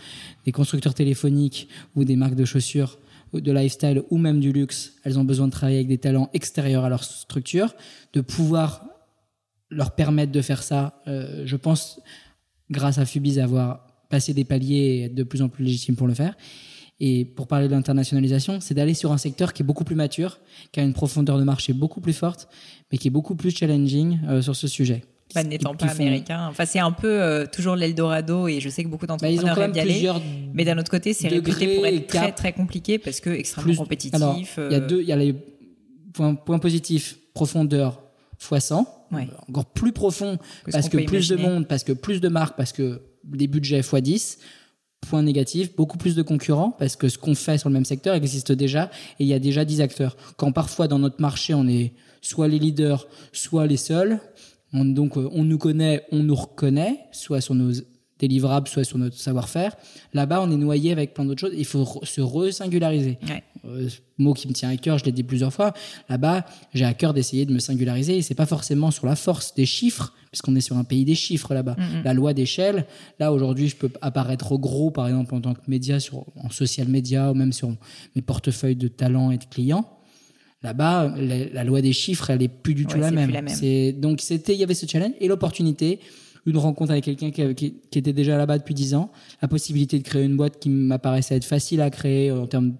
des 0.44 0.52
constructeurs 0.52 0.94
téléphoniques 0.94 1.68
ou 1.94 2.04
des 2.04 2.16
marques 2.16 2.34
de 2.34 2.44
chaussures. 2.44 2.98
de 3.32 3.52
lifestyle 3.52 4.02
ou 4.10 4.18
même 4.18 4.40
du 4.40 4.52
luxe, 4.52 4.94
elles 5.04 5.16
ont 5.16 5.24
besoin 5.24 5.46
de 5.46 5.52
travailler 5.52 5.78
avec 5.78 5.88
des 5.88 5.98
talents 5.98 6.28
extérieurs 6.32 6.84
à 6.84 6.88
leur 6.88 7.04
structure, 7.04 7.74
de 8.12 8.20
pouvoir 8.20 8.84
leur 9.70 9.94
permettre 9.94 10.32
de 10.32 10.42
faire 10.42 10.64
ça. 10.64 11.00
Euh, 11.06 11.42
je 11.46 11.56
pense, 11.56 12.00
grâce 12.70 12.98
à 12.98 13.06
Fubis, 13.06 13.38
avoir 13.38 13.89
passé 14.10 14.34
des 14.34 14.44
paliers 14.44 14.76
et 14.76 15.02
être 15.04 15.14
de 15.14 15.22
plus 15.22 15.40
en 15.40 15.48
plus 15.48 15.64
légitime 15.64 15.96
pour 15.96 16.06
le 16.06 16.14
faire. 16.14 16.36
Et 17.02 17.24
pour 17.24 17.46
parler 17.46 17.66
de 17.66 17.72
l'internationalisation, 17.72 18.60
c'est 18.60 18.74
d'aller 18.74 18.92
sur 18.92 19.10
un 19.10 19.16
secteur 19.16 19.54
qui 19.54 19.62
est 19.62 19.64
beaucoup 19.64 19.84
plus 19.84 19.96
mature, 19.96 20.38
qui 20.70 20.80
a 20.80 20.82
une 20.82 20.92
profondeur 20.92 21.38
de 21.38 21.44
marché 21.44 21.72
beaucoup 21.72 22.02
plus 22.02 22.12
forte, 22.12 22.46
mais 22.92 22.98
qui 22.98 23.08
est 23.08 23.10
beaucoup 23.10 23.34
plus 23.34 23.56
challenging 23.56 24.18
euh, 24.28 24.42
sur 24.42 24.54
ce 24.54 24.68
sujet. 24.68 25.02
Bah, 25.34 25.42
n'étant 25.42 25.74
pas 25.74 25.86
américain. 25.86 26.46
Enfin, 26.50 26.66
c'est 26.66 26.80
un 26.80 26.90
peu 26.90 27.08
euh, 27.08 27.46
toujours 27.46 27.76
l'Eldorado 27.76 28.48
et 28.48 28.60
je 28.60 28.68
sais 28.68 28.84
que 28.84 28.88
beaucoup 28.88 29.06
bah, 29.06 29.14
d'entrepreneurs 29.14 29.56
bah, 29.56 29.64
aiment 29.64 29.76
y 29.76 29.80
aller. 29.80 30.10
Mais 30.52 30.64
d'un 30.64 30.76
autre 30.76 30.90
côté, 30.90 31.14
c'est 31.14 31.28
réputé 31.28 31.76
pour 31.76 31.86
être 31.86 32.06
très 32.06 32.32
très 32.32 32.52
compliqué 32.52 32.98
parce 32.98 33.20
que 33.20 33.30
extrêmement 33.30 33.76
compétitif. 33.76 34.58
il 34.58 34.72
y 34.72 34.74
a 34.74 34.80
deux, 34.80 35.00
il 35.00 35.08
y 35.08 35.12
a 35.12 35.16
les 35.16 35.34
points, 36.12 36.34
points 36.34 36.58
positifs, 36.58 37.16
profondeur 37.32 38.02
x 38.40 38.64
100, 38.64 38.86
encore 39.48 39.66
plus 39.66 39.92
profond 39.92 40.38
parce 40.70 40.88
que 40.88 40.98
plus 40.98 41.28
de 41.28 41.36
monde, 41.36 41.66
parce 41.66 41.84
que 41.84 41.92
plus 41.92 42.20
de 42.20 42.28
marques, 42.28 42.56
parce 42.56 42.72
que 42.72 43.00
des 43.36 43.46
budgets 43.46 43.80
x 43.80 43.94
10. 43.94 44.38
Point 45.08 45.22
négatif, 45.22 45.74
beaucoup 45.74 45.96
plus 45.96 46.14
de 46.14 46.20
concurrents 46.20 46.72
parce 46.78 46.94
que 46.94 47.08
ce 47.08 47.16
qu'on 47.16 47.34
fait 47.34 47.56
sur 47.56 47.70
le 47.70 47.72
même 47.72 47.86
secteur 47.86 48.14
existe 48.14 48.52
déjà 48.52 48.90
et 49.18 49.24
il 49.24 49.26
y 49.26 49.32
a 49.32 49.38
déjà 49.38 49.64
10 49.64 49.80
acteurs. 49.80 50.14
Quand 50.36 50.52
parfois 50.52 50.88
dans 50.88 50.98
notre 50.98 51.22
marché 51.22 51.54
on 51.54 51.66
est 51.66 51.94
soit 52.20 52.48
les 52.48 52.58
leaders, 52.58 53.06
soit 53.32 53.66
les 53.66 53.78
seuls, 53.78 54.20
on, 54.72 54.84
donc 54.84 55.16
euh, 55.16 55.28
on 55.32 55.44
nous 55.44 55.58
connaît, 55.58 56.04
on 56.12 56.22
nous 56.22 56.34
reconnaît, 56.34 57.00
soit 57.12 57.40
sur 57.40 57.54
nos 57.54 57.72
délivrables, 58.18 58.68
soit 58.68 58.84
sur 58.84 58.98
notre 58.98 59.16
savoir-faire. 59.16 59.74
Là-bas, 60.12 60.42
on 60.42 60.50
est 60.50 60.56
noyé 60.56 60.92
avec 60.92 61.14
plein 61.14 61.24
d'autres 61.24 61.40
choses. 61.40 61.54
Il 61.56 61.64
faut 61.64 62.00
se 62.02 62.20
re-singulariser. 62.20 63.18
Ouais. 63.26 63.42
Euh, 63.64 63.88
mot 64.18 64.34
qui 64.34 64.48
me 64.48 64.52
tient 64.52 64.70
à 64.70 64.76
cœur, 64.76 64.98
je 64.98 65.04
l'ai 65.04 65.12
dit 65.12 65.22
plusieurs 65.22 65.52
fois. 65.52 65.72
Là-bas, 66.08 66.44
j'ai 66.74 66.84
à 66.84 66.94
cœur 66.94 67.14
d'essayer 67.14 67.46
de 67.46 67.52
me 67.52 67.58
singulariser. 67.58 68.18
Et 68.18 68.22
c'est 68.22 68.34
pas 68.34 68.46
forcément 68.46 68.90
sur 68.90 69.06
la 69.06 69.16
force 69.16 69.54
des 69.54 69.66
chiffres, 69.66 70.14
puisqu'on 70.30 70.54
est 70.56 70.60
sur 70.60 70.76
un 70.76 70.84
pays 70.84 71.04
des 71.04 71.14
chiffres 71.14 71.54
là-bas. 71.54 71.76
Mm-hmm. 71.78 72.04
La 72.04 72.14
loi 72.14 72.34
d'échelle. 72.34 72.86
Là, 73.18 73.32
aujourd'hui, 73.32 73.68
je 73.68 73.76
peux 73.76 73.90
apparaître 74.00 74.56
gros, 74.56 74.90
par 74.90 75.08
exemple, 75.08 75.34
en 75.34 75.40
tant 75.40 75.54
que 75.54 75.60
média, 75.68 76.00
sur, 76.00 76.26
en 76.36 76.50
social 76.50 76.88
media, 76.88 77.30
ou 77.30 77.34
même 77.34 77.52
sur 77.52 77.74
mes 78.16 78.22
portefeuilles 78.22 78.76
de 78.76 78.88
talents 78.88 79.30
et 79.30 79.38
de 79.38 79.44
clients. 79.44 79.88
Là-bas, 80.62 81.14
la, 81.16 81.64
loi 81.64 81.80
des 81.80 81.94
chiffres, 81.94 82.28
elle 82.28 82.42
est 82.42 82.48
plus 82.48 82.74
du 82.74 82.84
tout 82.84 82.98
la 82.98 83.10
même. 83.10 83.48
C'est 83.48 83.92
donc 83.92 84.20
c'était, 84.20 84.52
il 84.52 84.60
y 84.60 84.62
avait 84.62 84.74
ce 84.74 84.86
challenge 84.86 85.12
et 85.18 85.26
l'opportunité, 85.26 86.00
une 86.44 86.58
rencontre 86.58 86.90
avec 86.90 87.04
quelqu'un 87.04 87.30
qui, 87.30 87.54
qui, 87.54 87.98
était 87.98 88.12
déjà 88.12 88.36
là-bas 88.36 88.58
depuis 88.58 88.74
dix 88.74 88.94
ans, 88.94 89.10
la 89.40 89.48
possibilité 89.48 89.98
de 89.98 90.02
créer 90.02 90.24
une 90.24 90.36
boîte 90.36 90.58
qui 90.58 90.68
m'apparaissait 90.68 91.36
être 91.36 91.46
facile 91.46 91.80
à 91.80 91.88
créer 91.88 92.30
en 92.30 92.46
termes 92.46 92.74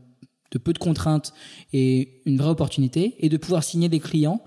de 0.50 0.58
peu 0.58 0.72
de 0.72 0.78
contraintes 0.78 1.32
et 1.72 2.22
une 2.26 2.36
vraie 2.36 2.50
opportunité, 2.50 3.14
et 3.18 3.28
de 3.28 3.36
pouvoir 3.36 3.62
signer 3.62 3.88
des 3.88 4.00
clients 4.00 4.42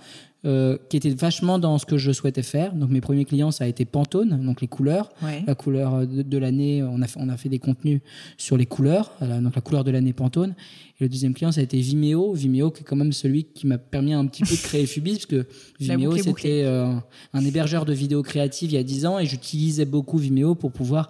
euh, 0.45 0.77
qui 0.89 0.97
étaient 0.97 1.09
vachement 1.09 1.57
dans 1.57 1.77
ce 1.77 1.85
que 1.85 1.97
je 1.97 2.11
souhaitais 2.11 2.43
faire. 2.43 2.73
Donc 2.73 2.89
mes 2.89 2.99
premiers 2.99 3.23
clients, 3.23 3.51
ça 3.51 3.63
a 3.63 3.67
été 3.67 3.85
Pantone, 3.85 4.43
donc 4.45 4.59
les 4.59 4.67
couleurs, 4.67 5.09
la 5.47 5.55
couleur 5.55 6.05
de, 6.05 6.37
l'année. 6.37 6.83
On 6.83 7.01
a 7.01 7.07
fait, 7.07 7.17
on 7.21 7.29
a 7.29 7.37
fait 7.37 7.47
des 7.47 7.59
contenus 7.59 8.01
sur 8.37 8.57
les 8.57 8.65
couleurs, 8.65 9.13
euh, 9.21 9.39
donc 9.39 9.55
la 9.55 9.61
couleur 9.61 9.85
de 9.85 9.91
l'année 9.91 10.11
Pantone. 10.11 10.53
Et 10.99 11.05
le 11.05 11.07
deuxième 11.07 11.33
client, 11.33 11.53
ça 11.53 11.61
a 11.61 11.63
été 11.63 11.79
Vimeo. 11.79 12.33
Vimeo, 12.33 12.71
qui 12.71 12.81
est 12.81 12.83
quand 12.83 12.97
même 12.97 13.13
celui 13.13 13.45
qui 13.45 13.67
m'a 13.67 13.77
permis 13.77 14.11
un 14.11 14.25
petit 14.25 14.43
peu 14.43 14.53
de 14.53 14.61
créer 14.61 14.85
Fubis, 14.85 15.13
parce 15.13 15.27
que 15.27 15.47
Vimeo, 15.79 16.17
c'était 16.17 16.63
euh, 16.65 16.93
un 17.31 17.45
hébergeur 17.45 17.85
de 17.85 17.93
vidéos 17.93 18.21
créatives 18.21 18.69
il 18.71 18.75
y 18.75 18.79
a 18.79 18.83
10 18.83 19.05
ans, 19.05 19.19
et 19.19 19.25
j'utilisais 19.25 19.85
beaucoup 19.85 20.17
Vimeo 20.17 20.55
pour 20.55 20.73
pouvoir 20.73 21.09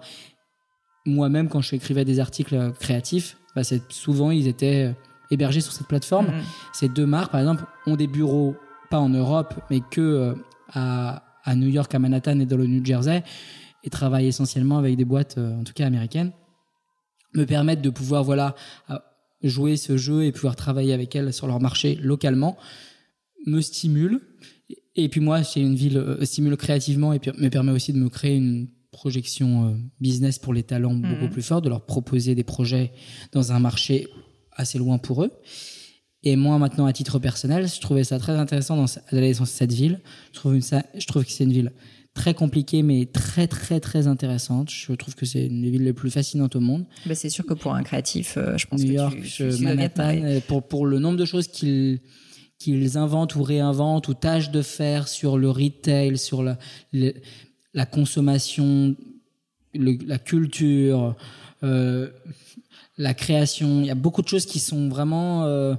moi-même, 1.06 1.48
quand 1.48 1.60
je 1.60 1.74
écrivais 1.74 2.04
des 2.04 2.20
articles 2.20 2.72
créatifs, 2.78 3.36
bah, 3.54 3.62
souvent 3.88 4.30
ils 4.30 4.48
étaient 4.48 4.94
hébergés 5.30 5.60
sur 5.60 5.72
cette 5.72 5.86
plateforme. 5.86 6.26
Mm-hmm. 6.26 6.72
Ces 6.72 6.88
deux 6.88 7.06
marques, 7.06 7.32
par 7.32 7.40
exemple, 7.40 7.64
ont 7.86 7.96
des 7.96 8.06
bureaux 8.06 8.56
pas 8.90 8.98
en 8.98 9.08
Europe, 9.08 9.54
mais 9.70 9.80
que 9.90 10.00
euh, 10.00 10.34
à, 10.72 11.22
à, 11.44 11.54
New 11.54 11.68
York, 11.68 11.94
à 11.94 11.98
Manhattan 11.98 12.38
et 12.40 12.46
dans 12.46 12.56
le 12.56 12.66
New 12.66 12.84
Jersey, 12.84 13.22
et 13.82 13.90
travaillent 13.90 14.28
essentiellement 14.28 14.78
avec 14.78 14.96
des 14.96 15.04
boîtes, 15.04 15.38
euh, 15.38 15.58
en 15.58 15.64
tout 15.64 15.72
cas 15.72 15.86
américaines, 15.86 16.32
me 17.34 17.44
permettent 17.44 17.82
de 17.82 17.90
pouvoir 17.90 18.22
voilà 18.22 18.54
jouer 19.42 19.76
ce 19.76 19.96
jeu 19.96 20.24
et 20.24 20.32
pouvoir 20.32 20.56
travailler 20.56 20.92
avec 20.92 21.14
elles 21.14 21.32
sur 21.32 21.46
leur 21.46 21.60
marché 21.60 21.96
localement, 21.96 22.56
me 23.46 23.60
stimule. 23.60 24.20
Et 24.96 25.08
puis 25.08 25.20
moi, 25.20 25.42
c'est 25.42 25.60
une 25.60 25.74
ville 25.74 25.98
euh, 25.98 26.24
stimule 26.24 26.56
créativement 26.56 27.12
et 27.12 27.18
puis 27.18 27.30
me 27.38 27.48
permet 27.48 27.72
aussi 27.72 27.92
de 27.92 27.98
me 27.98 28.08
créer 28.08 28.36
une 28.36 28.68
projection 28.94 29.78
business 30.00 30.38
pour 30.38 30.54
les 30.54 30.62
talents 30.62 30.94
beaucoup 30.94 31.26
mmh. 31.26 31.30
plus 31.30 31.42
fort, 31.42 31.60
de 31.60 31.68
leur 31.68 31.84
proposer 31.84 32.34
des 32.34 32.44
projets 32.44 32.92
dans 33.32 33.52
un 33.52 33.58
marché 33.58 34.08
assez 34.52 34.78
loin 34.78 34.98
pour 34.98 35.24
eux. 35.24 35.30
Et 36.22 36.36
moi, 36.36 36.58
maintenant, 36.58 36.86
à 36.86 36.92
titre 36.92 37.18
personnel, 37.18 37.68
je 37.68 37.80
trouvais 37.80 38.02
ça 38.02 38.18
très 38.18 38.32
intéressant 38.32 38.82
d'aller 39.12 39.34
dans 39.34 39.44
cette 39.44 39.72
ville. 39.72 40.00
Je 40.32 40.38
trouve, 40.38 40.58
ça, 40.60 40.82
je 40.96 41.06
trouve 41.06 41.24
que 41.24 41.30
c'est 41.30 41.44
une 41.44 41.52
ville 41.52 41.72
très 42.14 42.32
compliquée, 42.32 42.82
mais 42.82 43.04
très, 43.04 43.46
très, 43.46 43.78
très 43.78 44.06
intéressante. 44.06 44.70
Je 44.70 44.92
trouve 44.94 45.14
que 45.14 45.26
c'est 45.26 45.46
une 45.46 45.60
des 45.60 45.70
villes 45.70 45.84
les 45.84 45.92
plus 45.92 46.10
fascinantes 46.10 46.56
au 46.56 46.60
monde. 46.60 46.86
Bah, 47.04 47.14
c'est 47.14 47.28
sûr 47.28 47.44
que 47.44 47.52
pour 47.52 47.74
un 47.74 47.82
créatif, 47.82 48.36
euh, 48.38 48.56
je 48.56 48.66
pense 48.66 48.80
New 48.80 48.88
que 48.88 48.92
York, 48.92 49.18
tu, 49.22 49.50
tu 49.50 49.62
Manhattan, 49.62 50.22
euh, 50.22 50.40
pour, 50.46 50.66
pour 50.66 50.86
le 50.86 50.98
nombre 50.98 51.18
de 51.18 51.26
choses 51.26 51.48
qu'ils 51.48 52.00
qu'ils 52.58 52.96
inventent 52.96 53.34
ou 53.34 53.42
réinventent 53.42 54.08
ou 54.08 54.14
tâchent 54.14 54.50
de 54.50 54.62
faire 54.62 55.08
sur 55.08 55.36
le 55.36 55.50
retail, 55.50 56.16
sur 56.16 56.42
la, 56.42 56.56
la 57.74 57.86
consommation, 57.86 58.94
la 59.74 60.18
culture, 60.18 61.16
euh, 61.62 62.08
la 62.96 63.14
création. 63.14 63.80
Il 63.80 63.86
y 63.86 63.90
a 63.90 63.96
beaucoup 63.96 64.22
de 64.22 64.28
choses 64.28 64.46
qui 64.46 64.60
sont 64.60 64.88
vraiment, 64.88 65.44
euh, 65.44 65.74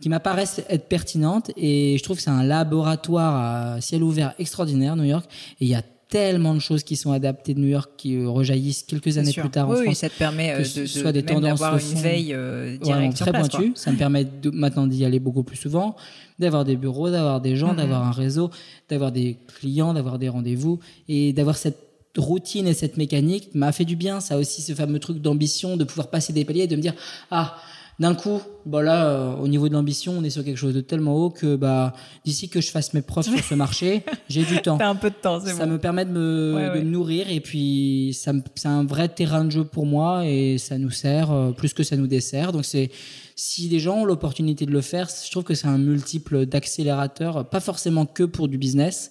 qui 0.00 0.08
m'apparaissent 0.08 0.62
être 0.68 0.88
pertinentes. 0.88 1.50
Et 1.56 1.96
je 1.98 2.02
trouve 2.02 2.16
que 2.16 2.22
c'est 2.22 2.30
un 2.30 2.44
laboratoire 2.44 3.74
à 3.74 3.80
ciel 3.80 4.02
ouvert 4.02 4.34
extraordinaire, 4.38 4.94
New 4.96 5.04
York. 5.04 5.28
Et 5.60 5.64
il 5.64 5.68
y 5.68 5.74
a 5.74 5.82
tellement 6.14 6.54
de 6.54 6.60
choses 6.60 6.84
qui 6.84 6.94
sont 6.94 7.10
adaptées 7.10 7.54
de 7.54 7.58
New 7.58 7.66
York 7.66 7.90
qui 7.96 8.14
euh, 8.14 8.28
rejaillissent 8.28 8.84
quelques 8.84 9.18
années 9.18 9.32
plus 9.32 9.50
tard 9.50 9.68
en 9.68 9.72
oui, 9.72 9.82
France. 9.82 9.96
ça 9.96 10.08
te 10.08 10.16
permet 10.16 10.52
euh, 10.52 10.58
de, 10.58 10.86
soit 10.86 11.10
des 11.10 11.24
tendances 11.24 11.58
d'avoir 11.58 11.76
une 11.76 11.98
veille 11.98 12.32
euh, 12.32 12.76
très 13.10 13.32
pointue. 13.32 13.72
Ça 13.74 13.90
me 13.90 13.96
permet 13.96 14.24
de, 14.24 14.50
maintenant 14.50 14.86
d'y 14.86 15.04
aller 15.04 15.18
beaucoup 15.18 15.42
plus 15.42 15.56
souvent, 15.56 15.96
d'avoir 16.38 16.64
des 16.64 16.76
bureaux, 16.76 17.10
d'avoir 17.10 17.40
des 17.40 17.56
gens, 17.56 17.72
mm-hmm. 17.72 17.78
d'avoir 17.78 18.06
un 18.06 18.12
réseau, 18.12 18.50
d'avoir 18.88 19.10
des 19.10 19.38
clients, 19.58 19.92
d'avoir 19.92 20.20
des 20.20 20.28
rendez-vous 20.28 20.78
et 21.08 21.32
d'avoir 21.32 21.56
cette 21.56 21.80
routine 22.16 22.68
et 22.68 22.74
cette 22.74 22.96
mécanique 22.96 23.52
m'a 23.52 23.72
fait 23.72 23.84
du 23.84 23.96
bien. 23.96 24.20
Ça 24.20 24.38
aussi 24.38 24.62
ce 24.62 24.72
fameux 24.72 25.00
truc 25.00 25.20
d'ambition, 25.20 25.76
de 25.76 25.82
pouvoir 25.82 26.10
passer 26.10 26.32
des 26.32 26.44
paliers 26.44 26.62
et 26.62 26.68
de 26.68 26.76
me 26.76 26.80
dire 26.80 26.94
ah 27.32 27.56
d'un 27.98 28.14
coup, 28.14 28.40
bah 28.66 28.82
là, 28.82 29.06
euh, 29.06 29.36
au 29.36 29.48
niveau 29.48 29.68
de 29.68 29.74
l'ambition, 29.74 30.14
on 30.18 30.24
est 30.24 30.30
sur 30.30 30.44
quelque 30.44 30.56
chose 30.56 30.74
de 30.74 30.80
tellement 30.80 31.14
haut 31.14 31.30
que 31.30 31.56
bah 31.56 31.92
d'ici 32.24 32.48
que 32.48 32.60
je 32.60 32.70
fasse 32.70 32.94
mes 32.94 33.02
preuves 33.02 33.24
sur 33.24 33.38
ce 33.38 33.54
marché, 33.54 34.04
j'ai 34.28 34.44
du 34.44 34.58
temps. 34.58 34.78
T'as 34.78 34.88
un 34.88 34.94
peu 34.94 35.10
de 35.10 35.14
temps, 35.14 35.40
c'est 35.40 35.52
Ça 35.52 35.66
me 35.66 35.78
permet 35.78 36.04
de 36.04 36.10
me, 36.10 36.82
nourrir 36.82 37.30
et 37.30 37.40
puis 37.40 38.16
ça 38.18 38.32
c'est 38.54 38.68
un 38.68 38.84
vrai 38.84 39.08
terrain 39.08 39.44
de 39.44 39.50
jeu 39.50 39.64
pour 39.64 39.86
moi 39.86 40.26
et 40.26 40.58
ça 40.58 40.78
nous 40.78 40.90
sert 40.90 41.30
euh, 41.30 41.52
plus 41.52 41.72
que 41.72 41.82
ça 41.82 41.96
nous 41.96 42.06
dessert. 42.06 42.52
Donc 42.52 42.64
c'est 42.64 42.90
si 43.36 43.68
les 43.68 43.80
gens 43.80 43.98
ont 43.98 44.04
l'opportunité 44.04 44.66
de 44.66 44.70
le 44.72 44.80
faire, 44.80 45.08
je 45.08 45.30
trouve 45.30 45.44
que 45.44 45.54
c'est 45.54 45.66
un 45.66 45.78
multiple 45.78 46.46
d'accélérateurs, 46.46 47.48
pas 47.48 47.60
forcément 47.60 48.06
que 48.06 48.22
pour 48.22 48.48
du 48.48 48.58
business 48.58 49.10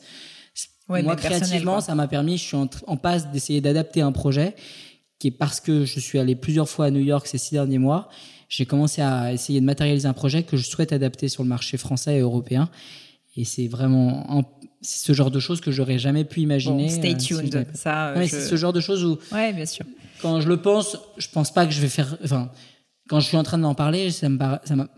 moi, 0.90 1.16
créativement, 1.16 1.82
ça 1.82 1.96
m'a 1.96 2.08
permis, 2.08 2.38
je 2.38 2.44
suis 2.44 2.58
en, 2.58 2.98
passe 2.98 3.32
d'essayer 3.32 3.62
d'adapter 3.62 4.02
un 4.02 4.12
projet 4.12 4.56
qui 5.20 5.28
est 5.28 5.32
parce 5.32 5.60
que 5.60 5.86
je 5.86 6.00
suis 6.00 6.20
allé 6.20 6.36
plusieurs 6.36 6.68
fois 6.68 6.86
à 6.86 6.92
New 6.92 7.00
York 7.00 7.28
ces 7.28 7.38
six 7.38 7.54
derniers 7.54 7.78
mois. 7.78 8.10
J'ai 8.56 8.68
commencé 8.68 9.02
à 9.02 9.34
essayer 9.34 9.60
de 9.60 9.66
matérialiser 9.66 10.08
un 10.08 10.14
projet 10.14 10.44
que 10.44 10.58
je 10.58 10.70
souhaite 10.70 10.94
adapter 10.94 11.28
sur 11.28 11.42
le 11.42 11.50
marché 11.50 11.76
français 11.78 12.18
et 12.18 12.20
européen. 12.20 12.70
Et 13.36 13.46
c'est 13.46 13.68
vraiment 13.68 14.46
c'est 14.80 15.08
ce 15.08 15.12
genre 15.14 15.32
de 15.32 15.40
choses 15.40 15.60
que 15.60 15.72
j'aurais 15.72 15.98
jamais 15.98 16.24
pu 16.24 16.42
imaginer. 16.42 16.86
Bon, 16.86 16.90
stay 16.90 17.16
euh, 17.16 17.18
tuned. 17.18 17.68
ça, 17.74 18.10
euh, 18.10 18.28
c'est 18.28 18.46
ce 18.46 18.56
genre 18.56 18.72
de 18.72 18.80
choses 18.80 19.04
où. 19.04 19.18
Ouais, 19.32 19.54
bien 19.54 19.66
sûr. 19.66 19.88
Quand 20.22 20.40
je 20.40 20.48
le 20.48 20.58
pense, 20.58 21.00
je 21.18 21.28
pense 21.30 21.52
pas 21.52 21.66
que 21.66 21.72
je 21.72 21.82
vais 21.82 21.90
faire. 21.90 22.16
Enfin, 22.24 22.52
quand 23.10 23.20
je 23.20 23.26
suis 23.26 23.38
en 23.38 23.42
train 23.42 23.58
d'en 23.58 23.74
parler, 23.74 24.12
ça 24.12 24.30
me 24.30 24.38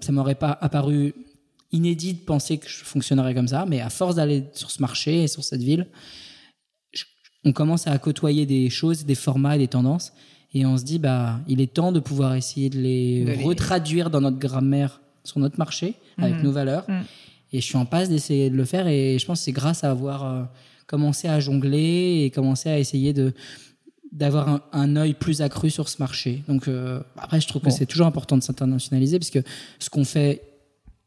ça 0.02 0.12
m'aurait 0.12 0.36
pas 0.36 0.58
apparu 0.60 1.14
inédit 1.72 2.14
de 2.14 2.26
penser 2.26 2.58
que 2.58 2.68
je 2.68 2.84
fonctionnerais 2.84 3.34
comme 3.34 3.48
ça, 3.48 3.66
mais 3.66 3.80
à 3.80 3.90
force 3.90 4.16
d'aller 4.16 4.44
sur 4.52 4.70
ce 4.70 4.82
marché 4.82 5.24
et 5.24 5.28
sur 5.30 5.46
cette 5.46 5.64
ville, 5.64 5.88
on 7.46 7.54
commence 7.54 7.88
à 7.88 7.98
côtoyer 8.00 8.46
des 8.46 8.70
choses, 8.70 9.06
des 9.06 9.16
formats 9.16 9.56
et 9.56 9.60
des 9.60 9.70
tendances, 9.70 10.12
et 10.56 10.66
on 10.66 10.78
se 10.78 10.84
dit 10.84 10.98
bah 10.98 11.42
il 11.48 11.62
est 11.62 11.72
temps 11.72 11.92
de 11.92 12.00
pouvoir 12.00 12.34
essayer 12.34 12.70
de 12.70 12.80
les, 12.80 13.44
retraduire 13.44 14.10
dans 14.10 14.22
notre 14.22 14.40
grammaire 14.40 15.02
sur 15.24 15.40
notre 15.40 15.60
marché 15.60 15.96
avec 16.18 16.38
mhm. 16.38 16.44
nos 16.44 16.52
valeurs. 16.52 16.86
Mhm. 16.90 17.04
Et 17.52 17.62
je 17.62 17.66
suis 17.66 17.78
en 17.78 17.86
passe 17.86 18.10
d'essayer 18.10 18.50
de 18.50 18.56
le 18.56 18.66
faire, 18.66 18.88
et 18.88 19.20
je 19.20 19.26
pense 19.26 19.40
que 19.40 19.46
c'est 19.46 19.52
grâce 19.52 19.84
à 19.84 19.92
avoir 19.92 20.26
euh, 20.26 20.44
commencé 20.88 21.28
à 21.28 21.40
jongler 21.40 22.24
et 22.26 22.32
commencé 22.32 22.70
à 22.70 22.80
essayer 22.80 23.14
de 23.14 23.34
d'avoir 24.12 24.62
un, 24.72 24.96
œil 24.96 25.14
plus 25.14 25.42
accru 25.42 25.70
sur 25.70 25.90
ce 25.90 25.98
marché. 26.00 26.42
Donc 26.48 26.70
euh, 26.70 27.02
après, 27.18 27.42
je 27.42 27.48
trouve 27.50 27.62
que 27.62 27.70
c'est 27.70 27.86
toujours 27.86 28.08
important 28.08 28.38
de 28.38 28.44
s'internationaliser 28.44 29.20
parce 29.20 29.30
que 29.30 29.40
ce 29.78 29.90
qu'on 29.90 30.06
fait 30.06 30.42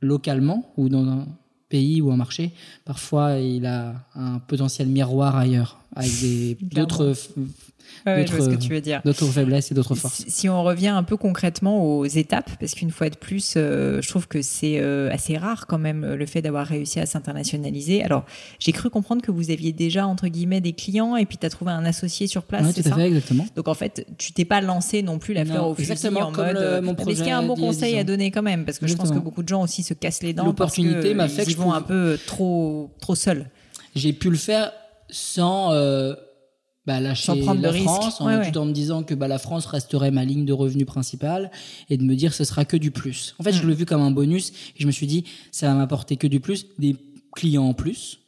localement 0.02 0.70
ou 0.76 0.90
dans 0.90 1.06
un 1.06 1.26
pays 1.70 2.02
ou 2.02 2.12
un 2.12 2.16
marché, 2.16 2.52
parfois 2.84 3.38
il 3.38 3.64
a 3.64 4.06
un 4.14 4.40
potentiel 4.40 4.88
miroir 4.88 5.36
ailleurs 5.36 5.80
avec 5.96 6.58
d'autres 6.60 7.14
Ouais, 8.06 8.26
je 8.26 8.34
vois 8.34 8.44
ce 8.44 8.50
que 8.50 8.60
tu 8.60 8.70
veux 8.70 8.80
dire. 8.80 9.00
D'autres 9.04 9.26
faiblesses 9.26 9.70
et 9.70 9.74
d'autres 9.74 9.94
forces. 9.94 10.24
Si 10.28 10.48
on 10.48 10.62
revient 10.62 10.88
un 10.88 11.02
peu 11.02 11.16
concrètement 11.16 11.84
aux 11.84 12.06
étapes, 12.06 12.50
parce 12.58 12.74
qu'une 12.74 12.90
fois 12.90 13.10
de 13.10 13.16
plus, 13.16 13.54
euh, 13.56 14.00
je 14.02 14.08
trouve 14.08 14.28
que 14.28 14.42
c'est 14.42 14.78
euh, 14.80 15.10
assez 15.12 15.36
rare 15.36 15.66
quand 15.66 15.78
même 15.78 16.04
le 16.14 16.26
fait 16.26 16.42
d'avoir 16.42 16.66
réussi 16.66 17.00
à 17.00 17.06
s'internationaliser. 17.06 18.02
Alors, 18.02 18.24
j'ai 18.58 18.72
cru 18.72 18.90
comprendre 18.90 19.22
que 19.22 19.30
vous 19.30 19.50
aviez 19.50 19.72
déjà, 19.72 20.06
entre 20.06 20.28
guillemets, 20.28 20.60
des 20.60 20.72
clients 20.72 21.16
et 21.16 21.26
puis 21.26 21.38
tu 21.38 21.46
as 21.46 21.50
trouvé 21.50 21.72
un 21.72 21.84
associé 21.84 22.26
sur 22.26 22.42
place. 22.42 22.66
Oui, 22.66 22.82
tout 22.82 22.88
à 22.88 22.94
fait, 22.94 23.06
exactement. 23.06 23.46
Donc 23.56 23.68
en 23.68 23.74
fait, 23.74 24.06
tu 24.18 24.32
t'es 24.32 24.44
pas 24.44 24.60
lancé 24.60 25.02
non 25.02 25.18
plus 25.18 25.34
la 25.34 25.44
fleur 25.44 25.68
au 25.68 25.74
fusil 25.74 25.92
en 26.08 26.30
mode. 26.30 26.56
Le, 26.56 26.80
mon 26.80 26.94
Est-ce 26.94 27.18
qu'il 27.18 27.26
y 27.26 27.30
a 27.30 27.38
un 27.38 27.46
bon 27.46 27.56
conseil 27.56 27.98
à 27.98 28.04
donner 28.04 28.30
quand 28.30 28.42
même? 28.42 28.64
Parce 28.64 28.78
que 28.78 28.86
je 28.86 28.94
pense 28.94 29.10
que 29.10 29.18
beaucoup 29.18 29.42
de 29.42 29.48
gens 29.48 29.62
aussi 29.62 29.82
se 29.82 29.94
cassent 29.94 30.22
les 30.22 30.32
dents. 30.32 30.44
L'opportunité 30.44 31.14
m'a 31.14 31.28
fait 31.28 31.44
que 31.44 31.50
ils 31.50 31.56
vont 31.56 31.72
un 31.72 31.82
peu 31.82 32.18
trop, 32.26 32.90
trop 33.00 33.14
seuls. 33.14 33.46
J'ai 33.94 34.12
pu 34.12 34.30
le 34.30 34.36
faire 34.36 34.72
sans. 35.10 35.72
Euh, 35.72 36.14
bah, 36.88 37.00
lâcher 37.00 37.26
Sans 37.26 37.36
prendre 37.36 37.60
la 37.60 37.70
de 37.70 37.76
France, 37.76 38.18
en, 38.18 38.42
tout 38.42 38.58
en 38.58 38.64
me 38.64 38.72
disant 38.72 39.02
que 39.02 39.14
bah, 39.14 39.28
la 39.28 39.38
France 39.38 39.66
resterait 39.66 40.10
ma 40.10 40.24
ligne 40.24 40.46
de 40.46 40.54
revenu 40.54 40.86
principale 40.86 41.50
et 41.90 41.98
de 41.98 42.02
me 42.02 42.16
dire 42.16 42.30
que 42.30 42.36
ce 42.36 42.44
sera 42.44 42.64
que 42.64 42.78
du 42.78 42.90
plus. 42.90 43.34
En 43.38 43.42
fait, 43.42 43.52
je 43.52 43.62
mm. 43.62 43.68
l'ai 43.68 43.74
vu 43.74 43.84
comme 43.84 44.00
un 44.00 44.10
bonus 44.10 44.52
et 44.74 44.80
je 44.80 44.86
me 44.86 44.90
suis 44.90 45.06
dit, 45.06 45.24
ça 45.52 45.68
va 45.68 45.74
m'apporter 45.74 46.16
que 46.16 46.26
du 46.26 46.40
plus, 46.40 46.64
des 46.78 46.96
clients 47.36 47.66
en 47.66 47.74
plus, 47.74 48.20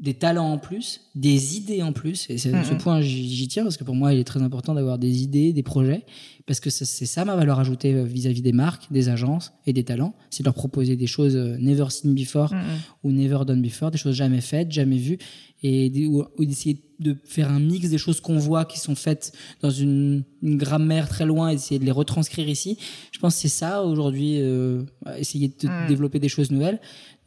des 0.00 0.14
talents 0.14 0.52
en 0.52 0.58
plus, 0.58 1.00
des 1.16 1.56
idées 1.56 1.82
en 1.82 1.92
plus. 1.92 2.30
Et 2.30 2.38
c'est 2.38 2.52
ce 2.62 2.74
point, 2.74 3.00
j'y 3.00 3.48
tiens 3.48 3.64
parce 3.64 3.76
que 3.76 3.82
pour 3.82 3.96
moi, 3.96 4.14
il 4.14 4.20
est 4.20 4.24
très 4.24 4.40
important 4.40 4.72
d'avoir 4.72 4.96
des 4.96 5.24
idées, 5.24 5.52
des 5.52 5.64
projets, 5.64 6.04
parce 6.46 6.60
que 6.60 6.70
c'est 6.70 7.06
ça 7.06 7.24
ma 7.24 7.34
valeur 7.34 7.58
ajoutée 7.58 7.92
euh, 7.92 8.04
vis-à-vis 8.04 8.40
des 8.40 8.52
marques, 8.52 8.90
des 8.92 9.08
agences 9.08 9.52
et 9.66 9.72
des 9.72 9.84
talents. 9.84 10.14
C'est 10.30 10.44
de 10.44 10.46
leur 10.46 10.54
proposer 10.54 10.94
des 10.94 11.08
choses 11.08 11.34
euh, 11.34 11.56
never 11.58 11.90
seen 11.90 12.14
before 12.14 12.54
ou 13.02 13.10
never 13.10 13.40
done 13.44 13.60
before, 13.60 13.90
des 13.90 13.98
choses 13.98 14.14
jamais 14.14 14.40
faites, 14.40 14.70
jamais 14.70 14.96
vues, 14.96 15.18
et 15.62 16.06
ou, 16.06 16.24
d'essayer 16.38 16.80
de 16.98 17.16
faire 17.24 17.50
un 17.50 17.60
mix 17.60 17.88
des 17.88 17.98
choses 17.98 18.20
qu'on 18.20 18.38
voit 18.38 18.64
qui 18.64 18.78
sont 18.78 18.94
faites 18.94 19.32
dans 19.62 19.70
une, 19.70 20.24
grammaire 20.42 21.08
très 21.08 21.26
loin 21.26 21.48
et 21.50 21.54
d'essayer 21.54 21.78
de 21.78 21.84
les 21.84 21.90
retranscrire 21.90 22.48
ici. 22.48 22.78
Je 23.12 23.18
pense 23.18 23.34
que 23.34 23.40
c'est 23.42 23.48
ça 23.48 23.82
aujourd'hui, 23.82 24.40
euh, 24.40 24.82
essayer 25.16 25.48
de 25.48 25.68
mm. 25.68 25.86
développer 25.88 26.18
des 26.18 26.28
choses 26.28 26.50
nouvelles 26.50 26.80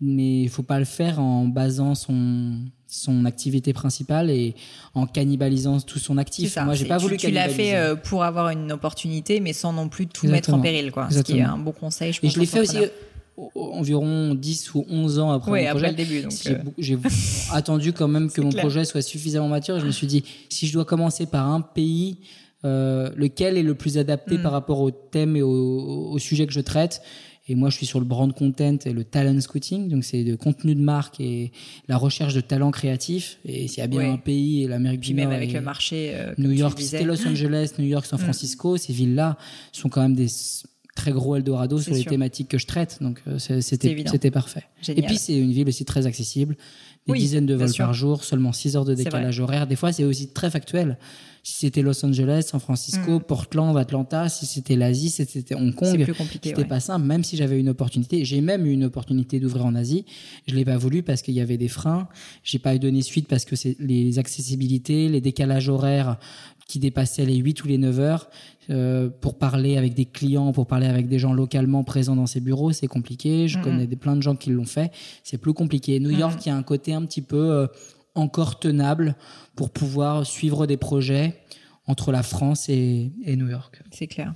mais 0.04 0.42
il 0.42 0.50
faut 0.50 0.64
pas 0.64 0.80
le 0.80 0.86
faire 0.86 1.20
en 1.20 1.46
basant 1.46 1.96
son 1.96 2.60
son 2.88 3.26
activité 3.26 3.74
principale 3.74 4.30
et 4.30 4.54
en 4.94 5.08
cannibalisant 5.08 5.80
tout 5.80 5.98
son 5.98 6.20
actif. 6.20 6.58
Moi, 6.64 6.76
j'ai 6.76 6.86
pas 6.86 7.00
voulu 7.00 7.18
tu, 7.18 7.26
tu 7.26 7.34
l'as 7.34 7.50
fait 7.50 7.76
euh, 7.76 7.96
pour 7.96 8.24
avoir 8.24 8.50
une 8.50 8.72
opportunité, 8.72 9.40
mais 9.40 9.52
sans 9.52 9.74
non 9.74 9.90
plus 9.90 10.06
tout 10.06 10.28
mettre 10.28 10.54
en 10.54 10.60
péril, 10.60 10.92
quoi. 10.92 11.10
Ce 11.10 11.22
qui 11.22 11.40
est 11.40 11.42
un 11.42 11.58
bon 11.58 11.72
conseil. 11.72 12.14
Je 12.14 12.20
et 12.22 12.30
je 12.30 12.40
l'ai 12.40 12.46
fait 12.46 12.60
aussi 12.60 12.78
environ 13.56 14.36
10 14.36 14.76
ou 14.76 14.86
11 14.90 15.20
ans 15.20 15.32
après 15.32 15.52
mon 15.52 15.70
projet. 15.72 15.88
Après 15.88 15.90
le 15.90 15.96
début. 15.96 16.28
J'ai 16.78 16.96
euh. 16.96 16.98
attendu 17.54 17.94
quand 17.94 18.08
même 18.08 18.32
que 18.32 18.42
mon 18.42 18.52
projet 18.52 18.86
soit 18.86 19.02
suffisamment 19.02 19.48
mature. 19.48 19.80
Je 19.80 19.86
me 19.86 19.92
suis 19.92 20.08
dit, 20.08 20.24
si 20.50 20.68
je 20.68 20.74
dois 20.74 20.86
commencer 20.86 21.26
par 21.26 21.50
un 21.50 21.62
pays, 21.62 22.18
euh, 22.66 23.10
lequel 23.16 23.58
est 23.58 23.64
le 23.64 23.76
plus 23.76 23.98
adapté 23.98 24.38
mm. 24.38 24.44
par 24.44 24.52
rapport 24.52 24.82
au 24.82 24.92
thème 24.92 25.36
et 25.36 25.42
au, 25.42 26.10
au 26.12 26.20
sujet 26.20 26.48
que 26.48 26.54
je 26.54 26.62
traite 26.62 27.02
et 27.50 27.56
moi, 27.56 27.70
je 27.70 27.76
suis 27.76 27.86
sur 27.86 28.00
le 28.00 28.06
brand 28.06 28.34
content 28.34 28.78
et 28.86 28.94
le 28.94 29.04
talent 29.04 29.40
scouting. 29.42 29.90
Donc, 29.90 30.06
c'est 30.06 30.24
de 30.24 30.36
contenu 30.36 30.76
de 30.76 30.82
marque 30.82 31.20
et 31.20 31.52
la 31.90 31.98
recherche 31.98 32.34
de 32.34 32.40
talents 32.40 32.72
créatifs. 32.72 33.38
Et 33.44 33.68
s'il 33.68 33.80
y 33.80 33.82
a 33.82 33.88
bien 33.88 34.14
un 34.14 34.18
pays, 34.18 34.66
l'Amérique 34.66 35.02
du 35.02 35.14
Nord. 35.14 35.28
même 35.28 35.36
avec 35.36 35.52
le 35.52 35.60
marché. 35.60 36.14
Euh, 36.14 36.34
New 36.38 36.52
York, 36.52 36.80
c'était 36.80 37.04
Los 37.04 37.28
Angeles, 37.28 37.74
New 37.80 37.86
York, 37.86 38.06
San 38.06 38.18
mm. 38.18 38.24
Francisco. 38.24 38.78
Ces 38.78 38.94
villes-là 38.94 39.38
sont 39.74 39.90
quand 39.90 40.02
même 40.02 40.16
des 40.16 40.30
très 40.96 41.12
gros 41.12 41.36
Eldorado 41.36 41.80
sur 41.80 41.94
les 41.94 42.04
thématiques 42.04 42.50
que 42.50 42.58
je 42.58 42.68
traite. 42.68 43.00
Donc, 43.02 43.22
euh, 43.28 43.39
c'était, 43.39 44.32
parfait. 44.32 44.64
Et 44.88 45.02
puis, 45.02 45.18
c'est 45.18 45.38
une 45.38 45.52
ville 45.52 45.68
aussi 45.68 45.86
très 45.86 46.06
accessible. 46.06 46.56
Des 47.08 47.14
dizaines 47.14 47.46
de 47.46 47.56
vols 47.56 47.74
par 47.78 47.94
jour, 47.94 48.24
seulement 48.24 48.54
6 48.54 48.78
heures 48.78 48.86
de 48.86 48.94
décalage 48.94 49.39
horaire. 49.39 49.68
Des 49.68 49.76
fois, 49.76 49.91
c'est 49.91 50.06
aussi 50.06 50.30
très 50.30 50.50
factuel 50.50 50.98
si 51.46 51.56
c'était 51.56 51.82
Los 51.82 52.04
Angeles, 52.06 52.46
San 52.48 52.62
Francisco, 52.62 53.20
mm. 53.20 53.24
Portland, 53.24 53.78
Atlanta, 53.78 54.30
si 54.30 54.46
c'était 54.46 54.78
l'Asie, 54.78 55.10
si 55.10 55.26
c'était 55.26 55.56
Hong 55.56 55.76
Kong, 55.76 56.02
plus 56.02 56.14
compliqué. 56.14 56.50
C'était 56.50 56.64
pas 56.64 56.80
simple, 56.80 57.06
même 57.06 57.26
si 57.26 57.36
j'avais 57.36 57.60
une 57.60 57.68
opportunité. 57.68 58.24
J'ai 58.24 58.39
même 58.39 58.66
eu 58.66 58.72
une 58.72 58.86
opportunité 58.86 59.41
d'ouvrir 59.41 59.66
en 59.66 59.76
Asie. 59.76 60.06
Je 60.48 60.56
l'ai 60.56 60.64
pas 60.64 60.78
voulu 60.78 61.04
parce 61.04 61.22
qu'il 61.22 61.34
y 61.34 61.41
avait 61.41 61.58
des 61.58 61.68
freins. 61.68 62.08
J'ai 62.46 62.60
pas 62.60 62.74
eu 62.74 62.80
donné 62.80 63.02
suite 63.02 63.28
parce 63.28 63.44
que 63.44 63.58
c'est 63.58 63.76
les 63.80 64.20
accessibilités, 64.20 65.10
les 65.10 65.20
décalages 65.20 65.68
horaires 65.68 66.18
qui 66.66 66.80
dépassaient 66.80 67.26
les 67.26 67.36
8 67.36 67.66
ou 67.66 67.68
les 67.68 67.78
9 67.78 68.00
heures. 68.00 68.30
Euh, 68.70 69.09
pour 69.09 69.38
parler 69.38 69.78
avec 69.78 69.93
des 69.93 70.05
clients, 70.05 70.53
pour 70.53 70.68
parler 70.68 70.88
avec 70.88 71.07
des 71.07 71.20
gens 71.20 71.34
localement 71.34 71.84
présents 71.84 72.16
dans 72.16 72.28
ces 72.28 72.39
bureaux, 72.39 72.72
c'est 72.72 72.88
compliqué. 72.88 73.47
Je 73.47 73.59
connais 73.59 73.88
des, 73.88 73.95
plein 73.95 74.16
de 74.16 74.22
gens 74.22 74.36
qui 74.36 74.51
l'ont 74.51 74.66
fait. 74.66 74.91
C'est 75.24 75.38
plus 75.38 75.53
compliqué. 75.53 75.99
New 75.99 76.11
York, 76.11 76.39
il 76.45 76.49
y 76.49 76.51
a 76.51 76.55
un 76.55 76.64
côté 76.64 76.93
un 76.93 77.05
petit 77.05 77.22
peu 77.22 77.51
euh, 77.51 77.68
encore 78.16 78.59
tenable 78.59 79.16
pour 79.55 79.70
pouvoir 79.70 80.26
suivre 80.26 80.66
des 80.66 80.78
projets 80.78 81.41
entre 81.88 82.11
la 82.11 82.24
France 82.24 82.70
et, 82.70 83.11
New 83.26 83.49
York. 83.49 83.82
C'est 83.91 84.07
clair. 84.07 84.34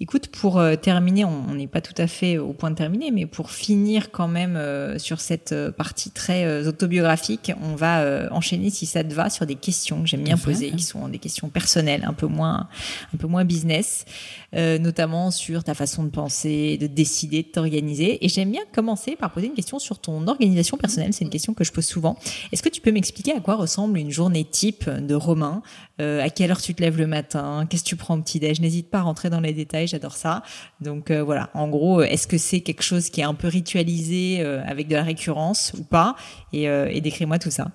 Écoute, 0.00 0.28
pour 0.28 0.58
euh, 0.58 0.76
terminer, 0.76 1.24
on 1.24 1.54
n'est 1.54 1.66
pas 1.66 1.80
tout 1.80 1.94
à 1.96 2.06
fait 2.06 2.38
au 2.38 2.52
point 2.52 2.70
de 2.70 2.76
terminer, 2.76 3.10
mais 3.10 3.26
pour 3.26 3.50
finir 3.50 4.10
quand 4.10 4.28
même 4.28 4.56
euh, 4.56 4.98
sur 4.98 5.20
cette 5.20 5.52
euh, 5.52 5.70
partie 5.70 6.10
très 6.10 6.66
autobiographique, 6.66 7.52
on 7.62 7.74
va 7.74 8.28
enchaîner, 8.30 8.70
si 8.70 8.86
ça 8.86 9.02
te 9.04 9.12
va, 9.12 9.30
sur 9.30 9.46
des 9.46 9.54
questions 9.54 10.02
que 10.02 10.06
j'aime 10.08 10.22
bien 10.22 10.36
poser, 10.36 10.70
qui 10.70 10.82
sont 10.82 11.08
des 11.08 11.18
questions 11.18 11.48
personnelles, 11.48 12.04
un 12.06 12.12
peu 12.12 12.26
moins, 12.26 12.68
un 13.14 13.16
peu 13.16 13.26
moins 13.26 13.44
business, 13.44 14.04
notamment 14.52 15.30
sur 15.30 15.64
ta 15.64 15.74
façon 15.74 16.04
de 16.04 16.10
penser, 16.10 16.78
de 16.78 16.86
décider, 16.86 17.42
de 17.42 17.48
t'organiser. 17.48 18.24
Et 18.24 18.28
j'aime 18.28 18.50
bien 18.50 18.62
commencer 18.72 19.16
par 19.16 19.32
poser 19.32 19.48
une 19.48 19.54
question 19.54 19.78
sur 19.78 19.98
ton 19.98 20.26
organisation 20.26 20.76
personnelle. 20.76 21.12
C'est 21.12 21.24
une 21.24 21.30
question 21.30 21.54
que 21.54 21.64
je 21.64 21.72
pose 21.72 21.84
souvent. 21.84 22.16
Est-ce 22.52 22.62
que 22.62 22.68
tu 22.68 22.80
peux 22.80 22.92
m'expliquer 22.92 23.32
à 23.32 23.40
quoi 23.40 23.56
ressemble 23.56 23.98
une 23.98 24.10
journée 24.10 24.44
type 24.44 24.88
de 24.88 25.14
Romain? 25.14 25.62
À 25.98 26.30
quelle 26.30 26.50
heure 26.50 26.60
tu 26.60 26.74
te 26.74 26.82
lèves 26.82 26.98
le 26.98 27.06
matin? 27.06 27.66
Qu'est-ce 27.68 27.84
que 27.84 27.88
tu 27.88 27.96
prends 27.96 28.16
au 28.16 28.22
petit-déj 28.22 28.60
N'hésite 28.60 28.90
pas 28.90 28.98
à 28.98 29.02
rentrer 29.02 29.30
dans 29.30 29.40
les 29.40 29.52
détails, 29.52 29.86
j'adore 29.86 30.16
ça. 30.16 30.42
Donc 30.80 31.10
euh, 31.10 31.22
voilà, 31.22 31.50
en 31.54 31.68
gros, 31.68 32.02
est-ce 32.02 32.26
que 32.26 32.38
c'est 32.38 32.60
quelque 32.60 32.82
chose 32.82 33.10
qui 33.10 33.20
est 33.20 33.24
un 33.24 33.34
peu 33.34 33.48
ritualisé 33.48 34.40
euh, 34.40 34.62
avec 34.66 34.88
de 34.88 34.94
la 34.94 35.02
récurrence 35.02 35.72
ou 35.78 35.84
pas? 35.84 36.16
Et, 36.52 36.68
euh, 36.68 36.88
et 36.90 37.00
décris-moi 37.00 37.38
tout 37.38 37.50
ça. 37.50 37.70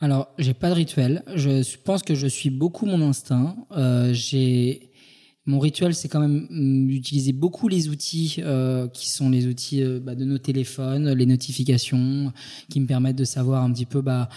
Alors, 0.00 0.28
j'ai 0.38 0.54
pas 0.54 0.68
de 0.68 0.74
rituel. 0.74 1.22
Je 1.34 1.76
pense 1.78 2.02
que 2.02 2.14
je 2.14 2.26
suis 2.26 2.50
beaucoup 2.50 2.84
mon 2.84 3.00
instinct. 3.00 3.56
j'ai 4.12 4.90
mon 5.46 5.58
rituel, 5.58 5.94
c'est 5.94 6.08
quand 6.08 6.20
même 6.20 6.46
mm, 6.50 6.86
d'utiliser 6.86 7.32
beaucoup 7.32 7.68
les 7.68 7.88
outils 7.88 8.42
qui 8.92 9.10
sont 9.10 9.30
les 9.30 9.46
outils 9.46 9.84
bah, 10.02 10.14
de 10.14 10.24
nos 10.24 10.38
téléphones, 10.38 11.12
les 11.12 11.26
notifications, 11.26 12.32
qui 12.70 12.80
me 12.80 12.86
permettent 12.86 13.16
de 13.16 13.24
savoir 13.24 13.62
un 13.62 13.72
petit 13.72 13.86
peu 13.86 14.00
bah, 14.00 14.28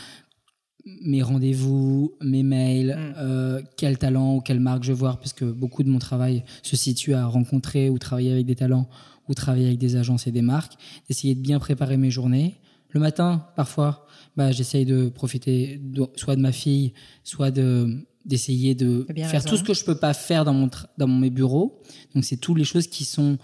mes 1.02 1.22
rendez-vous, 1.22 2.14
mes 2.22 2.44
mails, 2.44 2.96
mm. 2.98 3.14
euh, 3.18 3.62
quel 3.78 3.98
talent 3.98 4.36
ou 4.36 4.42
quelle 4.42 4.60
marque 4.60 4.84
je 4.84 4.94
voir, 4.94 5.20
parce 5.20 5.34
que 5.34 5.46
beaucoup 5.46 5.84
de 5.84 5.90
mon 5.90 6.00
travail 6.00 6.44
se 6.64 6.76
situe 6.76 7.14
à 7.14 7.26
rencontrer 7.26 7.90
ou 7.90 7.98
travailler 7.98 8.32
avec 8.32 8.46
des 8.46 8.56
talents 8.56 8.90
ou 9.28 9.34
travailler 9.34 9.68
avec 9.68 9.80
des 9.80 9.96
agences 9.98 10.28
et 10.28 10.32
des 10.32 10.42
marques, 10.42 10.74
d'essayer 11.08 11.36
de 11.36 11.42
bien 11.42 11.60
préparer 11.60 11.98
mes 11.98 12.12
journées. 12.12 12.56
Le 12.92 13.00
matin, 13.00 13.46
parfois, 13.56 14.06
bah, 14.38 14.52
j'essaye 14.52 14.86
de 14.86 15.10
profiter 15.10 15.82
soit 16.16 16.36
de 16.38 16.42
ma 16.42 16.54
fille, 16.54 16.94
soit 17.24 17.52
de 17.52 18.06
d'essayer 18.28 18.76
de 18.76 19.08
faire 19.16 19.44
tout 19.44 19.58
ce 19.58 19.64
que 19.64 19.74
je 19.74 19.84
peux 19.84 19.98
pas 19.98 20.14
faire 20.14 20.46
dans 20.46 20.54
mon 20.54 20.70
dans 20.98 21.08
mes 21.08 21.30
bureaux. 21.30 21.82
Donc 22.14 22.24
c'est 22.26 22.38
toutes 22.38 22.58
les 22.58 22.64
choses 22.64 22.88
qui 22.88 23.06
sont 23.06 23.38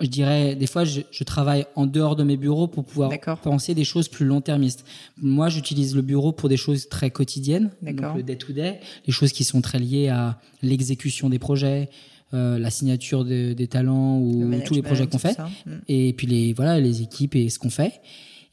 je 0.00 0.08
dirais, 0.08 0.56
des 0.56 0.66
fois, 0.66 0.84
je, 0.84 1.02
je, 1.12 1.22
travaille 1.22 1.64
en 1.76 1.86
dehors 1.86 2.16
de 2.16 2.24
mes 2.24 2.36
bureaux 2.36 2.66
pour 2.66 2.84
pouvoir 2.84 3.10
penser 3.40 3.72
des 3.72 3.84
choses 3.84 4.08
plus 4.08 4.26
long-termistes. 4.26 4.84
Moi, 5.16 5.48
j'utilise 5.48 5.94
le 5.94 6.02
bureau 6.02 6.32
pour 6.32 6.48
des 6.48 6.56
choses 6.56 6.88
très 6.88 7.10
quotidiennes, 7.10 7.70
donc 7.82 8.16
le 8.16 8.22
day-to-day, 8.24 8.80
les 9.06 9.12
choses 9.12 9.32
qui 9.32 9.44
sont 9.44 9.60
très 9.60 9.78
liées 9.78 10.08
à 10.08 10.40
l'exécution 10.60 11.28
des 11.28 11.38
projets, 11.38 11.88
euh, 12.34 12.58
la 12.58 12.70
signature 12.70 13.24
des 13.24 13.68
talents 13.68 14.18
ou 14.18 14.50
tous 14.64 14.74
les 14.74 14.82
projets 14.82 15.06
qu'on 15.06 15.18
fait, 15.18 15.38
mm. 15.38 15.70
et 15.86 16.12
puis 16.14 16.26
les 16.26 16.52
voilà 16.52 16.80
les 16.80 17.02
équipes 17.02 17.36
et 17.36 17.48
ce 17.48 17.58
qu'on 17.58 17.70
fait. 17.70 18.00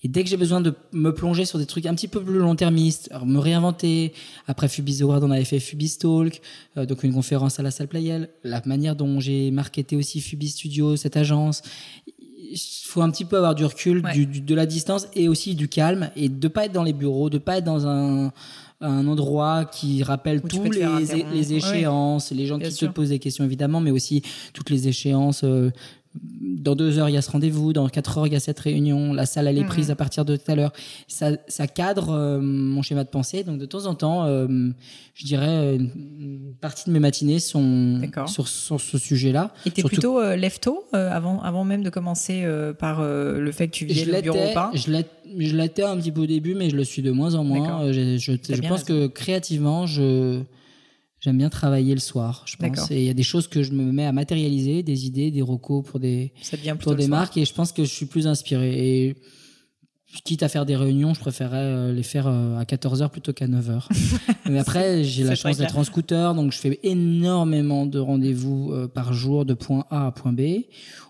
Et 0.01 0.07
dès 0.07 0.23
que 0.23 0.29
j'ai 0.29 0.37
besoin 0.37 0.61
de 0.61 0.73
me 0.93 1.13
plonger 1.13 1.45
sur 1.45 1.59
des 1.59 1.65
trucs 1.65 1.85
un 1.85 1.93
petit 1.93 2.07
peu 2.07 2.21
plus 2.23 2.37
long-termistes, 2.37 3.09
me 3.25 3.37
réinventer, 3.37 4.13
après 4.47 4.69
Fubis 4.69 5.01
Award, 5.01 5.23
on 5.23 5.31
avait 5.31 5.43
fait 5.43 5.59
Fubis 5.59 5.97
Talk, 5.97 6.41
euh, 6.77 6.85
donc 6.85 7.03
une 7.03 7.13
conférence 7.13 7.59
à 7.59 7.63
la 7.63 7.71
salle 7.71 7.87
Playel, 7.87 8.29
la 8.43 8.61
manière 8.65 8.95
dont 8.95 9.19
j'ai 9.19 9.51
marketé 9.51 9.97
aussi 9.97 10.21
Fubis 10.21 10.49
Studio, 10.49 10.95
cette 10.95 11.17
agence, 11.17 11.61
il 12.51 12.57
faut 12.85 13.01
un 13.01 13.09
petit 13.11 13.25
peu 13.25 13.37
avoir 13.37 13.55
du 13.55 13.65
recul, 13.65 14.01
du, 14.13 14.25
de 14.25 14.55
la 14.55 14.65
distance 14.65 15.07
et 15.13 15.27
aussi 15.27 15.53
du 15.53 15.67
calme 15.67 16.09
et 16.15 16.29
de 16.29 16.47
pas 16.47 16.65
être 16.65 16.71
dans 16.71 16.83
les 16.83 16.93
bureaux, 16.93 17.29
de 17.29 17.37
pas 17.37 17.57
être 17.57 17.65
dans 17.65 17.85
un, 17.85 18.31
un 18.81 19.07
endroit 19.07 19.65
qui 19.65 20.03
rappelle 20.03 20.41
tous 20.41 20.63
les, 20.71 20.87
les, 21.33 21.53
échéances, 21.53 22.31
les 22.31 22.45
gens 22.45 22.57
qui 22.57 22.71
se 22.71 22.85
posent 22.85 23.09
des 23.09 23.19
questions 23.19 23.43
évidemment, 23.43 23.81
mais 23.81 23.91
aussi 23.91 24.23
toutes 24.53 24.69
les 24.69 24.87
échéances 24.87 25.43
euh, 25.43 25.71
dans 26.15 26.75
deux 26.75 26.97
heures, 26.97 27.09
il 27.09 27.13
y 27.13 27.17
a 27.17 27.21
ce 27.21 27.31
rendez-vous, 27.31 27.71
dans 27.71 27.87
quatre 27.87 28.17
heures, 28.17 28.27
il 28.27 28.33
y 28.33 28.35
a 28.35 28.39
cette 28.39 28.59
réunion, 28.59 29.13
la 29.13 29.25
salle, 29.25 29.47
elle 29.47 29.57
est 29.57 29.63
prise 29.63 29.91
à 29.91 29.95
partir 29.95 30.25
de 30.25 30.35
tout 30.35 30.51
à 30.51 30.55
l'heure. 30.55 30.73
Ça, 31.07 31.31
ça 31.47 31.67
cadre 31.67 32.09
euh, 32.09 32.39
mon 32.41 32.81
schéma 32.81 33.03
de 33.03 33.09
pensée. 33.09 33.43
Donc, 33.43 33.59
de 33.59 33.65
temps 33.65 33.85
en 33.85 33.93
temps, 33.93 34.25
euh, 34.25 34.47
je 35.13 35.25
dirais, 35.25 35.75
une 35.75 36.53
partie 36.59 36.89
de 36.89 36.93
mes 36.93 36.99
matinées 36.99 37.39
sont 37.39 38.01
sur, 38.27 38.47
sur, 38.47 38.81
ce 38.81 38.97
sujet-là. 38.97 39.53
Et 39.65 39.71
t'es 39.71 39.83
plutôt 39.83 40.19
euh, 40.19 40.35
lève-tôt 40.35 40.85
avant, 40.93 41.41
avant 41.41 41.63
même 41.63 41.83
de 41.83 41.89
commencer 41.89 42.45
par 42.79 43.01
le 43.03 43.51
fait 43.51 43.67
que 43.67 43.73
tu 43.73 43.85
viens 43.85 44.05
le 44.05 44.21
bureau 44.21 44.37
ou 44.37 44.53
pas 44.53 44.71
Je 44.73 45.55
l'étais 45.55 45.83
un 45.83 45.97
petit 45.97 46.11
peu 46.11 46.21
au 46.21 46.27
début, 46.27 46.55
mais 46.55 46.69
je 46.69 46.75
le 46.75 46.83
suis 46.83 47.01
de 47.01 47.11
moins 47.11 47.35
en 47.35 47.43
moins. 47.43 47.91
Je, 47.91 48.17
je, 48.17 48.33
je 48.33 48.61
pense 48.67 48.83
que 48.83 49.07
créativement, 49.07 49.85
je 49.85 50.41
J'aime 51.21 51.37
bien 51.37 51.49
travailler 51.49 51.93
le 51.93 51.99
soir, 51.99 52.43
je 52.45 52.55
pense. 52.55 52.91
Et 52.91 52.99
il 52.99 53.03
y 53.03 53.09
a 53.09 53.13
des 53.13 53.23
choses 53.23 53.47
que 53.47 53.61
je 53.61 53.73
me 53.73 53.91
mets 53.91 54.05
à 54.05 54.13
matérialiser, 54.13 54.83
des 54.83 55.05
idées, 55.05 55.31
des 55.31 55.41
recos 55.41 55.85
pour 55.85 55.99
des, 55.99 56.31
pour 56.79 56.95
des 56.95 57.07
marques, 57.07 57.37
et 57.37 57.45
je 57.45 57.53
pense 57.53 57.71
que 57.71 57.83
je 57.83 57.89
suis 57.89 58.05
plus 58.05 58.25
inspiré. 58.25 59.07
Et 59.07 59.15
quitte 60.23 60.43
à 60.43 60.49
faire 60.49 60.65
des 60.65 60.75
réunions, 60.75 61.13
je 61.13 61.19
préférerais 61.19 61.57
euh, 61.57 61.93
les 61.93 62.03
faire 62.03 62.27
euh, 62.27 62.57
à 62.57 62.63
14h 62.63 63.09
plutôt 63.09 63.33
qu'à 63.33 63.47
9h. 63.47 63.87
Mais 64.49 64.59
après, 64.59 65.03
j'ai 65.03 65.23
la 65.23 65.35
chance 65.35 65.57
d'être 65.57 65.77
en 65.77 65.83
scooter, 65.83 66.33
donc 66.35 66.51
je 66.51 66.57
fais 66.57 66.79
énormément 66.83 67.85
de 67.85 67.99
rendez-vous 67.99 68.71
euh, 68.71 68.87
par 68.87 69.13
jour 69.13 69.45
de 69.45 69.53
point 69.53 69.85
A 69.89 70.07
à 70.07 70.11
point 70.11 70.33
B. 70.33 70.63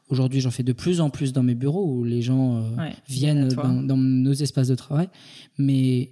Aujourd'hui, 0.09 0.41
j'en 0.41 0.51
fais 0.51 0.63
de 0.63 0.73
plus 0.73 1.01
en 1.01 1.09
plus 1.09 1.33
dans 1.33 1.43
mes 1.43 1.55
bureaux 1.55 1.85
où 1.85 2.03
les 2.03 2.23
gens 2.23 2.63
viennent 3.07 3.47
dans, 3.49 3.83
dans, 3.83 3.97
nos 3.97 4.33
espaces 4.33 4.67
de 4.69 4.75
travail. 4.75 5.07
Mais 5.59 6.09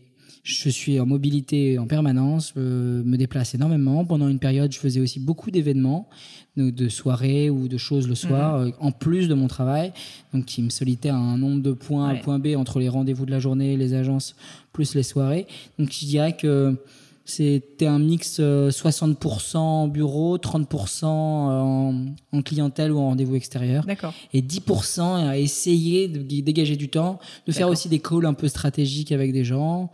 je 0.48 0.70
suis 0.70 0.98
en 0.98 1.06
mobilité 1.06 1.78
en 1.78 1.88
permanence, 1.88 2.54
euh, 2.56 3.04
me 3.04 3.18
déplace 3.18 3.54
énormément. 3.54 4.06
Pendant 4.06 4.30
une 4.30 4.40
période, 4.40 4.72
je 4.72 4.80
faisais 4.80 5.02
aussi 5.02 5.20
beaucoup 5.20 5.52
d'événements, 5.52 6.08
de, 6.56 6.88
soirées 6.88 7.50
ou 7.50 7.68
de 7.68 7.78
choses 7.78 8.08
le 8.08 8.16
soir, 8.16 8.60
mhm. 8.60 8.68
euh, 8.68 8.72
en 8.80 8.92
plus 8.92 9.28
de 9.28 9.34
mon 9.34 9.48
travail, 9.48 9.92
donc 10.34 10.46
qui 10.46 10.62
me 10.62 10.70
solitait 10.70 11.10
à 11.10 11.16
un 11.16 11.38
nombre 11.38 11.62
de 11.62 11.74
points 11.74 12.10
A, 12.10 12.16
point 12.16 12.40
B 12.40 12.56
entre 12.56 12.80
les 12.80 12.88
rendez-vous 12.88 13.26
de 13.26 13.32
la 13.32 13.40
journée, 13.40 13.76
les 13.76 13.94
agences, 13.94 14.36
plus 14.72 14.96
les 14.96 15.04
soirées. 15.04 15.48
Donc 15.78 15.92
je 15.92 16.06
dirais 16.06 16.38
que 16.38 16.78
c'était 17.26 17.86
un 17.86 18.00
mix 18.00 18.40
60% 18.40 19.58
euh, 19.58 19.60
en 19.60 19.88
bureau, 19.90 20.38
30% 20.38 21.04
en, 21.04 22.06
en, 22.32 22.42
clientèle 22.42 22.94
ou 22.94 23.00
en 23.00 23.08
rendez-vous 23.08 23.36
extérieur. 23.36 23.86
D'accord. 23.86 24.14
Et 24.34 24.42
10% 24.42 25.28
à 25.28 25.38
essayer 25.38 26.08
de 26.08 26.22
dégager 26.42 26.78
du 26.78 26.88
temps, 26.88 27.20
de 27.46 27.52
faire 27.52 27.68
aussi 27.68 27.90
des 27.90 28.00
calls 28.00 28.26
un 28.26 28.34
peu 28.34 28.48
stratégiques 28.48 29.12
avec 29.12 29.34
des 29.34 29.44
gens. 29.44 29.92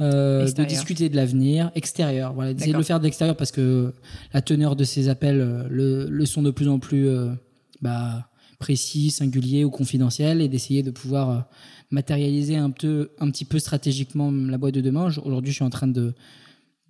Euh, 0.00 0.50
de 0.52 0.64
discuter 0.64 1.08
de 1.08 1.16
l'avenir 1.16 1.70
extérieur. 1.74 2.34
Voilà, 2.34 2.52
d'essayer 2.52 2.72
de 2.72 2.78
le 2.78 2.84
faire 2.84 2.98
de 2.98 3.04
l'extérieur 3.04 3.34
parce 3.34 3.50
que 3.50 3.94
la 4.34 4.42
teneur 4.42 4.76
de 4.76 4.84
ces 4.84 5.08
appels 5.08 5.40
euh, 5.40 5.66
le, 5.70 6.06
le 6.10 6.26
sont 6.26 6.42
de 6.42 6.50
plus 6.50 6.68
en 6.68 6.78
plus 6.78 7.08
euh, 7.08 7.30
bah, 7.80 8.28
précis, 8.58 9.10
singuliers 9.10 9.64
ou 9.64 9.70
confidentiels 9.70 10.42
et 10.42 10.48
d'essayer 10.48 10.82
de 10.82 10.90
pouvoir 10.90 11.46
matérialiser 11.90 12.56
un, 12.56 12.70
peu, 12.70 13.10
un 13.20 13.30
petit 13.30 13.46
peu 13.46 13.58
stratégiquement 13.58 14.30
la 14.30 14.58
boîte 14.58 14.74
de 14.74 14.82
demain. 14.82 15.08
Aujourd'hui, 15.24 15.52
je 15.52 15.56
suis 15.56 15.64
en 15.64 15.70
train 15.70 15.86
de, 15.86 16.12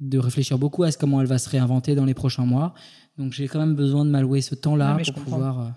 de 0.00 0.18
réfléchir 0.18 0.58
beaucoup 0.58 0.82
à 0.82 0.90
ce 0.90 0.98
comment 0.98 1.20
elle 1.20 1.28
va 1.28 1.38
se 1.38 1.48
réinventer 1.48 1.94
dans 1.94 2.06
les 2.06 2.14
prochains 2.14 2.46
mois. 2.46 2.74
Donc 3.18 3.32
j'ai 3.32 3.46
quand 3.46 3.60
même 3.60 3.76
besoin 3.76 4.04
de 4.04 4.10
m'allouer 4.10 4.40
ce 4.40 4.56
temps-là 4.56 4.98
pour 5.14 5.22
pouvoir 5.22 5.74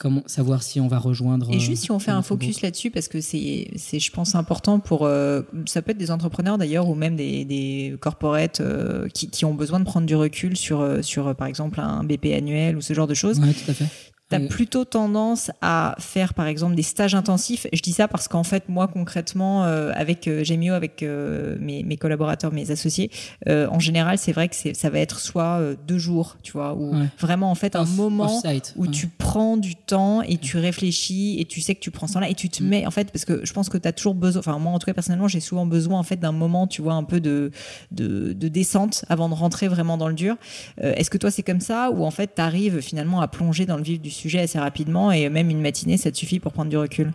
comment 0.00 0.22
savoir 0.24 0.62
si 0.62 0.80
on 0.80 0.88
va 0.88 0.98
rejoindre. 0.98 1.52
Et 1.52 1.60
juste 1.60 1.84
si 1.84 1.90
on 1.92 1.98
fait 1.98 2.10
un 2.10 2.22
focus 2.22 2.62
là-dessus, 2.62 2.90
parce 2.90 3.06
que 3.06 3.20
c'est, 3.20 3.70
c'est, 3.76 4.00
je 4.00 4.10
pense, 4.10 4.34
important 4.34 4.80
pour. 4.80 5.04
Euh, 5.04 5.42
ça 5.66 5.82
peut 5.82 5.90
être 5.90 5.98
des 5.98 6.10
entrepreneurs 6.10 6.56
d'ailleurs, 6.56 6.88
ou 6.88 6.94
même 6.94 7.16
des, 7.16 7.44
des 7.44 7.94
corporates 8.00 8.60
euh, 8.60 9.08
qui, 9.08 9.28
qui, 9.28 9.44
ont 9.44 9.54
besoin 9.54 9.78
de 9.78 9.84
prendre 9.84 10.06
du 10.06 10.16
recul 10.16 10.56
sur, 10.56 10.80
euh, 10.80 11.02
sur, 11.02 11.34
par 11.36 11.46
exemple, 11.46 11.80
un 11.80 12.02
BP 12.02 12.32
annuel 12.34 12.76
ou 12.76 12.80
ce 12.80 12.94
genre 12.94 13.06
de 13.06 13.14
choses. 13.14 13.38
Oui, 13.40 13.52
tout 13.52 13.70
à 13.70 13.74
fait 13.74 13.86
tu 14.30 14.36
as 14.36 14.40
plutôt 14.40 14.84
tendance 14.84 15.50
à 15.60 15.96
faire 15.98 16.34
par 16.34 16.46
exemple 16.46 16.76
des 16.76 16.82
stages 16.82 17.14
intensifs. 17.14 17.66
Je 17.72 17.82
dis 17.82 17.92
ça 17.92 18.06
parce 18.06 18.28
qu'en 18.28 18.44
fait 18.44 18.68
moi 18.68 18.86
concrètement 18.86 19.64
euh, 19.64 19.90
avec 19.94 20.28
euh, 20.28 20.44
Gemio, 20.44 20.74
avec 20.74 21.02
euh, 21.02 21.56
mes, 21.60 21.82
mes, 21.82 21.96
collaborateurs, 21.96 22.52
mes 22.52 22.70
associés, 22.70 23.10
euh, 23.48 23.66
en 23.70 23.80
général 23.80 24.18
c'est 24.18 24.32
vrai 24.32 24.48
que 24.48 24.54
ça 24.54 24.90
va 24.90 24.98
être 25.00 25.18
soit 25.18 25.60
deux 25.86 25.98
jours, 25.98 26.36
tu 26.42 26.52
vois, 26.52 26.74
ou 26.74 26.94
vraiment 27.18 27.50
en 27.50 27.54
fait 27.54 27.74
un 27.76 27.84
moment 27.84 28.40
où 28.76 28.86
tu 28.86 29.08
prends 29.08 29.56
du 29.56 29.74
temps 29.74 30.22
et 30.22 30.36
tu 30.36 30.58
réfléchis 30.58 31.40
et 31.40 31.44
tu 31.44 31.60
sais 31.60 31.74
que 31.74 31.80
tu 31.80 31.90
prends 31.90 32.06
ça 32.06 32.20
là 32.20 32.28
et 32.28 32.34
tu 32.34 32.48
te 32.48 32.62
mm. 32.62 32.66
mets 32.66 32.86
en 32.86 32.90
fait 32.90 33.10
parce 33.10 33.24
que 33.24 33.44
je 33.44 33.52
pense 33.52 33.68
que 33.68 33.78
tu 33.78 33.88
as 33.88 33.92
toujours 33.92 34.14
besoin, 34.14 34.40
enfin 34.40 34.58
moi 34.58 34.72
en 34.72 34.78
tout 34.78 34.86
cas 34.86 34.94
personnellement 34.94 35.28
j'ai 35.28 35.40
souvent 35.40 35.66
besoin 35.66 35.98
en 35.98 36.04
fait 36.04 36.16
d'un 36.16 36.32
moment, 36.32 36.66
tu 36.66 36.82
vois, 36.82 36.94
un 36.94 37.04
peu 37.04 37.20
de, 37.20 37.50
de, 37.90 38.32
de 38.32 38.48
descente 38.48 39.04
avant 39.08 39.28
de 39.28 39.34
rentrer 39.34 39.66
vraiment 39.68 39.96
dans 39.96 40.08
le 40.08 40.14
dur. 40.14 40.36
Est-ce 40.78 41.10
que 41.10 41.18
toi 41.18 41.30
c'est 41.30 41.42
comme 41.42 41.60
ça 41.60 41.90
ou 41.90 42.04
en 42.04 42.10
fait 42.10 42.34
tu 42.36 42.42
arrives 42.42 42.80
finalement 42.80 43.20
à 43.20 43.28
plonger 43.28 43.66
dans 43.66 43.76
le 43.76 43.82
vif 43.82 44.00
du 44.00 44.10
sujet 44.10 44.19
assez 44.38 44.58
rapidement 44.58 45.12
et 45.12 45.28
même 45.28 45.50
une 45.50 45.60
matinée, 45.60 45.96
ça 45.96 46.10
te 46.10 46.16
suffit 46.16 46.40
pour 46.40 46.52
prendre 46.52 46.70
du 46.70 46.76
recul 46.76 47.12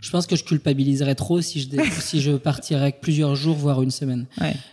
je 0.00 0.10
pense 0.10 0.26
que 0.26 0.36
je 0.36 0.44
culpabiliserais 0.44 1.14
trop 1.14 1.40
si 1.40 1.60
je, 1.60 1.68
si 2.00 2.20
je 2.20 2.32
partirais 2.32 2.96
plusieurs 3.00 3.34
jours, 3.34 3.56
voire 3.56 3.82
une 3.82 3.90
semaine. 3.90 4.26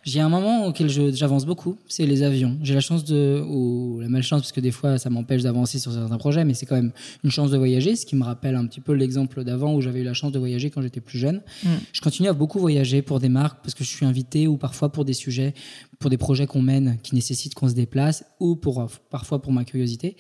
J'ai 0.04 0.20
un 0.20 0.30
moment 0.30 0.68
auquel 0.68 0.90
j'avance 0.90 1.46
beaucoup, 1.46 1.78
c'est 1.88 2.06
les 2.06 2.24
avions. 2.24 2.58
J'ai 2.62 2.74
la 2.74 2.80
chance 2.80 3.04
de, 3.04 3.44
ou 3.48 4.00
la 4.02 4.10
malchance, 4.10 4.42
parce 4.42 4.52
que 4.52 4.62
des 4.62 4.72
fois 4.72 4.98
ça 4.98 5.10
m'empêche 5.10 5.42
d'avancer 5.42 5.80
sur 5.80 5.92
certains 5.92 6.18
projets, 6.18 6.46
mais 6.46 6.54
c'est 6.54 6.66
quand 6.66 6.76
même 6.76 6.92
une 7.24 7.32
chance 7.32 7.52
de 7.52 7.58
voyager, 7.58 7.96
ce 7.96 8.06
qui 8.06 8.16
me 8.16 8.24
rappelle 8.24 8.56
un 8.56 8.66
petit 8.68 8.82
peu 8.82 8.94
l'exemple 8.94 9.44
d'avant 9.44 9.74
où 9.74 9.82
j'avais 9.82 10.02
eu 10.02 10.04
la 10.04 10.14
chance 10.14 10.32
de 10.32 10.40
voyager 10.40 10.70
quand 10.70 10.82
j'étais 10.82 11.02
plus 11.02 11.18
jeune. 11.18 11.42
Mm. 11.64 11.70
Je 11.92 12.02
continue 12.02 12.30
à 12.30 12.34
beaucoup 12.34 12.60
voyager 12.60 13.02
pour 13.02 13.20
des 13.20 13.30
marques, 13.30 13.60
parce 13.64 13.74
que 13.74 13.84
je 13.84 13.90
suis 13.90 14.06
invité, 14.06 14.48
ou 14.48 14.58
parfois 14.58 14.92
pour 14.92 15.06
des 15.06 15.14
sujets, 15.14 15.54
pour 16.00 16.10
des 16.10 16.18
projets 16.18 16.46
qu'on 16.46 16.62
mène 16.62 16.98
qui 17.02 17.16
nécessitent 17.16 17.56
qu'on 17.56 17.70
se 17.70 17.74
déplace, 17.74 18.26
ou 18.40 18.56
pour, 18.56 18.88
parfois 19.10 19.42
pour 19.42 19.52
ma 19.52 19.66
curiosité 19.66 20.18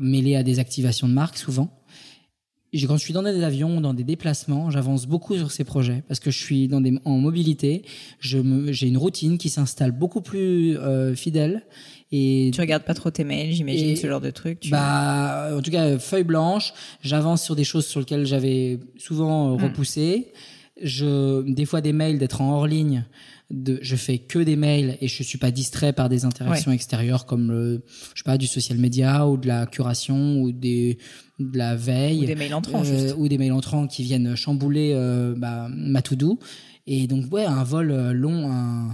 mêlé 0.00 0.36
à 0.36 0.42
des 0.42 0.58
activations 0.58 1.08
de 1.08 1.12
marque 1.12 1.36
souvent. 1.36 1.68
quand 2.72 2.96
je 2.96 3.02
suis 3.02 3.12
dans 3.12 3.22
des 3.22 3.42
avions, 3.42 3.80
dans 3.80 3.94
des 3.94 4.04
déplacements, 4.04 4.70
j'avance 4.70 5.06
beaucoup 5.06 5.36
sur 5.36 5.50
ces 5.50 5.64
projets 5.64 6.02
parce 6.06 6.20
que 6.20 6.30
je 6.30 6.38
suis 6.38 6.68
dans 6.68 6.80
des, 6.80 6.98
en 7.04 7.18
mobilité. 7.18 7.82
j'ai 8.20 8.86
une 8.86 8.98
routine 8.98 9.38
qui 9.38 9.48
s'installe 9.48 9.92
beaucoup 9.92 10.20
plus 10.20 10.76
euh, 10.78 11.14
fidèle. 11.14 11.62
Et 12.10 12.50
tu 12.54 12.60
regardes 12.60 12.84
pas 12.84 12.94
trop 12.94 13.10
tes 13.10 13.24
mails, 13.24 13.52
j'imagine, 13.52 13.94
ce 13.94 14.06
genre 14.06 14.20
de 14.20 14.30
trucs. 14.30 14.70
Bah, 14.70 15.50
en 15.54 15.60
tout 15.60 15.70
cas, 15.70 15.98
feuille 15.98 16.24
blanche. 16.24 16.72
J'avance 17.02 17.42
sur 17.42 17.54
des 17.54 17.64
choses 17.64 17.86
sur 17.86 18.00
lesquelles 18.00 18.24
j'avais 18.24 18.80
souvent 18.96 19.52
euh, 19.52 19.56
hmm. 19.56 19.64
repoussé. 19.64 20.32
Je, 20.82 21.42
des 21.42 21.66
fois 21.66 21.80
des 21.80 21.92
mails 21.92 22.18
d'être 22.18 22.40
en 22.40 22.52
hors 22.52 22.66
ligne 22.66 23.04
de, 23.50 23.78
je 23.80 23.96
fais 23.96 24.18
que 24.18 24.38
des 24.38 24.56
mails 24.56 24.98
et 25.00 25.08
je 25.08 25.22
suis 25.22 25.38
pas 25.38 25.50
distrait 25.50 25.92
par 25.92 26.08
des 26.08 26.24
interactions 26.24 26.70
extérieures 26.70 27.24
comme 27.24 27.50
le, 27.50 27.82
je 28.14 28.20
sais 28.20 28.24
pas, 28.24 28.36
du 28.36 28.46
social 28.46 28.78
media 28.78 29.26
ou 29.26 29.36
de 29.38 29.46
la 29.46 29.66
curation 29.66 30.40
ou 30.42 30.52
des, 30.52 30.98
de 31.38 31.56
la 31.56 31.74
veille. 31.74 32.24
Ou 32.24 32.26
des 32.26 32.34
mails 32.34 32.54
entrants, 32.54 32.82
euh, 32.84 33.14
Ou 33.16 33.28
des 33.28 33.38
mails 33.38 33.52
entrants 33.52 33.86
qui 33.86 34.02
viennent 34.02 34.36
chambouler, 34.36 34.92
euh, 34.94 35.34
bah, 35.36 35.68
ma 35.70 36.02
to-do. 36.02 36.38
Et 36.86 37.06
donc, 37.06 37.32
ouais, 37.32 37.44
un 37.44 37.64
vol 37.64 37.90
euh, 37.90 38.12
long, 38.12 38.50
un, 38.50 38.88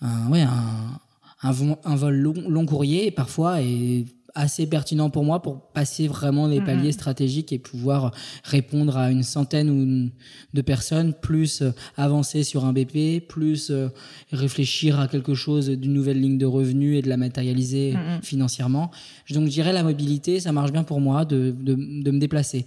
un 0.00 0.30
ouais, 0.30 0.42
un, 0.42 1.00
un, 1.42 1.52
un 1.84 1.96
vol 1.96 2.16
long, 2.16 2.48
long 2.48 2.66
courrier 2.66 3.10
parfois 3.10 3.60
et 3.60 4.06
assez 4.34 4.66
pertinent 4.66 5.10
pour 5.10 5.24
moi 5.24 5.40
pour 5.40 5.60
passer 5.72 6.08
vraiment 6.08 6.46
les 6.48 6.60
paliers 6.60 6.92
stratégiques 6.92 7.52
et 7.52 7.58
pouvoir 7.58 8.12
répondre 8.42 8.96
à 8.96 9.10
une 9.10 9.22
centaine 9.22 10.10
de 10.52 10.60
personnes, 10.62 11.14
plus 11.14 11.62
euh, 11.62 11.70
avancer 11.96 12.42
sur 12.42 12.64
un 12.64 12.72
BP, 12.72 13.26
plus 13.28 13.70
euh, 13.70 13.88
réfléchir 14.32 14.98
à 14.98 15.08
quelque 15.08 15.34
chose 15.34 15.68
d'une 15.70 15.92
nouvelle 15.92 16.20
ligne 16.20 16.38
de 16.38 16.46
revenus 16.46 16.98
et 16.98 17.02
de 17.02 17.08
la 17.08 17.16
matérialiser 17.16 17.94
financièrement. 18.22 18.90
Donc 19.30 19.46
je 19.46 19.50
dirais 19.50 19.72
la 19.72 19.82
mobilité, 19.82 20.40
ça 20.40 20.52
marche 20.52 20.72
bien 20.72 20.84
pour 20.84 21.00
moi 21.00 21.24
de, 21.24 21.54
de, 21.56 21.74
de 21.74 22.10
me 22.10 22.18
déplacer. 22.18 22.66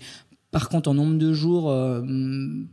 Par 0.51 0.69
contre, 0.69 0.89
en 0.89 0.93
nombre 0.93 1.17
de 1.17 1.33
jours, 1.33 1.69
euh, 1.69 2.01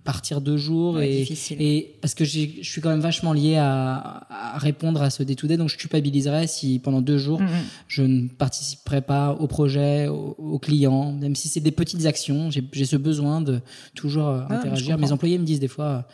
partir 0.04 0.40
deux 0.40 0.56
jours 0.56 1.00
et, 1.00 1.26
et, 1.58 1.98
parce 2.00 2.14
que 2.14 2.24
je 2.24 2.62
suis 2.62 2.80
quand 2.80 2.90
même 2.90 3.00
vachement 3.00 3.32
lié 3.32 3.56
à, 3.56 4.26
à 4.30 4.58
répondre 4.58 5.02
à 5.02 5.10
ce 5.10 5.24
day-to-day, 5.24 5.56
donc 5.56 5.70
je 5.70 5.76
culpabiliserais 5.76 6.46
si 6.46 6.78
pendant 6.78 7.00
deux 7.00 7.18
jours 7.18 7.40
mm, 7.40 7.46
mm. 7.46 7.64
je 7.88 8.02
ne 8.02 8.28
participerais 8.28 9.00
pas 9.00 9.32
au 9.32 9.48
projet, 9.48 10.06
au, 10.06 10.58
client, 10.60 11.12
même 11.12 11.34
si 11.34 11.48
c'est 11.48 11.60
des 11.60 11.72
petites 11.72 12.06
actions. 12.06 12.48
J'ai 12.50 12.84
ce 12.84 12.96
besoin 12.96 13.40
de 13.40 13.60
toujours 13.96 14.28
euh, 14.28 14.42
ah, 14.48 14.54
interagir. 14.54 14.96
Mes 14.96 15.10
employés 15.10 15.38
me 15.38 15.44
disent 15.44 15.60
des 15.60 15.68
fois 15.68 16.06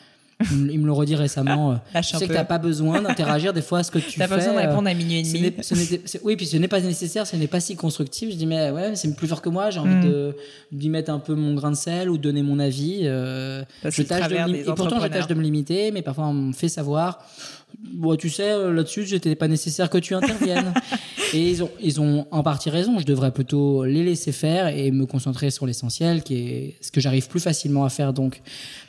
il 0.51 0.79
me 0.79 0.87
le 0.87 0.93
redit 0.93 1.17
récemment. 1.17 1.73
Euh, 1.73 2.01
je 2.03 2.17
sais 2.17 2.27
que 2.27 2.33
t'as 2.33 2.45
pas 2.45 2.59
besoin 2.59 3.03
d'interagir 3.03 3.53
des 3.53 3.63
fois 3.63 3.81
à 3.81 3.83
ce 3.83 3.91
que 3.91 3.99
tu 3.99 4.13
fais. 4.13 4.19
T'as 4.19 4.29
pas 4.29 4.37
besoin 4.37 4.55
de 4.55 4.59
répondre 4.59 4.89
à 4.89 4.95
minuit 4.95 5.19
et 5.19 5.23
demi. 5.23 5.53
oui, 6.25 6.37
puis 6.37 6.47
ce 6.47 6.57
n'est 6.57 6.69
pas 6.69 6.81
nécessaire, 6.81 7.27
ce 7.27 7.37
n'est 7.37 7.47
pas 7.47 7.61
si 7.61 7.77
constructif. 7.77 8.31
Je 8.31 8.37
dis 8.37 8.47
mais 8.47 8.71
ouais, 8.71 8.95
c'est 8.95 9.15
plus 9.15 9.29
fort 9.29 9.43
que 9.43 9.49
moi. 9.49 9.71
J'ai 9.71 9.81
envie 9.81 9.95
mm. 9.97 10.11
de 10.11 10.37
d'y 10.73 10.89
mettre 10.89 11.11
un 11.11 11.19
peu 11.19 11.35
mon 11.35 11.55
grain 11.55 11.71
de 11.71 11.77
sel 11.77 12.11
ou 12.11 12.19
donner 12.19 12.43
mon 12.43 12.59
avis. 12.59 13.01
Euh, 13.05 13.63
je 13.85 14.03
tâche 14.03 14.29
de 14.29 14.57
et 14.57 14.65
pourtant 14.75 15.01
je 15.01 15.07
tâche 15.09 15.27
de 15.27 15.35
me 15.35 15.43
limiter, 15.43 15.91
mais 15.91 16.03
parfois 16.03 16.27
on 16.27 16.35
me 16.35 16.53
fait 16.53 16.69
savoir 16.69 17.21
bon, 17.79 18.17
tu 18.17 18.31
sais, 18.31 18.51
euh, 18.51 18.73
là-dessus, 18.73 19.07
j'étais 19.07 19.35
pas 19.35 19.49
nécessaire 19.49 19.91
que 19.91 19.99
tu 19.99 20.15
interviennes. 20.15 20.73
Et 21.35 21.51
ils 21.51 21.63
ont, 21.63 21.71
ils 21.83 22.01
ont 22.01 22.27
en 22.31 22.43
partie 22.43 22.71
raison. 22.71 22.99
Je 22.99 23.05
devrais 23.07 23.31
plutôt 23.31 23.85
les 23.85 24.03
laisser 24.03 24.33
faire 24.33 24.69
et 24.69 24.91
me 24.91 25.07
concentrer 25.07 25.51
sur 25.51 25.67
l'essentiel, 25.67 26.23
qui 26.23 26.35
est 26.37 26.77
ce 26.81 26.91
que 26.91 27.01
j'arrive 27.01 27.29
plus 27.29 27.41
facilement 27.41 27.85
à 27.85 27.89
faire. 27.89 28.13
Donc, 28.13 28.41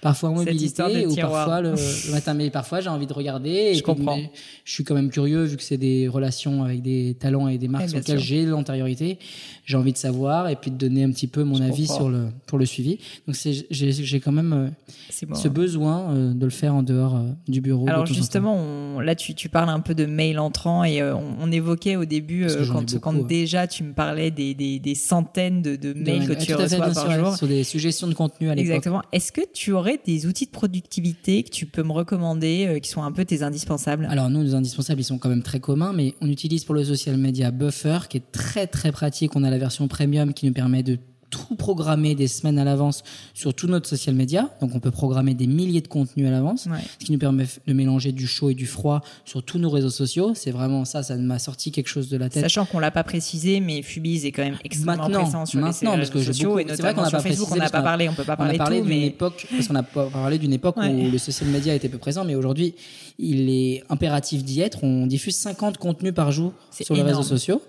parfois 0.01 0.29
en 0.29 0.33
mobilité 0.35 1.05
ou 1.05 1.15
parfois 1.15 1.61
le, 1.61 1.71
le, 1.71 2.11
matin, 2.11 2.33
mais 2.33 2.49
parfois 2.49 2.81
j'ai 2.81 2.89
envie 2.89 3.07
de 3.07 3.13
regarder. 3.13 3.73
Je 3.73 3.79
et 3.79 3.81
comprends. 3.81 4.17
Puis, 4.17 4.29
je 4.65 4.73
suis 4.73 4.83
quand 4.83 4.95
même 4.95 5.09
curieux 5.09 5.43
vu 5.43 5.57
que 5.57 5.63
c'est 5.63 5.77
des 5.77 6.07
relations 6.07 6.63
avec 6.63 6.81
des 6.81 7.15
talents 7.19 7.47
et 7.47 7.57
des 7.57 7.67
marques 7.67 7.83
Ouais, 7.83 7.89
sur 7.89 7.97
lesquelles 7.99 8.19
j'ai 8.19 8.45
l'antériorité. 8.45 9.17
J'ai 9.65 9.77
envie 9.77 9.93
de 9.93 9.97
savoir 9.97 10.49
et 10.49 10.55
puis 10.55 10.71
de 10.71 10.77
donner 10.77 11.03
un 11.03 11.11
petit 11.11 11.27
peu 11.27 11.43
mon 11.43 11.55
Je 11.55 11.63
avis 11.63 11.87
comprends. 11.87 11.95
sur 11.97 12.09
le 12.09 12.25
pour 12.47 12.57
le 12.57 12.65
suivi. 12.65 12.97
Donc 13.27 13.35
j'ai 13.69 14.19
quand 14.19 14.31
même 14.31 14.53
euh, 14.53 15.25
bon. 15.27 15.35
ce 15.35 15.47
besoin 15.47 16.11
euh, 16.11 16.33
de 16.33 16.43
le 16.45 16.49
faire 16.51 16.75
en 16.75 16.83
dehors 16.83 17.15
euh, 17.15 17.29
du 17.47 17.61
bureau. 17.61 17.87
Alors 17.87 18.05
justement, 18.05 18.55
on- 18.55 18.99
là 18.99 19.15
tu, 19.15 19.33
tu 19.35 19.49
parles 19.49 19.69
un 19.69 19.79
peu 19.79 19.95
de 19.95 20.05
mail 20.05 20.39
entrant 20.39 20.83
et 20.83 21.01
on, 21.03 21.35
on 21.39 21.51
évoquait 21.51 21.95
au 21.95 22.05
début 22.05 22.30
Euh, 22.43 22.65
quand, 22.71 22.81
beaucoup, 22.81 22.99
quand 22.99 23.15
ouais. 23.15 23.23
déjà 23.27 23.67
tu 23.67 23.83
me 23.83 23.93
parlais 23.93 24.31
des, 24.31 24.53
des, 24.53 24.79
des 24.79 24.95
centaines 24.95 25.61
de, 25.61 25.75
de 25.75 25.93
mails 25.93 26.27
que 26.27 26.33
tu 26.33 26.53
reçois 26.53 26.79
par 26.79 26.97
sûr, 26.97 27.11
jour. 27.11 27.35
sur 27.35 27.47
des 27.47 27.63
suggestions 27.63 28.07
de 28.07 28.13
contenu 28.13 28.49
à 28.49 28.55
l'époque. 28.55 28.69
Exactement. 28.69 29.01
Est-ce 29.11 29.31
que 29.31 29.41
tu 29.53 29.71
aurais 29.71 29.99
des 30.05 30.25
outils 30.25 30.45
de 30.45 30.51
productivité 30.51 31.43
que 31.43 31.49
tu 31.49 31.65
peux 31.65 31.83
me 31.83 31.91
recommander 31.91 32.65
euh, 32.67 32.79
qui 32.79 32.89
sont 32.89 33.03
un 33.03 33.11
peu 33.11 33.25
tes 33.25 33.43
indispensables? 33.43 34.07
Alors 34.09 34.29
nous, 34.29 34.43
nos 34.43 34.55
indispensables, 34.55 35.01
ils 35.01 35.05
sont 35.05 35.17
quand 35.17 35.29
même 35.29 35.43
très 35.43 35.59
communs, 35.59 35.93
mais 35.93 36.15
on 36.21 36.29
utilise 36.29 36.63
pour 36.63 36.75
le 36.75 36.83
social 36.83 37.17
media 37.17 37.51
Buffer, 37.51 37.99
qui 38.09 38.17
est 38.17 38.31
très 38.31 38.67
très 38.67 38.91
pratique. 38.91 39.35
On 39.35 39.43
a 39.43 39.49
la 39.49 39.57
version 39.57 39.87
premium 39.87 40.33
qui 40.33 40.45
nous 40.45 40.53
permet 40.53 40.83
de 40.83 40.97
tout 41.31 41.55
programmer 41.55 42.13
des 42.13 42.27
semaines 42.27 42.59
à 42.59 42.63
l'avance 42.63 43.03
sur 43.33 43.55
tout 43.55 43.65
notre 43.65 43.89
social 43.89 44.13
media. 44.13 44.49
Donc 44.61 44.75
on 44.75 44.79
peut 44.79 44.91
programmer 44.91 45.33
des 45.33 45.47
milliers 45.47 45.81
de 45.81 45.87
contenus 45.87 46.27
à 46.27 46.29
l'avance, 46.31 46.67
Ouais. 46.67 46.77
ce 46.99 47.05
qui 47.05 47.11
nous 47.11 47.17
permet 47.17 47.45
de 47.65 47.73
mélanger 47.73 48.11
du 48.11 48.27
chaud 48.27 48.51
et 48.51 48.53
du 48.53 48.67
froid 48.67 49.01
sur 49.25 49.41
tous 49.41 49.57
nos 49.57 49.69
réseaux 49.71 49.89
sociaux. 49.89 50.33
C'est 50.35 50.51
vraiment 50.51 50.85
ça, 50.85 51.01
ça 51.01 51.15
m'a 51.15 51.39
sorti 51.39 51.71
quelque 51.71 51.87
chose 51.87 52.09
de 52.09 52.17
la 52.17 52.29
tête. 52.29 52.43
Sachant 52.43 52.65
qu'on 52.65 52.77
l'a 52.79 52.91
pas 52.91 53.03
précisé, 53.03 53.59
mais 53.59 53.81
Fubiz 53.81 54.25
est 54.25 54.31
quand 54.31 54.43
même 54.43 54.57
extrêmement 54.63 54.91
Maintenant, 55.03 55.23
présent 55.23 55.45
sur 55.47 55.59
maintenant, 55.61 55.91
les 55.93 55.97
parce 55.99 56.09
que 56.11 56.21
sociaux 56.21 56.49
beaucoup- 56.49 56.59
et 56.59 56.65
c'est 56.67 56.81
vrai 56.81 56.93
notamment 56.93 56.95
qu'on 56.95 57.01
n'a 57.01 57.09
sur 57.09 57.17
pas 57.17 57.23
Facebook. 57.23 57.47
On 57.51 57.55
n'a 57.55 57.69
pas 57.69 57.77
a- 57.79 57.81
parlé, 57.81 58.09
on 58.09 58.13
peut 58.13 58.23
pas 58.23 58.33
On 58.33 58.37
parler 58.37 58.55
a 58.55 58.57
parlé 58.57 58.81
tout, 58.81 58.87
mais 58.87 59.05
époque, 59.07 59.47
parce 59.49 59.67
qu'on 59.67 59.75
a 59.75 59.83
parlé 59.83 60.37
d'une 60.37 60.53
époque 60.53 60.77
Ouais. 60.77 60.89
où 60.89 61.09
le 61.11 61.17
social 61.17 61.49
media 61.49 61.73
était 61.73 61.89
peu 61.89 61.97
présent, 61.97 62.25
mais 62.25 62.35
aujourd'hui, 62.35 62.75
il 63.17 63.49
est 63.49 63.83
impératif 63.89 64.43
d'y 64.43 64.61
être. 64.61 64.83
On 64.83 65.07
diffuse 65.07 65.35
50 65.35 65.77
contenus 65.77 66.13
par 66.13 66.31
jour 66.31 66.53
sur 66.71 66.93
les 66.95 67.01
énorme. 67.01 67.15
réseaux 67.17 67.27
sociaux. 67.29 67.61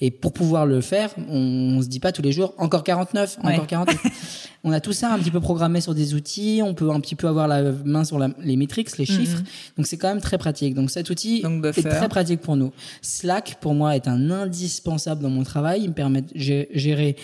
Et 0.00 0.10
pour 0.10 0.32
pouvoir 0.32 0.66
le 0.66 0.80
faire, 0.80 1.10
on, 1.28 1.76
on 1.78 1.82
se 1.82 1.88
dit 1.88 1.98
pas 2.00 2.12
tous 2.12 2.22
les 2.22 2.30
jours, 2.32 2.54
encore 2.58 2.84
49, 3.12 3.38
Ouais. 3.44 3.54
encore 3.54 3.66
49. 3.66 3.96
on 4.64 4.72
a 4.72 4.80
tout 4.80 4.92
ça 4.92 5.12
un 5.12 5.18
petit 5.18 5.30
peu 5.30 5.40
programmé 5.40 5.80
sur 5.80 5.94
des 5.94 6.14
outils. 6.14 6.60
On 6.64 6.74
peut 6.74 6.90
un 6.90 7.00
petit 7.00 7.14
peu 7.14 7.28
avoir 7.28 7.48
la 7.48 7.62
main 7.84 8.04
sur 8.04 8.18
la- 8.18 8.30
les 8.42 8.56
métriques, 8.56 8.96
les 8.98 9.06
chiffres. 9.06 9.42
Donc 9.76 9.86
c'est 9.86 9.96
quand 9.96 10.08
même 10.08 10.20
très 10.20 10.38
pratique. 10.38 10.74
Donc 10.74 10.90
cet 10.90 11.10
outil 11.10 11.42
Mhm. 11.44 11.60
Donc, 11.62 11.78
est 11.78 11.82
très 11.88 12.08
pratique 12.08 12.40
pour 12.40 12.56
nous. 12.56 12.72
Slack, 13.02 13.58
pour 13.60 13.74
moi, 13.74 13.96
est 13.96 14.08
un 14.08 14.30
indispensable 14.30 15.22
dans 15.22 15.30
mon 15.30 15.42
travail. 15.44 15.82
Il 15.82 15.88
me 15.90 15.94
permet 15.94 16.22
de 16.22 16.28
gé- 16.34 16.68
gérer 16.72 17.16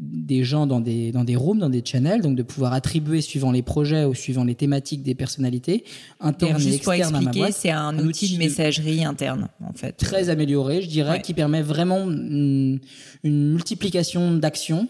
des 0.00 0.44
gens 0.44 0.66
dans 0.66 0.80
des 0.80 1.10
dans 1.10 1.24
des 1.24 1.34
rooms, 1.34 1.58
dans 1.58 1.68
des 1.70 1.82
channels, 1.84 2.20
donc 2.22 2.36
de 2.36 2.42
pouvoir 2.44 2.72
attribuer 2.72 3.20
suivant 3.20 3.50
les 3.50 3.62
projets 3.62 4.04
ou 4.04 4.14
suivant 4.14 4.44
les 4.44 4.54
thématiques 4.54 5.02
des 5.02 5.16
personnalités 5.16 5.82
internes 6.20 6.52
donc 6.52 6.60
et 6.60 6.62
juste 6.62 6.84
pour 6.84 6.92
externes 6.92 7.14
ma 7.14 7.30
expliquer, 7.30 7.52
c'est 7.52 7.70
un, 7.70 7.88
Un 7.98 8.06
outil 8.06 8.32
de 8.34 8.38
messagerie 8.38 9.04
interne 9.04 9.48
en 9.60 9.72
fait. 9.72 9.92
Très 9.92 10.28
amélioré, 10.28 10.82
je 10.82 10.88
dirais, 10.88 11.10
Ouais. 11.16 11.22
qui 11.22 11.34
permet 11.34 11.62
vraiment 11.62 12.08
une, 12.08 12.78
une 13.24 13.52
multiplication 13.52 14.34
d'actions 14.36 14.86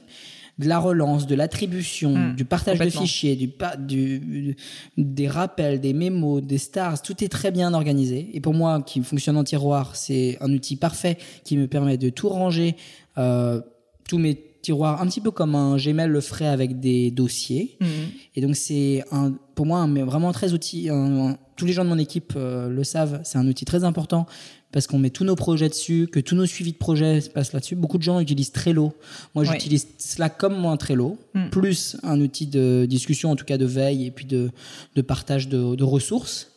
de 0.58 0.66
la 0.66 0.78
relance, 0.80 1.26
de 1.28 1.36
l'attribution, 1.36 2.10
Hmm, 2.16 2.34
du 2.34 2.44
partage 2.44 2.80
de 2.80 2.90
fichiers, 2.90 3.36
du, 3.36 4.56
des 4.96 5.28
rappels, 5.28 5.80
des 5.80 5.92
mémos, 5.92 6.42
des 6.42 6.58
stars, 6.58 7.00
tout 7.00 7.22
est 7.22 7.28
très 7.28 7.50
bien 7.52 7.72
organisé. 7.74 8.28
Et 8.34 8.40
pour 8.40 8.54
moi, 8.54 8.82
qui 8.82 9.00
fonctionne 9.02 9.36
en 9.36 9.44
tiroir, 9.44 9.94
c'est 9.94 10.36
un 10.40 10.52
outil 10.52 10.74
parfait 10.76 11.16
qui 11.44 11.56
me 11.56 11.66
permet 11.68 11.96
de 11.96 12.10
tout 12.10 12.28
ranger, 12.28 12.74
euh, 13.18 13.60
tous 14.08 14.18
mes 14.18 14.34
tiroirs, 14.68 15.00
un 15.02 15.06
petit 15.06 15.20
peu 15.20 15.30
comme 15.30 15.54
un 15.54 15.76
Gmail 15.76 16.08
le 16.08 16.20
ferait 16.20 16.46
avec 16.48 16.80
des 16.80 17.10
dossiers. 17.10 17.76
Mhm. 17.80 17.88
Et 18.36 18.40
donc 18.40 18.54
c'est 18.56 19.04
un, 19.10 19.32
pour 19.54 19.66
moi 19.66 19.78
un, 19.80 20.04
vraiment 20.04 20.32
très 20.32 20.52
outil. 20.52 20.88
un- 20.90 21.28
un- 21.30 21.36
tous 21.56 21.66
les 21.66 21.72
gens 21.72 21.84
de 21.84 21.88
mon 21.88 21.98
équipe 21.98 22.34
euh, 22.36 22.68
le 22.68 22.84
savent, 22.84 23.20
c'est 23.24 23.36
un 23.38 23.46
outil 23.48 23.64
très 23.64 23.82
important 23.82 24.26
parce 24.70 24.86
qu'on 24.86 24.98
met 24.98 25.10
tous 25.10 25.24
nos 25.24 25.34
projets 25.34 25.68
dessus, 25.68 26.08
que 26.12 26.20
tous 26.20 26.36
nos 26.36 26.46
suivis 26.46 26.72
de 26.72 26.76
projets 26.76 27.20
se 27.22 27.30
passent 27.30 27.52
là-dessus. 27.54 27.74
Beaucoup 27.74 27.98
de 27.98 28.02
gens 28.04 28.20
utilisent 28.20 28.52
Trello. 28.52 28.92
Moi, 29.34 29.44
Ouais. 29.44 29.50
j'utilise 29.52 29.88
Slack 29.98 30.36
comme 30.38 30.64
un 30.66 30.76
Trello, 30.76 31.18
Mm. 31.34 31.48
plus 31.50 31.96
un 32.02 32.20
outil 32.20 32.46
de 32.46 32.86
discussion, 32.88 33.30
en 33.30 33.36
tout 33.36 33.46
cas 33.46 33.56
de 33.58 33.64
veille 33.64 34.04
et 34.06 34.10
puis 34.10 34.26
de, 34.26 34.50
de 34.94 35.02
partage 35.02 35.48
de, 35.48 35.74
de 35.74 35.84
ressources. 35.84 36.52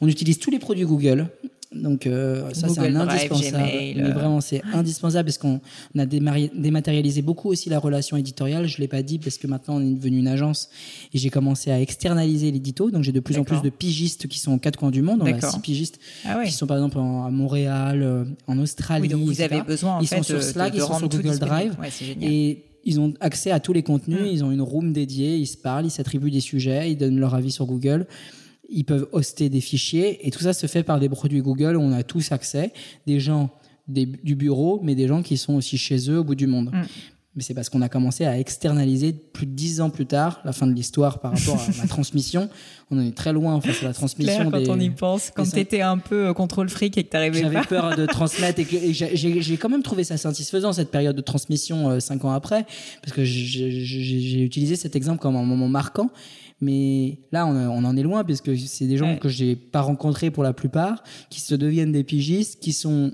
On 0.00 0.08
utilise 0.08 0.38
tous 0.38 0.50
les 0.50 0.58
produits 0.58 0.84
Google. 0.86 1.28
Donc 1.74 2.06
euh, 2.06 2.52
ça 2.52 2.68
c'est 2.68 2.80
Google 2.80 2.96
un 2.96 3.06
Drive, 3.06 3.32
indispensable. 3.32 3.64
Gmail, 3.64 3.94
Mais 3.96 4.02
euh. 4.02 4.12
vraiment 4.12 4.40
c'est 4.40 4.60
indispensable 4.72 5.26
parce 5.26 5.38
qu'on 5.38 5.60
on 5.94 5.98
a 5.98 6.06
dématérialisé 6.06 7.22
beaucoup 7.22 7.48
aussi 7.48 7.68
la 7.70 7.78
relation 7.78 8.16
éditoriale. 8.16 8.66
Je 8.68 8.78
l'ai 8.78 8.88
pas 8.88 9.02
dit 9.02 9.18
parce 9.18 9.38
que 9.38 9.46
maintenant 9.46 9.76
on 9.76 9.80
est 9.80 9.94
devenu 9.94 10.18
une 10.18 10.28
agence 10.28 10.68
et 11.14 11.18
j'ai 11.18 11.30
commencé 11.30 11.70
à 11.70 11.80
externaliser 11.80 12.50
l'édito. 12.50 12.90
Donc 12.90 13.02
j'ai 13.04 13.12
de 13.12 13.20
plus 13.20 13.38
en 13.38 13.44
plus 13.44 13.62
de 13.62 13.70
pigistes 13.70 14.28
qui 14.28 14.38
sont 14.38 14.52
aux 14.52 14.58
quatre 14.58 14.78
coins 14.78 14.90
du 14.90 15.02
monde. 15.02 15.20
On 15.22 15.26
a 15.26 15.40
six 15.50 15.60
pigistes 15.60 15.98
Ah 16.24 16.42
qui 16.44 16.52
sont 16.52 16.66
par 16.66 16.76
exemple 16.76 16.98
en- 16.98 17.24
à 17.24 17.30
Montréal, 17.30 18.02
euh, 18.02 18.24
en 18.46 18.58
Australie. 18.58 19.02
Oui, 19.02 19.08
donc 19.08 19.22
vous 19.22 19.32
etc. 19.32 19.54
avez 19.54 19.62
besoin 19.62 19.96
en 19.96 20.00
ils 20.00 20.06
fait 20.08 20.16
sont 20.18 20.22
sur 20.22 20.42
Slack, 20.42 20.72
de, 20.72 20.76
ils 20.76 20.80
de 20.80 20.84
sont 20.84 20.92
rendre 20.92 21.10
sur 21.12 21.22
Google. 21.22 21.38
Drive. 21.38 21.74
Ouais, 21.80 21.88
c'est 21.90 22.04
génial. 22.04 22.30
Et 22.32 22.64
ils 22.84 22.98
ont 23.00 23.14
accès 23.20 23.50
à 23.52 23.60
tous 23.60 23.72
les 23.72 23.82
contenus, 23.82 24.20
Mm. 24.22 24.26
ils 24.26 24.44
ont 24.44 24.50
une 24.50 24.60
room 24.60 24.92
dédiée, 24.92 25.36
ils 25.36 25.46
se 25.46 25.56
parlent, 25.56 25.86
ils 25.86 25.90
s'attribuent 25.90 26.30
des 26.32 26.40
sujets, 26.40 26.90
ils 26.90 26.96
donnent 26.96 27.18
leur 27.18 27.34
avis 27.34 27.52
sur 27.52 27.64
Google, 27.64 28.06
ils 28.72 28.84
peuvent 28.84 29.08
hoster 29.12 29.48
des 29.48 29.60
fichiers, 29.60 30.26
et 30.26 30.30
tout 30.30 30.40
ça 30.40 30.52
se 30.52 30.66
fait 30.66 30.82
par 30.82 30.98
des 30.98 31.08
produits 31.08 31.40
Google 31.42 31.76
où 31.76 31.80
on 31.80 31.92
a 31.92 32.02
tous 32.02 32.32
accès, 32.32 32.72
des 33.06 33.20
gens 33.20 33.50
des- 33.88 34.06
du 34.06 34.34
bureau, 34.36 34.80
mais 34.82 34.94
des 34.94 35.08
gens 35.08 35.22
qui 35.22 35.36
sont 35.36 35.54
aussi 35.54 35.76
chez 35.76 36.10
eux 36.10 36.18
au 36.18 36.24
bout 36.24 36.34
du 36.36 36.46
monde. 36.46 36.70
Mm. 36.72 36.82
Mais 37.34 37.42
c'est 37.42 37.54
parce 37.54 37.70
qu'on 37.70 37.80
a 37.80 37.88
commencé 37.88 38.26
à 38.26 38.38
externaliser 38.38 39.14
plus 39.14 39.46
de 39.46 39.52
dix 39.52 39.80
ans 39.80 39.88
plus 39.88 40.04
tard, 40.04 40.40
la 40.44 40.52
fin 40.52 40.66
de 40.66 40.74
l'histoire 40.74 41.18
par 41.18 41.32
rapport 41.32 41.58
à 41.58 41.82
la 41.82 41.88
transmission. 41.88 42.50
On 42.90 42.98
en 42.98 43.02
est 43.06 43.16
très 43.16 43.32
loin 43.32 43.58
face 43.62 43.82
à 43.82 43.86
la 43.86 43.94
transmission 43.94 44.34
Claire, 44.50 44.50
quand 44.52 44.58
des... 44.60 44.68
on 44.70 44.78
y 44.78 44.90
pense, 44.90 45.30
quand 45.34 45.42
des- 45.44 45.50
t'étais 45.50 45.80
un 45.80 45.96
peu 45.96 46.26
euh, 46.28 46.32
contrôle 46.34 46.68
fric 46.68 46.98
et 46.98 47.04
que 47.04 47.08
t'arrivais 47.08 47.40
J'avais 47.40 47.54
pas. 47.56 47.64
peur 47.64 47.96
de 47.96 48.04
transmettre 48.18 48.60
et, 48.60 48.92
j'ai- 48.92 49.56
quand 49.56 49.70
même 49.70 49.82
trouvé 49.82 50.04
ça 50.04 50.18
satisfaisant 50.18 50.74
cette 50.74 50.90
période 50.90 51.16
de 51.16 51.22
transmission 51.22 51.88
euh, 51.88 52.00
cinq 52.00 52.22
ans 52.26 52.32
après 52.32 52.66
parce 53.02 53.14
que 53.16 53.24
j'ai 53.24 54.42
utilisé 54.42 54.76
cet 54.76 54.94
exemple 54.94 55.18
comme 55.20 55.34
un 55.36 55.42
moment 55.44 55.68
marquant. 55.68 56.10
Mais 56.62 57.18
là, 57.32 57.44
on, 57.46 57.54
on 57.56 57.84
en 57.84 57.96
est 57.96 58.02
loin 58.02 58.22
parce 58.24 58.40
que 58.40 58.56
c'est 58.56 58.86
des 58.86 58.96
gens 58.96 59.08
Ouais. 59.10 59.18
que 59.18 59.28
j'ai 59.28 59.56
pas 59.56 59.80
rencontrés 59.82 60.30
pour 60.30 60.42
la 60.44 60.52
plupart, 60.54 61.02
qui 61.28 61.40
se 61.40 61.54
deviennent 61.54 61.92
des 61.92 62.04
pigistes, 62.04 62.60
qui 62.62 62.72
sont 62.72 63.12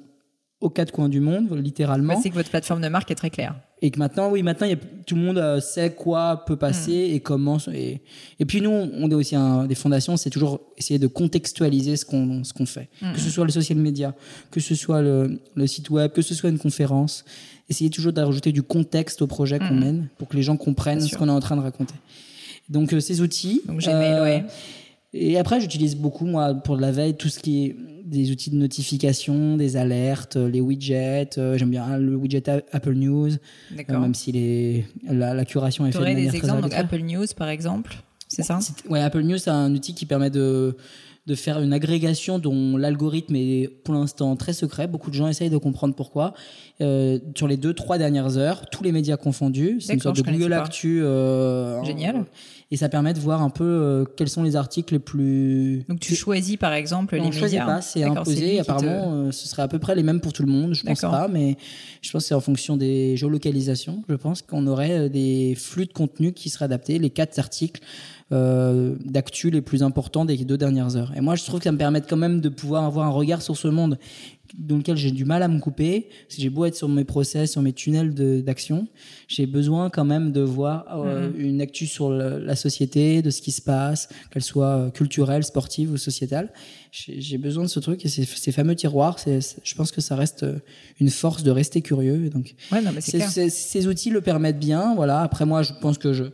aux 0.61 0.71
quatre 0.71 0.91
coins 0.93 1.09
du 1.09 1.21
monde, 1.21 1.57
littéralement. 1.57 2.15
Ouais, 2.15 2.21
c'est 2.23 2.31
que 2.31 2.35
votre 2.35 2.51
plateforme 2.51 2.81
de 2.83 2.89
marque 2.89 3.11
est 3.11 3.15
très 3.15 3.31
claire. 3.31 3.55
Et 3.81 3.93
que 3.93 3.99
maintenant, 4.01 4.29
oui, 4.31 4.43
maintenant, 4.43 4.67
il 4.67 4.71
y 4.71 4.73
a, 4.73 4.79
tout 5.07 5.15
le 5.15 5.21
monde 5.23 5.39
euh, 5.39 5.61
sait 5.61 5.95
quoi 5.95 6.43
peut 6.47 6.57
passer 6.57 6.93
et 7.15 7.21
comment. 7.21 7.59
Et, 7.73 8.03
et 8.41 8.45
puis 8.45 8.61
nous, 8.61 8.71
on 8.71 9.09
est 9.09 9.15
aussi 9.15 9.37
un, 9.37 9.67
des 9.67 9.77
fondations, 9.77 10.17
c'est 10.17 10.31
toujours 10.31 10.61
essayer 10.77 10.99
de 10.99 11.07
contextualiser 11.07 11.97
ce 11.97 12.05
qu'on 12.05 12.43
ce 12.43 12.53
qu'on 12.53 12.67
fait. 12.67 12.89
Que 13.15 13.21
ce 13.21 13.31
soit 13.31 13.45
le 13.45 13.53
social 13.53 13.79
media, 13.79 14.15
que 14.51 14.59
ce 14.59 14.75
soit 14.75 15.01
le, 15.01 15.41
le 15.55 15.67
site 15.69 15.91
web, 15.91 16.11
que 16.11 16.23
ce 16.23 16.35
soit 16.35 16.51
une 16.51 16.59
conférence. 16.59 17.25
Essayer 17.71 17.89
toujours 17.89 18.13
d'ajouter 18.13 18.51
du 18.51 18.63
contexte 18.65 19.23
au 19.23 19.27
projet 19.29 19.59
qu'on 19.61 19.75
mène 19.75 20.09
pour 20.19 20.27
que 20.27 20.37
les 20.37 20.43
gens 20.43 20.57
comprennent 20.57 20.99
Bien 20.99 21.07
ce 21.07 21.17
qu'on 21.17 21.29
est 21.29 21.31
en 21.31 21.39
train 21.41 21.55
de 21.57 21.61
raconter. 21.63 21.95
Donc 22.69 22.93
euh, 22.93 23.01
ces 23.01 23.21
outils. 23.21 23.63
Donc 23.67 23.81
Gmail, 23.81 24.21
ouais. 24.21 24.45
Et 25.15 25.39
après, 25.39 25.61
j'utilise 25.61 25.97
beaucoup, 25.97 26.27
moi, 26.27 26.53
pour 26.55 26.77
de 26.77 26.83
la 26.83 26.93
veille, 26.93 27.17
tout 27.17 27.29
ce 27.31 27.39
qui 27.39 27.65
est 27.65 27.77
des 28.05 28.31
outils 28.31 28.51
de 28.51 28.57
notification, 28.57 29.57
des 29.57 29.77
alertes, 29.77 30.37
euh, 30.37 30.49
les 30.49 30.61
widgets. 30.61 31.31
euh, 31.39 31.57
J'aime 31.59 31.71
bien 31.71 31.85
hein, 31.85 31.99
le 31.99 32.15
widget 32.15 32.43
Apple 32.73 32.95
News, 32.95 33.31
euh, 33.33 33.99
même 34.01 34.15
si 34.15 34.33
les, 34.33 34.87
la, 35.07 35.35
la 35.35 35.45
curation 35.45 35.87
est 35.87 35.93
faite 35.93 36.01
de 36.01 36.07
manière 36.07 36.21
des 36.33 36.39
très 36.39 36.39
exemples, 36.39 36.63
donc. 36.63 36.75
Apple 36.75 37.01
News 37.01 37.27
par 37.37 37.49
exemple, 37.49 37.97
c'est 38.29 38.43
ça? 38.43 38.59
Ouais, 38.89 39.01
Apple 39.01 39.23
News, 39.23 39.39
c'est 39.39 39.51
un 39.51 39.75
outil 39.75 39.95
qui 39.95 40.05
permet 40.07 40.31
de, 40.31 40.77
de 41.29 41.35
faire 41.35 41.61
une 41.61 41.73
agrégation 41.73 42.39
dont 42.41 42.77
l'algorithme 42.77 43.37
est 43.37 43.69
pour 43.85 43.95
l'instant 43.95 44.35
très 44.35 44.53
secret. 44.55 44.89
Beaucoup 44.89 45.11
de 45.11 45.15
gens 45.15 45.29
essayent 45.29 45.51
de 45.51 45.59
comprendre 45.59 45.95
pourquoi. 45.95 46.33
Euh, 46.81 47.19
sur 47.37 47.47
les 47.47 47.57
deux, 47.59 47.75
trois 47.75 47.99
dernières 47.99 48.37
heures, 48.39 48.69
tous 48.71 48.83
les 48.83 48.93
médias 48.93 49.17
confondus, 49.19 49.77
c'est 49.81 49.93
une 49.95 50.01
sorte 50.01 50.17
de 50.17 50.23
Google. 50.23 50.53
Actu. 50.55 51.03
euh, 51.03 51.85
Génial. 51.85 52.25
Et 52.71 52.77
ça 52.77 52.89
permet 52.91 53.15
de 53.15 53.19
voir 53.19 53.41
un 53.43 53.49
peu 53.51 53.65
euh, 53.65 54.05
quels 54.17 54.29
sont 54.29 54.43
les 54.43 54.55
articles 54.57 54.93
les 54.95 54.99
plus. 55.01 55.85
Donc 55.89 56.01
tu 56.01 56.15
choisis 56.15 56.57
par 56.57 56.73
exemple 56.75 57.17
Non, 57.17 57.25
les 57.27 57.33
je 57.33 57.39
choisis 57.39 57.59
médias. 57.59 57.75
pas, 57.77 57.81
c'est 57.83 58.03
imposé. 58.05 58.57
te- 58.57 58.61
Apparemment, 58.61 59.13
euh, 59.13 59.33
ce 59.33 59.49
serait 59.49 59.63
à 59.63 59.69
peu 59.69 59.79
près 59.79 59.95
les 59.95 60.03
mêmes 60.03 60.21
pour 60.21 60.33
tout 60.33 60.43
le 60.43 60.51
monde. 60.53 60.75
Je 60.75 60.83
pense 60.83 61.01
pas, 61.01 61.29
mais 61.29 61.57
je 62.03 62.11
pense 62.11 62.23
que 62.25 62.29
c'est 62.29 62.35
en 62.35 62.41
fonction 62.41 62.77
des 62.77 63.17
géolocalisations. 63.17 64.03
Je 64.09 64.15
pense 64.17 64.43
qu'on 64.43 64.67
aurait 64.67 64.99
euh, 64.99 65.09
des 65.09 65.55
flux 65.57 65.87
de 65.87 65.93
contenu 65.93 66.33
qui 66.33 66.51
seraient 66.51 66.67
adaptés, 66.67 66.99
les 66.99 67.11
quatre 67.11 67.39
articles 67.39 67.81
euh, 68.33 68.95
d'actu 69.05 69.51
les 69.51 69.61
plus 69.63 69.83
importants 69.83 70.25
des 70.25 70.37
deux 70.37 70.59
dernières 70.59 70.97
heures. 70.97 71.13
Et 71.17 71.21
moi, 71.21 71.35
je 71.35 71.45
trouve 71.45 71.61
que 71.61 71.65
ça 71.65 71.73
me 71.73 71.79
permet 71.79 72.01
quand 72.03 72.17
même 72.17 72.41
de 72.41 72.49
pouvoir 72.49 72.85
avoir 72.85 73.07
un 73.07 73.11
regard 73.11 73.41
sur 73.43 73.57
ce 73.57 73.69
monde 73.69 73.99
dans 74.59 74.77
lequel 74.79 74.97
j'ai 74.97 75.11
du 75.11 75.27
mal 75.27 75.43
à 75.43 75.49
me 75.49 75.61
couper. 75.61 76.09
Si 76.31 76.41
j'ai 76.41 76.49
beau 76.49 76.65
être 76.65 76.75
sur 76.75 76.89
mes 76.89 77.05
process, 77.05 77.53
sur 77.53 77.61
mes 77.61 77.75
tunnels 77.75 78.15
d'action, 78.43 78.89
j'ai 79.29 79.47
besoin 79.47 79.91
quand 79.91 80.07
même 80.07 80.33
de 80.33 80.41
voir 80.41 80.87
euh, 81.07 81.31
une 81.37 81.61
actu 81.61 81.87
sur 81.87 82.09
le- 82.11 82.39
la 82.39 82.57
société, 82.57 83.21
de 83.21 83.29
ce 83.31 83.43
qui 83.43 83.53
se 83.53 83.61
passe, 83.61 84.09
qu'elle 84.31 84.43
soit 84.43 84.67
euh, 84.79 84.91
culturelle, 84.91 85.45
sportive 85.45 85.93
ou 85.93 85.97
sociétale. 85.99 86.51
J'ai 86.93 87.37
besoin 87.37 87.65
de 87.65 87.69
ce 87.69 87.79
truc 87.81 88.05
et 88.07 88.09
ces, 88.09 88.25
ces 88.25 88.51
fameux 88.53 88.75
tiroirs, 88.75 89.19
je 89.27 89.75
pense 89.75 89.93
que 89.93 90.01
ça 90.01 90.17
reste 90.17 90.47
une 90.99 91.11
force 91.11 91.43
de 91.43 91.51
rester 91.51 91.83
curieux. 91.83 92.31
Donc, 92.31 92.55
Ouais, 92.73 92.81
non, 92.81 92.91
mais 92.95 93.03
ces 93.03 93.87
outils 93.87 94.09
le 94.11 94.23
permettent 94.23 94.59
bien. 94.59 94.95
Voilà. 94.95 95.21
Après, 95.21 95.45
moi, 95.45 95.63
je 95.63 95.75
pense 95.83 95.99
que 95.99 96.15
je, 96.15 96.25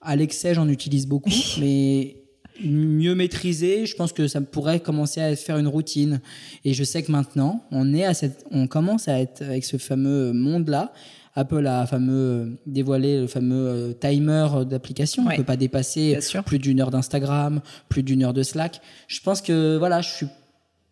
à 0.00 0.16
l'excès, 0.16 0.54
j'en 0.54 0.68
utilise 0.68 1.06
beaucoup, 1.06 1.30
mais 1.60 2.16
mieux 2.62 3.14
maîtriser, 3.14 3.86
je 3.86 3.96
pense 3.96 4.12
que 4.12 4.28
ça 4.28 4.40
pourrait 4.40 4.80
commencer 4.80 5.20
à 5.20 5.34
faire 5.36 5.58
une 5.58 5.68
routine. 5.68 6.20
Et 6.64 6.74
je 6.74 6.84
sais 6.84 7.02
que 7.02 7.10
maintenant, 7.10 7.64
on 7.70 7.94
est 7.94 8.04
à 8.04 8.14
cette, 8.14 8.44
on 8.50 8.66
commence 8.66 9.08
à 9.08 9.18
être 9.18 9.42
avec 9.42 9.64
ce 9.64 9.76
fameux 9.78 10.32
monde-là. 10.32 10.92
Apple 11.34 11.66
a 11.66 11.86
fameux 11.86 12.58
dévoilé 12.66 13.20
le 13.20 13.26
fameux 13.28 13.68
euh, 13.68 13.92
timer 13.92 14.48
d'application. 14.68 15.24
On 15.26 15.36
peut 15.36 15.44
pas 15.44 15.56
dépasser 15.56 16.18
plus 16.44 16.58
d'une 16.58 16.80
heure 16.80 16.90
d'Instagram, 16.90 17.60
plus 17.88 18.02
d'une 18.02 18.24
heure 18.24 18.34
de 18.34 18.42
Slack. 18.42 18.80
Je 19.06 19.20
pense 19.20 19.40
que 19.40 19.76
voilà, 19.78 20.00
je 20.00 20.08
suis 20.08 20.26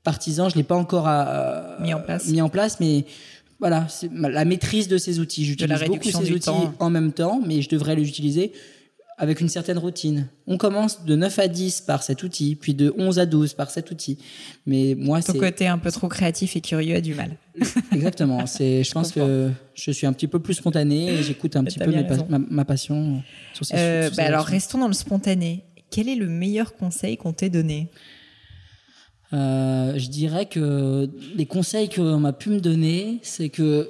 partisan. 0.04 0.48
Je 0.48 0.54
l'ai 0.54 0.62
pas 0.62 0.76
encore 0.76 1.06
euh, 1.08 1.80
mis 1.80 1.92
en 1.92 2.00
place. 2.00 2.28
Mis 2.28 2.40
en 2.40 2.48
place, 2.48 2.78
mais 2.78 3.04
voilà, 3.58 3.88
la 4.12 4.44
maîtrise 4.44 4.86
de 4.86 4.96
ces 4.96 5.18
outils. 5.18 5.44
J'utilise 5.44 5.82
beaucoup 5.88 6.10
ces 6.10 6.32
outils 6.32 6.50
en 6.78 6.90
même 6.90 7.12
temps, 7.12 7.40
mais 7.44 7.60
je 7.60 7.68
devrais 7.68 7.96
les 7.96 8.08
utiliser 8.08 8.52
avec 9.18 9.40
une 9.40 9.48
certaine 9.48 9.78
routine. 9.78 10.28
On 10.46 10.56
commence 10.56 11.04
de 11.04 11.16
9 11.16 11.38
à 11.40 11.48
10 11.48 11.80
par 11.82 12.04
cet 12.04 12.22
outil, 12.22 12.54
puis 12.54 12.72
de 12.72 12.94
11 12.96 13.18
à 13.18 13.26
12 13.26 13.54
par 13.54 13.68
cet 13.70 13.90
outil. 13.90 14.16
Mais 14.64 14.94
moi, 14.96 15.20
c'est... 15.20 15.32
Ton 15.32 15.40
côté 15.40 15.66
un 15.66 15.78
peu 15.78 15.90
trop 15.90 16.06
créatif 16.06 16.54
et 16.54 16.60
curieux 16.60 16.94
a 16.94 17.00
du 17.00 17.14
mal. 17.14 17.36
Exactement. 17.92 18.46
C'est, 18.46 18.84
je, 18.84 18.92
pense 18.92 19.10
que 19.10 19.50
je 19.74 19.90
suis 19.90 20.06
un 20.06 20.12
petit 20.12 20.28
peu 20.28 20.38
plus 20.38 20.54
spontané 20.54 21.12
et 21.12 21.22
j'écoute 21.24 21.56
un 21.56 21.64
petit 21.64 21.80
peu 21.80 21.92
ma, 22.28 22.64
passion 22.64 23.22
sur 23.54 23.66
ces, 23.66 23.74
euh, 23.76 24.10
bah 24.16 24.24
alors, 24.24 24.44
restons 24.44 24.78
dans 24.78 24.86
le 24.86 24.92
spontané. 24.92 25.64
Quel 25.90 26.08
est 26.08 26.14
le 26.14 26.28
meilleur 26.28 26.76
conseil 26.76 27.16
qu'on 27.16 27.32
t'ait 27.32 27.50
donné 27.50 27.90
euh, 29.32 29.98
Je 29.98 30.08
dirais 30.08 30.46
que 30.46 31.10
les 31.34 31.46
conseils 31.46 31.88
qu'on 31.88 32.20
m'a 32.20 32.32
pu 32.32 32.50
me 32.50 32.60
donner, 32.60 33.18
c'est 33.22 33.48
que 33.48 33.88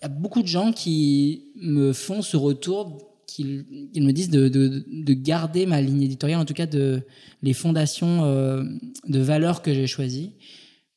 il 0.00 0.04
y 0.04 0.06
a 0.06 0.08
beaucoup 0.08 0.42
de 0.42 0.46
gens 0.46 0.70
qui 0.70 1.46
me 1.60 1.92
font 1.92 2.22
ce 2.22 2.36
retour 2.36 3.07
qu'ils 3.28 3.66
me 3.94 4.10
disent 4.10 4.30
de, 4.30 4.48
de, 4.48 4.84
de, 4.90 5.12
garder 5.12 5.66
ma 5.66 5.82
ligne 5.82 6.02
éditoriale, 6.02 6.40
en 6.40 6.44
tout 6.46 6.54
cas 6.54 6.66
de 6.66 7.02
les 7.42 7.52
fondations 7.52 8.24
euh, 8.24 8.64
de 9.06 9.20
valeurs 9.20 9.60
que 9.60 9.72
j'ai 9.74 9.86
choisies. 9.86 10.32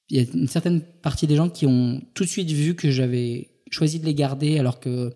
Il 0.10 0.18
y 0.18 0.20
a 0.22 0.26
une 0.34 0.48
certaine 0.48 0.82
partie 0.82 1.28
des 1.28 1.36
gens 1.36 1.49
qui 1.49 1.66
ont 1.66 2.02
tout 2.14 2.24
de 2.24 2.30
suite 2.30 2.49
vu 2.49 2.74
que 2.74 2.90
j'avais 2.90 3.49
choisi 3.70 3.99
de 3.99 4.06
les 4.06 4.16
garder, 4.16 4.58
alors 4.58 4.80
que 4.80 5.12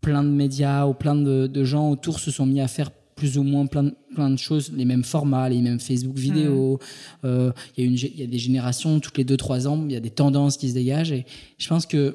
plein 0.00 0.24
de 0.24 0.28
médias 0.28 0.86
ou 0.86 0.94
plein 0.94 1.14
de, 1.14 1.46
de, 1.46 1.64
gens 1.64 1.90
autour 1.90 2.18
se 2.18 2.32
sont 2.32 2.46
mis 2.46 2.60
à 2.60 2.68
faire 2.68 2.90
plus 2.90 3.38
ou 3.38 3.44
moins 3.44 3.66
plein 3.66 3.84
de, 3.84 3.94
plein 4.14 4.30
de 4.30 4.36
choses, 4.36 4.72
les 4.72 4.84
mêmes 4.84 5.04
formats, 5.04 5.48
les 5.48 5.60
mêmes 5.60 5.78
Facebook 5.78 6.18
vidéos. 6.18 6.80
Mmh. 7.22 7.26
Euh, 7.26 7.52
il, 7.76 7.94
y 7.94 8.20
y 8.20 8.24
a 8.24 8.26
des 8.26 8.38
générations, 8.38 8.98
toutes 8.98 9.18
les 9.18 9.24
2-3 9.24 9.68
ans, 9.68 9.84
il 9.86 9.92
y 9.92 9.96
a 9.96 10.00
des 10.00 10.10
tendances 10.10 10.56
qui 10.56 10.68
se 10.68 10.74
dégagent. 10.74 11.12
Et 11.12 11.26
je 11.58 11.68
pense 11.68 11.86
qu'il 11.86 12.14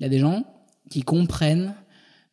y 0.00 0.04
a 0.04 0.08
des 0.08 0.18
gens 0.18 0.44
qui 0.90 1.02
comprennent 1.02 1.74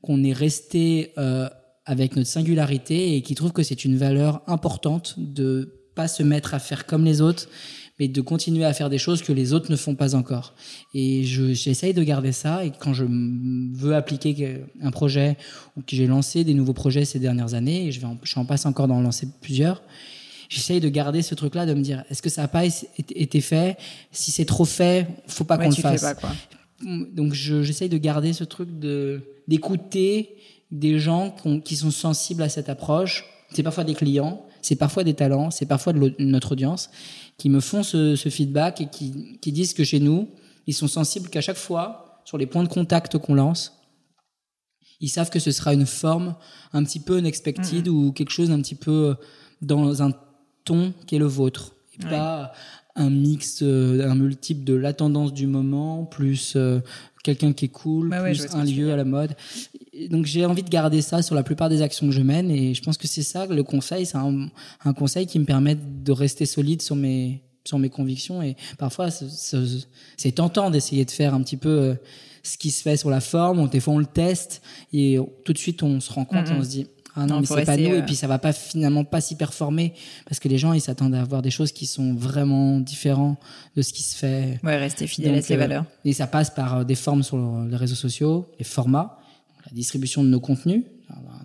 qu'on 0.06 0.23
est 0.23 0.34
resté 0.34 1.14
euh, 1.18 1.49
avec 1.86 2.15
notre 2.15 2.30
singularité 2.30 3.15
et 3.15 3.22
qui 3.22 3.34
trouve 3.34 3.52
que 3.52 3.64
c'est 3.64 3.86
une 3.86 3.98
valeur 3.98 4.41
importante 4.48 5.15
de 5.18 5.73
pas 5.95 6.07
se 6.07 6.22
mettre 6.22 6.53
à 6.53 6.60
faire 6.60 6.86
comme 6.86 7.06
les 7.06 7.22
autres, 7.22 7.49
mais 7.98 8.07
de 8.07 8.22
continuer 8.22 8.65
à 8.65 8.73
faire 8.73 8.90
des 8.90 8.98
choses 8.98 9.23
que 9.23 9.32
les 9.32 9.53
autres 9.53 9.72
ne 9.72 9.76
font 9.76 9.95
pas 9.95 10.14
encore. 10.14 10.53
Et 10.94 11.23
j'essaye 11.23 11.94
de 11.94 12.03
garder 12.03 12.34
ça. 12.34 12.65
Et 12.65 12.72
quand 12.77 12.94
je 12.94 13.06
veux 13.06 13.95
appliquer 13.95 14.61
un 14.82 14.91
projet 14.91 15.38
ou 15.76 15.82
que 15.82 15.95
j'ai 15.95 16.06
lancé 16.06 16.44
des 16.44 16.53
nouveaux 16.53 16.73
projets 16.73 17.06
ces 17.06 17.19
dernières 17.19 17.53
années, 17.53 17.88
et 17.88 17.91
je, 17.91 17.99
vais 17.99 18.07
en, 18.07 18.19
je 18.22 18.38
en 18.38 18.45
passe 18.45 18.65
encore 18.65 18.88
d'en 18.88 19.02
lancer 19.02 19.27
plusieurs, 19.41 19.82
j'essaye 20.49 20.82
de 20.82 20.90
garder 20.90 21.22
ce 21.22 21.34
truc-là, 21.34 21.65
de 21.65 21.73
me 21.73 21.82
dire 21.82 22.03
est-ce 22.11 22.22
que 22.22 22.30
ça 22.30 22.41
n'a 22.41 22.48
pas 22.48 22.65
été 22.65 23.41
fait? 23.41 23.77
Si 24.11 24.32
c'est 24.32 24.45
trop 24.45 24.65
fait, 24.65 25.07
faut 25.27 25.45
pas 25.45 25.57
qu'on 25.57 25.69
le 25.69 25.76
fasse. 25.76 26.02
Pas, 26.02 26.15
quoi. 26.15 26.32
Donc 27.14 27.34
j'essaye 27.34 27.90
de 27.90 27.98
garder 27.98 28.34
ce 28.34 28.44
truc 28.44 28.77
de 28.77 29.22
d'écouter 29.47 30.35
des 30.72 30.99
gens 30.99 31.35
qui 31.63 31.76
sont 31.76 31.91
sensibles 31.91 32.41
à 32.43 32.49
cette 32.49 32.69
approche. 32.69 33.26
C'est 33.53 33.63
parfois 33.63 33.84
des 33.84 33.93
clients, 33.93 34.45
c'est 34.61 34.76
parfois 34.76 35.03
des 35.03 35.13
talents, 35.13 35.51
c'est 35.51 35.65
parfois 35.65 35.93
de 35.93 36.13
notre 36.19 36.53
audience 36.53 36.89
qui 37.38 37.49
me 37.49 37.59
font 37.59 37.84
ce, 37.84 38.15
feedback 38.15 38.81
et 38.81 38.88
qui, 38.88 39.39
qui, 39.39 39.51
disent 39.51 39.73
que 39.73 39.84
chez 39.84 39.99
nous, 39.99 40.30
ils 40.67 40.73
sont 40.73 40.88
sensibles 40.88 41.30
qu'à 41.30 41.41
chaque 41.41 41.57
fois, 41.57 42.22
sur 42.26 42.38
les 42.38 42.45
points 42.47 42.63
de 42.63 42.69
contact 42.69 43.17
qu'on 43.17 43.35
lance, 43.35 43.73
ils 44.99 45.09
savent 45.09 45.30
que 45.30 45.39
ce 45.39 45.51
sera 45.51 45.73
une 45.73 45.85
forme 45.85 46.35
un 46.73 46.84
petit 46.84 46.99
peu 46.99 47.19
unexpected 47.19 47.88
ou 47.88 48.11
quelque 48.11 48.31
chose 48.31 48.49
d'un 48.49 48.61
petit 48.61 48.76
peu 48.76 49.15
dans 49.61 50.01
un 50.01 50.11
ton 50.63 50.93
qui 51.05 51.15
est 51.15 51.19
le 51.19 51.26
vôtre. 51.26 51.76
Et 51.93 52.03
pas 52.03 52.51
un 52.95 53.09
mix, 53.09 53.59
euh, 53.61 54.09
un 54.09 54.15
multiple 54.15 54.63
de 54.63 54.73
la 54.73 54.93
tendance 54.93 55.34
du 55.34 55.47
moment, 55.47 56.05
plus 56.05 56.53
euh, 56.55 56.80
quelqu'un 57.23 57.53
qui 57.53 57.65
est 57.65 57.69
cool, 57.69 58.09
plus 58.09 58.47
un 58.53 58.63
lieu 58.63 58.91
à 58.91 58.95
la 58.95 59.03
mode. 59.03 59.35
donc 60.09 60.26
j'ai 60.26 60.45
envie 60.45 60.63
de 60.63 60.69
garder 60.69 61.01
ça 61.01 61.22
sur 61.22 61.35
la 61.35 61.43
plupart 61.43 61.69
des 61.69 61.81
actions 61.81 62.07
que 62.07 62.13
je 62.13 62.22
mène 62.22 62.49
et 62.51 62.73
je 62.73 62.81
pense 62.81 62.97
que 62.97 63.07
c'est 63.07 63.23
ça 63.23 63.45
le 63.47 63.63
conseil, 63.63 64.05
c'est 64.05 64.17
un, 64.17 64.49
un, 64.85 64.93
conseil 64.93 65.27
qui 65.27 65.39
me 65.39 65.45
permet 65.45 65.76
de 65.76 66.11
rester 66.11 66.45
solide 66.45 66.81
sur 66.81 66.95
mes 66.95 67.41
sur 67.65 67.80
mes 67.80 67.89
convictions 67.89 68.43
et 68.43 68.55
parfois 68.77 69.09
c'est 69.09 70.31
tentant 70.34 70.69
d'essayer 70.69 71.03
de 71.03 71.11
faire 71.11 71.34
un 71.34 71.41
petit 71.41 71.57
peu 71.57 71.69
euh, 71.69 71.95
ce 72.43 72.57
qui 72.57 72.69
se 72.69 72.84
fait 72.84 72.95
sur 72.95 73.09
la 73.09 73.22
forme, 73.22 73.67
des 73.69 73.80
fois 73.80 73.95
on 73.95 73.99
le 73.99 74.05
teste 74.05 74.61
et 74.93 75.17
tout 75.43 75.51
de 75.51 75.57
suite 75.57 75.81
on 75.81 75.99
se 75.99 76.13
rend 76.13 76.26
compte 76.26 76.47
et 76.47 76.53
on 76.53 76.63
se 76.63 76.69
dit 76.69 76.88
ah 77.15 77.25
non, 77.25 77.39
mais 77.39 77.45
c'est 77.45 77.65
pas 77.65 77.77
nous, 77.77 77.95
et 77.95 78.01
puis 78.03 78.15
ça 78.15 78.27
va 78.27 78.39
pas 78.39 78.51
finalement 78.51 79.03
pas 79.05 79.21
s'y 79.21 79.35
performer, 79.35 79.93
parce 80.25 80.39
que 80.39 80.47
les 80.49 80.57
gens, 80.57 80.73
ils 80.73 80.81
s'attendent 80.81 81.15
à 81.15 81.21
avoir 81.21 81.41
des 81.41 81.51
choses 81.51 81.71
qui 81.71 81.85
sont 81.85 82.13
vraiment 82.13 82.79
différentes 82.79 83.39
de 83.75 83.81
ce 83.81 83.93
qui 83.93 84.03
se 84.03 84.15
fait. 84.15 84.59
Ouais, 84.63 84.77
rester 84.77 85.07
fidèle 85.07 85.35
à 85.35 85.41
ses 85.41 85.55
euh, 85.55 85.57
valeurs. 85.57 85.85
Et 86.03 86.13
ça 86.13 86.27
passe 86.27 86.49
par 86.49 86.77
euh, 86.77 86.83
des 86.83 86.95
formes 86.95 87.23
sur 87.23 87.37
les 87.37 87.77
réseaux 87.77 87.95
sociaux, 87.95 88.47
les 88.59 88.65
formats, 88.65 89.17
la 89.65 89.71
distribution 89.71 90.23
de 90.23 90.29
nos 90.29 90.39
contenus, 90.39 90.83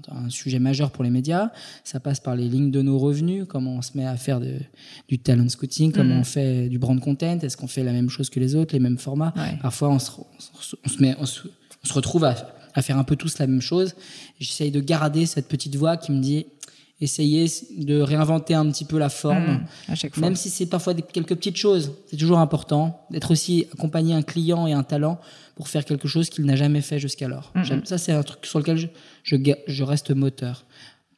un 0.09 0.29
sujet 0.29 0.59
majeur 0.59 0.91
pour 0.91 1.05
les 1.05 1.11
médias. 1.11 1.51
Ça 1.85 2.01
passe 2.01 2.21
par 2.21 2.35
les 2.35 2.49
lignes 2.49 2.71
de 2.71 2.83
nos 2.83 2.99
revenus, 2.99 3.45
comment 3.49 3.75
on 3.77 3.83
se 3.83 3.97
met 3.97 4.07
à 4.07 4.17
faire 4.17 4.41
de, 4.41 4.57
du 5.09 5.19
talent 5.19 5.49
scouting, 5.49 5.93
comment 5.93 6.17
mm. 6.17 6.21
on 6.21 6.25
fait 6.25 6.69
du 6.69 6.79
brand 6.79 6.99
content, 7.01 7.39
est-ce 7.39 7.57
qu'on 7.57 7.69
fait 7.69 7.85
la 7.85 7.93
même 7.93 8.11
chose 8.11 8.31
que 8.31 8.41
les 8.41 8.55
autres, 8.55 8.75
les 8.75 8.81
mêmes 8.81 8.99
formats. 8.99 9.33
Parfois, 9.63 9.91
on 9.91 9.99
se, 9.99 10.11
on 10.85 10.89
se, 10.89 11.03
met, 11.03 11.15
on 11.19 11.27
se, 11.27 11.43
on 11.85 11.87
se 11.87 11.93
retrouve 11.93 12.25
à 12.25 12.35
à 12.75 12.83
faire 12.83 12.99
un 12.99 13.05
peu 13.05 13.17
tous 13.17 13.39
la 13.39 13.47
même 13.47 13.61
chose. 13.61 13.95
J'essaye 14.39 14.71
de 14.71 14.81
garder 14.81 15.27
cette 15.27 15.49
petite 15.49 15.77
voix 15.77 15.97
qui 15.97 16.13
me 16.13 16.21
dit 16.21 16.47
essayez 17.01 17.47
de 17.79 18.01
réinventer 18.01 18.55
un 18.55 18.71
petit 18.71 18.85
peu 18.85 18.99
la 18.99 19.09
forme, 19.09 19.55
mmh, 19.55 19.67
à 19.89 19.95
chaque 19.95 20.15
fois. 20.15 20.23
même 20.23 20.37
si 20.37 20.51
c'est 20.51 20.67
parfois 20.67 20.95
des, 20.95 21.03
quelques 21.03 21.35
petites 21.35 21.57
choses. 21.57 21.93
C'est 22.07 22.17
toujours 22.17 22.39
important 22.39 23.07
d'être 23.11 23.31
aussi 23.31 23.67
accompagné 23.73 24.15
un 24.15 24.23
client 24.23 24.67
et 24.67 24.73
un 24.73 24.83
talent 24.83 25.19
pour 25.55 25.69
faire 25.69 25.85
quelque 25.85 26.09
chose 26.09 26.29
qu'il 26.31 26.45
n'a 26.45 26.57
jamais 26.57 26.83
fait 26.83 26.99
jusqu'alors. 26.99 27.53
Mmh. 27.55 27.85
Ça, 27.85 27.99
c'est 27.99 28.13
un 28.13 28.23
truc 28.23 28.45
sur 28.47 28.59
lequel 28.59 28.77
je, 28.77 28.87
je, 29.23 29.37
je, 29.67 29.85
reste 29.85 30.11
moteur. 30.11 30.67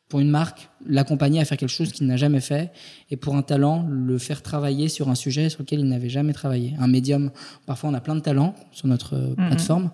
Pour 0.08 0.20
une 0.20 0.30
marque, 0.30 0.68
l'accompagner 0.86 1.40
à 1.40 1.44
faire 1.44 1.56
quelque 1.56 1.70
chose 1.70 1.90
qu'il 1.90 2.06
n'a 2.06 2.16
jamais 2.16 2.40
fait, 2.40 2.70
et 3.10 3.16
pour 3.16 3.34
un 3.34 3.42
talent, 3.42 3.86
le 3.88 4.18
faire 4.18 4.42
travailler 4.42 4.88
sur 4.88 5.08
un 5.08 5.14
sujet 5.14 5.48
sur 5.48 5.60
lequel 5.60 5.80
il 5.80 5.86
n'avait 5.86 6.10
jamais 6.10 6.34
travaillé. 6.34 6.74
Un 6.78 6.86
médium, 6.86 7.30
parfois 7.66 7.90
on 7.90 7.94
a 7.94 8.00
plein 8.00 8.14
de 8.14 8.20
talents 8.20 8.54
sur 8.72 8.88
notre 8.88 9.16
mmh, 9.16 9.34
plateforme, 9.48 9.90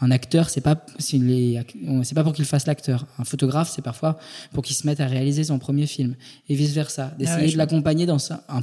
un 0.00 0.10
acteur, 0.10 0.48
c'est 0.48 0.60
pas 0.60 0.84
c'est 0.98 2.14
pas 2.14 2.24
pour 2.24 2.32
qu'il 2.32 2.44
fasse 2.44 2.66
l'acteur. 2.66 3.06
Un 3.18 3.24
photographe, 3.24 3.70
c'est 3.74 3.82
parfois 3.82 4.18
pour 4.52 4.62
qu'il 4.64 4.74
se 4.74 4.86
mette 4.86 5.00
à 5.00 5.06
réaliser 5.06 5.44
son 5.44 5.58
premier 5.58 5.86
film 5.86 6.16
et 6.48 6.54
vice 6.54 6.72
versa. 6.72 7.12
D'essayer 7.18 7.48
ah 7.48 7.52
de 7.52 7.58
l'accompagner 7.58 8.06
dans 8.06 8.18
un, 8.32 8.40
un, 8.48 8.62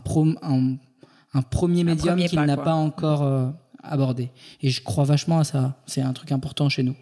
premier 1.42 1.84
médium 1.84 2.18
qu'il 2.26 2.42
n'a 2.42 2.58
pas 2.58 2.74
encore 2.74 3.24
euh, 3.24 3.50
abordé. 3.84 4.32
Et 4.62 4.70
je 4.70 4.82
crois 4.82 5.04
vachement 5.04 5.40
à 5.40 5.44
ça. 5.44 5.78
C'est 5.86 6.02
un 6.02 6.14
truc 6.14 6.32
important 6.32 6.70
chez 6.70 6.84
nous 6.84 6.96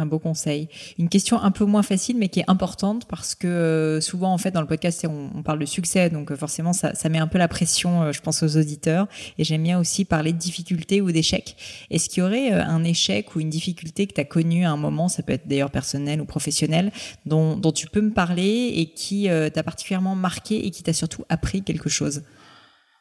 un 0.00 0.06
beau 0.06 0.18
conseil. 0.18 0.68
Une 0.98 1.08
question 1.08 1.40
un 1.40 1.50
peu 1.50 1.64
moins 1.64 1.82
facile, 1.82 2.16
mais 2.16 2.28
qui 2.28 2.40
est 2.40 2.48
importante 2.48 3.06
parce 3.06 3.34
que 3.34 3.46
euh, 3.46 4.00
souvent, 4.00 4.32
en 4.32 4.38
fait, 4.38 4.50
dans 4.50 4.60
le 4.60 4.66
podcast, 4.66 5.06
on, 5.08 5.42
parle 5.42 5.58
de 5.58 5.66
succès, 5.66 6.10
donc 6.10 6.30
euh, 6.30 6.36
forcément, 6.36 6.72
ça, 6.72 6.92
met 7.08 7.18
un 7.18 7.26
peu 7.26 7.38
la 7.38 7.48
pression, 7.48 8.02
euh, 8.02 8.12
je 8.12 8.20
pense, 8.20 8.42
aux 8.42 8.56
auditeurs. 8.56 9.06
Et 9.38 9.44
j'aime 9.44 9.62
bien 9.62 9.78
aussi 9.78 10.04
parler 10.04 10.32
de 10.32 10.38
difficultés 10.38 11.00
ou 11.00 11.12
d'échecs. 11.12 11.56
Est-ce 11.90 12.08
qu'il 12.08 12.22
y 12.22 12.26
aurait 12.26 12.52
un 12.52 12.84
échec 12.84 13.34
ou 13.34 13.40
une 13.40 13.50
difficulté 13.50 14.06
que 14.06 14.14
tu 14.14 14.20
as 14.20 14.24
connu 14.24 14.64
à 14.64 14.70
un 14.70 14.76
moment, 14.76 15.08
ça 15.08 15.22
peut 15.22 15.32
être 15.32 15.46
d'ailleurs 15.46 15.70
personnel 15.70 16.20
ou 16.20 16.24
professionnel, 16.24 16.92
dont, 17.26 17.60
tu 17.72 17.86
peux 17.86 18.00
me 18.00 18.12
parler 18.12 18.72
et 18.76 18.86
qui 18.86 19.28
t'a 19.54 19.62
particulièrement 19.62 20.14
marqué 20.14 20.66
et 20.66 20.70
qui 20.70 20.82
t'a 20.82 20.92
surtout 20.92 21.24
appris 21.28 21.62
quelque 21.62 21.88
chose? 21.88 22.22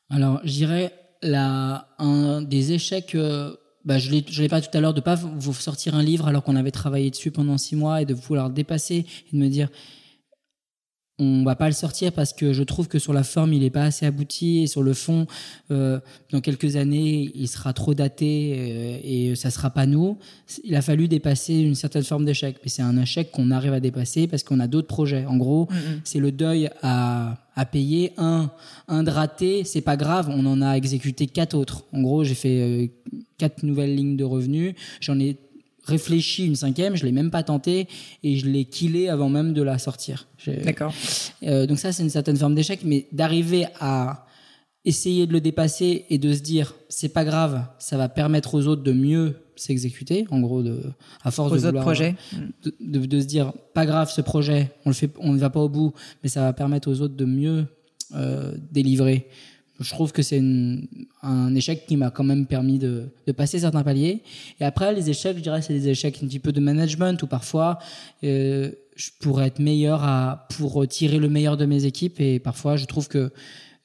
Alors, 0.09 0.39
je 0.43 0.51
dirais 0.51 0.93
un 1.23 2.41
des 2.41 2.73
échecs 2.73 3.15
bah, 3.85 3.97
je 3.97 4.11
l'ai 4.11 4.49
pas 4.49 4.61
tout 4.61 4.75
à 4.77 4.81
l'heure, 4.81 4.93
de 4.93 5.01
pas 5.01 5.15
vous 5.15 5.53
sortir 5.53 5.95
un 5.95 6.03
livre 6.03 6.27
alors 6.27 6.43
qu'on 6.43 6.55
avait 6.55 6.71
travaillé 6.71 7.09
dessus 7.09 7.31
pendant 7.31 7.57
six 7.57 7.75
mois 7.75 8.01
et 8.01 8.05
de 8.05 8.13
vouloir 8.13 8.49
dépasser 8.49 9.05
et 9.31 9.35
de 9.35 9.37
me 9.37 9.47
dire 9.47 9.69
on 11.19 11.43
va 11.43 11.55
pas 11.55 11.67
le 11.67 11.73
sortir 11.73 12.11
parce 12.13 12.33
que 12.33 12.53
je 12.53 12.63
trouve 12.63 12.87
que 12.87 12.97
sur 12.97 13.13
la 13.13 13.23
forme 13.23 13.53
il 13.53 13.63
est 13.63 13.69
pas 13.69 13.83
assez 13.83 14.05
abouti 14.05 14.63
et 14.63 14.67
sur 14.67 14.81
le 14.81 14.93
fond 14.93 15.27
euh, 15.69 15.99
dans 16.31 16.39
quelques 16.39 16.77
années 16.77 17.29
il 17.35 17.47
sera 17.47 17.73
trop 17.73 17.93
daté 17.93 18.55
euh, 18.57 18.99
et 19.03 19.35
ça 19.35 19.51
sera 19.51 19.69
pas 19.69 19.85
nous. 19.85 20.17
Il 20.63 20.75
a 20.75 20.81
fallu 20.81 21.07
dépasser 21.07 21.55
une 21.55 21.75
certaine 21.75 22.03
forme 22.03 22.25
d'échec. 22.25 22.57
Mais 22.63 22.69
c'est 22.69 22.81
un 22.81 22.97
échec 22.97 23.31
qu'on 23.31 23.51
arrive 23.51 23.73
à 23.73 23.79
dépasser 23.79 24.27
parce 24.27 24.43
qu'on 24.43 24.59
a 24.59 24.67
d'autres 24.67 24.87
projets. 24.87 25.25
En 25.25 25.37
gros 25.37 25.67
c'est 26.03 26.19
le 26.19 26.31
deuil 26.31 26.69
à, 26.81 27.37
à 27.55 27.65
payer. 27.65 28.13
Un 28.17 28.49
un 28.87 29.03
de 29.03 29.11
raté 29.11 29.63
c'est 29.65 29.81
pas 29.81 29.97
grave. 29.97 30.29
On 30.29 30.45
en 30.45 30.61
a 30.61 30.73
exécuté 30.73 31.27
quatre 31.27 31.55
autres. 31.57 31.83
En 31.91 32.01
gros 32.01 32.23
j'ai 32.23 32.35
fait 32.35 32.61
euh, 32.61 32.87
quatre 33.37 33.63
nouvelles 33.63 33.95
lignes 33.95 34.15
de 34.17 34.23
revenus. 34.23 34.75
J'en 35.01 35.19
ai 35.19 35.37
réfléchi 35.89 36.45
une 36.45 36.55
cinquième, 36.55 36.95
je 36.95 37.05
l'ai 37.05 37.11
même 37.11 37.31
pas 37.31 37.43
tenté 37.43 37.87
et 38.23 38.37
je 38.37 38.47
l'ai 38.47 38.65
killé 38.65 39.09
avant 39.09 39.29
même 39.29 39.53
de 39.53 39.61
la 39.61 39.77
sortir. 39.77 40.27
D'accord. 40.63 40.93
Euh, 41.43 41.65
donc 41.65 41.79
ça, 41.79 41.91
c'est 41.91 42.03
une 42.03 42.09
certaine 42.09 42.37
forme 42.37 42.55
d'échec, 42.55 42.81
mais 42.83 43.07
d'arriver 43.11 43.65
à 43.79 44.25
essayer 44.85 45.27
de 45.27 45.33
le 45.33 45.41
dépasser 45.41 46.05
et 46.09 46.17
de 46.17 46.33
se 46.33 46.39
dire 46.39 46.75
c'est 46.87 47.09
pas 47.09 47.25
grave, 47.25 47.65
ça 47.79 47.97
va 47.97 48.09
permettre 48.09 48.55
aux 48.55 48.67
autres 48.67 48.83
de 48.83 48.93
mieux 48.93 49.35
s'exécuter, 49.55 50.25
en 50.31 50.39
gros, 50.39 50.63
de, 50.63 50.81
à 51.21 51.31
force 51.31 51.51
aux 51.51 51.57
de 51.57 51.67
autres 51.67 51.81
projets, 51.81 52.15
de, 52.63 53.05
de, 53.05 53.19
se 53.19 53.25
dire 53.25 53.51
pas 53.73 53.85
grave 53.85 54.09
ce 54.09 54.21
projet, 54.21 54.71
on 54.85 54.89
le 54.89 54.95
fait, 54.95 55.11
on 55.19 55.33
ne 55.33 55.37
va 55.37 55.49
pas 55.49 55.59
au 55.59 55.69
bout, 55.69 55.93
mais 56.23 56.29
ça 56.29 56.41
va 56.41 56.53
permettre 56.53 56.89
aux 56.89 57.01
autres 57.01 57.15
de 57.15 57.25
mieux 57.25 57.65
euh, 58.15 58.53
délivrer. 58.71 59.27
Je 59.79 59.89
trouve 59.91 60.11
que 60.11 60.21
c'est 60.21 60.41
un 61.23 61.55
échec 61.55 61.85
qui 61.87 61.95
m'a 61.95 62.11
quand 62.11 62.23
même 62.23 62.45
permis 62.45 62.79
de, 62.79 63.09
passer 63.37 63.59
certains 63.59 63.83
paliers. 63.83 64.23
Et 64.59 64.65
après, 64.65 64.93
les 64.93 65.09
échecs, 65.09 65.37
je 65.37 65.41
dirais, 65.41 65.61
c'est 65.61 65.73
des 65.73 65.89
échecs 65.89 66.19
un 66.21 66.27
petit 66.27 66.39
peu 66.39 66.51
de 66.51 66.59
management 66.59 67.21
où 67.23 67.27
parfois 67.27 67.79
euh, 68.23 68.71
je 68.95 69.09
pourrais 69.21 69.47
être 69.47 69.59
meilleur 69.59 70.03
à 70.03 70.47
pour 70.57 70.85
tirer 70.87 71.17
le 71.17 71.29
meilleur 71.29 71.55
de 71.55 71.65
mes 71.65 71.85
équipes 71.85 72.19
et 72.19 72.39
parfois 72.39 72.75
je 72.75 72.85
trouve 72.85 73.07
que 73.07 73.31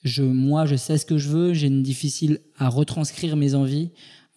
je, 0.02 0.22
moi, 0.22 0.66
je 0.66 0.74
sais 0.76 0.98
ce 0.98 1.06
que 1.06 1.16
je 1.16 1.28
veux, 1.28 1.54
j'ai 1.54 1.68
une 1.68 1.82
difficile 1.82 2.40
à 2.58 2.68
retranscrire 2.68 3.36
mes 3.36 3.54
envies 3.54 3.90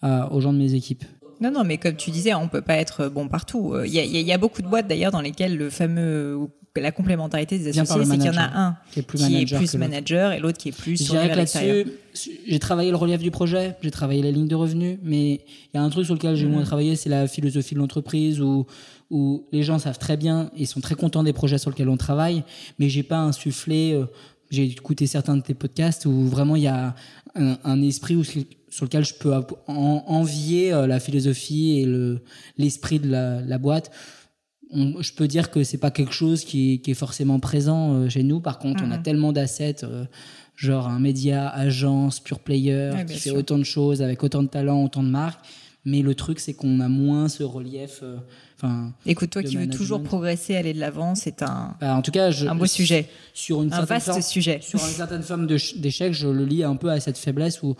euh, 0.04 0.28
aux 0.30 0.40
gens 0.40 0.52
de 0.52 0.58
mes 0.58 0.74
équipes. 0.74 1.04
Non, 1.40 1.50
non, 1.50 1.64
mais 1.64 1.78
comme 1.78 1.96
tu 1.96 2.10
disais, 2.10 2.34
on 2.34 2.48
peut 2.48 2.62
pas 2.62 2.76
être 2.76 3.08
bon 3.08 3.28
partout. 3.28 3.74
Il 3.84 3.92
y 3.92 4.32
a, 4.32 4.38
beaucoup 4.38 4.62
de 4.62 4.66
boîtes 4.66 4.88
d'ailleurs 4.88 5.12
dans 5.12 5.20
lesquelles 5.20 5.56
le 5.56 5.70
fameux 5.70 6.48
la 6.80 6.92
complémentarité 6.92 7.58
des 7.58 7.78
associés, 7.78 8.04
c'est 8.04 8.16
qu'il 8.18 8.26
y 8.26 8.30
en 8.30 8.36
a 8.36 8.58
un 8.58 8.76
qui 8.90 9.00
est 9.00 9.02
plus 9.02 9.74
manager, 9.76 10.32
et 10.32 10.40
l'autre 10.40 10.58
qui 10.58 10.70
est 10.70 10.76
plus. 10.76 11.08
Que 11.08 11.14
là-dessus, 11.14 11.86
j'ai 12.46 12.58
travaillé 12.58 12.90
le 12.90 12.96
relief 12.96 13.20
du 13.20 13.30
projet, 13.30 13.76
j'ai 13.82 13.90
travaillé 13.90 14.22
la 14.22 14.30
ligne 14.30 14.48
de 14.48 14.54
revenus, 14.54 14.98
mais 15.02 15.34
il 15.34 15.40
y 15.74 15.78
a 15.78 15.82
un 15.82 15.90
truc 15.90 16.04
sur 16.04 16.14
lequel 16.14 16.36
j'ai 16.36 16.46
moins 16.46 16.62
mm. 16.62 16.66
travaillé, 16.66 16.96
c'est 16.96 17.08
la 17.08 17.26
philosophie 17.26 17.74
de 17.74 17.80
l'entreprise 17.80 18.40
où 18.40 18.66
où 19.10 19.46
les 19.52 19.62
gens 19.62 19.78
savent 19.78 19.98
très 19.98 20.16
bien 20.16 20.50
et 20.56 20.66
sont 20.66 20.80
très 20.80 20.94
contents 20.94 21.22
des 21.22 21.32
projets 21.32 21.58
sur 21.58 21.70
lesquels 21.70 21.88
on 21.88 21.96
travaille, 21.96 22.44
mais 22.78 22.88
j'ai 22.88 23.02
pas 23.02 23.18
insufflé. 23.18 23.92
Euh, 23.94 24.06
j'ai 24.50 24.64
écouté 24.64 25.06
certains 25.06 25.36
de 25.36 25.42
tes 25.42 25.54
podcasts 25.54 26.06
où 26.06 26.26
vraiment 26.26 26.56
il 26.56 26.62
y 26.62 26.68
a 26.68 26.94
un, 27.34 27.58
un 27.64 27.82
esprit 27.82 28.16
où, 28.16 28.24
sur 28.24 28.84
lequel 28.84 29.04
je 29.04 29.14
peux 29.14 29.32
envier 29.66 30.72
euh, 30.72 30.86
la 30.86 31.00
philosophie 31.00 31.80
et 31.80 31.84
le 31.84 32.20
l'esprit 32.56 32.98
de 32.98 33.10
la, 33.10 33.40
la 33.42 33.58
boîte. 33.58 33.90
On, 34.70 35.00
je 35.00 35.12
peux 35.12 35.28
dire 35.28 35.50
que 35.50 35.64
c'est 35.64 35.78
pas 35.78 35.90
quelque 35.90 36.12
chose 36.12 36.44
qui, 36.44 36.80
qui 36.80 36.90
est 36.90 36.94
forcément 36.94 37.40
présent 37.40 37.94
euh, 37.94 38.08
chez 38.08 38.22
nous. 38.22 38.40
Par 38.40 38.58
contre, 38.58 38.82
on 38.84 38.90
a 38.90 38.98
tellement 38.98 39.32
d'assets, 39.32 39.84
euh, 39.84 40.04
genre 40.56 40.88
un 40.88 41.00
média, 41.00 41.48
agence, 41.48 42.20
pure 42.20 42.40
player, 42.40 42.90
qui 43.06 43.18
fait 43.18 43.30
autant 43.30 43.58
de 43.58 43.64
choses 43.64 44.02
avec 44.02 44.22
autant 44.22 44.42
de 44.42 44.48
talent, 44.48 44.84
autant 44.84 45.02
de 45.02 45.08
marques. 45.08 45.44
Mais 45.84 46.02
le 46.02 46.14
truc, 46.14 46.38
c'est 46.38 46.52
qu'on 46.52 46.80
a 46.80 46.88
moins 46.88 47.28
ce 47.28 47.42
relief. 47.42 48.02
Enfin, 48.56 48.92
Écoute, 49.06 49.30
toi 49.30 49.42
qui 49.42 49.56
veux 49.56 49.68
toujours 49.68 50.02
progresser, 50.02 50.56
aller 50.56 50.74
de 50.74 50.80
l'avant, 50.80 51.14
c'est 51.14 51.42
un, 51.42 51.76
bah, 51.80 51.94
en 51.94 52.02
tout 52.02 52.10
cas, 52.10 52.30
je, 52.30 52.46
un 52.46 52.56
beau 52.56 52.66
sujet. 52.66 53.08
Sur 53.32 53.62
une 53.62 53.72
un 53.72 53.84
vaste 53.84 54.20
sujet. 54.22 54.58
Sur 54.60 54.80
une 54.80 54.92
certaine 54.92 55.22
forme 55.22 55.46
d'échec, 55.46 56.12
je 56.12 56.28
le 56.28 56.44
lis 56.44 56.64
un 56.64 56.76
peu 56.76 56.90
à 56.90 56.98
cette 57.00 57.16
faiblesse 57.16 57.62
où 57.62 57.76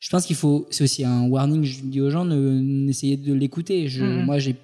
je 0.00 0.10
pense 0.10 0.26
qu'il 0.26 0.36
faut, 0.36 0.66
c'est 0.70 0.84
aussi 0.84 1.04
un 1.04 1.26
warning, 1.26 1.64
je 1.64 1.82
dis 1.82 2.00
aux 2.00 2.10
gens, 2.10 2.24
n'essayez 2.24 3.16
de 3.16 3.34
l'écouter. 3.34 3.88
Je, 3.88 4.04
mm-hmm. 4.04 4.24
Moi, 4.24 4.38
j'ai, 4.38 4.56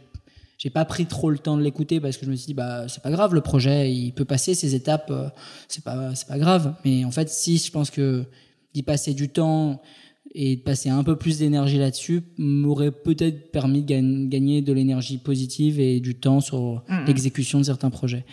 j'ai 0.59 0.71
pas 0.71 0.85
pris 0.85 1.07
trop 1.07 1.31
le 1.31 1.39
temps 1.39 1.57
de 1.57 1.63
l'écouter 1.63 2.01
parce 2.01 2.17
que 2.17 2.27
je 2.27 2.31
me 2.31 2.37
suis 2.37 2.47
dit, 2.47 2.55
bah, 2.55 2.87
c'est 2.89 3.03
pas 3.03 3.11
grave, 3.11 3.35
le 3.35 3.41
projet, 3.41 3.93
il 3.93 4.13
peut 4.13 4.25
passer 4.25 4.55
ces 4.55 4.75
étapes, 4.75 5.09
euh, 5.11 5.29
c'est 5.69 5.85
pas, 5.85 6.15
c'est 6.15 6.29
pas 6.29 6.39
grave. 6.39 6.75
Mais 6.85 7.05
en 7.05 7.11
fait, 7.11 7.29
si 7.29 7.59
je 7.59 7.71
pense 7.71 7.91
que 7.91 8.25
d'y 8.73 8.83
passer 8.83 9.15
du 9.15 9.29
temps 9.29 9.81
et 10.35 10.57
de 10.57 10.61
passer 10.63 10.89
un 10.89 11.05
peu 11.05 11.17
plus 11.17 11.39
d'énergie 11.39 11.79
là-dessus 11.79 12.23
m'aurait 12.39 12.91
peut-être 12.91 13.53
permis 13.53 13.83
de 13.83 14.27
gagner 14.27 14.63
de 14.63 14.73
l'énergie 14.73 15.19
positive 15.19 15.79
et 15.79 16.01
du 16.01 16.17
temps 16.17 16.41
sur 16.41 16.83
mm-hmm. 16.89 17.07
l'exécution 17.07 17.59
de 17.61 17.65
certains 17.65 17.91
projets. 17.91 18.25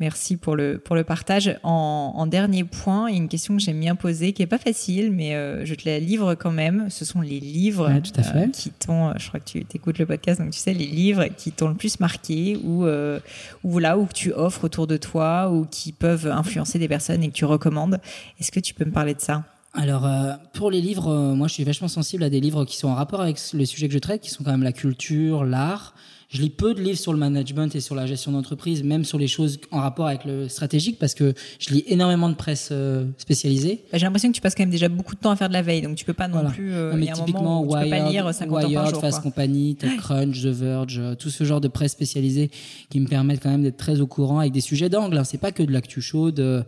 Merci 0.00 0.38
pour 0.38 0.56
le, 0.56 0.78
pour 0.78 0.96
le 0.96 1.04
partage. 1.04 1.58
En, 1.62 2.14
en 2.16 2.26
dernier 2.26 2.64
point, 2.64 3.10
il 3.10 3.12
y 3.12 3.18
a 3.18 3.20
une 3.20 3.28
question 3.28 3.54
que 3.54 3.62
j'aime 3.62 3.78
bien 3.78 3.94
poser, 3.94 4.32
qui 4.32 4.40
est 4.40 4.46
pas 4.46 4.56
facile, 4.56 5.12
mais 5.12 5.34
euh, 5.34 5.66
je 5.66 5.74
te 5.74 5.86
la 5.86 5.98
livre 5.98 6.34
quand 6.34 6.52
même. 6.52 6.88
Ce 6.88 7.04
sont 7.04 7.20
les 7.20 7.38
livres 7.38 7.92
tout 8.02 8.18
à 8.18 8.22
fait. 8.22 8.38
Euh, 8.38 8.46
qui 8.46 8.70
t'ont, 8.70 9.12
je 9.18 9.28
crois 9.28 9.40
que 9.40 9.44
tu 9.44 9.58
écoutes 9.74 9.98
le 9.98 10.06
podcast, 10.06 10.40
donc 10.40 10.52
tu 10.52 10.58
sais, 10.58 10.72
les 10.72 10.86
livres 10.86 11.26
qui 11.36 11.52
t'ont 11.52 11.68
le 11.68 11.74
plus 11.74 12.00
marqué 12.00 12.58
ou, 12.64 12.86
euh, 12.86 13.20
ou 13.62 13.78
là, 13.78 13.98
où 13.98 14.08
tu 14.14 14.32
offres 14.32 14.64
autour 14.64 14.86
de 14.86 14.96
toi 14.96 15.50
ou 15.50 15.66
qui 15.66 15.92
peuvent 15.92 16.28
influencer 16.28 16.78
des 16.78 16.88
personnes 16.88 17.22
et 17.22 17.28
que 17.28 17.34
tu 17.34 17.44
recommandes. 17.44 18.00
Est-ce 18.40 18.50
que 18.50 18.60
tu 18.60 18.72
peux 18.72 18.86
me 18.86 18.92
parler 18.92 19.12
de 19.12 19.20
ça? 19.20 19.44
Alors, 19.74 20.08
pour 20.54 20.70
les 20.70 20.80
livres, 20.80 21.34
moi, 21.34 21.46
je 21.46 21.52
suis 21.52 21.64
vachement 21.64 21.88
sensible 21.88 22.24
à 22.24 22.30
des 22.30 22.40
livres 22.40 22.64
qui 22.64 22.76
sont 22.76 22.88
en 22.88 22.94
rapport 22.94 23.20
avec 23.20 23.38
le 23.52 23.64
sujet 23.66 23.86
que 23.86 23.94
je 23.94 23.98
traite, 23.98 24.22
qui 24.22 24.30
sont 24.30 24.42
quand 24.42 24.50
même 24.50 24.64
la 24.64 24.72
culture, 24.72 25.44
l'art, 25.44 25.94
je 26.30 26.40
lis 26.40 26.50
peu 26.50 26.74
de 26.74 26.80
livres 26.80 26.98
sur 26.98 27.12
le 27.12 27.18
management 27.18 27.74
et 27.74 27.80
sur 27.80 27.96
la 27.96 28.06
gestion 28.06 28.30
d'entreprise, 28.30 28.84
même 28.84 29.04
sur 29.04 29.18
les 29.18 29.26
choses 29.26 29.58
en 29.72 29.80
rapport 29.80 30.06
avec 30.06 30.24
le 30.24 30.48
stratégique, 30.48 30.96
parce 30.98 31.14
que 31.14 31.34
je 31.58 31.74
lis 31.74 31.82
énormément 31.88 32.28
de 32.28 32.34
presse 32.34 32.68
euh, 32.70 33.04
spécialisée. 33.18 33.82
Bah, 33.90 33.98
j'ai 33.98 34.06
l'impression 34.06 34.28
que 34.28 34.36
tu 34.36 34.40
passes 34.40 34.54
quand 34.54 34.62
même 34.62 34.70
déjà 34.70 34.88
beaucoup 34.88 35.16
de 35.16 35.20
temps 35.20 35.32
à 35.32 35.36
faire 35.36 35.48
de 35.48 35.54
la 35.54 35.62
veille, 35.62 35.82
donc 35.82 35.96
tu 35.96 36.04
peux 36.04 36.12
pas 36.14 36.28
non 36.28 36.48
plus. 36.48 36.72
Euh, 36.72 36.94
mais 36.96 37.10
typiquement, 37.12 37.62
Wired, 37.64 37.84
tu 37.84 37.90
peux 37.90 37.96
pas 37.96 38.10
lire 38.10 38.32
50 38.32 38.56
Wired, 38.56 38.74
par 38.74 38.90
jour, 38.90 39.00
Fast 39.00 39.22
Company, 39.22 39.74
TechCrunch, 39.74 40.40
The 40.40 40.46
Verge, 40.46 40.98
euh, 41.00 41.14
tout 41.16 41.30
ce 41.30 41.42
genre 41.42 41.60
de 41.60 41.68
presse 41.68 41.92
spécialisée 41.92 42.52
qui 42.90 43.00
me 43.00 43.08
permettent 43.08 43.42
quand 43.42 43.50
même 43.50 43.64
d'être 43.64 43.76
très 43.76 44.00
au 44.00 44.06
courant 44.06 44.38
avec 44.38 44.52
des 44.52 44.60
sujets 44.60 44.88
d'angle. 44.88 45.18
Hein. 45.18 45.24
C'est 45.24 45.38
pas 45.38 45.50
que 45.50 45.64
de 45.64 45.72
l'actu 45.72 46.00
chaude 46.00 46.38
euh, 46.38 46.62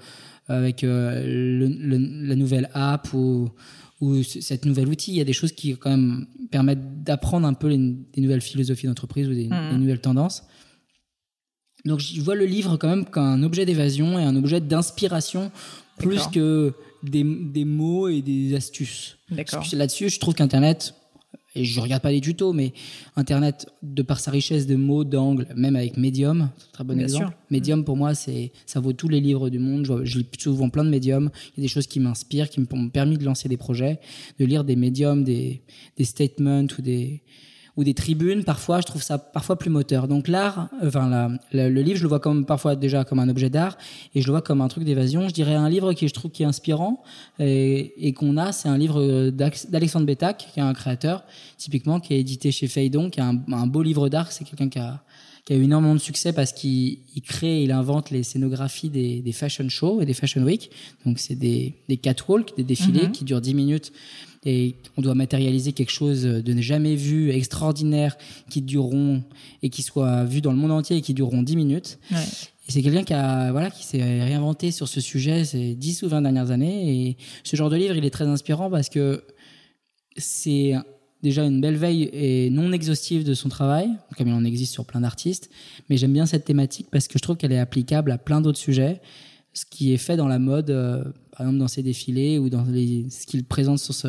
avec 0.49 0.83
le, 0.83 2.27
la 2.27 2.35
nouvelle 2.35 2.69
app 2.75 3.15
ou 3.15 3.49
ou 4.03 4.25
cette 4.25 4.65
nouvelle 4.65 4.89
outil. 4.89 5.13
Il 5.13 5.17
y 5.17 5.21
a 5.21 5.25
des 5.25 5.33
choses 5.33 5.53
qui 5.53 5.77
quand 5.77 5.91
même 5.91 6.27
permettent 6.51 7.05
d'apprendre 7.05 7.47
un 7.47 7.55
peu 7.55 7.69
les, 7.69 7.79
des 7.79 8.21
nouvelles 8.21 8.41
philosophies 8.41 8.89
d'entreprise 8.89 9.29
ou 9.29 9.33
des, 9.33 9.47
mmh. 9.47 9.77
nouvelles 9.77 10.01
tendances. 10.01 10.43
Donc 11.85 12.01
je 12.01 12.21
vois 12.21 12.35
le 12.35 12.45
livre 12.45 12.77
quand 12.77 12.89
même 12.89 13.05
comme 13.05 13.23
un 13.23 13.43
objet 13.45 13.65
d'évasion 13.65 14.19
et 14.19 14.25
un 14.25 14.35
objet 14.35 14.61
d'inspiration 14.61 15.53
plus 15.99 16.27
que 16.27 16.75
des, 17.05 17.23
des, 17.23 17.65
mots 17.65 18.09
et 18.09 18.23
des 18.23 18.57
astuces. 18.57 19.19
Là-dessus, 19.31 20.09
je 20.09 20.19
trouve 20.19 20.35
qu'Internet 20.35 20.95
et 21.55 21.65
je 21.65 21.81
regarde 21.81 22.03
pas 22.03 22.11
les 22.11 22.21
tutos, 22.21 22.53
mais 22.53 22.73
Internet, 23.17 23.67
de 23.83 24.03
par 24.03 24.21
sa 24.21 24.31
richesse 24.31 24.67
de 24.67 24.77
mots, 24.77 25.05
d'angles, 25.05 25.47
même 25.55 25.77
avec 25.77 25.97
Medium, 25.97 26.51
très 26.73 26.85
bon 26.85 26.99
exemple. 26.99 27.37
Medium, 27.51 27.85
pour 27.85 27.97
moi, 27.97 28.15
c'est, 28.15 28.53
ça 28.65 28.81
vaut 28.81 28.93
tous 28.93 29.09
les 29.09 29.21
livres 29.21 29.51
du 29.51 29.59
monde. 29.59 29.85
Je, 29.85 30.05
je 30.05 30.19
lis 30.19 30.27
souvent 30.39 30.71
plein 30.71 30.85
de 30.85 30.91
médiums. 30.91 31.31
Il 31.49 31.61
y 31.61 31.61
a 31.61 31.65
des 31.65 31.69
choses 31.69 31.87
qui 31.87 32.01
m'inspirent, 32.01 32.49
qui 32.49 32.61
m'ont 32.61 32.89
permis 32.89 33.19
de 33.19 33.25
lancer 33.25 33.49
des 33.49 33.59
projets, 33.59 34.01
de 34.39 34.45
lire 34.47 34.65
des 34.65 34.77
médiums, 34.77 35.25
des, 35.25 35.63
des 35.99 36.05
statements 36.05 36.67
ou 36.79 36.83
des, 36.83 37.23
ou 37.77 37.85
des 37.85 37.95
tribunes, 37.95 38.45
parfois, 38.45 38.81
je 38.81 38.87
trouve 38.87 39.03
ça 39.03 39.19
parfois 39.19 39.57
plus 39.57 39.71
moteur. 39.71 40.09
Donc 40.09 40.29
l'art, 40.29 40.69
enfin 40.83 41.09
la, 41.53 41.69
le 41.69 41.81
livre, 41.81 41.97
je 41.97 42.03
le 42.03 42.09
vois 42.09 42.21
comme 42.21 42.45
parfois 42.45 42.77
déjà 42.77 43.05
comme 43.05 43.19
un 43.19 43.29
objet 43.29 43.49
d'art 43.49 43.79
et 44.15 44.21
je 44.21 44.27
le 44.27 44.33
vois 44.33 44.43
comme 44.43 44.61
un 44.61 44.69
truc 44.69 44.85
d'évasion. 44.85 45.29
Je 45.29 45.35
dirais 45.35 45.55
un 45.55 45.71
livre 45.71 45.93
qui 45.95 46.07
je 46.07 46.13
trouve 46.13 46.31
qui 46.31 46.43
est 46.43 46.47
inspirant 46.47 47.03
et, 47.39 48.09
et 48.09 48.13
qu'on 48.13 48.37
a, 48.37 48.53
c'est 48.53 48.69
un 48.69 48.77
livre 48.77 49.31
d'Alexandre 49.31 50.07
Betak, 50.07 50.49
qui 50.53 50.61
est 50.61 50.63
un 50.63 50.75
créateur 50.75 51.25
typiquement 51.57 51.99
qui 51.99 52.15
est 52.15 52.21
édité 52.21 52.53
chez 52.53 52.69
Feydon, 52.69 53.09
qui 53.09 53.21
est 53.21 53.25
un, 53.25 53.41
un 53.53 53.67
beau 53.67 53.83
livre 53.83 54.09
d'art. 54.09 54.33
C'est 54.33 54.45
quelqu'un 54.45 54.69
qui 54.69 54.79
a 54.79 55.03
qui 55.45 55.55
a 55.55 55.57
eu 55.57 55.65
énormément 55.65 55.95
de 55.95 56.01
succès 56.01 56.33
parce 56.33 56.53
qu'il 56.53 56.99
crée, 57.27 57.65
il 57.65 57.73
invente 57.73 58.11
les 58.11 58.23
scénographies 58.23 58.91
des, 58.91 59.21
des 59.23 59.33
fashion 59.33 59.69
shows 59.69 60.01
et 60.01 60.07
des 60.07 60.15
fashion 60.15 60.43
week. 60.43 60.71
Donc 61.05 61.19
c'est 61.19 61.35
des, 61.35 61.75
des 61.89 61.97
catwalks, 61.97 62.57
des 62.57 62.63
défilés 62.63 63.07
mhm. 63.07 63.13
qui 63.13 63.25
durent 63.25 63.41
10 63.41 63.55
minutes 63.55 63.93
et 64.45 64.77
on 64.97 65.03
doit 65.03 65.15
matérialiser 65.15 65.73
quelque 65.73 65.93
chose 65.93 66.23
de 66.23 66.61
jamais 66.61 66.97
vu, 66.97 67.31
extraordinaire, 67.31 68.17
qui 68.51 68.61
dureront 68.61 69.23
et 69.63 69.71
qui 69.71 69.83
soit 69.83 70.25
vu 70.25 70.41
dans 70.41 70.53
le 70.53 70.59
monde 70.59 70.73
entier 70.73 70.97
et 70.97 71.01
qui 71.01 71.15
dureront 71.15 71.43
10 71.43 71.57
minutes. 71.57 71.99
Ouais. 72.11 72.19
Et 72.69 72.73
c'est 72.73 72.83
quelqu'un 72.83 73.05
qui 73.05 73.15
a 73.15 73.51
voilà 73.53 73.71
qui 73.71 73.85
s'est 73.85 74.03
réinventé 74.03 74.71
sur 74.71 74.89
ce 74.89 75.01
sujet 75.01 75.45
ces 75.45 75.75
10 75.75 76.03
ou 76.03 76.09
20 76.09 76.23
dernières 76.23 76.51
années 76.51 77.09
et 77.09 77.17
ce 77.45 77.57
genre 77.57 77.71
de 77.71 77.77
livre, 77.77 77.97
il 77.97 78.05
est 78.05 78.11
très 78.11 78.27
inspirant 78.27 78.71
parce 78.71 78.89
que 78.89 79.25
c'est 80.17 80.75
déjà 81.23 81.45
une 81.45 81.61
belle 81.61 81.77
veille 81.77 82.11
et 82.13 82.51
non 82.51 82.73
exhaustive 82.73 83.25
de 83.25 83.35
son 83.35 83.49
travail, 83.49 83.89
comme 84.17 84.29
il 84.29 84.35
en 84.35 84.45
existe 84.45 84.73
sur 84.73 84.85
plein 84.85 85.01
d'artistes, 85.01 85.51
mais 85.89 85.97
j'aime 85.97 86.13
bien 86.13 86.27
cette 86.27 86.45
thématique 86.45 86.89
parce 86.91 87.07
que 87.07 87.15
je 87.19 87.23
trouve 87.23 87.37
qu'elle 87.37 87.53
est 87.53 87.59
applicable 87.59 88.11
à 88.11 88.19
plein 88.19 88.41
d'autres 88.41 88.59
sujets, 88.59 89.01
ce 89.53 89.65
qui 89.65 89.93
est 89.93 89.99
fait 89.99 90.17
dans 90.17 90.29
la 90.29 90.39
mode, 90.39 90.71
euh, 90.71 91.03
par 91.33 91.43
exemple 91.43 91.59
dans 91.59 91.69
ses 91.69 91.83
défilés 91.83 92.39
ou 92.39 92.49
dans 92.49 92.65
les, 92.65 93.09
ce 93.11 93.27
qu'il 93.27 93.45
présente 93.45 93.79
sur 93.79 93.95
ce, 93.95 94.09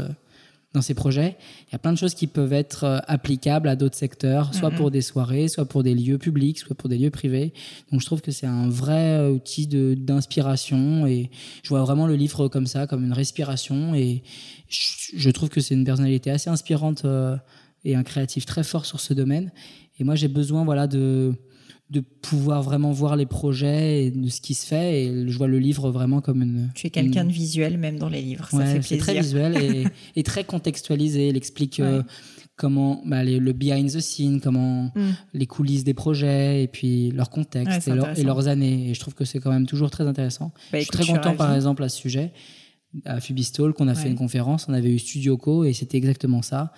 dans 0.74 0.82
ces 0.82 0.94
projets. 0.94 1.38
Il 1.68 1.74
y 1.74 1.76
a 1.76 1.80
plein 1.80 1.94
de 1.94 1.98
choses 1.98 2.16
qui 2.16 2.28
peuvent 2.28 2.54
être 2.54 2.84
euh, 2.84 3.00
applicables 3.08 3.68
à 3.68 3.76
d'autres 3.76 3.96
secteurs, 3.96 4.54
soit 4.54 4.70
mm-hmm. 4.70 4.76
pour 4.76 4.92
des 4.92 5.02
soirées, 5.02 5.48
soit 5.48 5.66
pour 5.66 5.84
des 5.84 5.94
lieux 5.94 6.18
publics, 6.18 6.58
soit 6.58 6.76
pour 6.76 6.90
des 6.90 6.98
lieux 6.98 7.12
privés. 7.12 7.54
Donc 7.92 8.02
je 8.02 8.06
trouve 8.06 8.22
que 8.22 8.32
c'est 8.32 8.48
un 8.48 8.70
vrai 8.70 9.20
euh, 9.20 9.32
outil 9.32 9.68
de 9.68 9.94
d'inspiration 9.94 11.06
et 11.06 11.30
je 11.62 11.70
vois 11.70 11.82
vraiment 11.82 12.08
le 12.08 12.16
livre 12.16 12.48
comme 12.48 12.66
ça, 12.66 12.88
comme 12.88 13.04
une 13.04 13.14
respiration 13.14 13.94
et 13.94 14.24
je, 14.68 15.30
trouve 15.30 15.50
que 15.50 15.62
c'est 15.62 15.76
une 15.76 15.86
personnalité 15.86 16.32
assez 16.32 16.50
inspirante 16.50 17.06
euh, 17.06 17.38
et 17.86 17.96
un 17.96 18.04
créatif 18.04 18.46
très 18.46 18.64
fort 18.64 18.86
sur 18.86 19.00
ce 19.00 19.14
domaine. 19.14 19.52
Et 20.00 20.04
moi 20.04 20.16
j'ai 20.16 20.28
besoin 20.28 20.66
voilà 20.66 20.88
de 20.88 21.34
de 21.94 22.00
pouvoir 22.02 22.62
vraiment 22.64 22.92
voir 22.92 23.16
les 23.16 23.26
projets 23.26 24.06
et 24.06 24.12
de 24.12 24.28
ce 24.28 24.42
qui 24.42 24.54
se 24.56 24.66
fait. 24.66 25.04
Et 25.06 25.28
je 25.30 25.38
vois 25.38 25.48
le 25.48 25.60
livre 25.60 25.90
vraiment 25.92 26.20
comme 26.22 26.42
une. 26.42 26.70
Tu 26.76 26.88
es 26.88 26.90
quelqu'un 26.90 27.24
de 27.26 27.32
visuel 27.32 27.78
même 27.78 27.98
dans 28.00 28.10
les 28.10 28.22
livres. 28.22 28.48
Ça 28.50 28.58
Ouais, 28.58 28.66
fait 28.66 28.72
c'est 28.82 28.98
plaisir. 28.98 29.04
très 29.04 29.20
visuel 29.22 29.58
et, 29.64 29.84
et 30.20 30.24
très 30.24 30.44
contextualisé. 30.44 31.30
Il 31.30 31.38
explique 31.38 31.80
euh, 31.80 32.02
comment 32.56 33.02
bah, 33.06 33.24
les- 33.24 33.40
le 33.40 33.54
behind 33.54 33.90
the 33.92 34.00
scene, 34.00 34.42
comment 34.42 34.92
Mm. 34.96 35.12
les 35.34 35.46
coulisses 35.48 35.84
des 35.84 35.94
projets 35.94 36.64
et 36.64 36.68
puis 36.68 37.12
leur 37.12 37.30
contexte 37.30 37.88
et, 37.88 37.92
leur- 37.92 37.98
et 38.06 38.10
intéressant. 38.10 38.26
leurs 38.28 38.48
années. 38.48 38.90
Et 38.90 38.94
je 38.94 39.00
trouve 39.00 39.14
que 39.14 39.26
c'est 39.26 39.40
quand 39.40 39.52
même 39.52 39.66
toujours 39.68 39.90
très 39.92 40.06
intéressant. 40.08 40.52
Bah, 40.72 40.80
je 40.80 40.84
suis 40.84 40.90
très 40.92 41.06
content 41.06 41.36
par 41.36 41.54
exemple 41.56 41.84
à 41.84 41.90
ce 41.90 41.98
sujet. 41.98 42.32
À 43.06 43.20
Fubistol, 43.20 43.74
qu'on 43.74 43.88
a 43.88 43.96
fait 43.96 44.08
une 44.10 44.16
conférence, 44.16 44.68
on 44.70 44.74
avait 44.74 44.92
eu 44.92 45.00
Studio 45.00 45.36
Co 45.38 45.64
et 45.64 45.74
c'était 45.74 45.98
exactement 45.98 46.42
ça. 46.44 46.72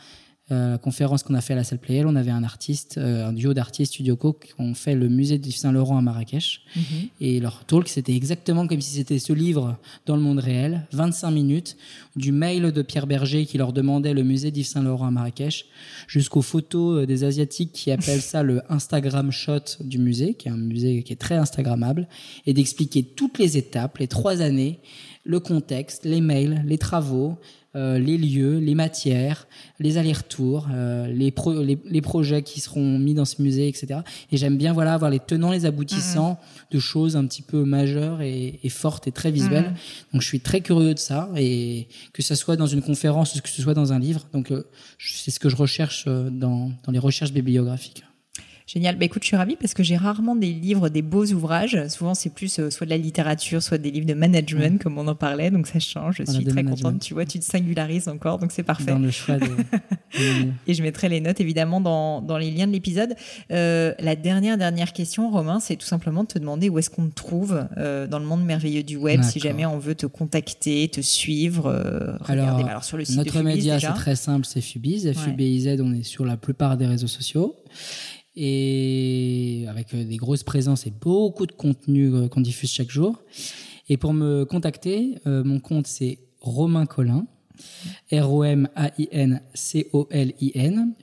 Euh, 0.52 0.74
la 0.74 0.78
conférence 0.78 1.24
qu'on 1.24 1.34
a 1.34 1.42
fait 1.42 1.54
à 1.54 1.56
la 1.56 1.64
salle 1.64 1.80
Playel, 1.80 2.06
on 2.06 2.16
avait 2.16 2.30
un 2.30 2.44
artiste, 2.44 3.00
euh, 3.00 3.30
un 3.30 3.34
duo 3.34 3.56
d'artistes 3.56 3.94
Studio 3.94 4.16
Co 4.16 4.34
qui 4.34 4.54
ont 4.60 4.76
fait 4.76 4.94
le 4.94 5.10
musée 5.10 5.40
du 5.40 5.52
Saint-Laurent 5.52 5.98
à 5.98 6.02
Marrakech. 6.02 6.62
Mhm. 6.76 6.84
Et 7.20 7.40
leur 7.40 7.66
talk, 7.66 7.88
c'était 7.88 8.14
exactement 8.14 8.68
comme 8.68 8.80
si 8.80 8.96
c'était 8.96 9.18
ce 9.18 9.34
livre 9.34 9.76
dans 10.06 10.16
le 10.16 10.22
monde 10.22 10.38
réel, 10.38 10.86
25 10.92 11.32
minutes, 11.32 11.78
du 12.16 12.32
mail 12.32 12.72
de 12.72 12.82
Pierre 12.84 13.08
Berger 13.08 13.48
qui 13.48 13.58
leur 13.58 13.74
demandait 13.74 14.14
le 14.14 14.22
musée 14.22 14.52
d'Yves 14.52 14.68
Saint-Laurent 14.68 15.08
à 15.08 15.12
Marrakech, 15.12 15.66
jusqu'aux 16.08 16.44
photos 16.44 17.02
euh, 17.02 17.06
des 17.08 17.24
Asiatiques 17.24 17.72
qui 17.72 17.90
appellent 17.90 18.22
ça 18.22 18.44
le 18.44 18.62
Instagram 18.70 19.32
shot 19.32 19.80
du 19.80 19.98
musée, 19.98 20.36
qui 20.36 20.48
est 20.48 20.52
un 20.52 20.58
musée 20.58 21.02
qui 21.02 21.12
est 21.12 21.16
très 21.20 21.36
Instagrammable, 21.36 22.08
et 22.46 22.54
d'expliquer 22.54 23.02
toutes 23.02 23.40
les 23.40 23.58
étapes, 23.58 23.98
les 23.98 24.08
trois 24.08 24.42
années, 24.42 24.80
le 25.24 25.40
contexte, 25.40 26.06
les 26.06 26.22
mails, 26.22 26.64
les 26.68 26.78
travaux, 26.78 27.40
euh, 27.76 28.00
les 28.00 28.18
lieux, 28.18 28.58
les 28.60 28.74
matières, 28.76 29.48
les 29.80 29.98
allers-retours, 29.98 30.68
euh, 30.72 31.08
les, 31.08 31.32
pro- 31.32 31.62
les, 31.62 31.78
les 31.86 32.02
projets 32.02 32.42
qui 32.42 32.60
seront 32.62 32.98
mis 32.98 33.14
dans 33.14 33.26
ce 33.26 33.42
musée, 33.42 33.68
etc. 33.68 34.00
Et 34.32 34.38
j'aime 34.38 34.58
bien 34.58 34.74
voilà 34.74 34.94
avoir 34.94 35.12
les 35.12 35.20
tenants, 35.20 35.52
les 35.52 35.66
aboutissants 35.66 36.40
de 36.72 36.80
choses 36.80 37.16
un 37.16 37.26
petit 37.26 37.42
peu 37.42 37.64
majeures 37.66 38.22
et, 38.22 38.60
et 38.64 38.70
fortes 38.70 39.08
et 39.08 39.12
très 39.12 39.32
visuelles. 39.32 39.74
Donc 40.14 40.22
je 40.22 40.28
suis 40.28 40.40
très 40.40 40.62
curieux 40.62 40.94
de 40.94 41.00
ça 41.00 41.30
et 41.36 41.88
que 42.14 42.22
ce 42.24 42.34
soit 42.36 42.56
dans 42.56 42.68
une 42.68 42.82
conférence 42.82 43.36
ou 43.36 43.42
que 43.42 43.50
ce 43.50 43.62
soit 43.62 43.74
dans 43.74 43.92
un 43.92 44.00
livre. 44.00 44.26
Donc 44.34 44.52
euh, 44.52 44.64
c'est 44.98 45.32
ce 45.32 45.40
que 45.40 45.50
je 45.50 45.56
recherche 45.56 46.06
euh, 46.08 46.30
dans, 46.30 46.72
dans 46.86 46.92
les 46.92 47.00
recherches 47.00 47.34
bibliographiques. 47.34 48.04
Génial. 48.68 48.98
Bah, 48.98 49.06
écoute, 49.06 49.22
je 49.22 49.28
suis 49.28 49.36
ravie 49.38 49.56
parce 49.56 49.76
que 49.76 49.84
j'ai 49.84 49.96
rarement 49.96 50.36
des 50.36 50.52
livres, 50.52 50.90
des 50.90 51.04
beaux 51.04 51.26
ouvrages. 51.28 51.78
Souvent, 51.88 52.16
c'est 52.16 52.32
plus 52.32 52.58
euh, 52.58 52.72
soit 52.72 52.86
de 52.86 52.90
la 52.90 52.98
littérature, 52.98 53.62
soit 53.62 53.78
des 53.78 53.92
livres 53.92 54.08
de 54.08 54.16
management, 54.16 54.82
comme 54.82 54.98
on 54.98 55.08
en 55.08 55.14
parlait. 55.14 55.52
Donc, 55.52 55.68
ça 55.68 55.80
change. 55.80 56.16
Je 56.26 56.32
suis 56.32 56.44
de 56.44 56.50
très 56.50 56.64
management. 56.64 56.84
contente. 56.94 57.02
Tu 57.02 57.14
vois, 57.14 57.26
tu 57.26 57.38
te 57.40 57.46
singularises 57.46 58.08
encore. 58.08 58.40
Donc, 58.40 58.52
c'est 58.52 58.64
parfait. 58.64 58.92
Dans 58.92 58.98
le 58.98 59.12
choix 59.12 59.38
de... 59.38 59.46
de- 60.18 60.52
Et 60.66 60.74
je 60.74 60.82
mettrai 60.82 61.10
les 61.10 61.22
notes 61.22 61.40
évidemment 61.42 61.80
dans, 61.80 62.22
dans 62.24 62.40
les 62.40 62.50
liens 62.50 62.66
de 62.66 62.72
l'épisode. 62.72 63.16
Euh, 63.52 63.94
la 64.00 64.16
dernière 64.16 64.58
dernière 64.58 64.94
question, 64.94 65.30
Romain, 65.30 65.60
c'est 65.60 65.76
tout 65.76 65.86
simplement 65.86 66.24
de 66.24 66.30
te 66.30 66.40
demander 66.40 66.68
où 66.70 66.80
est-ce 66.80 66.90
qu'on 66.90 67.08
te 67.10 67.14
trouve 67.14 67.68
euh, 67.78 68.08
dans 68.08 68.18
le 68.20 68.26
monde 68.26 68.44
merveilleux 68.44 68.84
du 68.84 68.96
web, 68.98 69.22
si 69.22 69.40
jamais 69.40 69.68
on 69.68 69.78
veut 69.78 69.96
te 69.96 70.08
contacter, 70.08 70.88
te 70.90 71.02
suivre. 71.02 71.72
Bah, 72.28 72.70
alors, 72.70 72.84
sur 72.84 72.98
le 72.98 73.06
site 73.06 73.14
de 73.16 73.20
Notre 73.20 73.32
Fubiz, 73.38 73.46
média, 73.56 73.80
c'est 73.80 73.94
très 73.94 74.16
simple, 74.16 74.46
c'est 74.48 74.62
Fubiz. 74.62 75.12
FUBIZ, 75.14 75.78
on 75.82 75.94
est 75.94 76.04
sur 76.04 76.26
la 76.26 76.36
plupart 76.38 76.78
des 76.78 76.88
réseaux 76.88 77.08
sociaux. 77.08 77.56
Et 78.36 79.66
avec 79.70 79.94
euh, 79.94 80.03
des 80.03 80.18
grosses 80.18 80.44
présences 80.44 80.86
et 80.86 80.91
beaucoup 80.91 81.45
de 81.45 81.53
contenu 81.53 82.14
euh, 82.14 82.28
qu'on 82.28 82.41
diffuse 82.41 82.72
chaque 82.72 82.91
jour. 82.91 83.22
Et 83.88 83.95
pour 83.98 84.14
me 84.14 84.44
contacter, 84.45 85.16
euh, 85.26 85.44
mon 85.44 85.60
compte, 85.60 85.88
c'est 85.88 86.20
Romain 86.41 86.86
Collin. 86.86 87.26
R-O-M-A-I-N-C-O-L-I-N. 88.12 88.74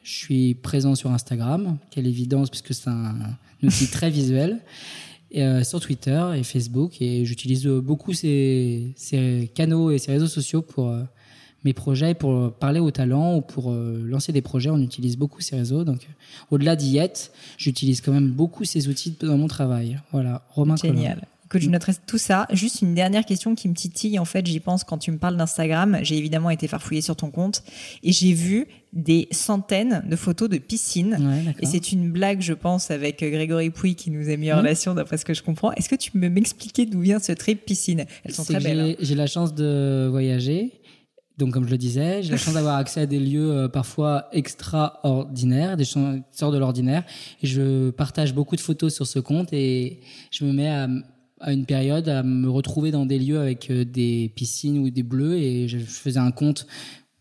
Je 0.02 0.12
suis 0.12 0.54
présent 0.54 0.94
sur 0.94 1.10
Instagram. 1.10 1.78
Quelle 1.90 2.06
évidence, 2.06 2.50
puisque 2.50 2.74
c'est 2.74 2.90
un, 2.90 3.16
outil 3.62 3.88
très 3.88 4.10
visuel. 4.10 4.60
Sur 5.64 5.80
Twitter 5.80 6.22
et 6.36 6.42
Facebook. 6.42 7.00
Et 7.00 7.24
j'utilise 7.24 7.66
beaucoup 7.66 8.12
ces, 8.12 8.94
canaux 9.54 9.90
et 9.90 9.96
ces 9.96 10.12
réseaux 10.12 10.26
sociaux 10.26 10.60
pour 10.60 10.94
mes 11.64 11.72
projets, 11.72 12.14
pour 12.14 12.52
parler 12.54 12.80
aux 12.80 12.90
talents 12.90 13.36
ou 13.36 13.40
pour 13.40 13.70
euh, 13.70 14.02
lancer 14.04 14.32
des 14.32 14.42
projets. 14.42 14.70
On 14.70 14.80
utilise 14.80 15.16
beaucoup 15.16 15.40
ces 15.40 15.56
réseaux. 15.56 15.84
Donc, 15.84 16.02
euh, 16.04 16.12
au-delà 16.50 16.76
d'IET, 16.76 17.12
j'utilise 17.58 18.00
quand 18.00 18.12
même 18.12 18.30
beaucoup 18.30 18.64
ces 18.64 18.88
outils 18.88 19.16
dans 19.20 19.38
mon 19.38 19.48
travail. 19.48 20.00
Voilà, 20.12 20.44
Romain. 20.50 20.76
Génial. 20.76 21.22
Écoute, 21.46 21.60
je 21.60 21.68
noterai 21.68 21.92
tout 22.06 22.16
ça. 22.16 22.46
Juste 22.50 22.80
une 22.80 22.94
dernière 22.94 23.26
question 23.26 23.54
qui 23.54 23.68
me 23.68 23.74
titille. 23.74 24.18
En 24.18 24.24
fait, 24.24 24.46
j'y 24.46 24.58
pense 24.58 24.84
quand 24.84 24.96
tu 24.96 25.12
me 25.12 25.18
parles 25.18 25.36
d'Instagram. 25.36 25.98
J'ai 26.02 26.16
évidemment 26.16 26.48
été 26.48 26.66
farfouillée 26.66 27.02
sur 27.02 27.14
ton 27.14 27.30
compte 27.30 27.62
et 28.02 28.10
j'ai 28.10 28.32
vu 28.32 28.66
des 28.94 29.28
centaines 29.32 30.02
de 30.08 30.16
photos 30.16 30.48
de 30.48 30.56
piscines. 30.56 31.14
Ouais. 31.20 31.54
Et 31.60 31.66
c'est 31.66 31.92
une 31.92 32.10
blague, 32.10 32.40
je 32.40 32.54
pense, 32.54 32.90
avec 32.90 33.20
Grégory 33.20 33.68
Pouy 33.68 33.94
qui 33.96 34.10
nous 34.10 34.30
a 34.30 34.36
mis 34.38 34.50
en 34.50 34.56
Mhm. 34.56 34.60
relation, 34.62 34.94
d'après 34.94 35.18
ce 35.18 35.26
que 35.26 35.34
je 35.34 35.42
comprends. 35.42 35.72
Est-ce 35.72 35.90
que 35.90 35.94
tu 35.94 36.10
peux 36.10 36.26
m'expliquer 36.30 36.86
d'où 36.86 37.00
vient 37.00 37.18
ce 37.18 37.32
trip 37.32 37.66
piscine? 37.66 38.06
Elles 38.24 38.32
sont 38.34 38.44
très 38.44 38.54
que 38.58 38.62
belles. 38.64 38.80
hein. 38.80 38.94
j'ai- 38.98 39.04
J'ai 39.06 39.14
la 39.14 39.26
chance 39.26 39.54
de 39.54 40.08
voyager. 40.10 40.72
Donc, 41.38 41.52
comme 41.54 41.64
je 41.64 41.70
le 41.70 41.78
disais, 41.78 42.22
j'ai 42.22 42.30
la 42.30 42.36
chance 42.36 42.54
d'avoir 42.54 42.76
accès 42.76 43.00
à 43.00 43.06
des 43.06 43.18
lieux 43.18 43.50
euh, 43.50 43.68
parfois 43.68 44.28
extraordinaires, 44.32 45.76
des 45.76 45.84
choses 45.84 46.20
qui 46.30 46.38
sortent 46.38 46.54
de 46.54 46.58
l'ordinaire. 46.58 47.04
Et 47.42 47.46
je 47.46 47.90
partage 47.90 48.34
beaucoup 48.34 48.56
de 48.56 48.60
photos 48.60 48.94
sur 48.94 49.06
ce 49.06 49.18
compte 49.18 49.52
et 49.52 50.00
je 50.30 50.44
me 50.44 50.52
mets 50.52 50.68
à, 50.68 50.88
à 51.40 51.52
une 51.52 51.64
période 51.66 52.08
à 52.08 52.22
me 52.22 52.48
retrouver 52.48 52.90
dans 52.90 53.06
des 53.06 53.18
lieux 53.18 53.40
avec 53.40 53.70
euh, 53.70 53.84
des 53.84 54.32
piscines 54.36 54.78
ou 54.78 54.90
des 54.90 55.02
bleus. 55.02 55.36
Et 55.38 55.68
je, 55.68 55.78
je 55.78 55.84
faisais 55.84 56.20
un 56.20 56.30
compte. 56.32 56.66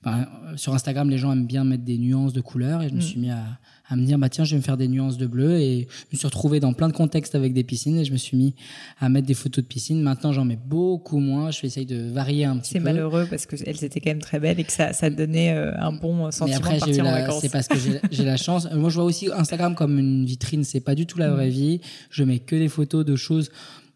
ben, 0.03 0.27
euh, 0.47 0.57
sur 0.57 0.73
Instagram, 0.73 1.09
les 1.09 1.17
gens 1.17 1.31
aiment 1.31 1.47
bien 1.47 1.63
mettre 1.63 1.83
des 1.83 1.97
nuances 1.97 2.33
de 2.33 2.41
couleurs 2.41 2.81
et 2.81 2.89
je 2.89 2.93
me 2.93 2.99
Mm. 2.99 3.01
suis 3.01 3.19
mis 3.19 3.29
à, 3.31 3.45
à 3.91 3.97
me 3.97 4.05
dire 4.05 4.17
bah 4.17 4.29
tiens 4.29 4.45
je 4.45 4.51
vais 4.51 4.57
me 4.57 4.63
faire 4.63 4.77
des 4.77 4.87
nuances 4.87 5.17
de 5.17 5.27
bleu 5.27 5.59
et 5.59 5.87
je 5.89 6.05
me 6.13 6.17
suis 6.17 6.25
retrouvé 6.25 6.59
dans 6.61 6.71
plein 6.73 6.87
de 6.87 6.93
contextes 6.93 7.35
avec 7.35 7.53
des 7.53 7.63
piscines 7.63 7.97
et 7.97 8.05
je 8.05 8.11
me 8.13 8.17
suis 8.17 8.37
mis 8.37 8.55
à 8.99 9.09
mettre 9.09 9.27
des 9.27 9.33
photos 9.33 9.63
de 9.63 9.67
piscine. 9.67 10.01
Maintenant 10.01 10.31
j'en 10.31 10.45
mets 10.45 10.57
beaucoup 10.65 11.19
moins. 11.19 11.51
Je 11.51 11.61
vais 11.61 11.67
essayer 11.67 11.85
de 11.85 12.09
varier 12.11 12.45
un 12.45 12.57
petit 12.57 12.71
C'est 12.71 12.79
peu. 12.79 12.85
malheureux 12.85 13.27
parce 13.29 13.45
qu'elles 13.45 13.83
étaient 13.83 13.99
quand 13.99 14.11
même 14.11 14.19
très 14.21 14.39
belles 14.39 14.59
et 14.59 14.63
que 14.63 14.71
ça, 14.71 14.93
ça 14.93 15.09
donnait 15.09 15.51
euh, 15.53 15.73
un 15.77 15.91
bon 15.91 16.25
Mais 16.27 16.31
sentiment 16.31 16.57
après, 16.57 16.75
de 16.75 16.79
partir 16.79 17.01
en 17.05 17.11
la- 17.11 17.21
vacances. 17.21 17.41
c'est 17.41 17.51
parce 17.51 17.67
que 17.67 17.77
j'ai- 18.11 18.23
la 18.23 18.37
chance. 18.37 18.67
Moi, 18.73 18.89
je 18.89 18.95
vois 18.95 19.03
aussi 19.03 19.29
Instagram 19.31 19.75
comme 19.75 19.99
une 19.99 20.25
vitrine. 20.25 20.63
C'est 20.63 20.79
pas 20.79 20.95
du 20.95 21.05
tout 21.05 21.17
la 21.17 21.29
vraie 21.29 21.49
vie. 21.49 21.81
Je 22.09 22.23
mets 22.23 22.39
que 22.39 22.55
des 22.55 22.69
photos 22.69 23.03
de 23.03 23.15
choses 23.17 23.49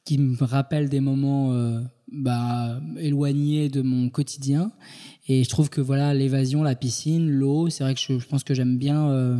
qui 0.03 0.17
me 0.17 0.35
rappellent 0.43 0.89
des 0.89 0.99
moments 0.99 1.53
euh, 1.53 1.79
bah, 2.11 2.79
éloignés 2.99 3.69
de 3.69 3.81
mon 3.81 4.09
quotidien. 4.09 4.71
Et 5.27 5.43
je 5.43 5.49
trouve 5.49 5.69
que 5.69 5.81
voilà, 5.81 6.13
l'évasion, 6.13 6.61
la 6.63 6.75
piscine, 6.75 7.29
l'eau, 7.29 7.69
c'est 7.69 7.83
vrai 7.83 7.95
que 7.95 7.99
je, 8.01 8.19
je 8.19 8.27
pense 8.27 8.43
que 8.43 8.53
j'aime 8.53 8.77
bien 8.77 9.07
euh, 9.09 9.37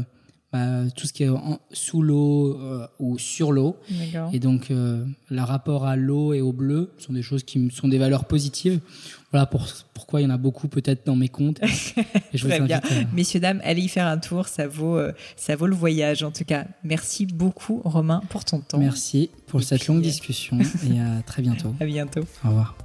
bah, 0.55 0.89
tout 0.95 1.05
ce 1.07 1.13
qui 1.13 1.23
est 1.23 1.29
en- 1.29 1.59
sous 1.71 2.01
l'eau 2.01 2.57
euh, 2.59 2.87
ou 2.99 3.17
sur 3.17 3.51
l'eau. 3.51 3.75
Et 4.33 4.39
donc, 4.39 4.71
euh, 4.71 5.05
le 5.29 5.41
rapport 5.41 5.85
à 5.85 5.95
l'eau 5.95 6.33
et 6.33 6.41
au 6.41 6.53
bleu 6.53 6.91
sont 6.97 7.13
des 7.13 7.21
choses 7.21 7.43
qui 7.43 7.69
sont 7.71 7.87
des 7.87 7.97
valeurs 7.97 8.25
positives. 8.25 8.79
Voilà 9.31 9.45
pour, 9.47 9.67
pourquoi 9.93 10.21
il 10.21 10.23
y 10.23 10.27
en 10.27 10.29
a 10.29 10.37
beaucoup 10.37 10.67
peut-être 10.69 11.05
dans 11.05 11.15
mes 11.17 11.27
comptes. 11.27 11.59
Et 12.33 12.37
je 12.37 12.43
vous 12.43 12.49
Très 12.49 12.61
bien. 12.61 12.77
invite 12.81 12.91
à- 13.09 13.15
Messieurs, 13.15 13.41
dames, 13.41 13.59
allez 13.65 13.81
y 13.81 13.87
faire 13.89 14.07
un 14.07 14.17
tour. 14.17 14.47
Ça 14.47 14.65
vaut, 14.67 14.97
euh, 14.97 15.11
ça 15.35 15.57
vaut 15.57 15.67
le 15.67 15.75
voyage, 15.75 16.23
en 16.23 16.31
tout 16.31 16.45
cas. 16.45 16.65
Merci 16.85 17.25
beaucoup, 17.25 17.81
Romain, 17.83 18.21
pour 18.29 18.45
ton 18.45 18.59
temps. 18.61 18.77
Merci 18.77 19.29
pour 19.47 19.59
Et 19.59 19.63
cette 19.63 19.81
puis, 19.81 19.91
longue 19.91 20.01
discussion 20.03 20.57
et 20.89 20.99
à 21.01 21.21
très 21.25 21.41
bientôt. 21.41 21.73
À 21.81 21.85
bientôt. 21.85 22.21
Au 22.45 22.47
revoir. 22.49 22.84